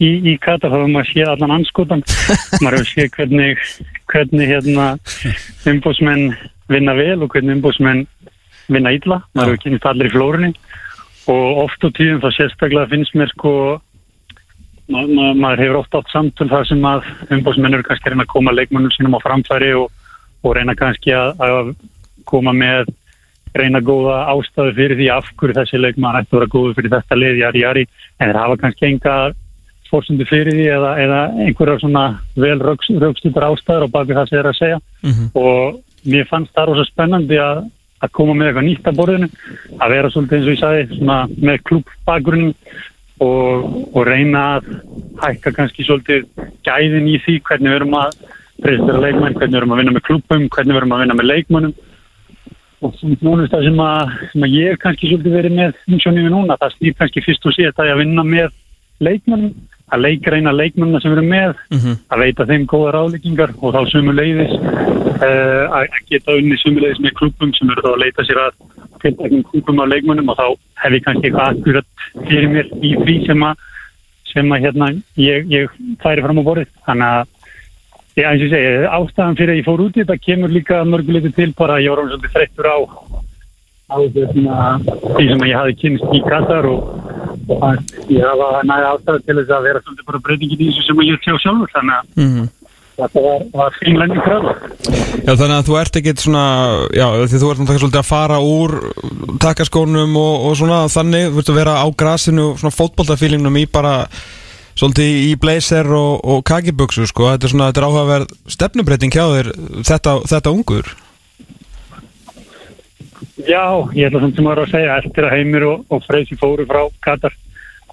í, 0.00 0.10
í 0.32 0.36
Katar 0.42 0.72
þá 0.72 0.78
hefur 0.78 0.92
maður 0.92 1.12
séð 1.12 1.32
allan 1.32 1.56
anskotan 1.58 2.04
maður 2.62 2.78
hefur 2.78 2.90
séð 2.92 3.10
hvernig 3.16 3.64
hvernig 4.12 4.52
hérna 4.52 4.88
umbúsmenn 5.72 6.28
vinna 6.72 6.96
vel 6.98 7.22
og 7.22 7.32
hvernig 7.32 7.58
umbúsmenn 7.58 8.06
vinna 8.72 8.92
illa, 8.96 9.20
maður 9.34 9.54
hefur 9.54 9.64
kynist 9.64 9.88
allir 9.88 10.10
í 10.10 10.14
flórunni. 10.14 10.52
Og 11.30 11.64
oft 11.64 11.82
á 11.82 11.88
tíðum 11.90 12.22
þá 12.22 12.30
sérstaklega 12.34 12.90
finnst 12.90 13.14
mér 13.18 13.30
sko 13.34 13.52
ma 14.92 15.02
ma 15.06 15.32
maður 15.34 15.62
hefur 15.64 15.80
oft 15.80 15.96
átt 15.98 16.12
samtöl 16.12 16.48
þar 16.50 16.68
sem 16.68 16.84
að 16.86 17.08
umbúsmenn 17.34 17.74
eru 17.74 17.86
kannski 17.86 18.06
að 18.06 18.14
reyna 18.14 18.26
að 18.26 18.34
koma 18.34 18.54
leikmannum 18.54 18.94
sínum 18.94 19.16
á 19.18 19.20
framfæri 19.24 19.72
og, 19.78 19.88
og 20.46 20.54
reyna 20.54 20.76
kannski 20.78 21.14
að, 21.14 21.42
að 21.42 21.72
koma 22.26 22.54
með 22.54 22.92
reyna 23.56 23.80
góða 23.82 24.20
ástæðu 24.34 24.74
fyrir 24.76 25.00
því 25.00 25.08
af 25.14 25.32
hverju 25.40 25.56
þessi 25.56 25.80
leikmann 25.80 26.20
ætti 26.20 26.34
að 26.34 26.38
vera 26.38 26.52
góðu 26.52 26.76
fyrir 26.76 26.92
þetta 26.92 27.18
lið, 27.18 27.40
jari, 27.40 27.62
jari, 27.64 27.84
en 28.20 28.30
þeir 28.30 28.40
hafa 28.42 28.58
kannski 28.62 28.88
enga 28.90 29.16
fórsundu 29.96 30.28
fyrir 30.28 30.54
því 30.54 30.68
eða, 30.76 30.92
eða 31.02 31.20
einhverja 31.46 31.80
svona 31.82 32.04
vel 32.36 32.58
raukstundar 32.60 33.48
ástæður 33.50 33.88
og 33.88 33.94
baki 33.96 34.16
það 34.16 34.28
sem 34.28 34.36
þeir 34.36 34.42
eru 34.44 34.52
að 34.52 34.60
segja. 34.60 34.80
Og 35.40 35.80
mér 36.06 36.28
fannst 36.30 36.54
það 36.54 36.68
rosa 36.70 36.84
spennandi 36.86 37.40
að, 37.42 37.64
að 38.04 38.12
koma 38.18 38.34
með 38.36 38.50
eitthvað 38.50 38.68
nýtt 38.68 38.90
að 38.90 38.98
borðinu, 39.00 39.30
að 39.80 39.94
vera 39.96 40.12
svolítið 40.12 40.36
eins 40.36 40.46
og 40.46 40.54
ég 40.54 40.62
sagði 40.62 41.00
svona 41.00 41.18
með 41.48 41.64
klúbbakgrunn 41.70 42.52
og, 43.24 43.66
og 43.96 44.02
reyna 44.06 44.44
að 44.56 44.70
hækka 45.22 45.54
kannski 45.56 45.86
svolítið 45.86 46.26
gæðin 46.66 47.08
í 47.08 47.18
því 47.24 47.38
hvernig 47.48 47.72
við 47.72 47.78
erum 47.80 47.98
að 47.98 48.18
preystra 48.62 49.00
leikmenn, 49.00 49.36
hvernig 49.36 49.54
við 49.54 49.60
erum 49.60 49.74
að 49.74 49.82
vinna 49.82 49.96
með 49.96 50.06
klúbbum, 50.08 50.48
hvernig 50.52 50.74
við 50.74 50.80
erum 50.80 50.96
að 50.96 51.04
vinna 51.04 51.16
með 51.16 51.30
leikmennum 51.32 51.74
og 52.84 52.92
þjónust 53.00 53.54
það 53.54 53.66
sem 53.66 53.80
að, 53.80 54.14
sem 54.32 54.44
að 54.44 54.54
ég 54.54 54.70
hef 54.70 54.80
kannski 54.82 55.10
svolítið 55.10 55.36
verið 55.38 55.56
með 55.56 55.78
umsjónið 55.88 56.26
við 56.26 56.34
núna, 56.34 56.58
það 56.60 56.74
snýr 56.76 56.96
kannski 56.98 57.24
fyrst 57.24 57.48
og 57.48 57.56
síðast 57.56 57.80
að 57.80 57.88
ég 57.88 57.96
að 57.96 58.02
vinna 58.02 58.24
með 58.26 58.50
leikmennum 59.04 59.54
að 59.94 60.02
leika 60.02 60.32
reyna 60.34 60.54
leikmennina 60.54 61.00
sem 61.02 61.12
erum 61.14 61.28
með 61.30 61.52
að 62.10 62.22
veita 62.24 62.46
þeim 62.48 62.64
góða 62.70 62.94
ráðleikingar 62.96 63.52
og 63.60 63.76
þá 63.76 63.92
sumu 63.92 64.14
leiðis 64.16 64.56
uh, 64.56 65.76
að 65.78 66.00
geta 66.10 66.34
unni 66.34 66.58
sumu 66.58 66.82
leiðis 66.82 67.02
með 67.04 67.14
klubum 67.20 67.54
sem 67.54 67.70
eru 67.70 67.84
þá 67.84 67.92
að 67.92 68.02
leita 68.02 68.26
sér 68.26 68.42
að 68.42 68.58
tiltaknum 69.04 69.46
klubum 69.52 69.84
af 69.84 69.92
leikmennum 69.92 70.32
og 70.34 70.40
þá 70.40 70.46
hef 70.82 70.98
ég 70.98 71.06
kannski 71.06 71.30
eitthvað 71.30 71.52
akkurat 71.52 71.88
fyrir 72.26 72.50
mér 72.56 72.74
í 72.82 72.92
því 73.04 73.16
sem 73.28 73.46
að 73.46 73.64
sem 74.32 74.52
að 74.52 74.66
hérna 74.66 74.90
ég, 75.22 75.46
ég 75.48 75.78
færi 76.02 76.20
fram 76.24 76.42
á 76.42 76.44
borðið. 76.44 76.72
Þannig 76.84 77.14
að 77.14 77.34
Já, 78.16 78.30
eins 78.30 78.40
og 78.40 78.46
ég 78.46 78.52
segi, 78.54 78.68
ástæðan 78.96 79.34
fyrir 79.36 79.50
að 79.52 79.58
ég 79.58 79.66
fór 79.66 79.80
út 79.84 79.96
í 79.98 80.00
þetta 80.00 80.14
kemur 80.24 80.52
líka 80.52 80.76
mörguleiti 80.88 81.34
til 81.36 81.50
bara 81.58 81.74
að 81.76 81.82
ég 81.84 81.92
var 81.92 82.00
alveg 82.00 82.14
svolítið 82.14 82.32
þreyttur 82.32 82.68
á 82.72 82.76
á 83.86 83.96
þessna, 84.10 84.60
því 85.14 85.24
sem 85.30 85.42
ég 85.46 85.56
hafi 85.60 85.74
kynst 85.78 86.14
í 86.14 86.20
Katar 86.26 86.66
og, 86.66 86.86
ég 88.10 88.24
hafa 88.26 88.62
næði 88.66 88.88
ástæða 88.90 89.20
til 89.22 89.36
þess 89.38 89.54
að 89.54 89.66
vera 89.68 89.82
svolítið 89.84 90.08
bara 90.08 90.22
breytingin 90.26 90.62
í 90.64 90.70
þessu 90.72 90.86
sem 90.88 91.02
ég 91.06 91.20
sjá 91.22 91.36
sjálfur 91.44 91.70
þannig 91.74 91.94
að 92.00 92.08
mm 92.16 92.32
-hmm. 92.32 92.48
þetta 92.96 93.22
var, 93.26 93.44
var 93.60 93.76
fínlending 93.78 94.24
kröðu. 94.26 94.56
Já, 95.22 95.32
þannig 95.38 95.56
að 95.58 95.68
þú 95.68 95.78
ert 95.82 96.00
ekkit 96.00 96.24
svona, 96.24 96.44
já, 96.98 97.06
því 97.14 97.38
þú 97.38 97.50
ert 97.50 97.62
náttúrulega 97.62 97.82
svolítið 97.84 98.02
að 98.02 98.10
fara 98.10 98.40
úr 98.42 98.74
takaskónum 99.46 100.18
og, 100.18 100.34
og 100.50 100.58
svona 100.58 100.80
þannig, 100.90 101.30
þú 101.30 101.38
ert 101.38 101.54
að 101.54 101.60
vera 101.62 101.78
á 101.78 101.86
grasinu, 102.02 102.48
svona 102.58 102.78
fótboltafílingnum 102.80 103.62
í 103.62 103.66
bara 103.70 103.94
svolítið 104.74 105.30
í 105.30 105.32
blazer 105.38 105.86
og, 105.86 106.26
og 106.26 106.42
kakiböksu 106.42 107.06
sko, 107.06 107.30
þetta 107.30 107.46
er 107.46 107.54
svona, 107.54 107.70
þetta 107.70 107.80
er 107.80 107.86
áhugaverð 107.86 108.38
stefnubreiting 108.50 109.14
hjá 109.14 109.26
þér, 109.30 109.54
þetta, 109.86 110.20
þetta 110.26 110.50
ungur 110.50 110.96
Já, 113.46 113.64
ég 113.96 114.08
ætla 114.08 114.22
samt 114.22 114.38
sem 114.38 114.48
vera 114.48 114.64
að 114.66 114.72
segja 114.74 114.96
eftir 115.00 115.26
að 115.26 115.34
Heimir 115.36 115.66
og, 115.68 115.84
og 115.92 116.04
Freysi 116.06 116.38
fóru 116.40 116.66
frá 116.68 116.82
Katar. 117.04 117.34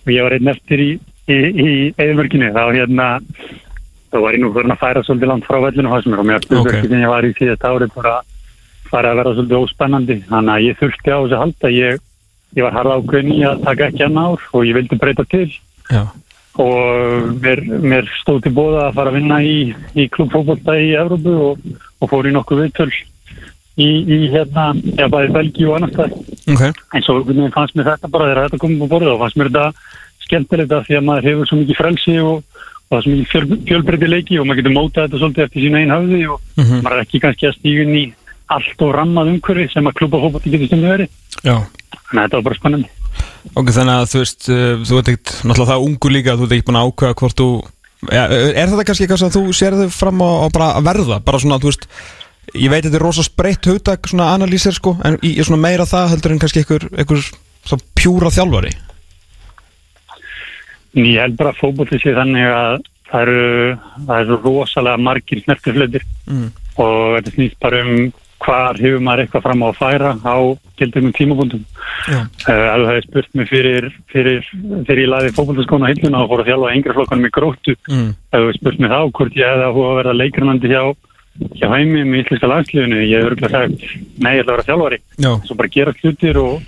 Og 0.04 0.12
ég 0.12 0.26
var 0.26 0.36
einn 0.36 0.52
eftir 0.52 0.84
í, 0.84 0.90
í, 1.32 1.38
í 1.38 1.74
eðmörkinu, 2.02 2.52
þá 2.56 2.64
hérna 2.76 3.08
þá 4.14 4.18
var 4.22 4.36
ég 4.36 4.44
nú 4.44 4.52
fyrir 4.54 4.74
að 4.74 4.82
færa 4.82 5.04
svolítið 5.06 5.32
langt 5.32 5.48
frá 5.48 5.60
vellinu 5.64 5.92
hans 5.94 6.08
mér 6.10 6.22
og 6.22 6.28
mér 6.30 6.44
Ok. 6.44 6.58
okay. 6.60 6.82
sem 6.86 7.00
ég 7.02 7.14
var 7.14 7.26
í 7.26 7.36
síðast 7.38 7.68
árið 7.70 7.96
bara 7.96 8.18
fara 8.92 9.14
að 9.14 9.22
vera 9.22 9.36
svolítið 9.38 9.62
óspennandi. 9.62 10.20
Þannig 10.30 10.54
að 10.56 10.66
ég 10.68 10.82
þurfti 10.82 11.16
á 11.16 11.18
þessu 11.18 11.40
halda. 11.42 11.72
Ég, 11.74 12.04
ég 12.58 12.68
var 12.68 12.78
harða 12.78 13.00
ákveðin 13.00 13.34
í 13.34 13.40
að 13.48 13.64
taka 13.64 13.88
ekki 13.90 14.06
annar 14.08 14.34
ár 14.34 14.52
og 14.52 14.68
ég 14.68 14.78
vildi 14.78 15.00
breyta 15.02 15.26
til. 15.32 15.48
Já, 15.90 16.04
og 16.62 17.40
mér, 17.42 17.64
mér 17.82 18.10
stóð 18.20 18.44
til 18.46 18.54
bóða 18.54 18.88
að 18.88 19.00
fara 19.00 19.10
að 19.10 19.18
vinna 19.18 19.40
í, 19.42 19.56
í 19.98 20.06
klubbfókbólta 20.14 20.76
í 20.78 20.92
Evrópu 21.00 21.34
og, 21.48 21.66
og 21.98 22.12
fór 22.12 22.30
í 22.30 22.34
nokkuð 22.36 22.62
viðtöl 22.62 22.92
í, 23.78 23.88
í 24.06 24.18
hérna, 24.34 24.68
já 25.00 25.08
bæði 25.10 25.32
Belgíu 25.38 25.70
og 25.72 25.78
annars 25.80 25.96
það 25.98 26.16
ok. 26.54 26.64
En 26.94 27.06
svo 27.06 27.20
fannst 27.56 27.76
mér 27.80 27.90
þetta 27.94 28.12
bara 28.14 28.28
þegar 28.30 28.48
þetta 28.50 28.62
komið 28.64 28.84
á 28.86 28.92
borðið 28.94 29.14
og 29.16 29.22
fannst 29.24 29.40
mér 29.42 29.50
þetta 29.50 29.74
skemmtilegt 30.28 30.72
af 30.78 30.86
því 30.88 30.98
að 31.00 31.08
maður 31.10 31.28
hefur 31.30 31.50
svo 31.50 31.58
mikið 31.62 31.80
frelsi 31.82 32.18
og, 32.24 32.44
og 32.94 33.04
svo 33.04 33.12
mikið 33.14 33.32
fjöl, 33.34 33.46
fjölbreytti 33.70 34.10
leiki 34.12 34.40
og 34.40 34.48
maður 34.48 34.62
getur 34.62 34.76
mótað 34.78 35.08
þetta 35.08 35.22
svolítið 35.24 35.46
eftir 35.48 35.66
sína 35.66 35.82
einn 35.84 35.94
höfði 35.96 36.22
og 36.32 36.40
Mhm. 36.58 36.82
maður 36.86 36.98
er 37.00 37.06
ekki 37.08 37.20
kannski 37.24 37.48
að 37.50 37.56
stígun 37.58 37.96
í 37.98 38.04
allt 38.54 38.82
og 38.86 38.92
rammað 38.94 39.32
umhverfi 39.34 39.70
sem 39.74 39.88
að 39.90 39.96
klubba 39.98 40.20
fókbóti 40.22 40.52
getur 40.54 40.68
stundum 40.70 40.92
verið. 40.94 41.10
Já, 41.42 41.56
þannig 41.58 42.20
að 42.20 42.26
þetta 42.28 42.38
var 42.38 42.44
bara 42.48 42.60
spennandi. 42.60 42.90
Ok, 43.58 43.68
þannig 43.74 43.96
að 43.98 44.10
þú 44.14 44.20
veist, 44.22 44.50
uh, 44.50 44.74
þú 44.88 44.98
ert 45.00 45.10
ekkit, 45.14 45.32
náttúrulega 45.44 45.72
það 45.74 45.86
ungur 45.88 46.12
líka, 46.14 46.36
þú 46.38 46.44
ert 46.46 46.54
ekkit 46.54 46.68
búin 46.70 46.80
að 46.80 46.88
ákveða 46.92 47.18
hvort 47.24 47.38
þú, 47.42 47.48
ja, 48.14 48.24
er 48.30 48.68
þetta 48.72 48.86
kannski 48.88 49.06
eitthvað 49.08 49.22
sem 49.24 49.34
þú 49.34 49.42
sér 49.58 49.78
þau 49.80 49.90
fram 49.96 50.22
á, 50.22 50.30
á 50.44 50.48
bara 50.54 50.68
að 50.78 50.88
verða, 50.92 51.18
bara 51.26 51.40
svona, 51.42 51.60
þú 51.64 51.72
veist, 51.72 51.88
ég 52.54 52.70
veit 52.72 52.84
þetta 52.86 53.00
er 53.00 53.06
rosa 53.06 53.24
spreitt 53.26 53.66
hugtak, 53.70 54.08
svona 54.12 54.32
analýsir 54.36 54.76
sko, 54.76 54.98
en 55.06 55.18
í, 55.24 55.36
í 55.40 55.44
svona 55.46 55.62
meira 55.64 55.86
það 55.90 56.12
heldur 56.16 56.36
en 56.36 56.42
kannski 56.44 56.64
einhver, 56.64 56.88
einhver 56.98 57.22
svona 57.64 57.88
pjúra 57.96 58.32
þjálfari. 58.34 58.74
Ég 60.94 61.22
held 61.24 61.38
bara 61.40 61.54
að 61.54 61.62
fókbóti 61.62 61.98
sé 62.02 62.14
þannig 62.14 62.50
að 62.54 62.76
það 63.10 63.22
eru, 63.24 63.78
það 64.08 64.20
eru 64.26 64.38
rosalega 64.44 65.02
margir 65.10 65.42
snertiflöðir 65.46 66.06
Mm. 66.24 66.52
og 66.80 67.18
þetta 67.18 67.32
snýst 67.36 67.58
bara 67.60 67.82
um 67.84 68.12
hvar 68.44 68.78
hefur 68.80 69.02
maður 69.04 69.22
eitthvað 69.24 69.44
fram 69.44 69.64
á 69.64 69.68
að 69.68 69.78
færa 69.80 70.12
á 70.24 70.36
gildum 70.80 71.10
tímabúndum. 71.16 71.64
Já. 72.08 72.20
Uh, 72.48 72.52
ef 72.52 72.80
þú 72.80 72.88
hefði 72.90 73.04
spurt 73.08 73.36
mig 73.40 73.50
fyrir, 73.50 73.86
fyrir, 74.12 74.40
fyrir 74.88 75.02
ég 75.04 75.12
laði 75.12 75.34
fókbóltaskóna 75.36 75.92
hilluna 75.92 76.24
og 76.24 76.32
fór 76.32 76.44
að 76.44 76.50
þjálfa 76.52 76.72
yngri 76.78 76.96
flokkanum 76.98 77.28
í 77.28 77.34
gróttu 77.36 77.76
Mm. 77.90 78.10
ef 78.32 78.40
þú 78.40 78.44
hefði 78.48 78.58
spurt 78.60 78.80
mig 78.80 78.92
þá 78.92 79.00
hvort 79.12 79.36
ég 79.40 79.52
hefði 79.52 79.68
að 79.68 79.82
að 79.84 79.98
verða 80.00 80.16
leikarnandi 80.22 80.72
hjá, 80.74 80.84
hjá 81.58 81.68
heimi 81.74 82.04
með 82.06 82.20
íslenska 82.24 82.50
landsliðinu, 82.52 83.00
ég 83.08 83.18
hefði 83.18 83.30
örgulega 83.32 83.64
sagt 83.64 84.22
nei, 84.22 84.36
ég 84.36 84.44
ætla 84.44 84.54
að 84.54 84.56
vera 84.58 84.68
þjálfari. 84.70 85.00
Já, 85.26 85.32
svo 85.48 85.56
bara 85.60 85.72
gera 85.74 85.94
hlutir 86.02 86.40
og, 86.42 86.62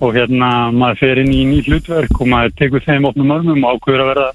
og 0.00 0.14
hérna 0.16 0.50
maður 0.72 1.00
fer 1.02 1.20
inn 1.22 1.32
í 1.36 1.42
ný 1.50 1.58
hlutverk 1.66 2.20
og 2.20 2.30
maður 2.32 2.54
tekur 2.60 2.84
þeim 2.86 3.08
opnum 3.10 3.34
örmum 3.36 3.64
og 3.68 3.76
ákveður 3.80 4.04
að 4.04 4.10
verða 4.14 4.28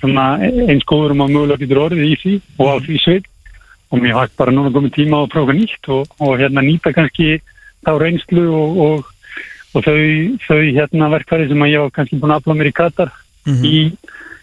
svona 0.00 0.24
eins 0.42 0.84
góður 0.88 1.14
um 1.14 1.24
að 1.26 1.34
mögulega 1.36 1.62
getur 1.62 1.82
orðið 1.84 2.08
í 2.08 2.16
því 2.22 2.34
og 2.58 2.66
á 2.72 2.74
því 2.82 2.98
sveit 3.04 3.28
og 3.92 4.00
mér 4.02 4.16
hægt 4.16 4.36
bara 4.40 4.54
núna 4.56 4.72
komið 4.74 4.94
tíma 4.96 5.20
að 5.22 5.30
prófa 5.36 5.54
nýtt 5.54 5.88
og, 5.92 6.08
og 6.24 6.38
hérna 6.40 6.64
nýta 6.64 6.94
kannski 6.96 7.28
þá 7.84 7.92
reynslu 8.00 8.46
og, 8.56 8.80
og, 8.86 9.12
og 9.76 9.84
þau, 9.84 9.98
þau 10.48 10.60
hérna 10.72 11.10
verkfæri 11.12 11.46
sem 11.50 11.64
ég 11.68 11.84
var 11.84 11.92
kannski 11.94 12.18
búin 12.22 12.32
að 12.32 12.40
afla 12.42 12.56
mér 12.58 12.72
í 12.72 12.76
Katar 12.80 13.12
Mhm. 13.42 13.64
í 13.66 13.78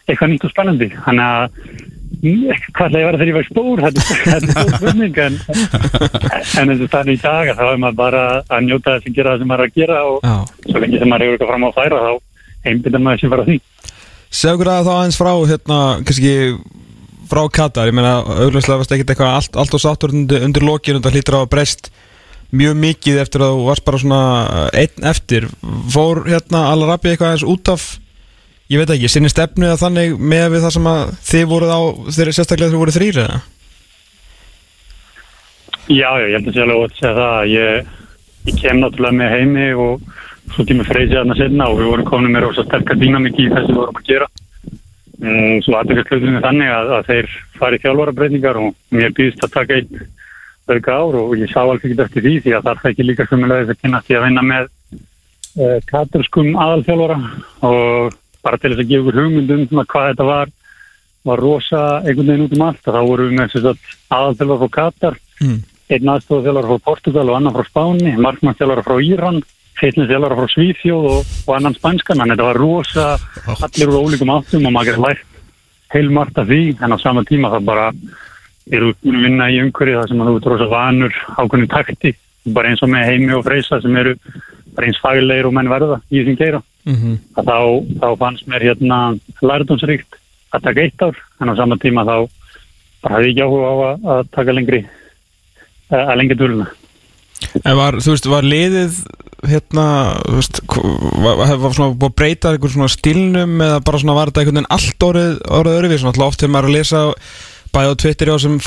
eitthvað 0.10 0.28
nýtt 0.34 0.44
og 0.44 0.52
spennandi. 0.52 0.88
Þannig 1.06 1.24
að 1.24 1.89
hvað 2.20 2.92
það 2.92 3.00
ég 3.00 3.06
var 3.08 3.18
þegar 3.20 3.30
ég 3.30 3.38
var 3.38 3.48
stór 3.48 3.82
þetta 3.86 4.02
er- 4.04 4.24
þetta 4.30 4.48
er 4.50 4.56
stór 4.56 4.74
spurning 4.80 5.20
en, 5.24 5.38
en 6.60 6.74
eins 6.74 6.82
og 6.84 6.92
þannig 6.96 7.16
í 7.16 7.22
dag 7.24 7.52
þá 7.56 7.64
er 7.70 7.80
maður 7.84 8.00
bara 8.02 8.24
að 8.50 8.66
njóta 8.68 8.96
þess 8.98 9.08
að 9.12 9.16
gera 9.20 9.34
það 9.36 9.44
sem 9.44 9.52
maður 9.54 9.64
er 9.64 9.70
að 9.70 9.78
gera 9.80 10.00
og 10.10 10.18
Já. 10.28 10.36
svo 10.72 10.82
lengi 10.84 11.00
sem 11.00 11.12
maður 11.14 11.26
hefur 11.26 11.38
eitthvað 11.38 11.52
fram 11.54 11.64
á 11.64 11.70
að 11.70 11.78
færa 11.80 12.02
þá 12.04 12.12
einbindar 12.70 13.04
maður 13.06 13.22
sem 13.24 13.32
fara 13.36 13.48
því. 13.48 13.58
Segðu 14.30 14.56
okkur 14.58 14.72
að 14.74 14.84
þá 14.90 14.92
aðeins 14.98 15.20
frá 15.20 15.32
hérna, 15.50 15.80
kannski 16.06 16.34
frá 17.30 17.42
Katar, 17.54 17.88
ég 17.90 17.96
meina 17.98 18.12
augljóslega 18.26 18.82
varst 18.82 18.94
ekkert 18.98 19.14
eitthvað 19.14 19.34
allt, 19.38 19.58
allt 19.64 19.74
og 19.78 19.82
sáttur 19.84 20.12
undir, 20.14 20.44
undir 20.46 20.66
lokin 20.68 20.98
og 21.00 21.04
það 21.06 21.16
hlýtur 21.18 21.38
á 21.40 21.42
að 21.46 21.50
breyst 21.56 21.90
mjög 22.50 22.76
mikið 22.82 23.20
eftir 23.24 23.44
að 23.46 23.56
þú 23.56 23.66
varst 23.70 23.86
bara 23.86 24.00
svona 24.02 24.22
einn 24.74 25.08
eftir, 25.12 25.46
fór 25.94 26.24
hérna 26.26 26.64
Al-Arabi 26.74 27.12
eitthvað 27.14 27.32
aðeins 27.32 27.48
út 27.54 27.72
af 27.76 27.84
ég 28.70 28.82
veit 28.82 28.92
ekki, 28.94 29.10
sinni 29.10 29.32
stefnu 29.32 29.66
eða 29.70 29.80
þannig 29.82 30.20
með 30.20 30.46
við 30.56 30.66
það 30.66 30.76
sem 30.76 30.90
að 30.92 31.14
þið 31.30 31.46
voruð 31.54 31.72
á 31.74 31.82
þeir 32.18 32.32
sérstaklega 32.38 32.74
þeir 32.74 32.82
voru 32.84 32.96
þrýr 32.96 33.22
eða? 33.24 33.40
Já, 35.90 36.10
já, 36.22 36.26
ég 36.30 36.36
held 36.38 36.52
að 36.52 36.54
sé 36.54 36.62
alveg 36.66 36.84
ótt 36.84 36.92
að 36.92 37.00
segja 37.00 37.16
það 37.18 37.32
að 37.40 37.54
ég, 37.56 37.88
ég 38.50 38.60
kem 38.62 38.82
náttúrulega 38.84 39.18
með 39.18 39.34
heimi 39.34 39.66
og 39.86 40.04
svo 40.54 40.66
tíma 40.70 40.86
freysi 40.86 41.18
þarna 41.18 41.38
setna 41.40 41.70
og 41.72 41.80
við 41.80 41.90
vorum 41.90 42.10
komin 42.10 42.36
með 42.36 42.46
rosa 42.46 42.66
sterkar 42.68 43.02
dýnamiki 43.02 43.48
í 43.48 43.50
þessu 43.56 43.74
við 43.74 43.82
vorum 43.82 44.00
að 44.00 44.08
gera. 44.12 44.30
Mm, 45.20 45.58
svo 45.66 45.76
aðeins 45.76 46.14
þannig 46.46 46.72
að, 46.72 46.94
að 46.96 47.10
þeir 47.10 47.34
fari 47.60 47.82
þjálfarabreitingar 47.84 48.62
og 48.62 48.70
mér 48.96 49.18
býðist 49.18 49.44
að 49.44 49.56
taka 49.58 49.80
einn 49.80 50.06
auka 50.70 50.94
ár 50.94 51.18
og 51.20 51.36
ég 51.42 51.50
sá 51.50 51.60
alveg 51.64 51.90
ekki 51.90 52.04
eftir 52.06 52.26
því 52.26 52.34
því 52.46 52.56
að 52.56 52.70
þarf 52.70 52.90
ekki 52.92 53.06
líka 53.08 53.26
sumulegis 53.28 53.74
að 53.74 53.82
kynna 53.82 54.02
því 54.06 54.18
að 54.20 54.26
vinna 54.28 54.46
með 54.46 54.70
uh, 54.70 55.78
katurskum 55.90 56.54
aðalþjálfara 56.54 57.18
og 57.66 58.19
bara 58.44 58.58
til 58.58 58.74
þess 58.74 58.84
að 58.84 58.92
gefa 58.92 59.04
ykkur 59.04 59.20
hugmyndum 59.22 59.66
um 59.68 59.86
hvað 59.86 60.12
þetta 60.14 60.30
var 60.30 60.54
var 61.28 61.42
rosa 61.44 61.80
einhvern 62.00 62.30
veginn 62.32 62.46
út 62.48 62.54
um 62.56 62.62
allt. 62.68 62.84
Þá 62.86 63.02
vorum 63.04 63.28
við 63.28 63.38
með 63.38 63.54
þess 63.54 63.70
að 63.70 63.78
aðalþjálfara 64.18 64.60
frá 64.64 64.76
Katar 64.80 65.20
Mm. 65.40 65.62
einn 65.90 66.10
aðstofþjálfara 66.12 66.68
frá 66.68 66.84
Portugal 66.84 67.30
og 67.30 67.36
annan 67.38 67.54
frá 67.56 67.64
Spáni, 67.64 68.12
markmannstjálfara 68.20 68.84
frá 68.84 68.98
Íran 69.00 69.38
feitlinsþjálfara 69.80 70.36
frá 70.36 70.48
Svíþjóð 70.52 71.06
og, 71.08 71.30
og 71.48 71.54
annan 71.56 71.78
spænskan, 71.78 72.20
þannig 72.20 72.34
að 72.34 72.42
þetta 72.42 72.48
var 72.50 72.60
rosa 72.60 73.06
allir 73.64 73.94
úr 73.94 74.02
ólíkum 74.04 74.34
áttum 74.36 74.68
og 74.68 74.74
maður 74.76 74.90
getur 74.90 75.06
lært 75.06 75.24
heilmargt 75.94 76.38
af 76.38 76.50
því, 76.52 76.60
en 76.84 76.92
á 76.94 76.98
sama 77.00 77.24
tíma 77.24 77.54
það 77.56 77.70
bara 77.72 77.86
eru 78.70 78.92
vinna 79.02 79.48
í 79.50 79.62
umhverju 79.64 79.96
það 80.02 80.12
sem 80.12 80.22
að 80.22 80.28
þú 80.30 80.36
ert 80.42 80.50
rosa 80.52 80.68
vanur 80.76 81.16
ákveðinu 81.40 81.72
takti, 81.72 82.14
bara 82.52 82.70
eins 82.70 82.84
og 82.84 82.92
með 82.92 83.08
heimi 83.10 83.34
og 83.40 83.46
freysa 83.48 83.80
sem 83.82 83.96
eru 84.04 84.18
bara 84.76 84.92
eins 84.92 85.00
faglegir 85.02 85.48
og 85.48 85.56
menn 85.56 85.72
verða 85.72 86.02
í 86.12 86.20
þessum 86.20 86.38
geira 86.44 86.62
Mm 86.90 87.20
að 87.38 87.46
þá, 87.46 87.60
þá 88.02 88.10
fannst 88.20 88.48
mér 88.50 88.66
hérna 88.66 89.00
lærdómsríkt 89.46 90.20
að 90.56 90.66
taka 90.66 90.84
eitt 90.84 91.02
ár 91.06 91.18
en 91.40 91.52
á 91.52 91.60
sama 91.60 91.78
tíma 91.78 92.04
þá 92.08 92.16
bara 93.04 93.16
hafði 93.16 93.30
ég 93.30 93.38
ekki 93.38 93.46
áhuga 93.46 93.70
á 93.70 93.76
að, 93.80 94.08
að 94.14 94.22
taka 94.36 94.56
lengri 94.56 94.82
eh, 94.84 96.04
að 96.04 96.18
lengja 96.20 96.40
döluna 96.40 96.70
En 97.64 97.78
var, 97.80 97.96
þú 98.04 98.14
veist, 98.14 98.28
var 98.28 98.44
liðið 98.44 98.98
hérna, 99.48 99.86
þú 100.26 100.36
veist, 100.36 100.58
var, 100.68 101.54
var, 101.62 101.76
svona 101.76 101.94
búið 101.96 102.10
að 102.10 102.18
breyta 102.20 102.52
einhver 102.52 102.74
svona 102.74 102.90
stilnum 102.92 103.62
eða 103.64 103.78
bara 103.88 104.02
svona 104.02 104.18
var 104.18 104.32
þetta 104.32 104.44
einhvern 104.44 104.60
veginn 104.60 104.74
allt 104.76 105.06
orðið, 105.08 105.38
orðið 105.60 105.78
öðruvís, 105.78 106.02
svona 106.02 106.12
alltaf 106.14 106.34
oft 106.34 106.44
þegar 106.44 106.54
maður 106.56 106.70
að 106.70 106.76
lesa 106.76 107.04
bæði 107.70 107.94
á 107.94 108.00
Twitter 108.04 108.32
og 108.34 108.42
sem 108.44 108.58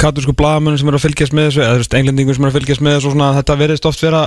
katursku 0.00 0.36
blaðamenn 0.38 0.78
sem 0.78 0.90
eru 0.90 1.00
að 1.00 1.06
fylgjast 1.08 1.34
með 1.34 1.48
þessu 1.48 1.64
eða 1.64 1.74
þú 1.74 1.82
veist, 1.82 1.98
englendingur 1.98 2.38
sem 2.38 2.46
eru 2.46 2.52
að 2.52 2.58
fylgjast 2.60 2.84
með 2.84 2.96
þessu 2.98 3.14
svona 3.14 3.32
þetta 3.40 3.58
verðist 3.64 3.90
oft 3.90 4.04
vera 4.04 4.22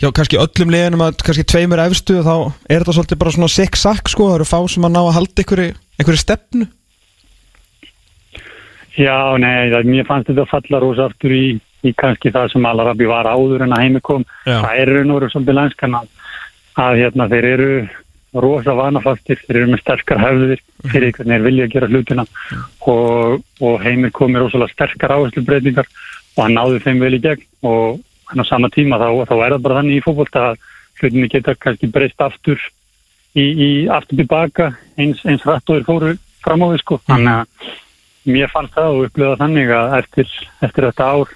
já, 0.00 0.08
kannski 0.14 0.40
öllum 0.40 0.72
liðinum 0.72 1.02
að 1.04 1.18
kannski 1.26 1.44
tveimur 1.48 1.82
efstu 1.84 2.20
og 2.20 2.28
þá 2.28 2.36
er 2.68 2.82
þetta 2.82 2.94
svolítið 2.98 3.20
bara 3.22 3.34
svona 3.34 3.50
sick-sack 3.52 4.12
sko, 4.12 4.30
það 4.30 4.38
eru 4.38 4.48
fá 4.48 4.58
sem 4.70 4.86
að 4.88 4.94
ná 4.94 5.02
að 5.02 5.16
halda 5.18 5.44
einhverju, 5.44 6.22
stefnu. 6.22 6.68
Já, 8.98 9.16
nei, 9.40 9.72
það, 9.72 9.88
mér 9.88 10.08
fannst 10.08 10.28
þetta 10.28 10.48
falla 10.50 10.80
rosa 10.82 11.08
aftur 11.08 11.32
í, 11.32 11.44
í 11.84 11.92
kannski 11.96 12.32
það 12.34 12.50
sem 12.52 12.66
Alarabi 12.68 13.08
var 13.08 13.28
áður 13.30 13.64
en 13.64 13.72
að 13.72 13.86
heimi 13.86 14.02
kom. 14.04 14.26
Já. 14.44 14.58
það 14.60 14.80
er 14.82 14.92
raun 14.92 15.12
og 15.12 15.20
veru 15.20 15.32
svolítið 15.32 15.58
lænskan 15.58 15.98
að, 16.02 16.10
að 16.82 17.00
hérna, 17.00 17.28
þeir 17.32 17.48
eru 17.54 17.72
rosa 18.42 18.74
vanafastir, 18.76 19.40
þeir 19.46 19.58
eru 19.62 19.72
með 19.72 19.82
sterkar 19.82 20.20
hefðir 20.20 20.62
fyrir 20.92 21.14
hvernig 21.16 21.34
þeir 21.34 21.46
vilja 21.46 21.70
gera 21.72 21.88
hlutina. 21.88 22.26
Og, 22.92 23.42
og 23.64 23.84
heimir 23.84 24.12
komið 24.16 24.46
rosalega 24.46 24.76
sterkar 24.76 25.16
áherslubreytingar 25.16 25.88
og 26.36 26.44
hann 26.44 26.56
náði 26.56 26.80
þeim 26.84 27.02
vel 27.04 27.16
í 27.16 27.22
gegn 27.24 27.48
og 27.68 28.00
hann 28.32 28.44
á 28.44 28.46
sama 28.48 28.70
tíma 28.72 28.98
þá, 29.00 29.08
þá 29.28 29.34
er 29.36 29.54
það 29.54 29.64
bara 29.66 29.78
þannig 29.80 29.98
í 29.98 30.04
fótbolta 30.04 30.44
að 30.50 30.62
hlutinni 31.00 31.28
geta 31.32 31.54
kannski 31.58 31.90
breyst 31.92 32.24
aftur 32.24 32.60
í, 33.36 33.44
í 33.44 33.70
aftur 33.92 34.20
tilbaka 34.22 34.72
eins, 34.96 35.22
eins 35.28 35.44
rætt 35.46 35.68
og 35.68 35.78
þeir 35.78 35.88
fóru 35.88 36.12
fram 36.42 36.64
á 36.64 36.66
því 36.72 36.80
sko. 36.82 36.98
Þannig 37.08 37.32
að 37.36 38.32
mér 38.32 38.52
fannst 38.52 38.76
það 38.76 38.96
og 38.96 39.06
upplöða 39.08 39.40
þannig 39.42 39.72
að 39.76 39.96
eftir, 39.98 40.34
eftir 40.64 40.88
þetta 40.88 41.08
ár 41.12 41.34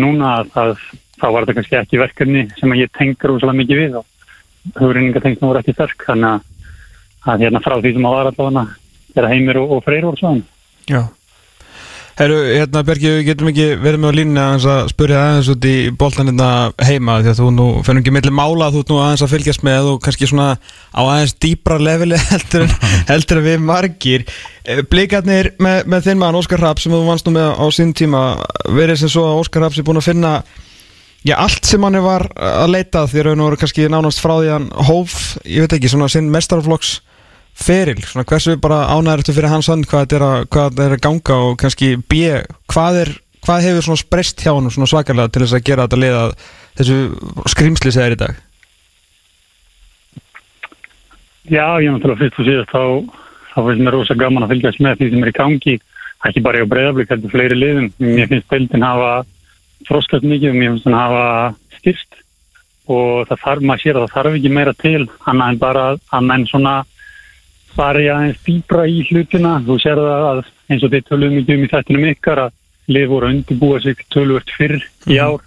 núna 0.00 0.32
að 0.38 0.52
það, 0.54 0.74
þá 1.20 1.26
var 1.26 1.44
þetta 1.46 1.58
kannski 1.58 1.78
ekki 1.80 2.02
verkefni 2.04 2.46
sem 2.60 2.74
að 2.74 2.82
ég 2.84 2.94
tengur 2.96 3.36
úrslega 3.36 3.60
mikið 3.60 3.82
við 3.82 4.00
og 4.00 4.76
hugreiningatengstum 4.80 5.50
voru 5.50 5.62
ekki 5.62 5.76
sterk. 5.76 6.04
Þannig 6.08 6.34
að, 6.34 6.74
að 7.26 7.46
hérna 7.46 7.64
frá 7.64 7.78
því 7.78 7.96
sem 7.96 8.10
að 8.10 8.18
var 8.18 8.32
allavega 8.32 8.66
þeirra 9.14 9.32
heimir 9.34 9.62
og, 9.62 9.74
og 9.76 9.86
freyr 9.86 10.06
voru 10.06 10.22
svona 10.22 10.46
Já 10.90 11.02
Herru, 12.20 12.36
hérna 12.52 12.82
Bergi, 12.84 13.08
við 13.14 13.22
getum 13.30 13.48
ekki 13.48 13.66
verið 13.80 14.02
með 14.02 14.10
á 14.12 14.16
línni 14.18 14.40
aðeins 14.42 14.64
að 14.68 14.80
spyrja 14.90 15.20
aðeins 15.24 15.46
út 15.54 15.64
í 15.64 15.76
boltan 16.02 16.28
hérna 16.28 16.48
heima 16.84 17.14
því 17.22 17.30
að 17.30 17.38
þú 17.38 17.46
nú 17.56 17.68
fennum 17.86 18.02
ekki 18.02 18.12
milli 18.12 18.32
mála 18.36 18.68
þú 18.74 18.82
ert 18.82 18.92
nú 18.92 18.98
aðeins 19.00 19.22
að 19.24 19.30
fylgjast 19.32 19.64
með 19.64 19.88
og 19.94 20.02
kannski 20.04 20.28
svona 20.28 20.50
á 20.92 21.00
aðeins 21.00 21.32
dýbra 21.40 21.78
leveli 21.80 22.18
heldur 22.28 22.66
heldur 23.08 23.40
en 23.40 23.46
við 23.46 23.64
margir. 23.70 24.26
Eh, 24.68 24.82
Blikarnir 24.84 25.54
með, 25.64 25.88
með 25.88 26.10
þinn 26.10 26.20
mann 26.20 26.36
Óskar 26.36 26.60
Rapp 26.60 26.84
sem 26.84 26.92
þú 26.92 27.06
vannst 27.08 27.24
nú 27.24 27.32
með 27.38 27.54
á 27.56 27.64
sín 27.72 27.96
tíma 27.96 28.24
verið 28.68 29.00
sem 29.00 29.14
svo 29.16 29.24
að 29.30 29.40
Óskar 29.46 29.64
Rapp 29.64 29.78
sé 29.78 29.86
búin 29.88 30.02
að 30.02 30.10
finna 30.12 30.42
Já, 31.24 31.34
allt 31.36 31.64
sem 31.68 31.84
hann 31.84 31.96
var 32.04 32.26
að 32.36 32.70
leita 32.72 33.06
því 33.08 33.24
raun 33.26 33.40
og 33.40 33.48
voru 33.50 33.60
kannski 33.60 33.88
nánast 33.92 34.20
frá 34.20 34.38
því 34.38 34.52
hann 34.54 34.68
hóf, 34.88 35.16
ég 35.44 35.64
veit 35.64 35.74
ekki, 35.76 35.88
svona 35.92 36.08
sinn 36.08 36.28
mestarflokks 36.32 36.98
feril, 37.60 38.00
svona 38.04 38.26
hversu 38.28 38.56
bara 38.60 38.86
ánæður 38.94 39.24
eftir 39.24 39.36
fyrir 39.36 39.52
hans 39.52 39.68
hand 39.70 39.88
hvað 39.88 40.06
þetta 40.06 40.16
er 40.18 40.86
er 40.86 40.94
að 40.96 41.02
ganga 41.04 41.40
og 41.46 41.58
kannski 41.60 41.96
B, 42.00 42.22
hvað 42.70 43.02
er 43.04 43.12
hvað 43.44 43.66
hefur 43.66 43.86
svona 43.86 44.00
sprest 44.00 44.42
hjá 44.44 44.52
hann 44.52 44.70
svona 44.72 44.88
svakalega 44.90 45.32
til 45.32 45.44
þess 45.44 45.56
að 45.56 45.66
gera 45.68 45.86
þetta 45.86 46.00
liða 46.00 46.22
þessu 46.80 46.98
skrimsli 47.52 47.92
segir 47.94 48.16
í 48.16 48.20
dag? 48.20 48.40
Já, 51.50 51.66
ég 51.82 51.90
náttúrulega 51.90 52.20
fyrst 52.20 52.40
og 52.40 52.46
síðast 52.46 52.74
þá, 52.74 52.82
þá 53.54 53.58
finnst 53.66 53.84
mér 53.84 53.96
rosa 53.96 54.16
gaman 54.18 54.46
að 54.46 54.52
fylgjast 54.54 54.82
með 54.84 55.00
því 55.00 55.10
sem 55.10 55.24
er 55.24 55.32
í 55.32 55.38
gangi 55.38 55.76
ekki 56.28 56.42
bara 56.44 56.60
í 56.60 56.68
breyðablík, 56.68 57.08
heldur 57.10 57.32
fleiri 57.32 57.56
liðum. 57.56 57.86
Mér 58.02 58.28
finnst 58.28 58.50
deildin 58.52 58.84
hafa 58.84 59.12
þroskast 59.88 60.26
mikið 60.28 60.56
mér 60.56 60.74
finnst 60.74 60.88
hann 60.88 60.98
hafa 60.98 61.24
styrst 61.78 62.18
og 62.90 63.28
það 63.30 63.42
þarf, 63.44 63.64
maður 63.64 63.82
sér 63.82 63.96
að 63.96 64.04
það 64.04 64.14
þarf 64.16 64.38
ekki 64.38 64.52
meira 64.52 64.74
til 64.76 65.02
annað 65.30 65.52
en 65.52 65.60
bara 65.62 65.84
að 65.96 66.26
menn 66.28 66.46
svona 66.50 66.74
fari 67.76 68.08
aðeins 68.10 68.40
dýbra 68.46 68.86
í 68.88 69.04
hlutina. 69.08 69.58
Þú 69.66 69.76
sér 69.82 70.00
það 70.00 70.26
að 70.30 70.40
eins 70.70 70.84
og 70.86 70.92
þið 70.92 71.06
töluðum 71.08 71.36
mikið 71.38 71.56
um 71.56 71.64
í 71.64 71.70
þettinum 71.72 72.08
ykkar 72.10 72.42
að 72.46 72.56
lið 72.90 73.06
voru 73.10 73.28
að 73.28 73.34
undirbúa 73.36 73.80
sig 73.84 74.04
tölvört 74.10 74.52
fyrr 74.56 74.78
í 75.10 75.18
ár 75.18 75.42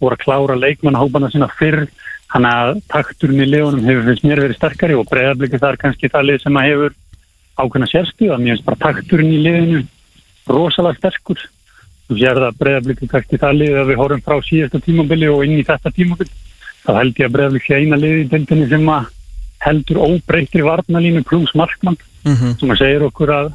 voru 0.00 0.16
að 0.16 0.22
klára 0.24 0.58
leikmannahópana 0.60 1.32
sína 1.32 1.48
fyrr. 1.58 1.86
Þannig 2.32 2.52
að 2.60 2.80
takturinn 2.90 3.42
í 3.44 3.48
liðunum 3.48 3.86
hefur 3.86 4.06
finnst 4.08 4.24
mér 4.26 4.42
verið 4.42 4.58
sterkari 4.58 4.96
og 4.98 5.10
breyðarblikið 5.10 5.62
það 5.62 5.72
er 5.72 5.82
kannski 5.82 6.10
það 6.12 6.26
lið 6.26 6.40
sem 6.42 6.56
að 6.58 6.66
hefur 6.70 6.96
ákveðna 7.56 7.90
sérstuða 7.92 8.38
mér 8.40 8.56
finnst 8.56 8.66
bara 8.66 8.82
takturinn 8.82 9.32
í 9.32 9.42
liðinu 9.44 9.84
rosalega 10.50 10.98
sterkur. 10.98 11.44
Þú 12.06 12.18
sér 12.18 12.40
það 12.40 12.48
að 12.48 12.58
breyðarblikið 12.62 13.12
kannski 13.14 13.42
það 13.44 13.60
lið 13.60 13.78
að 13.80 13.92
við 13.92 14.00
horfum 14.02 14.24
frá 14.26 14.36
síðasta 14.48 14.82
tímabili 14.82 15.30
og 15.30 15.44
inn 15.46 15.56
í 15.60 15.66
þetta 15.66 15.94
tímabili 15.94 16.34
þá 16.86 16.90
held 16.98 17.22
ég 17.22 17.30
að 17.30 17.36
breyðarblikið 17.36 17.70
sé 17.70 17.74
eina 17.82 18.02
lið 18.02 19.15
heldur 19.66 20.02
óbreytri 20.04 20.64
varnalínu 20.64 21.24
pluss 21.26 21.54
markmann. 21.58 21.98
Sem 22.26 22.72
að 22.72 22.80
segir 22.80 23.06
okkur 23.06 23.32
að, 23.34 23.52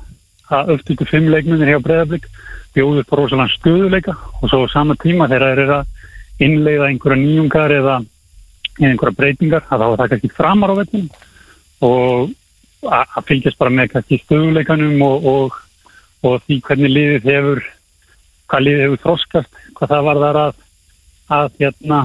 að 0.52 0.76
öftutu 0.78 1.08
fimm 1.10 1.28
leikmennir 1.32 1.74
hjá 1.74 1.82
breyðarblik 1.84 2.28
bjóður 2.76 3.04
á 3.04 3.14
rosalega 3.20 3.56
stöðuleika 3.58 4.16
og 4.40 4.46
svo 4.48 4.64
á 4.64 4.68
sama 4.72 4.96
tíma 5.00 5.28
þegar 5.28 5.58
þeir 5.58 5.64
eru 5.66 5.76
að 5.76 6.46
innleiða 6.46 6.88
einhverja 6.88 7.20
nýjungar 7.20 7.74
eða 7.76 7.98
einhverja 8.80 9.18
breytingar 9.18 9.66
að 9.68 9.84
þá 9.84 9.88
er 9.88 10.00
það 10.00 10.14
kannski 10.14 10.32
framar 10.38 10.72
á 10.72 10.76
vettum 10.80 11.10
og 11.84 12.32
að 12.88 13.18
að 13.20 13.28
fylgjast 13.28 13.60
bara 13.60 13.76
með 13.76 13.92
kannski 13.92 14.22
stöðuleikanum 14.24 15.04
og, 15.06 15.28
og, 15.34 15.60
og 16.26 16.40
því 16.48 16.62
hvernig 16.66 16.96
liðið 16.96 17.28
hefur 17.28 17.64
hvað 18.48 18.66
liðið 18.66 18.86
hefur 18.86 19.04
þroskast 19.04 19.62
hvað 19.76 19.94
það 19.94 20.08
var 20.08 20.22
þar 20.24 20.42
að 20.46 20.60
að 21.32 21.52
hérna 21.60 22.00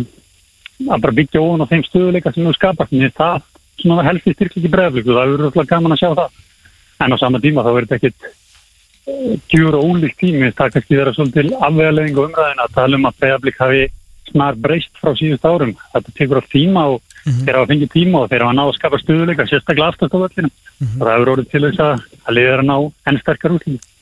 að 0.87 1.03
bara 1.03 1.16
byggja 1.19 1.43
ofan 1.43 1.65
á 1.65 1.70
þeim 1.70 1.85
stöðuleika 1.87 2.33
sem 2.33 2.47
þú 2.47 2.55
skapast. 2.57 2.93
En 2.93 3.15
það 3.16 3.47
svona 3.81 4.01
var 4.01 4.09
helst 4.11 4.27
í 4.27 4.35
styrkleiki 4.35 4.73
bregðarblík 4.73 5.11
og 5.11 5.19
það 5.19 5.32
er 5.32 5.44
rosalega 5.44 5.73
gaman 5.74 5.97
að 5.97 6.03
sjá 6.03 6.11
það. 6.20 6.43
En 7.05 7.12
á 7.12 7.16
sama 7.20 7.43
tíma 7.44 7.65
þá 7.66 7.70
er 7.73 7.86
þetta 7.86 7.98
ekkit 8.01 8.28
eh, 9.12 9.66
og 9.69 9.82
ólíkt 9.85 10.20
tími. 10.23 10.53
Það 10.57 10.73
kannski 10.77 11.01
vera 11.01 11.15
svolítil 11.16 11.48
afvegarleðing 11.57 12.20
og 12.20 12.31
umræðin 12.31 12.65
að 12.65 12.77
tala 12.78 13.01
um 13.01 13.09
að 13.11 13.19
bregðarblík 13.23 13.61
hafi 13.65 13.82
snar 14.31 14.57
breyst 14.59 15.03
frá 15.03 15.12
síðust 15.19 15.47
árum. 15.47 15.74
Þetta 15.94 16.16
tekur 16.16 16.43
á 16.43 16.51
tíma 16.53 16.86
og 16.94 17.03
þeir 17.27 17.59
hafa 17.59 17.70
fengið 17.73 17.93
tíma 17.93 18.23
og 18.23 18.31
þeir 18.31 18.44
hafa 18.47 18.55
náðu 18.57 18.73
að 18.73 18.78
skapa 18.78 19.03
stöðuleika 19.03 19.47
sérstaklega 19.51 19.90
aftast 19.90 20.15
á 20.15 20.19
völlinu 20.23 20.51
og 20.86 21.03
það 21.03 21.12
hefur 21.12 21.32
orðið 21.32 21.53
til 21.53 21.62
þess 21.66 21.82
að 21.82 22.03
að 22.27 22.40
er 22.43 22.62
að 22.62 22.69
ná 22.69 22.77
enn 23.11 23.20
sterkar 23.23 23.55
útlýning 23.57 23.93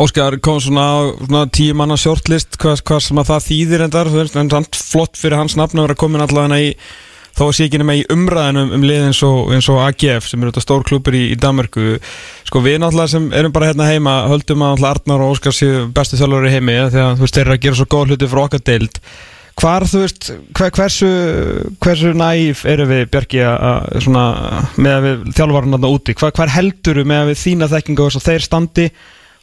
Óskar 0.00 0.38
kom 0.40 0.56
svona, 0.62 0.84
á 0.86 0.98
svona 1.18 1.42
tíu 1.52 1.74
manna 1.76 1.96
shortlist. 2.00 2.56
Hvað, 2.60 2.80
hvað 2.88 3.00
sem 3.04 3.20
að 3.20 3.30
það 3.30 3.46
þýðir 3.46 3.82
endar 3.84 4.10
en 4.40 4.52
samt 4.54 4.78
flott 4.78 5.18
fyrir 5.20 5.36
hans 5.36 5.56
nafn 5.58 5.82
að 5.82 5.88
vera 5.88 5.98
komin 6.00 6.24
allavega 6.24 6.60
í 6.62 6.70
þó 7.40 7.44
að 7.48 7.54
sé 7.56 7.66
ekki 7.70 7.80
nema 7.80 7.94
í 7.96 8.04
umræðinum 8.12 8.74
um 8.76 8.82
lið 8.84 9.06
eins 9.08 9.22
og, 9.24 9.38
eins 9.56 9.68
og 9.72 9.80
AGF 9.86 10.28
sem 10.28 10.42
eru 10.44 10.52
þetta 10.52 10.64
stór 10.66 10.82
klubur 10.84 11.16
í, 11.16 11.22
í 11.32 11.38
Danmarku 11.40 11.96
sko 12.44 12.60
við 12.64 12.78
náttúrulega 12.82 13.14
sem 13.14 13.30
erum 13.40 13.54
bara 13.56 13.70
hérna 13.70 13.86
heima 13.88 14.14
höldum 14.28 14.64
að 14.66 14.84
Arnar 14.90 15.24
og 15.24 15.32
Óskar 15.34 15.56
séu 15.56 15.86
bestu 15.96 16.18
þjálfur 16.20 16.48
í 16.50 16.54
heimi 16.54 16.74
því 16.92 17.00
að 17.06 17.14
þú 17.16 17.24
veist 17.24 17.38
þeir 17.38 17.46
eru 17.46 17.56
að 17.56 17.62
gera 17.64 17.78
svo 17.80 17.86
góð 17.94 18.12
hluti 18.12 18.28
fyrir 18.30 18.42
okkar 18.44 18.64
deild. 18.68 19.00
Hvar 19.60 19.84
þú 19.84 20.02
veist 20.04 20.28
hver, 20.56 20.70
hversu, 20.76 21.08
hversu 21.84 22.12
næf 22.16 22.62
eru 22.70 22.86
við 22.88 23.02
Björki 23.12 23.40
að- 23.44 23.64
að 23.70 24.04
svona 24.04 24.24
með 24.76 24.94
að 24.98 25.06
við 25.08 25.24
þjálfarinn 25.40 25.74
þarna 25.76 25.90
úti? 25.96 26.14
Hvar, 26.20 26.32
hvar 26.38 26.54
heldur 26.54 27.02
með 27.04 27.22
að 27.24 27.32
við 27.32 27.40
þína 27.44 27.70
þekkingu 27.74 28.06
og 28.06 28.22
þeir 28.24 28.46
standi? 28.46 28.86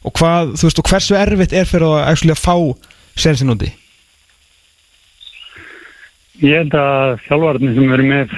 Og 0.06 0.14
hvað 0.18 0.54
þú 0.58 0.70
veist 0.70 0.80
og 0.82 0.88
hversu 0.90 1.18
erfitt 1.18 1.52
er 1.54 1.66
fyrir 1.70 1.90
að, 1.98 2.24
að 2.30 2.42
fá 2.46 2.56
sensin 3.18 3.50
úti 3.54 3.70
Ég 6.38 6.54
held 6.54 6.74
að 6.78 7.16
þjálfarnir 7.26 7.74
sem 7.74 7.92
erum 7.96 8.10
með 8.12 8.34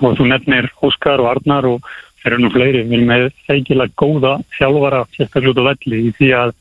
og 0.00 0.16
þú 0.18 0.26
nefnir 0.30 0.68
Óskar 0.86 1.22
og 1.22 1.30
Arnar 1.32 1.66
og 1.66 1.86
þeir 2.22 2.34
eru 2.34 2.42
nú 2.44 2.50
fleiri, 2.54 2.82
erum 2.86 3.08
með 3.10 3.24
eiginlega 3.50 3.96
góða 3.98 4.34
þjálfara 4.54 5.00
sérstaklega 5.16 5.64
velli 5.66 6.02
í 6.06 6.12
því 6.18 6.28
að, 6.38 6.52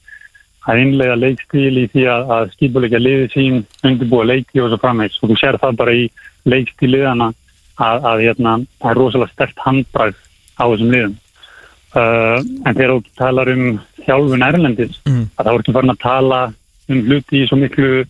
að 0.66 0.82
innlega 0.84 1.18
leikstíl 1.20 1.78
í 1.78 1.86
því 1.94 2.06
að, 2.10 2.34
að 2.36 2.52
skipuleika 2.56 3.02
liði 3.02 3.28
sín, 3.36 3.60
undirbúa 3.86 4.26
leiki 4.32 4.64
og 4.64 4.72
svo 4.72 4.80
framvegs 4.82 5.20
og 5.22 5.30
þú 5.30 5.38
sér 5.44 5.60
það 5.62 5.78
bara 5.84 5.94
í 5.94 6.08
leikstíliðana 6.50 7.30
að, 7.78 8.08
að 8.12 8.24
hérna, 8.26 8.56
það 8.82 8.92
er 8.92 9.00
rosalega 9.04 9.34
stert 9.36 9.62
handbræð 9.68 10.16
á 10.58 10.64
þessum 10.66 10.96
liðum. 10.96 11.18
Uh, 11.90 12.38
en 12.66 12.74
þegar 12.76 12.92
þú 12.96 13.14
talar 13.18 13.50
um 13.54 13.64
þjálfun 14.06 14.46
Erlendis, 14.46 14.98
Mhm. 15.06 15.24
að 15.38 15.46
þá 15.46 15.52
ertu 15.54 15.74
farin 15.78 15.94
að 15.94 16.02
tala 16.04 16.42
um 16.90 17.00
hluti 17.06 17.44
í 17.44 17.48
svo 17.50 17.58
miklu 17.62 18.06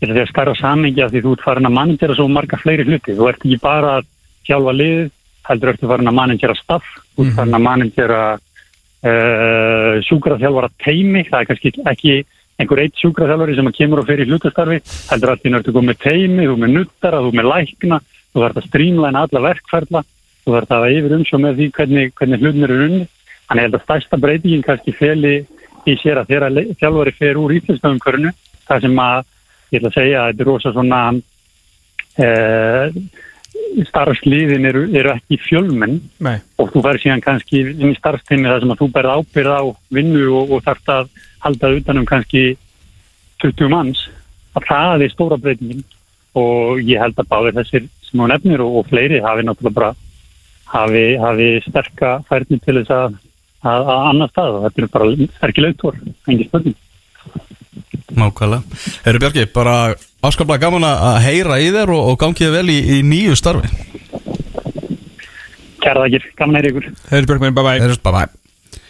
að 0.00 0.14
segja 0.14 0.30
starra 0.30 0.54
samingja 0.58 1.10
því 1.10 1.22
þú 1.24 1.34
ert 1.34 1.44
farin 1.44 1.68
að 1.68 1.76
managera 1.78 2.16
svo 2.16 2.26
marga 2.28 2.58
fleiri 2.60 2.86
hluti. 2.88 3.16
Þú 3.16 3.28
ert 3.30 3.44
ekki 3.44 3.60
bara 3.62 3.98
að 3.98 4.08
þjálfa 4.48 4.74
lið, 4.78 5.02
heldur 5.48 5.72
ertu 5.72 5.90
farin 5.90 6.10
að 6.10 6.18
managera 6.18 6.56
staff, 6.58 6.94
þú 7.14 7.26
ert 7.26 7.36
farin 7.38 7.58
að 7.58 7.66
managera 7.66 8.20
uh, 8.34 10.00
sjúkraþjálfara 10.08 10.72
teimi, 10.84 11.24
það 11.28 11.40
er 11.40 11.50
kannski 11.50 11.74
ekki 11.92 12.16
einhver 12.60 12.84
eitt 12.84 13.00
sjúkraþjálfari 13.02 13.56
sem 13.58 13.70
kemur 13.74 14.02
og 14.02 14.08
fer 14.08 14.22
í 14.22 14.28
hlutastarfi, 14.28 14.80
heldur 15.10 15.34
að 15.34 15.44
þín 15.44 15.58
ertu 15.58 15.74
komið 15.74 16.00
teimi, 16.04 16.46
þú 16.48 16.56
með 16.62 16.76
nuttara, 16.78 17.22
þú 17.24 17.34
með 17.34 17.50
lækna, 17.50 18.00
þú 18.32 18.44
þarf 18.44 18.60
að 18.60 18.68
strímlæna 18.68 19.24
alla 19.26 19.44
verkferðla, 19.48 20.04
þú 20.44 20.54
þarf 20.54 20.70
að 20.70 20.78
hafa 20.78 20.94
yfir 20.94 21.16
umsjá 21.18 21.40
með 21.42 21.58
því 21.58 21.68
hvernig, 21.78 22.14
hvernig 22.20 22.44
hlutnir 22.44 22.74
eru 22.74 22.88
unni. 22.88 23.04
Þannig 23.44 23.66
að 23.68 23.82
stærsta 23.84 24.18
breytingin 24.22 24.64
kannski 24.64 24.94
feli 24.96 25.34
í 25.84 25.94
sér 26.00 26.22
að 26.22 26.30
þeirra 26.30 26.64
þjálfari 26.80 27.12
fer 27.18 27.40
úr 27.40 27.52
íslenska 27.58 27.90
umkörnu, 27.92 28.32
það 28.64 28.86
sem 28.86 29.02
að 29.04 29.26
ég 29.74 29.82
ætla 29.82 29.92
að 29.92 29.98
segja 29.98 30.22
að 30.22 30.32
þetta 30.32 30.44
er 30.44 30.50
rosa 30.50 30.74
svona 30.74 31.00
uh, 32.24 32.98
starfsliðin 33.88 34.68
eru, 34.70 34.84
eru 34.94 35.12
ekki 35.14 35.38
fjölmenn 35.42 35.98
Nei. 36.22 36.36
og 36.60 36.70
þú 36.72 36.82
fær 36.84 37.00
síðan 37.02 37.24
kannski 37.24 37.62
inn 37.72 37.92
í 37.92 37.98
starfstími 37.98 38.50
þar 38.50 38.62
sem 38.62 38.74
að 38.74 38.82
þú 38.82 38.90
berð 38.94 39.14
ábyrð 39.18 39.54
á 39.54 39.62
vinnu 39.94 40.26
og, 40.40 40.54
og 40.56 40.64
þarft 40.66 40.92
að 40.94 41.10
halda 41.44 41.72
utanum 41.78 42.08
kannski 42.08 42.44
20 43.42 43.72
manns 43.72 44.06
að 44.54 44.68
það 44.70 45.04
er 45.04 45.12
stóra 45.12 45.38
breytingin 45.40 45.84
og 46.38 46.80
ég 46.82 47.02
held 47.02 47.18
að 47.18 47.30
báðir 47.30 47.58
þessir 47.60 47.86
sem 48.06 48.22
hún 48.22 48.32
nefnir 48.32 48.62
og, 48.64 48.80
og 48.80 48.88
fleiri 48.90 49.20
hafi 49.22 49.46
náttúrulega 49.46 49.78
bara 49.78 49.92
hafi, 50.74 51.04
hafi 51.20 51.48
sterka 51.66 52.16
færni 52.28 52.60
til 52.62 52.78
þess 52.80 52.94
að, 52.94 53.18
að, 53.62 53.90
að 53.94 54.08
annar 54.10 54.32
stað 54.32 54.58
og 54.58 54.66
þetta 54.66 54.82
er 54.82 54.92
bara 54.96 55.28
sterkir 55.38 55.66
leitur, 55.68 56.00
engi 56.30 56.48
spurning. 56.48 56.78
Nákvæmlega. 58.18 58.80
Herru 59.04 59.22
Björki, 59.22 59.46
bara 59.54 59.74
afskaplega 60.24 60.66
gaman 60.66 60.86
að 60.88 61.18
heyra 61.26 61.58
í 61.62 61.68
þér 61.74 61.92
og, 61.96 62.12
og 62.12 62.18
gangið 62.22 62.54
vel 62.54 62.66
í, 62.72 62.78
í 62.96 63.02
nýju 63.06 63.36
starfi. 63.38 63.70
Kæra 65.84 66.06
þakkir, 66.06 66.26
gaman 66.38 66.60
er 66.60 66.70
ykkur. 66.70 66.88
Þeir 67.10 67.28
Björkmenn, 67.30 67.56
bye 67.56 67.66
bye 67.66 67.78
Heyrjumst, 67.82 68.04
bye 68.06 68.14
bye. 68.16 68.80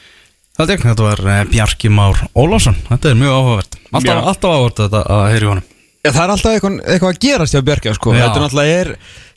Það 0.55 0.71
er 0.71 0.83
þetta 0.85 1.07
var 1.09 1.21
eh, 1.27 1.45
Bjarki 1.51 1.91
Már 1.91 2.21
Ólafsson. 2.39 2.77
Þetta 2.87 3.11
er 3.11 3.17
mjög 3.19 3.39
áhugavert. 3.41 3.79
Alltaf, 3.91 4.19
alltaf 4.31 4.53
áhugavert 4.53 4.83
þetta 4.85 5.01
að 5.17 5.25
heyra 5.33 5.47
í 5.47 5.51
honum. 5.51 5.71
Já, 6.05 6.11
það 6.11 6.25
er 6.25 6.33
alltaf 6.35 6.55
eitthvað, 6.55 6.77
eitthvað 6.93 7.15
að 7.15 7.23
gerast 7.25 7.57
hjá 7.57 7.65
Björkja 7.67 7.95
sko. 7.97 8.13
Já. 8.15 8.21
Þetta 8.23 8.39
er 8.39 8.45
náttúrulega 8.45 8.83
er 8.83 8.93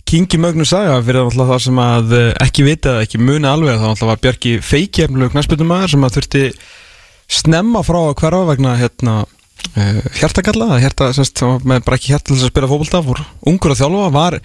Kingi 0.08 0.40
Mögnu 0.40 0.64
saga 0.68 1.00
fyrir 1.04 1.26
náttúrulega 1.26 1.52
það 1.52 1.64
sem 1.66 1.80
að 1.84 2.14
eh, 2.16 2.28
ekki 2.46 2.64
vita 2.68 2.92
eða 2.94 3.08
ekki 3.08 3.20
muni 3.20 3.50
alveg 3.50 3.80
þá 3.80 3.88
náttúrulega 3.88 4.12
var 4.12 4.22
Björki 4.24 4.54
feikjefnulegu 4.64 5.34
knæsputumæður 5.34 5.94
sem 5.94 6.06
að 6.06 6.14
þurfti 6.18 6.44
snemma 7.40 7.82
frá 7.84 7.98
að 8.04 8.16
hverfa 8.22 8.44
vegna 8.52 8.76
hérna 8.80 9.16
hjartakalla, 10.20 10.78
hjarta, 10.82 11.12
semst, 11.16 11.44
hann 11.44 11.58
var 11.58 11.68
með 11.74 11.84
bara 11.88 12.00
ekki 12.00 12.14
hjarta 12.14 12.32
til 12.32 12.40
að 12.40 12.50
spila 12.52 12.72
fótbolta, 12.72 13.04
fór 13.06 13.22
ungur 13.50 13.74
að 13.74 13.84
þjálfa, 13.84 14.08
var 14.16 14.40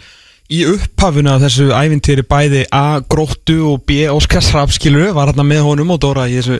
í 0.52 0.62
upphafinu 0.68 1.30
af 1.32 1.43
þessu 1.47 1.68
ævintýri 1.72 2.24
bæði 2.28 2.64
A. 2.74 3.01
Gróttu 3.09 3.56
og 3.70 3.84
B. 3.89 4.02
Óskar 4.12 4.44
Srapskilur 4.44 5.14
var 5.16 5.30
hérna 5.30 5.47
með 5.48 5.62
honum 5.64 5.94
og 5.94 6.01
Dóra 6.02 6.26
í 6.28 6.36
þessu, 6.36 6.59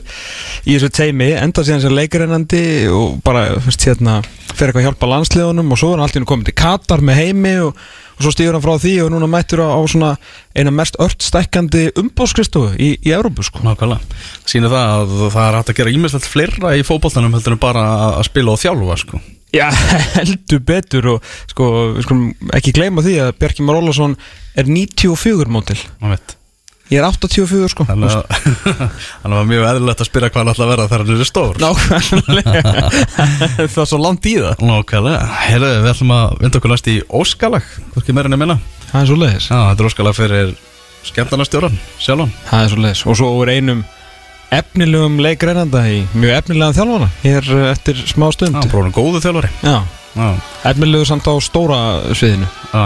í 0.65 0.77
þessu 0.77 0.89
teimi, 0.95 1.29
enda 1.37 1.65
síðan 1.65 1.83
sem 1.83 1.93
leikarennandi 1.93 2.63
og 2.93 3.19
bara, 3.25 3.51
veist, 3.65 3.85
hérna 3.85 4.21
fyrir 4.53 4.71
eitthvað 4.71 4.81
að 4.81 4.87
hjálpa 4.87 5.11
landsliðunum 5.11 5.73
og 5.73 5.81
svo 5.81 5.91
er 5.91 5.99
hann 5.99 6.07
allt 6.07 6.17
í 6.17 6.21
hennu 6.21 6.31
komið 6.31 6.49
til 6.49 6.57
Katar 6.63 7.05
með 7.05 7.21
heimi 7.21 7.53
og, 7.67 7.83
og 8.17 8.25
svo 8.25 8.33
stýður 8.33 8.57
hann 8.57 8.65
frá 8.65 8.73
því 8.81 8.93
og 9.03 9.11
núna 9.13 9.29
mættur 9.31 9.63
á, 9.65 9.67
á 9.73 9.81
svona 9.89 10.11
eina 10.55 10.73
mest 10.73 10.97
ört 11.03 11.23
stækkandi 11.25 11.89
umbóðskristofu 11.99 12.73
í, 12.77 12.93
í 13.01 13.13
Európu 13.15 13.45
sko. 13.45 13.63
Nákvæmlega. 13.65 14.19
Sýnir 14.49 14.73
það 14.73 14.93
að 14.97 15.15
það 15.35 15.47
er 15.47 15.57
hægt 15.59 15.73
að 15.73 15.79
gera 15.81 15.95
ímestlegt 15.97 16.29
fleira 16.29 16.75
í 16.77 16.85
fótboltanum 16.87 17.33
heldur 17.37 17.57
en 17.57 17.63
bara 17.63 17.87
að 18.11 18.27
spila 18.29 18.53
og 18.53 18.61
þjálfa, 18.61 18.99
sko. 19.03 19.23
Já, 19.53 19.67
heldur 20.17 20.63
betur 20.65 21.09
og 21.15 21.33
sko, 21.51 21.65
ekki 22.57 22.73
gleyma 22.75 23.03
því 23.05 23.19
að 23.27 23.35
Bjarki 23.41 23.65
Már 23.65 23.81
Ólafsson 23.81 24.15
er 24.57 24.69
94 24.69 25.51
mótil 25.53 25.77
Man 26.01 26.15
veit. 26.15 26.37
Ég 26.93 26.99
er 27.01 27.07
84 27.07 27.71
sko 27.73 27.85
Þannig 27.87 28.11
að 28.13 29.33
var 29.33 29.47
mjög 29.51 29.63
eðlilegt 29.71 30.03
að 30.03 30.09
spyrja 30.09 30.29
hvað 30.29 30.43
hann 30.43 30.51
ætla 30.53 30.65
að 30.67 30.71
vera 30.73 30.85
þegar 30.91 31.03
hann 31.03 31.23
er 31.23 31.29
stór. 31.29 31.61
Nákvæmlega 31.63 32.53
Það 33.73 33.81
er 33.83 33.89
svo 33.89 33.99
langt 34.03 34.27
í 34.29 34.35
það 34.37 34.61
Nákvæmlega. 34.69 35.23
Heyrðu, 35.47 35.71
við 35.85 35.89
ætlum 35.93 36.13
að 36.17 36.37
vinda 36.43 36.61
okkur 36.61 36.73
næst 36.73 36.91
í 36.93 36.95
Óskalag, 37.21 37.71
hvorki 37.95 38.15
meira 38.15 38.29
en 38.29 38.37
ég 38.37 38.43
minna. 38.43 38.59
Það 38.91 38.99
er 39.01 39.09
svo 39.09 39.17
leiðis 39.23 39.49
Já, 39.49 39.57
þetta 39.71 39.83
er 39.83 39.89
Óskalag 39.89 40.17
fyrir 40.19 40.53
skemmtarnastjóran, 41.03 41.75
sjálfan. 41.99 42.31
Það 42.47 42.61
er 42.67 42.71
svo 42.75 42.83
leiðis 42.85 43.03
Og 43.09 43.17
svo 43.19 43.31
er 43.43 43.53
einum 43.57 43.81
efnilegum 44.53 45.17
leikreinanda 45.23 45.81
í 45.89 46.03
mjög 46.13 46.35
efnilegan 46.43 46.75
þjálfana 46.77 47.07
Hér 47.23 47.47
eh, 47.57 47.63
eftir 47.73 48.03
smá 48.05 48.27
stund 48.35 48.53
Já, 48.59 48.67
bróðum 48.69 48.93
góðu 48.93 49.23
þjálfari. 49.23 49.49
Já, 49.65 49.79
Já, 50.13 50.27
efnilegu 50.69 51.07
samt 51.09 51.25
á 51.25 51.33
stóra 51.41 51.79
sviðinu 52.13 52.45
já. 52.45 52.85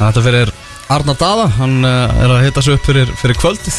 Þetta 0.00 0.24
fyrir 0.26 0.50
Arna 0.92 1.14
Dada, 1.16 1.46
hann 1.56 1.80
uh, 1.88 2.12
er 2.20 2.32
að 2.34 2.42
hita 2.44 2.62
sig 2.64 2.76
upp 2.76 2.84
fyrir, 2.84 3.08
fyrir 3.16 3.38
kvöldið. 3.40 3.76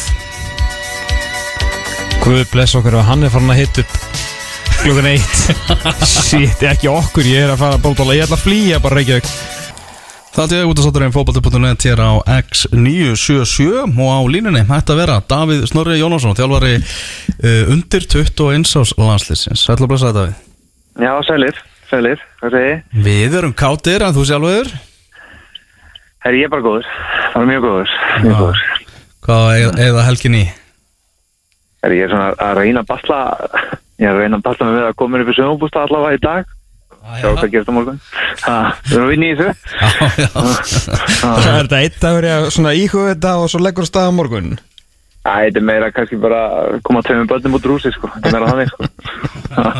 Guð 2.24 2.44
bless 2.50 2.74
okkur 2.74 2.96
og 2.98 3.04
hann 3.06 3.22
er 3.22 3.30
farin 3.30 3.52
að 3.52 3.60
hita 3.62 3.84
upp 3.84 3.98
klukkan 4.84 5.08
eitt 5.08 5.42
Sitt, 6.28 6.62
ekki 6.66 6.88
okkur, 6.90 7.26
ég 7.28 7.44
er 7.46 7.52
að 7.54 7.60
fara 7.60 7.76
að 7.78 7.84
bólbóla 7.84 8.16
Ég 8.16 8.26
ætla 8.26 8.38
að 8.38 8.46
flýja 8.46 8.80
bara 8.84 8.98
Reykjavík 8.98 9.28
Það 10.34 10.54
er 10.56 10.66
út 10.66 10.80
að 10.80 10.88
sátturinn 10.88 11.14
fótbolti.net 11.14 11.84
hér 11.86 12.00
á 12.02 12.12
X977 12.40 13.84
og 13.86 14.08
á 14.10 14.18
línunni 14.26 14.64
hætti 14.66 14.94
að 14.96 14.98
vera 15.04 15.20
Davíð 15.30 15.68
Snorri 15.70 16.00
Jónásson, 16.00 16.34
þjálfari 16.34 16.72
uh, 16.80 17.70
undir 17.70 18.08
21 18.10 18.66
ás 18.66 18.94
landslýsins. 18.98 19.62
Sætla 19.62 19.86
að 19.86 19.92
blessa 19.92 20.10
þetta 20.10 20.24
við. 20.24 20.40
Já, 21.06 21.12
sælir, 21.28 21.60
sælir, 21.92 22.26
hvað 22.40 22.56
segir 22.56 22.74
þið? 22.74 23.06
Við 23.06 23.38
erum 23.38 23.54
kátir 23.62 24.02
en 24.08 24.16
þú 24.18 24.26
sjálfur. 24.32 24.74
Herri, 26.24 26.40
ég 26.40 26.48
er 26.48 26.52
bara 26.54 26.64
góður, 26.64 26.86
bara 27.34 27.48
mjög 27.50 27.64
góður, 27.66 27.94
mjög 28.24 28.32
Já. 28.32 28.38
góður. 28.40 28.60
Hvað 29.24 29.46
eða, 29.60 29.72
eða 29.88 30.04
helgin 30.08 30.36
í? 30.38 30.44
Herri, 31.84 31.98
ég 32.00 32.06
er 32.08 32.12
svona 32.14 32.28
að 32.46 32.52
reyna 32.62 32.82
að 32.84 32.90
batla, 32.94 33.18
ég 34.00 34.08
er 34.08 34.14
að 34.14 34.20
reyna 34.22 34.38
að 34.40 34.44
batla 34.48 34.68
mig 34.68 34.78
við 34.78 34.86
að 34.88 34.94
koma 35.02 35.20
upp 35.24 35.32
í 35.32 35.36
sögumbústa 35.38 35.82
allavega 35.84 36.16
í 36.18 36.22
dag. 36.24 36.52
Sjá 37.20 37.28
hvað 37.36 37.50
gerist 37.52 37.68
á 37.68 37.74
morgun. 37.76 37.98
Ha, 38.46 38.54
við 38.88 38.94
erum 38.96 39.04
að 39.04 39.10
vinna 39.12 39.26
í 39.26 39.34
þessu. 39.36 39.50
Já, 39.84 40.24
já. 40.24 40.28
Það 41.20 41.48
er 41.50 41.58
þetta 41.58 41.80
eitt 41.84 41.98
dagur 42.00 42.26
ég 42.30 42.38
að 42.38 42.46
svona 42.56 42.72
íhuga 42.80 43.10
þetta 43.12 43.32
og 43.42 43.50
svo 43.52 43.60
leggur 43.60 43.88
stað 43.88 44.08
á 44.08 44.12
morgun 44.16 44.54
Æ, 45.24 45.32
þetta 45.48 45.60
er 45.60 45.64
meira 45.68 45.86
kannski 45.92 46.16
bara 46.20 46.40
að 46.52 46.78
koma 46.84 47.00
tveimur 47.04 47.28
börnum 47.30 47.54
út 47.56 47.68
rúsi, 47.68 47.92
sko. 47.94 48.08
Þetta 48.16 48.28
er 48.28 48.34
meira 48.34 48.50
þannig, 48.52 48.72
sko. 48.72 48.88
Ha, 49.54 49.70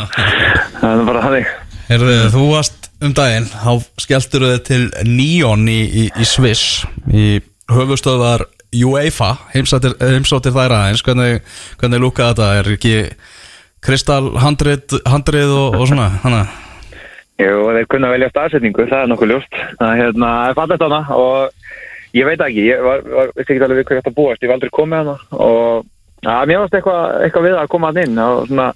Það 0.81 0.91
er 0.93 1.09
bara 1.09 1.25
þannig. 1.25 1.49
Herðu, 1.85 2.15
þú 2.33 2.43
varst 2.49 2.89
um 3.05 3.13
daginn, 3.17 3.47
þá 3.51 3.73
skelltur 4.01 4.47
þið 4.49 4.61
til 4.65 4.83
Neon 5.05 5.67
í, 5.69 5.81
í, 5.85 6.05
í 6.09 6.27
Sviss, 6.29 6.85
í 7.13 7.43
höfustöðar 7.69 8.47
UEFA, 8.75 9.35
heimsóttir, 9.53 9.95
heimsóttir 10.01 10.55
þær 10.55 10.75
aðeins, 10.79 11.05
hvernig, 11.05 11.43
hvernig 11.81 12.03
lúka 12.03 12.31
þetta, 12.31 12.51
er 12.59 12.71
ekki 12.75 12.97
kristall 13.85 14.33
handrið, 14.41 14.97
handrið 15.09 15.53
og, 15.53 15.79
og 15.79 15.89
svona, 15.91 16.09
hana? 16.25 16.45
Jú, 17.43 17.67
þeir 17.77 17.89
kunna 17.91 18.13
velja 18.15 18.31
staðsetningu, 18.33 18.87
það 18.89 19.05
er 19.05 19.11
nokkuð 19.11 19.33
ljóst. 19.35 19.63
Það 19.81 19.97
hérna, 20.01 20.31
er 20.49 20.57
fallegt 20.57 20.85
hana 20.87 21.01
og 21.19 22.17
ég 22.17 22.29
veit 22.29 22.45
ekki, 22.47 22.69
ég 22.71 22.85
var, 22.85 23.03
var, 23.11 23.33
veist 23.35 23.51
ekki 23.51 23.67
alveg 23.67 23.83
við 23.83 23.99
ætti 23.99 24.13
að 24.13 24.17
búast, 24.17 24.41
ég 24.41 24.51
var 24.51 24.61
aldrei 24.61 24.73
komið 24.73 25.03
hana 25.03 25.17
og 25.45 25.91
Já, 26.25 26.45
mér 26.49 26.63
varst 26.63 26.77
eitthvað, 26.79 27.05
eitthvað 27.27 27.47
við 27.49 27.59
að 27.61 27.71
koma 27.75 27.91
hann 27.91 28.03
inn 28.05 28.21
og 28.25 28.47
svona 28.49 28.71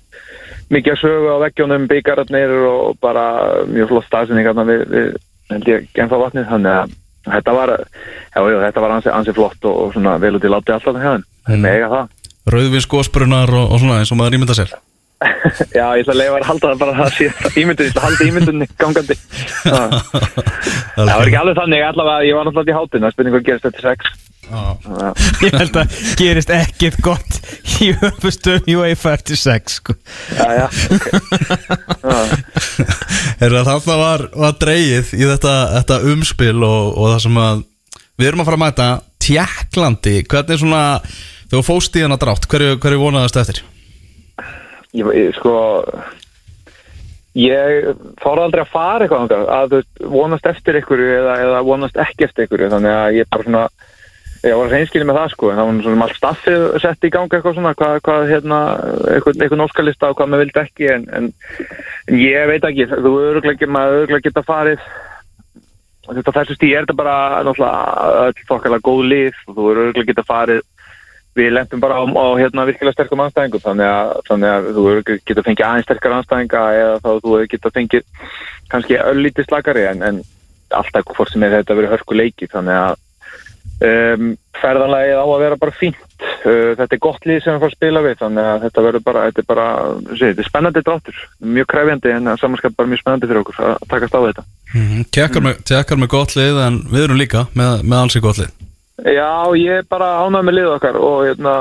mikið 0.69 0.95
að 0.95 1.01
sögu 1.01 1.33
á 1.33 1.37
veggjónum, 1.47 1.87
byggararnir 1.89 2.55
og 2.69 2.99
bara 3.01 3.25
mjög 3.71 3.93
flott 3.93 4.09
staðsynning 4.09 4.49
við, 4.69 4.83
við 4.93 5.07
held 5.53 5.71
ég 5.73 5.87
genfa 5.97 6.21
vatnið 6.21 6.51
þannig 6.51 6.75
að 6.75 6.97
þetta 7.29 7.55
var, 7.57 7.73
já, 8.35 8.41
já, 8.41 8.59
þetta 8.67 8.85
var 8.85 8.95
ansi, 8.97 9.13
ansi 9.13 9.35
flott 9.37 9.69
og, 9.69 9.81
og 9.85 9.97
svona 9.97 10.19
vel 10.21 10.35
út 10.37 10.45
í 10.45 10.53
láti 10.53 10.75
alltaf 10.75 11.01
hjá 11.01 11.15
þeim, 11.15 11.25
mm. 11.49 11.65
mega 11.65 11.89
það. 11.95 12.13
Rauðvins 12.49 12.89
gósbrunar 12.89 13.53
og, 13.53 13.73
og 13.73 13.83
svona 13.83 13.99
eins 14.03 14.13
og 14.13 14.21
maður 14.21 14.39
ímynda 14.39 14.57
sér. 14.57 14.77
Já, 15.75 15.85
ég 15.99 16.05
ætla 16.05 16.15
að 16.15 16.21
leiða 16.21 16.37
að 16.39 16.47
halda 16.47 16.69
það 16.69 16.83
bara 16.83 16.93
að 16.93 17.01
það 17.01 17.17
sé 17.17 17.59
ímyndun, 17.63 17.89
ég 17.89 17.91
ætla 17.91 18.03
að 18.03 18.07
halda 18.07 18.29
ímyndunni 18.29 18.69
gangandi. 18.79 19.17
Það 20.99 21.11
var 21.11 21.29
ekki 21.31 21.41
alveg 21.41 21.59
þannig, 21.59 21.83
allavega, 21.89 22.27
ég 22.29 22.39
var 22.39 22.47
náttúrulega 22.47 22.73
í 22.73 22.79
hátinn, 22.79 23.03
það 23.03 23.09
er 23.09 23.15
spurning 23.15 23.35
hvað 23.35 23.45
gerist 23.49 23.67
þetta 23.67 23.83
sex. 23.85 24.01
Já. 24.49 24.63
Ég 25.45 25.57
held 25.61 25.77
að 25.79 25.99
gerist 26.19 26.51
ekkert 26.55 27.03
gott 27.05 27.28
í 27.85 27.91
höfustum 28.01 28.69
UEFA 28.75 29.15
eftir 29.19 29.41
sex 29.41 29.79
sko. 29.81 29.97
Já, 30.39 30.49
já, 30.59 30.67
ok 30.95 31.07
Já. 32.09 32.19
Herra, 33.39 33.65
Þarna 33.67 33.97
var, 34.01 34.29
var 34.35 34.55
dreigið 34.61 35.15
í 35.17 35.25
þetta, 35.25 35.57
þetta 35.79 35.99
umspil 36.13 36.57
og, 36.59 36.93
og 36.95 37.11
það 37.15 37.25
sem 37.27 37.41
að 37.43 37.65
við 38.19 38.31
erum 38.31 38.43
að 38.43 38.51
fara 38.51 38.59
að 38.59 38.65
mæta 38.67 38.89
Tjekklandi, 39.29 40.15
hvernig 40.31 40.61
svona 40.61 40.85
þegar 41.03 41.59
þú 41.59 41.67
fóst 41.67 41.99
í 41.99 42.05
hana 42.05 42.19
drátt, 42.21 42.47
hverju, 42.51 42.79
hverju 42.83 43.03
vonaðast 43.03 43.41
eftir? 43.43 43.61
ég, 44.97 45.11
ég, 45.15 45.35
sko 45.37 45.55
ég 47.39 47.93
fór 48.23 48.43
aldrei 48.43 48.65
að 48.65 48.73
fara 48.73 49.07
eitthvað 49.07 49.35
að 49.45 49.69
þú 49.73 49.81
veist, 49.81 50.03
vonast 50.17 50.49
eftir 50.51 50.81
einhverju 50.81 51.13
eða, 51.19 51.37
eða 51.45 51.63
vonast 51.69 52.01
ekki 52.03 52.27
eftir 52.29 52.47
einhverju 52.47 52.73
þannig 52.75 52.97
að 52.97 53.19
ég 53.19 53.31
bara 53.33 53.49
svona 53.49 53.65
ég 54.47 54.55
var 54.55 54.71
reynskilið 54.71 55.09
með 55.09 55.19
það 55.19 55.33
sko 55.33 55.51
en 55.51 55.59
það 55.59 55.69
var 55.69 55.85
svona 55.87 56.07
allt 56.07 56.19
staffið 56.19 56.65
sett 56.85 57.05
í 57.09 57.11
gang 57.15 57.33
eitthvað 57.33 57.57
svona 57.57 57.75
hvað, 57.79 57.99
hvað 58.07 58.25
hérna, 58.31 58.61
eitthvað, 59.15 59.43
eitthvað 59.43 59.61
nóskalista 59.63 60.11
og 60.13 60.19
hvað 60.19 60.31
maður 60.31 60.45
vildi 60.45 60.63
ekki 60.63 60.89
en, 60.95 61.07
en, 61.19 61.29
en 62.07 62.21
ég 62.23 62.49
veit 62.53 62.67
ekki, 62.69 62.89
þú 62.93 63.15
öruglega 63.33 63.71
maður 63.75 64.03
öruglega 64.03 64.27
geta 64.29 64.45
farið 64.47 64.89
þetta 66.09 66.35
þessu 66.39 66.57
stíð 66.57 66.75
er 66.75 66.87
þetta 66.87 66.99
bara 67.03 67.17
náttúrulega 67.45 68.11
öll 68.29 68.45
þokkarlega 68.49 68.87
góð 68.87 69.03
lið 69.13 69.41
og 69.49 69.59
þú 69.59 69.71
öruglega 69.73 70.11
geta 70.13 70.27
farið 70.29 70.63
við 71.39 71.53
lendum 71.55 71.83
bara 71.83 71.99
á, 71.99 72.03
á 72.07 72.27
hérna 72.39 72.67
virkilega 72.69 72.97
sterkum 72.97 73.23
anstæðingum 73.23 73.63
þannig 73.63 73.91
að, 73.91 74.15
þannig 74.31 74.55
að 74.55 74.71
þú 74.77 74.87
hefur 74.89 75.21
getað 75.29 75.47
fengið 75.49 75.67
aðeins 75.67 75.87
sterkar 75.89 76.17
anstæðinga 76.17 76.63
eða 76.79 76.97
þá 77.05 77.11
þú 77.27 77.35
getað 77.53 77.77
fengið 77.77 78.33
kannski 78.73 78.99
öllítið 79.03 79.49
slagari 79.49 79.85
en, 79.91 80.03
en 80.09 80.23
alltaf 80.79 81.13
hvort 81.13 81.33
sem 81.33 81.45
er 81.47 81.59
þetta 81.59 81.77
verið 81.79 81.95
hörku 81.95 82.19
leiki 82.19 82.49
þannig 82.51 82.81
að 82.81 82.97
um, 83.85 84.35
ferðanlegið 84.59 85.21
á 85.23 85.25
að 85.25 85.43
vera 85.45 85.59
bara 85.61 85.77
fínt. 85.79 86.05
Uh, 86.43 86.75
þetta 86.79 86.97
er 86.97 87.03
gott 87.03 87.27
lið 87.29 87.41
sem 87.43 87.55
við 87.55 87.63
fórum 87.63 87.71
að 87.71 87.77
spila 87.77 88.05
við 88.05 88.21
þannig 88.23 88.51
að 88.53 88.63
þetta 88.67 88.85
verður 88.87 89.05
bara, 89.07 89.25
þetta 89.29 89.43
er 89.43 89.49
bara 89.49 89.67
sé, 90.11 90.23
þetta 90.23 90.45
er 90.45 90.49
spennandi 90.51 90.85
dráttur, 90.87 91.25
mjög 91.57 91.69
kræfjandi 91.73 92.15
en 92.15 92.33
samanskap 92.41 92.79
bara 92.79 92.93
mjög 92.93 93.03
spennandi 93.03 93.31
fyrir 93.31 93.43
okkur 93.45 93.61
að 93.65 93.77
takast 93.95 94.19
á 94.19 94.21
þetta. 94.27 94.47
Mm 94.75 95.05
Tjekkar, 95.15 95.45
með, 95.45 95.61
tjekkar 95.71 96.01
með 96.01 96.13
gott 96.15 96.35
lið 96.39 96.63
en 96.67 96.81
við 96.91 97.07
erum 97.07 97.21
líka 97.21 97.47
með, 97.55 97.85
með 97.85 98.01
alls 98.03 98.19
í 98.19 98.25
gott 98.25 98.43
lið. 98.43 98.55
Já, 98.99 99.55
ég 99.55 99.79
er 99.79 99.85
bara 99.87 100.25
ánægð 100.27 100.47
með 100.49 100.57
lið 100.57 100.73
okkar 100.73 100.97
og 100.99 101.19
hérna, 101.23 101.53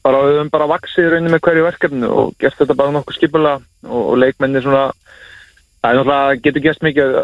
bara, 0.00 0.20
við 0.24 0.38
höfum 0.38 0.52
bara 0.54 0.68
vaksið 0.70 1.10
raunin 1.12 1.34
með 1.34 1.42
hverju 1.44 1.64
verkefni 1.66 2.08
og 2.08 2.30
gert 2.40 2.56
þetta 2.56 2.76
bara 2.78 2.94
nokkuð 2.94 3.18
skipulega 3.18 3.60
og, 3.84 4.00
og 4.00 4.16
leikmenni 4.22 4.62
svona 4.64 4.86
það 5.82 5.90
er 5.90 5.98
náttúrulega, 5.98 6.38
getur 6.46 6.64
gert 6.64 6.86
mikið 6.86 7.18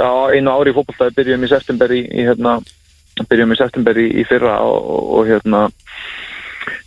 á 0.00 0.12
einu 0.32 0.54
ári 0.54 0.72
í 0.72 0.76
fókbaltaði, 0.78 1.14
byrjum 1.18 1.44
í 1.44 1.50
september 1.52 1.92
í, 1.92 2.00
í 2.08 2.24
hérna, 2.24 2.54
byrjum 3.28 3.54
í 3.54 3.58
september 3.58 3.98
í, 3.98 4.08
í 4.20 4.24
fyrra 4.28 4.58
og, 4.64 4.78
og, 4.78 5.06
og 5.18 5.30
hérna 5.30 5.62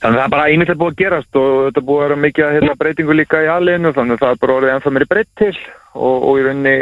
þannig 0.01 0.17
að 0.17 0.19
það 0.19 0.25
er 0.25 0.33
bara 0.33 0.47
einmitt 0.49 0.73
búið 0.77 0.93
að 0.93 1.01
gerast 1.01 1.39
og 1.41 1.51
þetta 1.67 1.85
búið 1.87 2.01
að 2.01 2.07
vera 2.07 2.21
mikið 2.25 2.55
hérna, 2.55 2.77
breytingu 2.79 3.17
líka 3.17 3.43
í 3.43 3.51
aðlinu 3.51 3.93
þannig 3.97 4.17
að 4.17 4.23
það 4.23 4.33
er 4.35 4.41
bara 4.43 4.57
orðið 4.57 4.73
ennþá 4.75 4.93
mér 4.95 5.05
í 5.05 5.09
breytt 5.11 5.31
til 5.41 5.53
og, 5.93 6.15
og 6.15 6.39
í 6.39 6.45
rauninni 6.45 6.75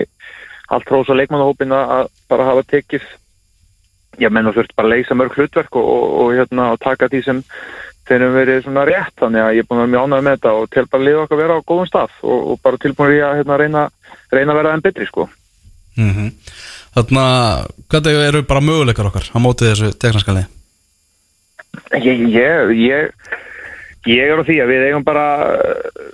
allt 0.69 0.93
rósa 0.93 1.17
leikmannahópin 1.17 1.75
að 1.75 2.09
bara 2.29 2.47
hafa 2.51 2.65
tekið 2.69 3.05
já, 4.19 4.29
menn 4.29 4.49
og 4.49 4.57
þurft 4.57 4.75
bara 4.77 4.89
að 4.89 4.95
leysa 4.95 5.17
mörg 5.17 5.37
hlutverk 5.37 5.79
og, 5.79 6.33
hérna, 6.35 6.73
og 6.75 6.81
taka 6.83 7.09
því 7.09 7.21
sem 7.25 7.43
þeir 8.09 8.19
eru 8.19 8.35
verið 8.35 8.63
svona 8.65 8.85
rétt 8.89 9.21
þannig 9.21 9.45
að 9.45 9.55
ég 9.57 9.63
er 9.63 9.69
búin 9.69 9.79
að 9.79 9.85
vera 9.85 9.93
mjög 9.93 10.05
ánægð 10.05 10.25
með 10.25 10.37
þetta 10.37 10.53
og 10.57 10.69
til 10.73 10.85
bara 10.89 11.05
liða 11.05 11.23
okkar 11.23 11.37
að 11.37 11.43
vera 11.43 11.57
á 11.59 11.67
góðum 11.71 11.89
stað 11.89 12.15
og, 12.23 12.39
og 12.53 12.61
bara 12.65 12.81
tilbúin 12.81 13.15
að 13.15 13.35
hérna, 13.39 13.59
reyna, 13.61 13.83
reyna 14.33 14.53
að 14.55 14.61
vera 14.61 14.73
enn 14.73 14.85
betri 14.85 15.09
sko. 15.09 15.29
mm 15.97 16.29
Þannig 16.99 17.25
að 17.25 17.67
hvernig 17.89 18.23
eru 18.29 18.45
bara 18.47 18.63
möguleikar 18.63 19.11
okkar 19.11 19.29
á 19.31 19.37
mótið 19.39 19.71
þessu 19.73 19.91
teknaskali? 19.95 20.47
Ég, 21.99 22.25
ég, 22.33 22.71
ég, 22.75 23.11
ég 24.09 24.31
er 24.31 24.41
á 24.41 24.43
því 24.45 24.57
að 24.63 24.71
við 24.71 24.83
eigum 24.87 25.05
bara, 25.05 25.25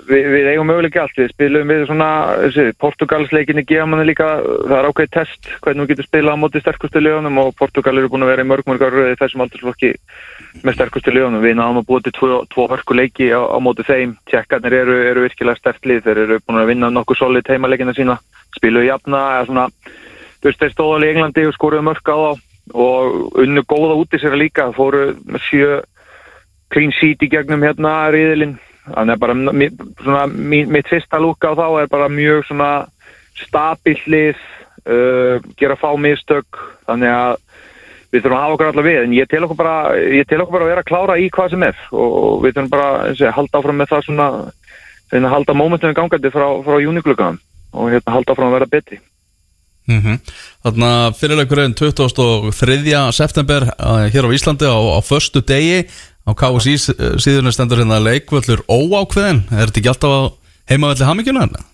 við, 0.08 0.28
við 0.34 0.50
eigum 0.52 0.70
möguleik 0.70 0.98
allt, 1.00 1.18
við 1.20 1.32
spilum 1.32 1.72
við 1.72 1.84
svona, 1.90 2.10
þessi, 2.44 2.76
Portugalsleikinni 2.82 3.66
gefa 3.68 3.88
manni 3.90 4.08
líka, 4.10 4.28
það 4.44 4.76
er 4.78 4.88
ákveðið 4.90 5.14
test 5.16 5.50
hvernig 5.66 5.86
við 5.86 5.92
getum 5.94 6.08
spilað 6.10 6.38
á 6.38 6.42
móti 6.44 6.62
sterkustu 6.64 7.04
liðunum 7.04 7.42
og 7.44 7.52
Portugal 7.60 7.96
eru 7.98 8.12
búin 8.14 8.26
að 8.28 8.32
vera 8.34 8.46
í 8.46 8.50
mörg 8.52 8.70
mörg 8.70 8.88
ára 8.88 9.18
þessum 9.20 9.46
aldursflokki 9.46 9.94
með 10.64 10.78
sterkustu 10.78 11.14
liðunum, 11.16 11.44
við 11.44 11.58
náðum 11.60 11.82
að 11.84 11.88
búa 11.92 12.06
til 12.06 12.16
tvo, 12.16 12.42
tvo 12.52 12.68
hörku 12.72 13.00
leiki 13.00 13.30
á, 13.36 13.42
á 13.42 13.58
móti 13.64 13.88
þeim, 13.88 14.18
tjekkarnir 14.32 14.80
eru, 14.84 14.98
eru 15.12 15.28
virkilega 15.28 15.60
sterkt 15.60 15.88
lið, 15.88 16.04
þeir 16.08 16.24
eru 16.26 16.42
búin 16.44 16.64
að 16.64 16.72
vinna 16.72 16.92
nokkuð 16.94 17.22
solid 17.22 17.52
heimaleikina 17.52 17.96
sína, 17.96 18.20
spiluðu 18.56 18.90
jafna, 18.90 19.24
eða 19.38 19.48
svona, 19.52 19.70
þú 20.46 20.52
veist, 20.52 20.62
þeir 20.62 20.74
stóðu 20.76 20.94
alveg 21.00 21.10
í 21.10 21.14
Englandi 21.16 21.46
og 21.50 21.56
skoruðu 21.58 21.86
mörg 21.88 22.06
á 22.06 22.18
þá 22.22 22.32
og 22.78 23.40
unnu 23.42 23.62
góða 23.66 23.96
út 23.98 24.14
í 24.14 24.20
sér 24.22 24.38
líka, 24.38 24.68
fóru 24.78 25.08
sjö 25.50 25.80
clean 26.74 26.94
sheet 26.94 27.22
í 27.26 27.30
gegnum 27.30 27.66
hérna 27.66 28.12
riðilinn. 28.14 28.56
Þannig 28.86 29.16
að 29.16 29.22
bara 29.24 29.36
svona, 30.04 30.26
mi- 30.30 30.66
mitt 30.70 30.90
fyrsta 30.90 31.18
lúka 31.22 31.50
á 31.50 31.58
þá 31.58 31.66
er 31.82 31.90
bara 31.90 32.10
mjög 32.14 32.44
svona 32.46 32.70
stabill 33.42 33.98
lið 34.06 34.38
uh, 34.86 35.42
gera 35.58 35.78
fá 35.78 35.90
mistök. 35.98 36.62
Þannig 36.86 37.10
að 37.10 37.40
við 38.14 38.22
þurfum 38.22 38.38
að 38.38 38.44
hafa 38.46 38.54
okkur 38.58 38.70
allar 38.72 38.86
við 38.86 39.00
en 39.04 39.16
ég 39.18 39.30
tel 39.30 39.44
okkur 39.46 39.58
bara, 39.60 39.78
ég 39.98 40.28
tel 40.30 40.42
okkur 40.42 40.56
bara 40.58 40.66
að 40.68 40.72
vera 40.74 40.84
að 40.86 40.90
klára 40.92 41.18
í 41.20 41.26
hvað 41.34 41.50
sem 41.56 41.66
er 41.68 41.82
og 41.92 42.44
við 42.46 42.54
þurfum 42.54 42.70
bara 42.76 42.92
ég, 43.10 43.34
halda 43.36 43.60
áfram 43.60 43.82
með 43.82 43.90
það 43.92 44.06
svona 44.06 44.28
að 45.16 45.28
halda 45.34 45.54
mómentunum 45.58 45.98
gangandi 45.98 46.32
frá, 46.34 46.46
frá 46.66 46.78
júnikluggan 46.82 47.42
og 47.76 47.92
hérna 47.92 48.14
halda 48.16 48.32
áfram 48.34 48.48
að 48.54 48.56
vera 48.60 48.70
betri 48.72 49.02
Mm 49.86 50.18
Þannig 50.66 50.88
að 50.90 51.18
fyrirleikurinn 51.20 51.76
23. 51.78 52.94
september 53.14 53.68
uh, 53.76 54.08
hér 54.10 54.26
á 54.26 54.36
Íslandi 54.36 54.66
á, 54.66 54.74
á 54.74 55.00
förstu 55.06 55.44
degi 55.46 55.86
á 56.26 56.32
KSI 56.34 56.74
síðurinn 57.22 57.54
stendur 57.54 57.84
hérna 57.84 58.02
leikvöllur 58.02 58.66
óákveðin 58.66 59.46
er 59.54 59.70
þetta 59.70 59.82
ekki 59.82 59.92
alltaf 59.94 60.34
heimavelli 60.70 61.06
hamingjuna 61.06 61.46
hérna? 61.46 61.66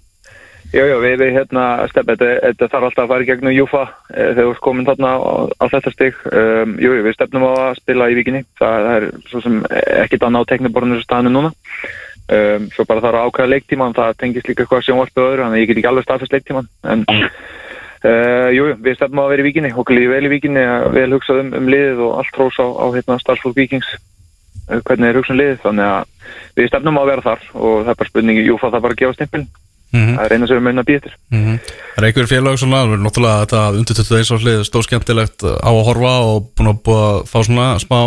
Jú, 0.71 0.85
jú, 0.87 0.99
við, 1.03 1.17
við 1.19 1.33
hérna, 1.35 1.63
stefn, 1.91 2.13
þetta, 2.13 2.27
þetta 2.45 2.67
þarf 2.71 2.85
alltaf 2.87 3.03
að 3.03 3.09
fara 3.11 3.25
í 3.25 3.27
gegnum 3.27 3.51
Júfa 3.51 3.81
e, 4.07 4.13
þegar 4.15 4.37
við 4.37 4.45
erum 4.45 4.61
komin 4.63 4.87
þarna 4.87 5.09
á, 5.19 5.19
á 5.59 5.65
þetta 5.73 5.91
stig. 5.91 6.21
Um, 6.31 6.77
jú, 6.79 6.93
jú, 6.95 7.01
við 7.03 7.15
stefnum 7.17 7.43
á 7.43 7.51
að 7.51 7.73
spila 7.81 8.07
í 8.07 8.15
vikinni. 8.15 8.41
Það, 8.55 8.85
það 8.85 8.95
er 8.95 9.07
svo 9.27 9.41
sem 9.43 9.57
ekkit 9.73 10.23
annað 10.23 10.47
á 10.47 10.49
tekniborðinu 10.53 10.95
þessu 10.95 11.07
staðinu 11.09 11.33
núna. 11.35 11.51
Um, 12.31 12.69
svo 12.71 12.85
bara 12.87 13.03
þarf 13.03 13.19
að 13.19 13.27
ákvæða 13.27 13.51
leiktíman, 13.51 13.97
það 13.99 14.15
tengist 14.23 14.47
líka 14.47 14.63
eitthvað 14.63 14.85
sjónvarpið 14.87 15.25
öðru, 15.25 15.43
þannig 15.43 15.59
að 15.59 15.63
ég 15.65 15.71
get 15.73 15.81
ekki 15.81 15.91
alveg 15.91 16.07
staðfest 16.07 16.37
leiktíman. 16.37 16.71
En 16.87 17.03
uh, 18.05 18.49
jú, 18.55 18.67
jú, 18.71 18.77
við 18.85 18.97
stefnum 18.99 19.23
að 19.23 19.33
vera 19.33 19.43
í 19.43 19.47
vikinni, 19.49 19.73
okkur 19.73 19.97
líði 19.97 20.13
vel 20.13 20.23
í 20.27 20.33
vikinni, 20.35 20.67
vel 20.95 21.09
hugsað 21.15 21.43
um, 21.45 21.51
um 21.59 21.71
liðið 21.71 22.05
og 22.07 22.21
allt 22.21 22.39
hrós 22.39 22.61
á, 22.61 22.67
á 22.67 22.85
hérna, 22.95 23.19
starfsfólk 23.21 23.57
vikings 23.57 23.89
uh, 23.95 24.79
hvernig 24.79 25.09
er 25.09 25.19
hugsun 25.19 25.39
liðið, 25.39 25.59
þannig 25.65 25.89
að 25.89 26.37
við 26.59 26.71
stefnum 26.71 27.01
að 27.01 27.11
vera 27.13 27.27
þar 27.29 27.49
og 27.53 27.75
það 27.81 27.93
er 27.93 27.99
bara 28.03 28.11
spurningi, 28.13 28.47
Júfa 28.47 28.71
það 28.71 28.87
bara 28.87 28.97
að 28.97 29.03
gefa 29.03 29.19
stimpilin 29.19 29.51
Mm 29.91 30.15
það 30.15 30.25
er 30.25 30.33
eina 30.35 30.47
sem 30.47 30.55
við 30.55 30.63
munum 30.63 30.81
að 30.81 30.87
býja 30.87 30.99
eftir. 31.01 31.15
-hmm. 31.31 31.55
Það 31.95 31.97
er 32.01 32.05
einhver 32.07 32.27
félag 32.31 32.59
það 32.59 32.93
er 32.93 33.01
náttúrulega 33.03 33.41
þetta 33.41 33.61
undir 33.79 33.95
21 33.99 34.35
áslið 34.35 34.63
stóð 34.63 34.85
skemmtilegt 34.85 35.43
á 35.43 35.71
að 35.71 35.85
horfa 35.87 36.13
og 36.31 36.37
búin 36.55 36.71
að 36.71 36.79
búa 36.85 37.01
að 37.11 37.17
fá 37.27 37.39
svona 37.43 37.67
smá 37.79 37.99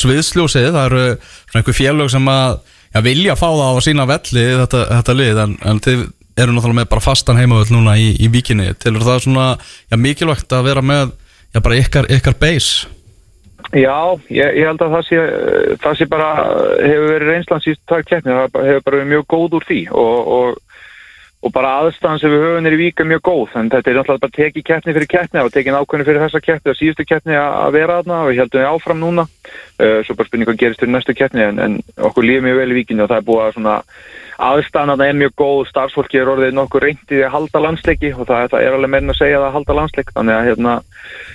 sviðsljósið, 0.00 0.68
það 0.76 0.86
eru 0.90 1.04
svona 1.48 1.60
einhver 1.62 1.78
félag 1.80 2.10
sem 2.10 2.28
að 2.28 2.58
já, 2.92 3.00
vilja 3.00 3.36
fá 3.36 3.48
það 3.48 3.72
á 3.72 3.80
sína 3.80 4.06
velli 4.12 4.44
þetta, 4.60 4.80
þetta 4.92 5.16
lið, 5.16 5.36
en, 5.44 5.56
en 5.64 5.80
þið 5.80 6.00
eru 6.36 6.54
náttúrulega 6.54 6.80
með 6.80 6.90
bara 6.94 7.04
fastan 7.04 7.40
heimavöld 7.40 7.72
núna 7.74 7.98
í, 8.00 8.12
í 8.16 8.30
víkinni, 8.32 8.72
til 8.80 8.96
það 9.00 9.22
svona 9.26 9.46
já, 9.60 9.96
mikilvægt 10.00 10.52
að 10.56 10.66
vera 10.70 10.84
með 10.84 11.14
já, 11.52 11.60
bara 11.60 11.78
ykkar, 11.80 12.08
ykkar 12.16 12.38
base? 12.40 12.90
Já, 13.72 14.18
ég, 14.28 14.58
ég 14.58 14.66
held 14.68 14.82
að 14.84 14.96
það 14.96 15.06
sé, 15.08 15.20
það 15.80 15.98
sé 15.98 16.08
bara, 16.10 16.30
hefur 16.82 17.08
verið 17.14 17.30
reynslan 17.30 17.64
síst 17.64 17.82
takk 17.88 18.08
keppni, 18.08 18.34
það 18.34 18.66
hefur 18.68 18.84
bara 18.88 18.98
verið 18.98 19.10
mjög 19.12 19.26
góð 19.32 19.58
úr 19.58 19.66
því 19.68 19.80
og, 19.92 20.32
og, 20.36 20.60
og 21.42 21.50
bara 21.50 21.72
aðstæðan 21.80 22.20
sem 22.22 22.30
við 22.30 22.44
höfum 22.44 22.66
er 22.68 22.74
í 22.76 22.78
vika 22.78 23.04
mjög 23.06 23.22
góð 23.26 23.54
en 23.58 23.70
þetta 23.72 23.90
er 23.90 23.96
náttúrulega 23.98 24.22
bara 24.22 24.34
tekið 24.36 24.64
keppni 24.68 24.94
fyrir 24.94 25.08
keppni 25.10 25.42
og 25.42 25.50
tekið 25.50 25.78
ákveðni 25.80 26.06
fyrir 26.06 26.22
þessa 26.22 26.40
keppni 26.44 26.70
og 26.70 26.78
síðustu 26.78 27.06
keppni 27.08 27.38
að 27.38 27.74
vera 27.74 27.96
þarna 27.98 28.18
og 28.22 28.28
við 28.30 28.42
heldum 28.42 28.62
við 28.62 28.68
áfram 28.70 29.02
núna. 29.02 29.24
Uh, 29.82 29.98
svo 30.06 30.14
bara 30.14 30.28
spurning 30.28 30.46
hvað 30.46 30.60
gerist 30.60 30.82
fyrir 30.82 30.94
næstu 30.94 31.16
keppni 31.18 31.42
en, 31.42 31.58
en 31.58 31.74
okkur 31.98 32.28
líður 32.28 32.46
mjög 32.46 32.60
vel 32.60 32.68
í 32.70 32.76
vikinu 32.78 33.02
og 33.02 33.10
það 33.10 33.18
er 33.18 33.26
búið 33.26 33.42
að 33.42 33.56
svona 33.56 33.74
aðstæðan 34.42 34.94
að 34.94 35.02
það 35.02 35.10
er 35.10 35.18
mjög 35.18 35.34
góð 35.42 35.58
starfsfólki 35.72 36.20
er 36.22 36.30
orðið 36.30 36.54
nokkuð 36.56 36.84
reyndið 36.86 37.24
að 37.26 37.34
halda 37.34 37.62
landsleiki 37.66 38.14
og 38.14 38.24
það, 38.30 38.46
það 38.54 38.64
er 38.68 38.78
alveg 38.78 38.94
meirinn 38.94 39.14
að 39.14 39.18
segja 39.18 39.42
að 39.42 39.52
halda 39.58 39.76
landsleik. 39.80 40.14
Þannig 40.14 40.38
að 40.38 40.48
hérna, 40.48 40.78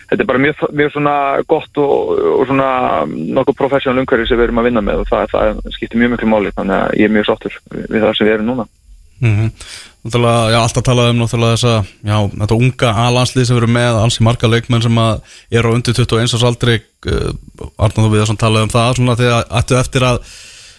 þetta 0.08 0.24
er 0.24 0.32
bara 0.32 0.44
mjög, 0.48 0.66
mjög 0.82 0.96
svona 0.96 1.14
gott 1.52 1.84
og, 1.84 1.94
og 2.34 2.48
svona 2.48 2.72
nokkuð 3.12 3.60
professional 3.60 4.04
umhverfi 4.04 4.28
sem 4.32 4.40
við 4.40 4.50
erum 4.50 4.64
að 4.64 4.72
vinna 4.72 4.84
með 4.88 5.04
og 5.04 5.12
það, 5.12 5.32
það 5.36 5.78
skiptir 5.78 6.04
mjög 6.04 6.16
miklu 6.16 6.34
máli. 6.34 6.58
Þannig 6.58 6.82
að 6.82 7.00
ég 7.00 7.08
er 7.08 7.16
mjög 7.16 7.32
sáttur 7.32 7.62
við 7.78 8.02
það 8.02 8.14
sem 8.18 8.28
við 8.28 8.38
erum 8.40 8.52
núna 8.52 8.68
mm 9.22 9.52
Náttúrulega, 10.08 10.52
já, 10.54 10.58
alltaf 10.62 10.84
talað 10.88 11.10
um 11.12 11.18
náttúrulega 11.20 11.56
þessa, 11.58 11.72
já, 12.08 12.18
þetta 12.32 12.56
unga 12.56 12.92
A-landslið 13.04 13.48
sem 13.48 13.58
verður 13.58 13.74
með 13.76 13.98
ansi 14.00 14.24
marga 14.24 14.48
leikmenn 14.48 14.86
sem 14.86 15.00
eru 15.52 15.74
á 15.74 15.76
undir 15.76 15.98
21 15.98 16.36
árs 16.38 16.46
aldri 16.48 16.78
uh, 17.12 17.34
Arnáð 17.76 18.06
þú 18.06 18.12
við 18.14 18.22
þessum 18.22 18.40
talað 18.40 18.68
um 18.68 18.72
það 18.72 18.94
svona 19.02 19.18
þegar 19.20 19.50
ættu 19.60 19.80
eftir 19.82 20.06
að 20.08 20.22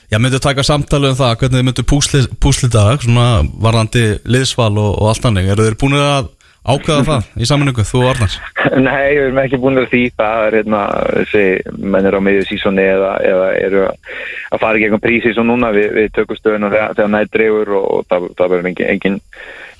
já, 0.08 0.16
myndu 0.16 0.40
taka 0.40 0.64
samtalið 0.64 1.12
um 1.12 1.18
það, 1.18 1.34
hvernig 1.42 1.58
þið 1.58 1.68
myndu 1.68 1.84
púsli, 1.92 2.22
púsli 2.40 2.70
dag, 2.72 3.04
svona 3.04 3.26
varðandi 3.60 4.06
liðsval 4.24 4.72
og, 4.72 4.90
og 4.96 5.10
allt 5.12 5.28
annað, 5.28 5.52
eru 5.52 5.68
þeir 5.68 5.78
búin 5.82 5.98
að 6.00 6.32
ákveða 6.68 7.04
það 7.08 7.28
í 7.42 7.48
saminningu, 7.48 7.84
þú 7.88 8.00
og 8.02 8.10
Arnars? 8.12 8.36
Nei, 8.86 9.08
við 9.16 9.22
erum 9.22 9.40
ekki 9.42 9.60
búin 9.62 9.80
að 9.80 9.88
því. 9.92 10.02
Það 10.18 10.44
er 10.46 10.56
hérna, 10.58 10.80
þessi 11.16 11.44
menn 11.94 12.08
er 12.08 12.18
á 12.18 12.20
miðju 12.24 12.46
sísóni 12.48 12.84
eða, 12.84 13.12
eða 13.30 13.46
eru 13.62 13.84
að 13.88 14.62
fara 14.62 14.80
í 14.80 14.84
gegnum 14.84 15.02
prísi 15.04 15.32
svo 15.34 15.46
núna. 15.46 15.72
Við, 15.76 15.88
við 15.96 16.10
tökum 16.18 16.40
stöðuna 16.40 16.72
þegar, 16.74 16.96
þegar 16.98 17.14
nætt 17.14 17.32
dreifur 17.34 17.72
og, 17.78 17.88
og 17.94 18.08
það, 18.10 18.28
það 18.40 18.52
verður 18.54 18.70
engin, 18.72 18.90
engin, 18.94 19.20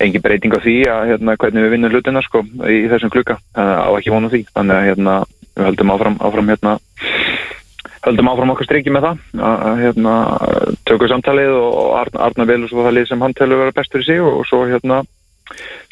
engin 0.07 0.25
breyting 0.25 0.57
á 0.57 0.59
því 0.65 0.77
að 0.95 1.03
hérna, 1.13 1.37
hvernig 1.43 1.67
við 1.67 1.75
vinnum 1.75 1.93
hlutina 1.93 2.25
sko 2.25 2.43
í 2.65 2.81
þessum 2.91 3.13
klukka, 3.13 3.39
á 3.53 3.89
ekki 3.93 4.15
vonu 4.15 4.31
því. 4.33 4.45
Þannig 4.55 4.79
að 4.79 4.89
hérna, 4.89 5.19
við 5.53 5.69
höldum 5.69 5.95
áfram, 5.95 6.19
áfram 6.25 6.53
hérna 6.53 6.79
höldum 8.05 8.29
áfram 8.31 8.53
okkur 8.53 8.67
striki 8.67 8.91
með 8.93 9.07
það. 9.07 9.23
Að, 9.43 9.81
hérna, 9.83 10.15
tökum 10.87 11.11
samtalið 11.11 11.53
og 11.59 11.95
Arna, 11.99 12.21
Arna 12.29 12.47
Velus 12.47 12.73
og 12.73 12.85
það 12.85 12.95
lið 12.97 13.09
sem 13.09 13.25
hann 13.25 13.35
telur 13.37 13.63
vera 13.63 13.75
bestur 13.75 14.03
í 14.03 14.07
sig 14.07 14.21
og, 14.23 14.41
og 14.41 14.47
svo 14.47 14.63
hérna 14.69 15.01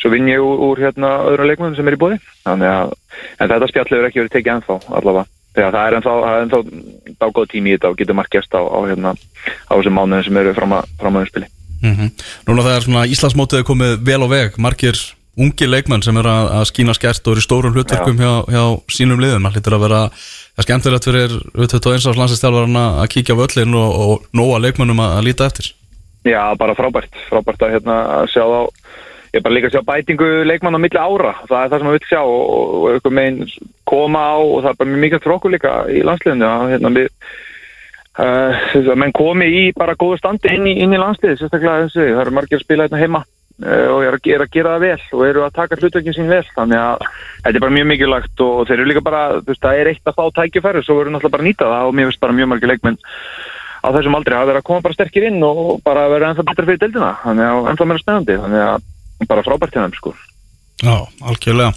svo 0.02 0.12
vinn 0.14 0.30
ég 0.32 0.44
úr, 0.44 0.62
úr 0.70 0.84
hérna 0.86 1.12
öðrum 1.32 1.52
leikmöðum 1.52 1.76
sem 1.78 1.90
er 1.90 1.98
í 1.98 2.02
bóði 2.02 2.20
þannig 2.46 2.72
að 2.72 2.94
en 3.42 3.52
þetta 3.52 3.70
spjall 3.72 3.90
hefur 3.90 4.08
ekki 4.10 4.22
verið 4.24 4.36
tekið 4.38 4.54
ennþá 4.56 4.80
allavega. 5.00 5.28
Þegar 5.58 5.74
það 5.74 5.88
er 5.88 5.96
ennþá, 5.98 6.16
það 6.22 6.36
er 6.36 6.44
ennþá 6.46 7.16
dágóð 7.24 7.52
tími 7.54 7.72
í 7.72 7.78
þetta 7.78 7.90
og 7.90 7.98
getur 7.98 8.18
margt 8.18 8.34
gerst 8.36 8.54
á, 8.54 8.62
á 8.62 8.80
hérna 8.86 9.14
á 9.18 9.74
þessum 9.74 9.96
mánuðin 9.98 10.28
sem 10.28 10.42
eru 10.44 10.58
fram 10.58 10.76
að, 10.78 10.92
fram 11.02 11.18
að 11.18 11.26
umspili 11.26 11.54
Mm 11.78 12.10
Núna 12.48 12.64
þegar 12.66 12.84
svona 12.86 13.06
Íslandsmótið 13.06 13.60
er 13.60 13.66
komið 13.68 13.92
vel 14.06 14.22
á 14.26 14.28
veg, 14.32 14.56
margir 14.58 14.98
ungi 15.38 15.68
leikmenn 15.70 16.02
sem 16.02 16.18
er 16.18 16.28
að, 16.30 16.48
að 16.58 16.64
skína 16.72 16.96
skert 16.98 17.28
og 17.28 17.36
eru 17.36 17.44
í 17.44 17.46
stórum 17.46 17.76
hlutverkum 17.76 18.18
hjá, 18.18 18.32
hjá 18.50 18.64
sínum 18.90 19.22
liðum. 19.22 19.46
Það 19.46 19.58
hlýtur 19.58 19.76
að 19.78 19.84
vera, 19.86 20.00
það 20.10 20.64
er 20.64 20.68
skemmtilegt 20.68 21.08
fyrir 21.08 21.36
21 21.54 22.08
árs 22.10 22.22
landsinsstjálfarna 22.22 22.86
að 23.04 23.12
kíkja 23.14 23.38
á 23.38 23.42
völlin 23.44 23.78
og, 23.78 24.00
og 24.02 24.26
nóa 24.34 24.62
leikmennum 24.64 25.04
að, 25.06 25.20
líta 25.28 25.46
eftir. 25.46 25.70
Já, 26.26 26.42
bara 26.60 26.76
frábært, 26.76 27.14
frábært 27.30 27.68
að 27.68 27.76
hérna 27.78 28.00
að 28.18 28.32
sjá 28.34 28.42
þá 28.42 28.87
ég 29.38 29.42
er 29.42 29.48
bara 29.48 29.58
líka 29.58 29.70
að 29.70 29.78
sjá 29.78 29.88
bætingu 29.88 30.30
leikmann 30.50 30.78
á 30.78 30.82
milli 30.82 31.00
ára, 31.00 31.34
það 31.46 31.60
er 31.60 31.70
það 31.72 31.78
sem 31.78 31.88
maður 31.88 32.00
vil 32.00 32.10
sjá 32.10 32.22
og, 32.22 32.48
og 32.78 32.88
eitthvað 32.92 33.18
meginn 33.22 33.52
koma 33.88 34.24
á 34.34 34.38
og 34.42 34.58
það 34.64 34.72
er 34.72 34.80
bara 34.82 34.94
mjög 34.94 35.04
mikið 35.06 35.24
tróku 35.24 35.54
líka 35.54 35.76
í 35.94 36.02
landsliðinu 36.08 36.50
hérna 36.74 36.94
við 36.98 37.12
uh, 38.18 38.94
menn 38.98 39.16
komi 39.16 39.48
í 39.48 39.64
bara 39.78 39.98
góðu 40.00 40.20
standi 40.22 40.54
inn 40.54 40.68
í, 40.70 40.78
inn 40.84 40.96
í 40.96 41.02
landsliði, 41.02 41.40
sérstaklega 41.40 41.88
þessi. 41.88 42.06
Það 42.06 42.24
eru 42.24 42.38
margir 42.38 42.60
að 42.60 42.66
spila 42.66 42.88
hérna 42.88 43.02
heima 43.02 43.22
uh, 43.24 43.88
og 43.94 44.06
er 44.08 44.18
að, 44.18 44.32
er 44.34 44.46
að 44.46 44.56
gera 44.56 44.74
það 44.76 44.86
vel 44.88 45.20
og 45.20 45.26
eru 45.28 45.46
að 45.46 45.56
taka 45.60 45.80
hlutveikin 45.82 46.18
sín 46.18 46.32
vel. 46.32 46.44
Þannig 46.56 46.82
að 46.82 47.06
þetta 47.44 47.54
er 47.54 47.66
bara 47.68 47.78
mjög 47.78 47.90
mikilvægt 47.94 48.46
og 48.48 48.64
þeir 48.66 48.80
eru 48.80 48.90
líka 48.92 49.06
bara, 49.06 49.24
þú 49.38 49.54
veist, 49.54 49.64
það 49.68 49.84
er 49.84 49.92
eitt 49.94 50.12
að 50.12 50.18
fá 50.18 50.26
tækifæri 50.42 50.84
svo 50.86 51.00
verður 51.00 51.16
náttúrulega 51.16 51.38
bara 51.38 51.48
nýta 51.50 51.72
það. 51.72 51.88
Og 51.92 51.98
mér 51.98 52.10
finnst 52.10 52.26
bara 52.26 52.38
mjög 52.40 52.52
margir 52.54 52.74
leikmenn 52.74 53.02
á 53.78 53.88
þessum 53.94 54.18
aldrei 54.18 54.36
að 54.36 54.50
vera 54.50 54.62
að 54.64 54.68
koma 54.68 54.84
bara 54.84 54.98
sterkir 54.98 55.28
inn 55.30 55.44
og 55.46 55.78
bara 55.86 56.08
vera 56.12 56.32
ennþá 56.32 56.46
betra 56.48 56.66
fyrir 56.68 56.82
deildina. 56.82 57.12
Þannig 57.24 57.50
að 57.52 57.68
ennþá 57.72 57.88
meira 57.92 58.02
spennandi. 58.02 58.40
Þannig 58.44 58.64
að 58.66 58.94
bara 59.26 59.44
frábært 59.46 59.74
til 59.74 59.84
þeim 59.84 59.98
sko. 59.98 60.14
Já, 60.84 60.96
algjörlega. 61.26 61.74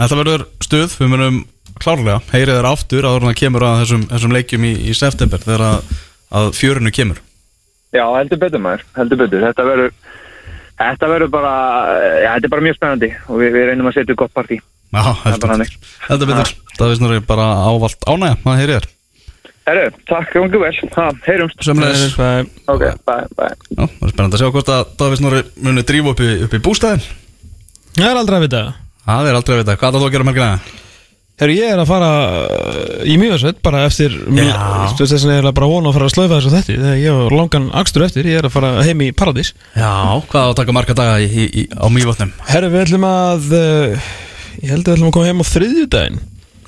Þetta 0.00 0.18
verður 0.18 0.46
stuð, 0.66 0.94
við 0.98 1.12
munum 1.12 1.40
klárlega 1.80 2.18
heyrið 2.32 2.58
þér 2.58 2.68
aftur 2.70 3.06
áður 3.06 3.24
en 3.24 3.30
það 3.30 3.40
kemur 3.40 3.66
að 3.66 3.82
þessum, 3.84 4.06
þessum 4.10 4.34
leikjum 4.36 4.66
í, 4.66 4.72
í 4.90 4.96
september 4.98 5.44
þegar 5.44 5.66
að, 5.68 5.92
að 6.40 6.50
fjörinu 6.58 6.94
kemur. 6.94 7.22
Já, 7.94 8.04
heldur 8.16 8.40
betur 8.42 8.62
maður, 8.62 8.84
heldur 8.98 9.20
betur. 9.22 9.46
Þetta 9.46 9.66
verður 9.66 9.94
þetta 10.80 11.10
verður 11.12 11.32
bara, 11.32 11.54
já, 12.22 12.30
þetta 12.34 12.48
er 12.48 12.54
bara 12.54 12.66
mjög 12.66 12.78
spennandi 12.78 13.10
og 13.26 13.42
við, 13.42 13.52
við 13.54 13.68
reynum 13.70 13.90
að 13.90 13.98
setja 13.98 14.16
upp 14.16 14.22
gott 14.24 14.36
partí. 14.36 14.60
Já, 14.90 15.02
heldur 15.24 15.52
betur, 15.54 15.76
heldur 16.08 16.32
betur. 16.32 16.56
Það 16.76 16.88
er 16.88 16.98
svona 16.98 17.20
bara 17.28 17.50
ávalt 17.68 18.08
ánægja, 18.08 18.40
maður 18.44 18.64
heyrið 18.64 18.80
þér 18.80 18.96
Herru, 19.68 19.86
takk 20.08 20.36
um 20.40 20.48
vel, 20.50 20.72
ha, 20.96 21.06
heyrumst. 21.26 21.60
Sömulegis 21.62 22.16
Ok, 22.70 22.84
bye, 23.06 23.26
bye. 23.36 23.54
Já, 23.76 23.84
það 23.84 24.06
er 24.06 24.12
spennandi 24.14 24.38
að 24.38 24.42
sjá 24.42 24.52
hvort 24.56 24.72
að 24.74 24.92
Davís 25.00 25.22
Norri 25.24 25.42
muni 25.60 25.84
drífa 25.86 26.14
upp 26.14 26.22
í, 26.24 26.30
upp 26.46 26.56
í 26.56 26.62
bústæðin 26.64 27.02
Það 27.96 28.06
er 28.08 28.20
aldrei 28.20 28.38
að 28.38 28.44
vita. 28.46 28.62
Það 29.06 29.28
er 29.28 29.38
aldrei 29.40 29.56
að 29.56 29.60
vita, 29.64 29.76
hvað 29.80 29.90
er 29.90 29.98
það 29.98 30.06
að 30.06 30.14
gera 30.14 30.24
um 30.24 30.30
mörgina? 30.30 30.78
Herru, 31.40 31.54
ég 31.56 31.70
er 31.72 31.80
að 31.80 31.88
fara 31.88 32.08
uh, 32.36 33.04
í 33.08 33.14
mjögarsveit 33.20 33.60
bara 33.64 33.84
eftir 33.88 34.12
Já. 34.36 34.56
Þess 34.98 35.14
vegna 35.14 35.38
er 35.38 35.46
ég 35.48 35.54
bara 35.56 35.68
að 35.68 35.72
vona 35.72 35.88
að 35.88 35.96
fara 35.96 36.08
að 36.08 36.12
slöfa 36.12 36.36
þessu 36.36 36.52
þetta 36.52 36.74
Þegar 36.74 36.98
ég 37.00 37.20
har 37.20 37.36
langan 37.38 37.68
akstur 37.80 38.04
eftir, 38.04 38.28
ég 38.28 38.40
er 38.42 38.48
að 38.48 38.56
fara 38.58 38.72
heim 38.84 39.04
í 39.06 39.08
Paradís. 39.16 39.54
Já, 39.72 39.92
hvað 40.28 40.44
á 40.44 40.50
að 40.50 40.58
taka 40.60 40.74
marga 40.76 40.96
daga 40.98 41.14
í, 41.24 41.30
í, 41.30 41.46
í, 41.62 41.64
á 41.72 41.88
mývotnum? 41.92 42.34
Herru, 42.50 42.68
við 42.74 42.84
ætlum 42.84 43.06
að 43.08 43.48
uh, 43.56 44.10
Ég 44.60 44.74
held 44.74 44.84
að 44.84 44.90
við 44.90 44.94
ætlum 44.98 45.08
að 45.08 45.16
koma 45.16 45.30
heim 45.30 45.40
á 45.40 45.46
þriðjudaginn 45.54 46.20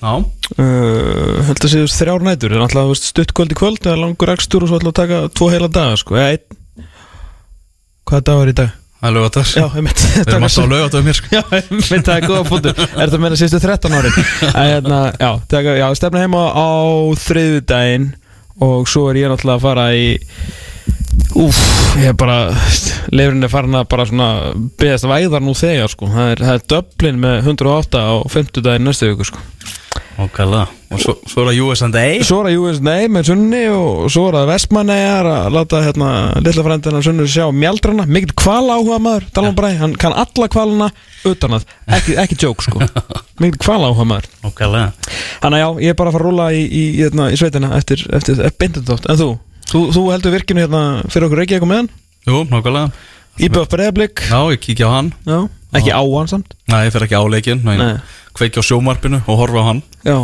uh, 0.02 1.40
Held 1.46 1.62
að 1.62 1.72
séu 1.72 1.88
þrjár 1.90 2.26
nætur 2.26 2.52
Það 2.52 2.58
er 2.58 2.66
alltaf 2.66 2.84
þú 2.86 2.92
veist, 2.92 3.08
stutt 3.12 3.34
kvöld 3.36 3.54
í 3.54 3.58
kvöld 3.58 3.82
Það 3.82 3.94
er 3.94 4.02
langur 4.02 4.32
akstur 4.34 4.66
og 4.66 4.70
svo 4.72 4.80
við 4.82 4.90
að 4.90 4.98
taka 4.98 5.24
tvo 5.32 5.50
heila 5.52 5.70
daga 5.72 5.98
sko. 6.00 6.18
Eða 6.18 6.38
Hvaða 8.08 8.24
dag 8.28 8.40
er 8.42 8.50
í 8.52 8.56
dag? 8.62 8.78
það 9.02 9.08
er 9.08 9.14
lögatags 9.16 9.52
Já, 9.56 9.64
ég 9.66 9.84
myndi 9.86 10.08
Við 10.12 10.32
erum 10.32 10.46
alltaf 10.46 10.66
á 10.66 10.72
lögatöðum 10.72 11.08
hér 11.10 11.18
sko. 11.18 11.30
Já, 11.32 11.42
mynd 11.90 12.06
það 12.06 12.16
er 12.16 12.26
góða 12.28 12.42
fóttur 12.50 12.82
Er 12.82 12.98
það 13.00 13.16
að 13.16 13.22
meina 13.24 13.38
sístu 13.40 13.60
13 13.62 13.96
árin? 13.98 14.18
En 14.52 14.68
hérna, 14.68 15.00
já, 15.18 15.30
taka, 15.50 15.76
já, 15.80 15.86
stefna 15.98 16.22
heima 16.22 16.42
á 16.54 16.70
þriðudaginn 17.24 18.10
Og 18.62 18.86
svo 18.90 19.08
er 19.10 19.22
ég 19.22 19.32
náttúrulega 19.32 19.58
að 19.58 19.66
fara 19.66 19.88
í 19.96 20.06
Úf, 21.42 21.58
ég 21.98 22.10
er 22.12 22.16
bara 22.18 22.38
Leifrin 23.12 23.46
er 23.46 23.50
farin 23.52 23.78
að 23.78 23.88
bara 23.90 24.06
svona 24.06 24.28
Beðast 24.78 25.08
væðar 25.08 25.42
nú 25.44 25.54
þegar, 25.56 25.90
sko. 25.90 26.10
Það 26.12 26.32
er, 26.34 26.42
það 26.46 26.58
er 26.58 26.66
Dublin 26.74 27.22
með 27.22 27.38
108 27.54 28.02
á 28.06 28.14
50 28.36 28.66
daginn 28.66 28.86
næstu 28.86 29.10
viku, 29.10 29.26
sko 29.32 29.42
Ókala 30.20 30.66
Og 30.92 31.00
svo, 31.00 31.14
svo 31.24 31.44
er 31.44 31.48
það 31.48 31.60
USA 31.64 31.88
Svo 32.26 32.38
er 32.42 32.48
það 32.50 32.64
USA 32.66 32.96
með 33.08 33.28
Sunni 33.30 33.60
og 33.72 34.10
svo 34.12 34.26
er 34.28 34.36
það 34.36 34.50
Vestmannegar 34.50 35.28
að 35.30 35.46
láta 35.56 35.80
hérna 35.86 36.08
lilla 36.44 36.64
frendina 36.66 37.00
Sunni 37.04 37.26
sjá 37.32 37.46
mjaldrana, 37.56 38.04
mikill 38.08 38.34
kvala 38.36 38.76
áhuga 38.76 38.98
maður 39.06 39.28
Dalan 39.36 39.56
Bræ, 39.56 39.70
hann 39.80 39.94
kann 40.00 40.16
alla 40.16 40.48
kvalana 40.52 40.90
utan 41.28 41.56
að, 41.56 41.64
ekki, 41.96 42.16
ekki 42.18 42.36
joke 42.42 42.64
sko. 42.66 42.82
Mikill 43.42 43.62
kvala 43.62 43.88
áhuga 43.92 44.08
maður 44.10 44.28
Ókala 44.50 44.82
Þannig 45.40 45.56
að 45.56 45.64
já, 45.64 45.68
ég 45.86 45.94
er 45.94 45.98
bara 46.02 46.12
að 46.12 46.18
fara 46.18 46.26
að 46.26 46.28
rúla 46.28 46.50
í, 46.52 46.62
í, 46.66 46.84
hérna, 46.98 47.30
í 47.32 47.40
sveitina 47.40 47.72
eftir, 47.78 48.04
eftir, 48.12 48.44
bindindótt 48.60 49.08
En 49.08 49.20
þú, 49.20 49.30
þú, 49.70 49.82
þú 49.96 50.04
heldur 50.12 50.36
virkinu 50.36 50.66
hérna 50.66 50.84
fyrir 51.08 51.28
okkur 51.30 51.44
ekki 51.46 51.56
eitthvað 51.56 51.72
með 51.72 51.82
hann? 51.82 51.90
Jú, 52.28 52.44
nákvæmlega. 52.52 53.08
Íbjöf 53.42 53.70
Breiðablík 53.72 54.24
Já, 54.28 54.38
ég 54.52 54.60
kíkja 54.60 54.90
á 54.90 54.90
hann. 54.92 55.08
Já, 55.24 55.38
ekki 55.78 55.94
á 55.96 56.02
hann 56.04 56.28
samt? 56.28 56.52
Nei, 56.68 56.82
ég 56.84 56.92
fer 56.92 57.06
ekki 57.06 57.16
á 57.16 57.24
leikinn 57.32 57.62
Nei, 57.64 57.78
Nei. 57.80 57.94
Kveiki 58.38 58.60
á 58.60 58.64
sjómarpinu 58.66 59.20
og 59.26 59.40
horfa 59.42 59.62
á 59.62 59.68
hann. 59.70 59.82
Já, 60.06 60.16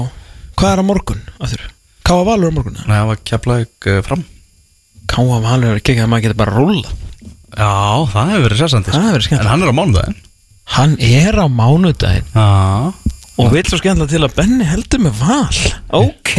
hvað 0.59 0.73
er 0.73 0.83
á 0.83 0.85
morgun 0.91 1.21
að 1.39 1.55
þurr? 1.55 1.67
Káa 2.09 2.25
Valur 2.25 2.53
á 2.53 2.57
morgun? 2.57 2.79
Nei, 2.87 2.97
það 2.97 3.11
var 3.11 3.21
keflaug 3.31 3.91
uh, 3.93 3.99
fram. 4.07 4.25
Káa 5.09 5.43
Valur 5.45 5.75
er 5.75 5.83
ekki 5.83 5.99
að 5.99 6.11
maður 6.13 6.27
getur 6.29 6.41
bara 6.41 6.55
að 6.55 6.63
rúla 6.63 6.97
Já, 7.59 7.71
það 8.13 8.33
hefur 8.33 8.45
verið 8.45 8.61
sessandi 8.61 8.93
Það 8.93 9.05
hefur 9.05 9.15
verið 9.17 9.27
skemmtilegt. 9.29 9.47
En 9.47 9.53
hann 9.53 9.63
er 9.65 9.73
á 9.73 9.79
mánudaginn. 9.79 10.19
Hann 10.69 10.97
er 11.01 11.39
á 11.41 11.47
mánudaginn? 11.49 12.29
Já 12.35 13.09
Og 13.39 13.53
vill 13.55 13.69
svo 13.71 13.79
skemmtilega 13.79 14.11
til 14.11 14.27
að 14.27 14.33
Benni 14.35 14.65
heldur 14.67 15.03
með 15.05 15.21
val. 15.21 15.59
Ok. 15.95 16.33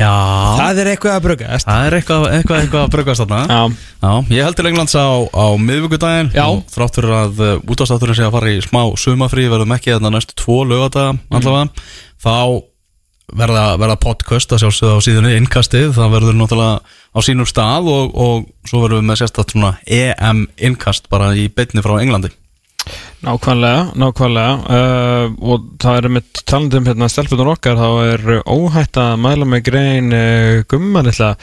Já. 0.00 0.12
Það 0.56 0.80
er 0.82 0.90
eitthvað 0.92 1.16
að 1.16 1.24
brugast 1.26 1.68
Það 1.68 1.88
er 1.88 1.96
eitthvað, 1.98 2.24
eitthvað, 2.32 2.62
eitthvað 2.62 2.84
að 2.86 2.94
brugast 2.94 3.22
þarna. 3.22 3.40
Já, 3.50 3.82
Já, 4.06 4.12
ég 4.36 4.46
held 4.46 4.56
til 4.56 4.70
Englands 4.70 4.96
á, 4.96 5.08
á 5.36 5.46
miðvíkudaginn 5.66 6.30
og 6.46 6.62
Þrátt 6.72 6.96
fyrir 7.00 7.12
að 7.16 7.42
uh, 7.44 7.52
útastátturinn 7.74 8.16
sé 8.16 8.24
að 8.24 8.38
fara 8.38 8.54
í 8.54 8.62
smá 8.64 8.80
sumafrí 9.00 9.44
Verðum 9.52 9.76
ekki 9.76 9.92
þarna 9.94 10.14
næstu 10.16 10.38
tvo 10.40 10.62
lögadaga 10.68 11.12
allavega. 11.28 11.84
Þá 12.24 12.36
verða, 13.36 13.66
verða 13.82 13.98
podcast 14.00 14.56
að 14.56 14.64
sjálfsögða 14.64 14.96
á 14.96 15.04
síðunni 15.04 15.36
innkastið. 15.42 15.92
Það 15.98 16.16
verður 16.16 16.40
náttúrulega 16.40 16.80
á 16.80 17.18
sínum 17.26 17.48
stað 17.48 17.92
og, 17.92 18.16
og 18.16 18.48
svo 18.68 18.82
verðum 18.84 19.04
við 19.04 19.12
með 19.12 19.22
sérstætt 19.22 19.52
svona 19.54 19.76
EM 19.84 20.46
innkast 20.56 21.12
bara 21.12 21.34
í 21.36 21.48
beinni 21.52 21.84
frá 21.84 21.98
Englandi 22.00 22.32
nákvæmlega, 23.26 23.82
nákvæmlega. 23.98 24.54
Uh, 24.70 25.36
Og 25.52 25.68
það 25.82 25.98
er 26.00 26.08
með 26.16 26.42
talandum 26.46 26.88
hérna 26.88 27.08
stelpunum 27.10 27.52
okkar 27.56 27.78
Þá 27.80 27.88
er 28.06 28.24
óhætt 28.46 28.98
að 29.00 29.20
mæla 29.24 29.48
með 29.48 29.64
grein 29.68 30.10
uh, 30.14 30.64
Gumma 30.70 31.02
litla 31.06 31.34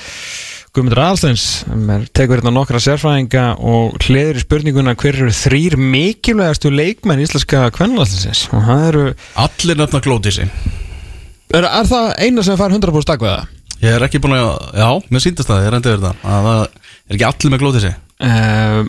Guðmundur 0.73 1.03
Alsteins 1.03 1.41
sem 1.61 1.89
er, 1.93 2.05
tekur 2.17 2.39
hérna 2.39 2.49
nokkra 2.55 2.79
sérfræðinga 2.81 3.43
og 3.61 3.99
hliður 4.07 4.39
í 4.39 4.41
spurninguna 4.41 4.95
hver 4.97 5.19
eru 5.19 5.33
þrýr 5.37 5.75
mikilvægastu 5.77 6.71
leikmenn 6.73 7.21
íslenska 7.21 7.67
kvennalastinsins 7.75 8.47
og 8.49 8.63
það 8.65 8.87
eru 8.87 9.03
Allir 9.43 9.77
nefna 9.77 10.01
glótisi 10.01 10.47
er, 10.47 11.67
er 11.67 11.91
það 11.91 12.07
eina 12.25 12.45
sem 12.47 12.57
fær 12.57 12.73
100% 12.73 13.05
stakveða? 13.05 13.43
Ég 13.83 13.99
er 13.99 14.07
ekki 14.07 14.23
búin 14.23 14.33
að, 14.39 14.49
já, 14.79 14.89
mér 15.13 15.25
síndist 15.27 15.51
það, 15.51 15.61
ég 15.67 15.73
reyndi 15.75 15.91
verið 15.91 16.07
það. 16.07 16.19
Að 16.23 16.45
það 16.47 16.63
er 16.63 17.17
ekki 17.19 17.29
allir 17.29 17.53
með 17.53 17.63
glótisi 17.65 17.93
Uh, 18.23 18.85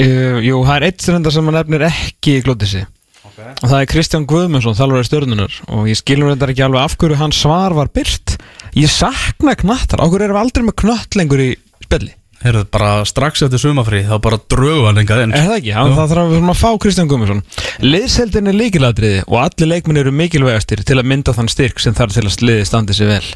uh, 0.00 0.40
jú, 0.44 0.64
það 0.66 0.74
er 0.76 0.88
eitt 0.88 1.04
sem 1.04 1.30
sem 1.30 1.50
hann 1.50 1.58
nefnir 1.60 1.86
ekki 1.90 2.38
í 2.38 2.44
glótisi 2.46 2.84
og 3.34 3.66
það 3.66 3.78
er 3.80 3.88
Kristján 3.90 4.26
Guðmundsson, 4.30 4.76
þalvara 4.78 5.06
stjórnunar 5.06 5.54
og 5.74 5.88
ég 5.90 5.98
skilur 5.98 6.34
þetta 6.34 6.52
ekki 6.52 6.66
alveg 6.66 6.84
af 6.84 6.98
hverju 7.00 7.18
hans 7.18 7.40
svar 7.42 7.74
var 7.74 7.90
byrt 7.94 8.36
ég 8.78 8.90
sakna 8.90 9.56
knattar, 9.58 10.02
hverju 10.02 10.28
erum 10.28 10.38
við 10.38 10.44
aldrei 10.44 10.66
með 10.68 10.78
knatt 10.84 11.18
lengur 11.18 11.42
í 11.42 11.54
spilli 11.82 12.14
Heyrðu, 12.44 12.66
bara 12.68 12.88
strax 13.08 13.40
eftir 13.46 13.60
sumafrí 13.62 14.02
þá 14.04 14.18
bara 14.20 14.36
drögu 14.36 14.82
hann 14.84 15.00
engað 15.00 15.22
inn. 15.22 15.30
Er 15.32 15.46
það 15.46 15.54
ekki? 15.62 15.70
Það, 15.72 15.94
þarf 16.10 16.20
að, 16.20 16.34
að 16.52 16.58
fá 16.60 16.80
Kristján 16.82 17.08
Guðmundsson. 17.08 17.40
Liðseldin 17.86 18.50
er 18.50 18.58
líkiladriði 18.58 19.22
og 19.24 19.38
allir 19.40 19.70
leikminn 19.70 20.00
eru 20.02 20.12
mikilvægastir 20.12 20.82
til 20.84 20.98
að 21.00 21.08
mynda 21.08 21.32
þann 21.32 21.48
styrk 21.48 21.80
sem 21.80 21.96
þarf 21.96 22.18
til 22.18 22.26
að 22.26 22.34
sliði 22.34 22.66
standi 22.68 22.96
sér 22.98 23.14
vel. 23.14 23.30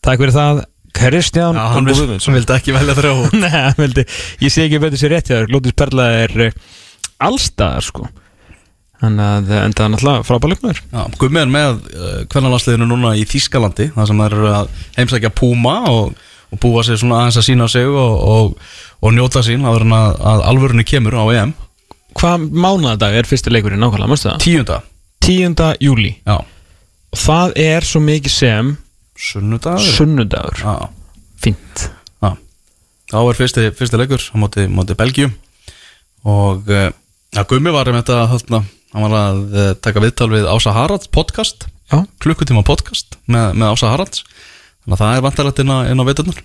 Takk 0.00 0.22
fyrir 0.22 0.32
það 0.32 0.62
Kristján 0.96 1.56
Já, 1.56 1.66
hann 1.74 1.86
vil- 1.88 1.96
Guðmundsson. 1.98 2.34
vildi 2.36 2.54
ekki 2.56 2.74
velja 2.76 2.94
þrjá. 2.98 3.12
Nei, 3.42 3.50
hann 3.54 3.78
vildi, 3.80 4.04
ég 4.44 4.52
sé 4.52 4.66
ekki 4.66 4.80
betur 4.82 5.00
sér 5.00 5.14
rétt 5.16 5.30
hjá 5.30 5.36
þér. 5.40 5.52
Lótus 5.54 5.74
Perla 5.78 6.08
er 6.24 6.34
eh, 6.48 6.52
allstaðar 7.22 7.86
sko. 7.86 8.08
Þannig 9.02 9.24
að 9.26 9.48
eh, 9.56 9.62
enda 9.66 9.86
hann 9.86 9.96
alltaf 9.98 10.28
frábæð 10.28 10.52
leikmæður 10.52 10.82
Já, 10.92 11.00
Gummi 11.18 11.40
er 11.42 11.48
með 11.50 11.80
uh, 11.90 12.10
kvennalansliðinu 12.30 12.86
núna 12.92 13.14
í 13.18 13.24
Þískalandi 13.26 13.88
þar 13.96 14.06
sem 14.12 14.20
eru 14.28 14.44
að 14.52 14.68
heimsækja 14.98 15.32
Puma 15.34 15.72
og, 15.90 16.12
og 16.54 16.60
búa 16.62 16.84
sér 16.86 17.00
svona 17.00 17.22
aðeins 17.24 17.40
að 17.40 17.46
sína 17.48 17.66
sig 17.72 17.88
og, 17.90 18.14
og, 18.22 18.54
og 19.02 19.16
njóta 19.16 19.42
sín 19.42 19.66
að, 19.66 19.82
að 19.90 20.44
alvörunni 20.52 20.86
kemur 20.86 21.18
á 21.18 21.24
EM. 21.34 21.56
Hvað 22.20 22.46
mánadag 22.52 23.16
er 23.18 23.26
fyrsti 23.26 23.50
leikurinn 23.50 23.80
nákvæmlega, 23.82 24.20
það? 24.22 24.38
Tíunda. 24.44 24.78
10. 25.22 25.54
júli 25.82 26.12
Já, 26.26 26.38
Og 27.12 27.18
það 27.20 27.52
er 27.62 27.84
svo 27.86 28.00
mikið 28.02 28.32
sem 28.34 28.72
sunnudagur? 29.22 29.86
Sunnudagur. 29.96 30.62
Já, 30.62 30.90
Fínt. 31.42 31.88
Já. 32.22 32.34
Þá 33.12 33.18
er 33.22 33.38
fyrsti, 33.38 33.66
fyrsti 33.78 34.00
leikur 34.00 34.22
á 34.22 34.34
móti, 34.38 34.66
móti 34.70 34.98
Belgíu. 34.98 35.30
Og 36.28 36.70
uh, 36.70 36.88
ja, 37.34 37.44
Gummi 37.50 37.74
var 37.74 37.90
um 37.90 37.98
þetta 37.98 38.26
hann 38.92 39.06
var 39.06 39.18
að 39.18 39.42
uh, 39.56 39.68
taka 39.82 40.02
viðtal 40.04 40.30
við 40.32 40.48
Ása 40.50 40.74
Haralds 40.76 41.10
podcast. 41.10 41.66
Já. 41.92 42.04
Klukkutíma 42.22 42.64
podcast 42.66 43.18
með, 43.26 43.56
með 43.58 43.74
Ása 43.74 43.92
Haralds. 43.92 44.24
Þannig 44.82 44.96
að 44.96 45.02
það 45.02 45.16
er 45.16 45.22
vantarlegt 45.22 45.60
inn 45.62 45.70
á, 45.70 45.78
á 45.86 46.04
veiturnar 46.08 46.38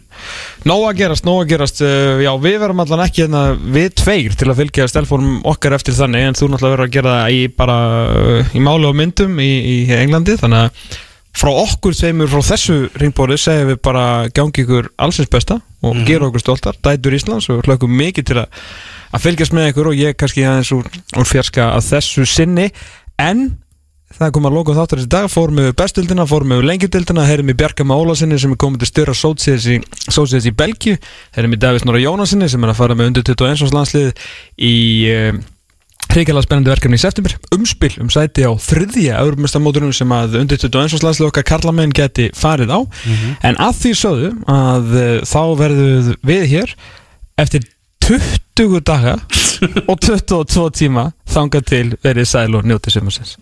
Nóg 0.69 0.83
að 0.85 0.99
gerast, 0.99 1.25
nóg 1.25 1.39
að 1.41 1.51
gerast. 1.55 1.79
Uh, 1.81 2.19
Já, 2.21 2.29
við 2.41 2.59
verðum 2.61 2.83
allan 2.83 3.03
ekki 3.07 3.23
hérna 3.23 3.41
við 3.57 3.87
tveir 3.97 4.37
til 4.37 4.49
að 4.51 4.59
fylgja 4.61 4.89
stelfórum 4.91 5.39
okkar 5.49 5.77
eftir 5.77 5.97
þannig 5.97 6.27
en 6.27 6.37
þú 6.37 6.51
náttúrulega 6.51 6.75
verður 6.75 6.85
að 6.85 6.95
gera 6.97 7.15
það 7.15 7.37
í 7.37 7.41
bara 7.57 7.77
í 8.53 8.61
máli 8.61 8.89
og 8.89 8.97
myndum 8.97 9.41
í, 9.41 9.51
í 9.73 9.77
Englandi. 9.97 10.37
Þannig 10.41 10.67
að 10.67 10.97
frá 11.37 11.51
okkur 11.53 11.95
tveimur 11.97 12.31
frá 12.31 12.41
þessu 12.53 12.77
ringbóri 12.97 13.37
segjum 13.41 13.71
við 13.73 13.79
bara 13.85 14.05
gangi 14.33 14.63
ykkur 14.63 14.89
allsins 14.97 15.29
besta 15.31 15.59
og 15.85 15.99
gera 16.07 16.31
okkur 16.31 16.41
stoltar, 16.41 16.79
dætur 16.83 17.15
Íslands 17.17 17.49
og 17.53 17.61
hlökkum 17.67 17.93
mikið 17.93 18.29
til 18.31 18.39
að, 18.41 18.65
að 19.13 19.23
fylgjast 19.27 19.55
með 19.55 19.71
ykkur 19.71 19.91
og 19.91 20.01
ég 20.01 20.17
kannski 20.17 20.47
aðeins 20.47 20.73
úr, 20.73 20.89
úr 20.89 21.29
fjarska 21.29 21.71
að 21.75 21.89
þessu 21.91 22.27
sinni 22.29 22.71
en 23.21 23.49
Það 24.17 24.29
kom 24.37 24.45
að 24.47 24.53
loka 24.55 24.73
þáttur 24.73 25.01
þessi 25.01 25.09
dag, 25.11 25.25
fórum 25.27 25.57
við 25.59 25.73
bestildina, 25.77 26.23
fórum 26.29 26.53
við 26.55 26.61
lengjudildina, 26.63 27.25
heyrum 27.27 27.49
við 27.51 27.57
Bjarka 27.59 27.83
með 27.83 28.05
Ólasinni 28.05 28.37
sem 28.39 28.53
er 28.55 28.59
komið 28.63 28.85
til 28.85 28.87
styrra 28.87 29.15
sótsíðis 29.19 29.67
í, 29.75 30.47
í 30.47 30.53
Belgju, 30.55 30.93
heyrum 31.35 31.53
við 31.53 31.61
Davís 31.65 31.83
Nóra 31.83 31.99
Jónasinni 31.99 32.47
sem 32.47 32.63
er 32.63 32.71
að 32.71 32.79
fara 32.79 32.95
með 32.95 33.11
undir 33.11 33.27
21. 33.27 33.67
landslið 33.75 34.23
í 34.63 34.73
hrigalega 36.11 36.45
spennandi 36.45 36.71
verkefni 36.71 36.97
í 36.97 37.01
september, 37.01 37.35
umspil 37.55 37.93
um 38.03 38.11
sæti 38.13 38.45
á 38.47 38.51
þriðja 38.51 39.21
eurumestamóturum 39.23 39.93
sem 39.95 40.11
að 40.15 40.39
undir 40.41 40.59
21. 40.61 41.03
landslið 41.03 41.29
okkar 41.29 41.47
karlamenn 41.47 41.95
geti 41.95 42.29
farið 42.37 42.73
á, 42.73 42.79
en 43.47 43.59
að 43.61 43.81
því 43.81 43.93
sögðu 44.01 44.31
að 44.51 44.95
uh, 44.97 45.09
þá 45.27 45.41
verðum 45.63 46.13
við 46.27 46.47
hér 46.53 46.75
eftir 47.37 47.67
20 48.07 48.81
daga 48.87 49.17
og 49.87 49.99
22 50.05 50.69
tíma 50.77 51.11
þangað 51.27 51.69
til 51.71 51.85
verið 52.03 52.29
sæl 52.29 52.49
og 52.55 52.65
njótið 52.67 52.97
sumarsins. 52.97 53.37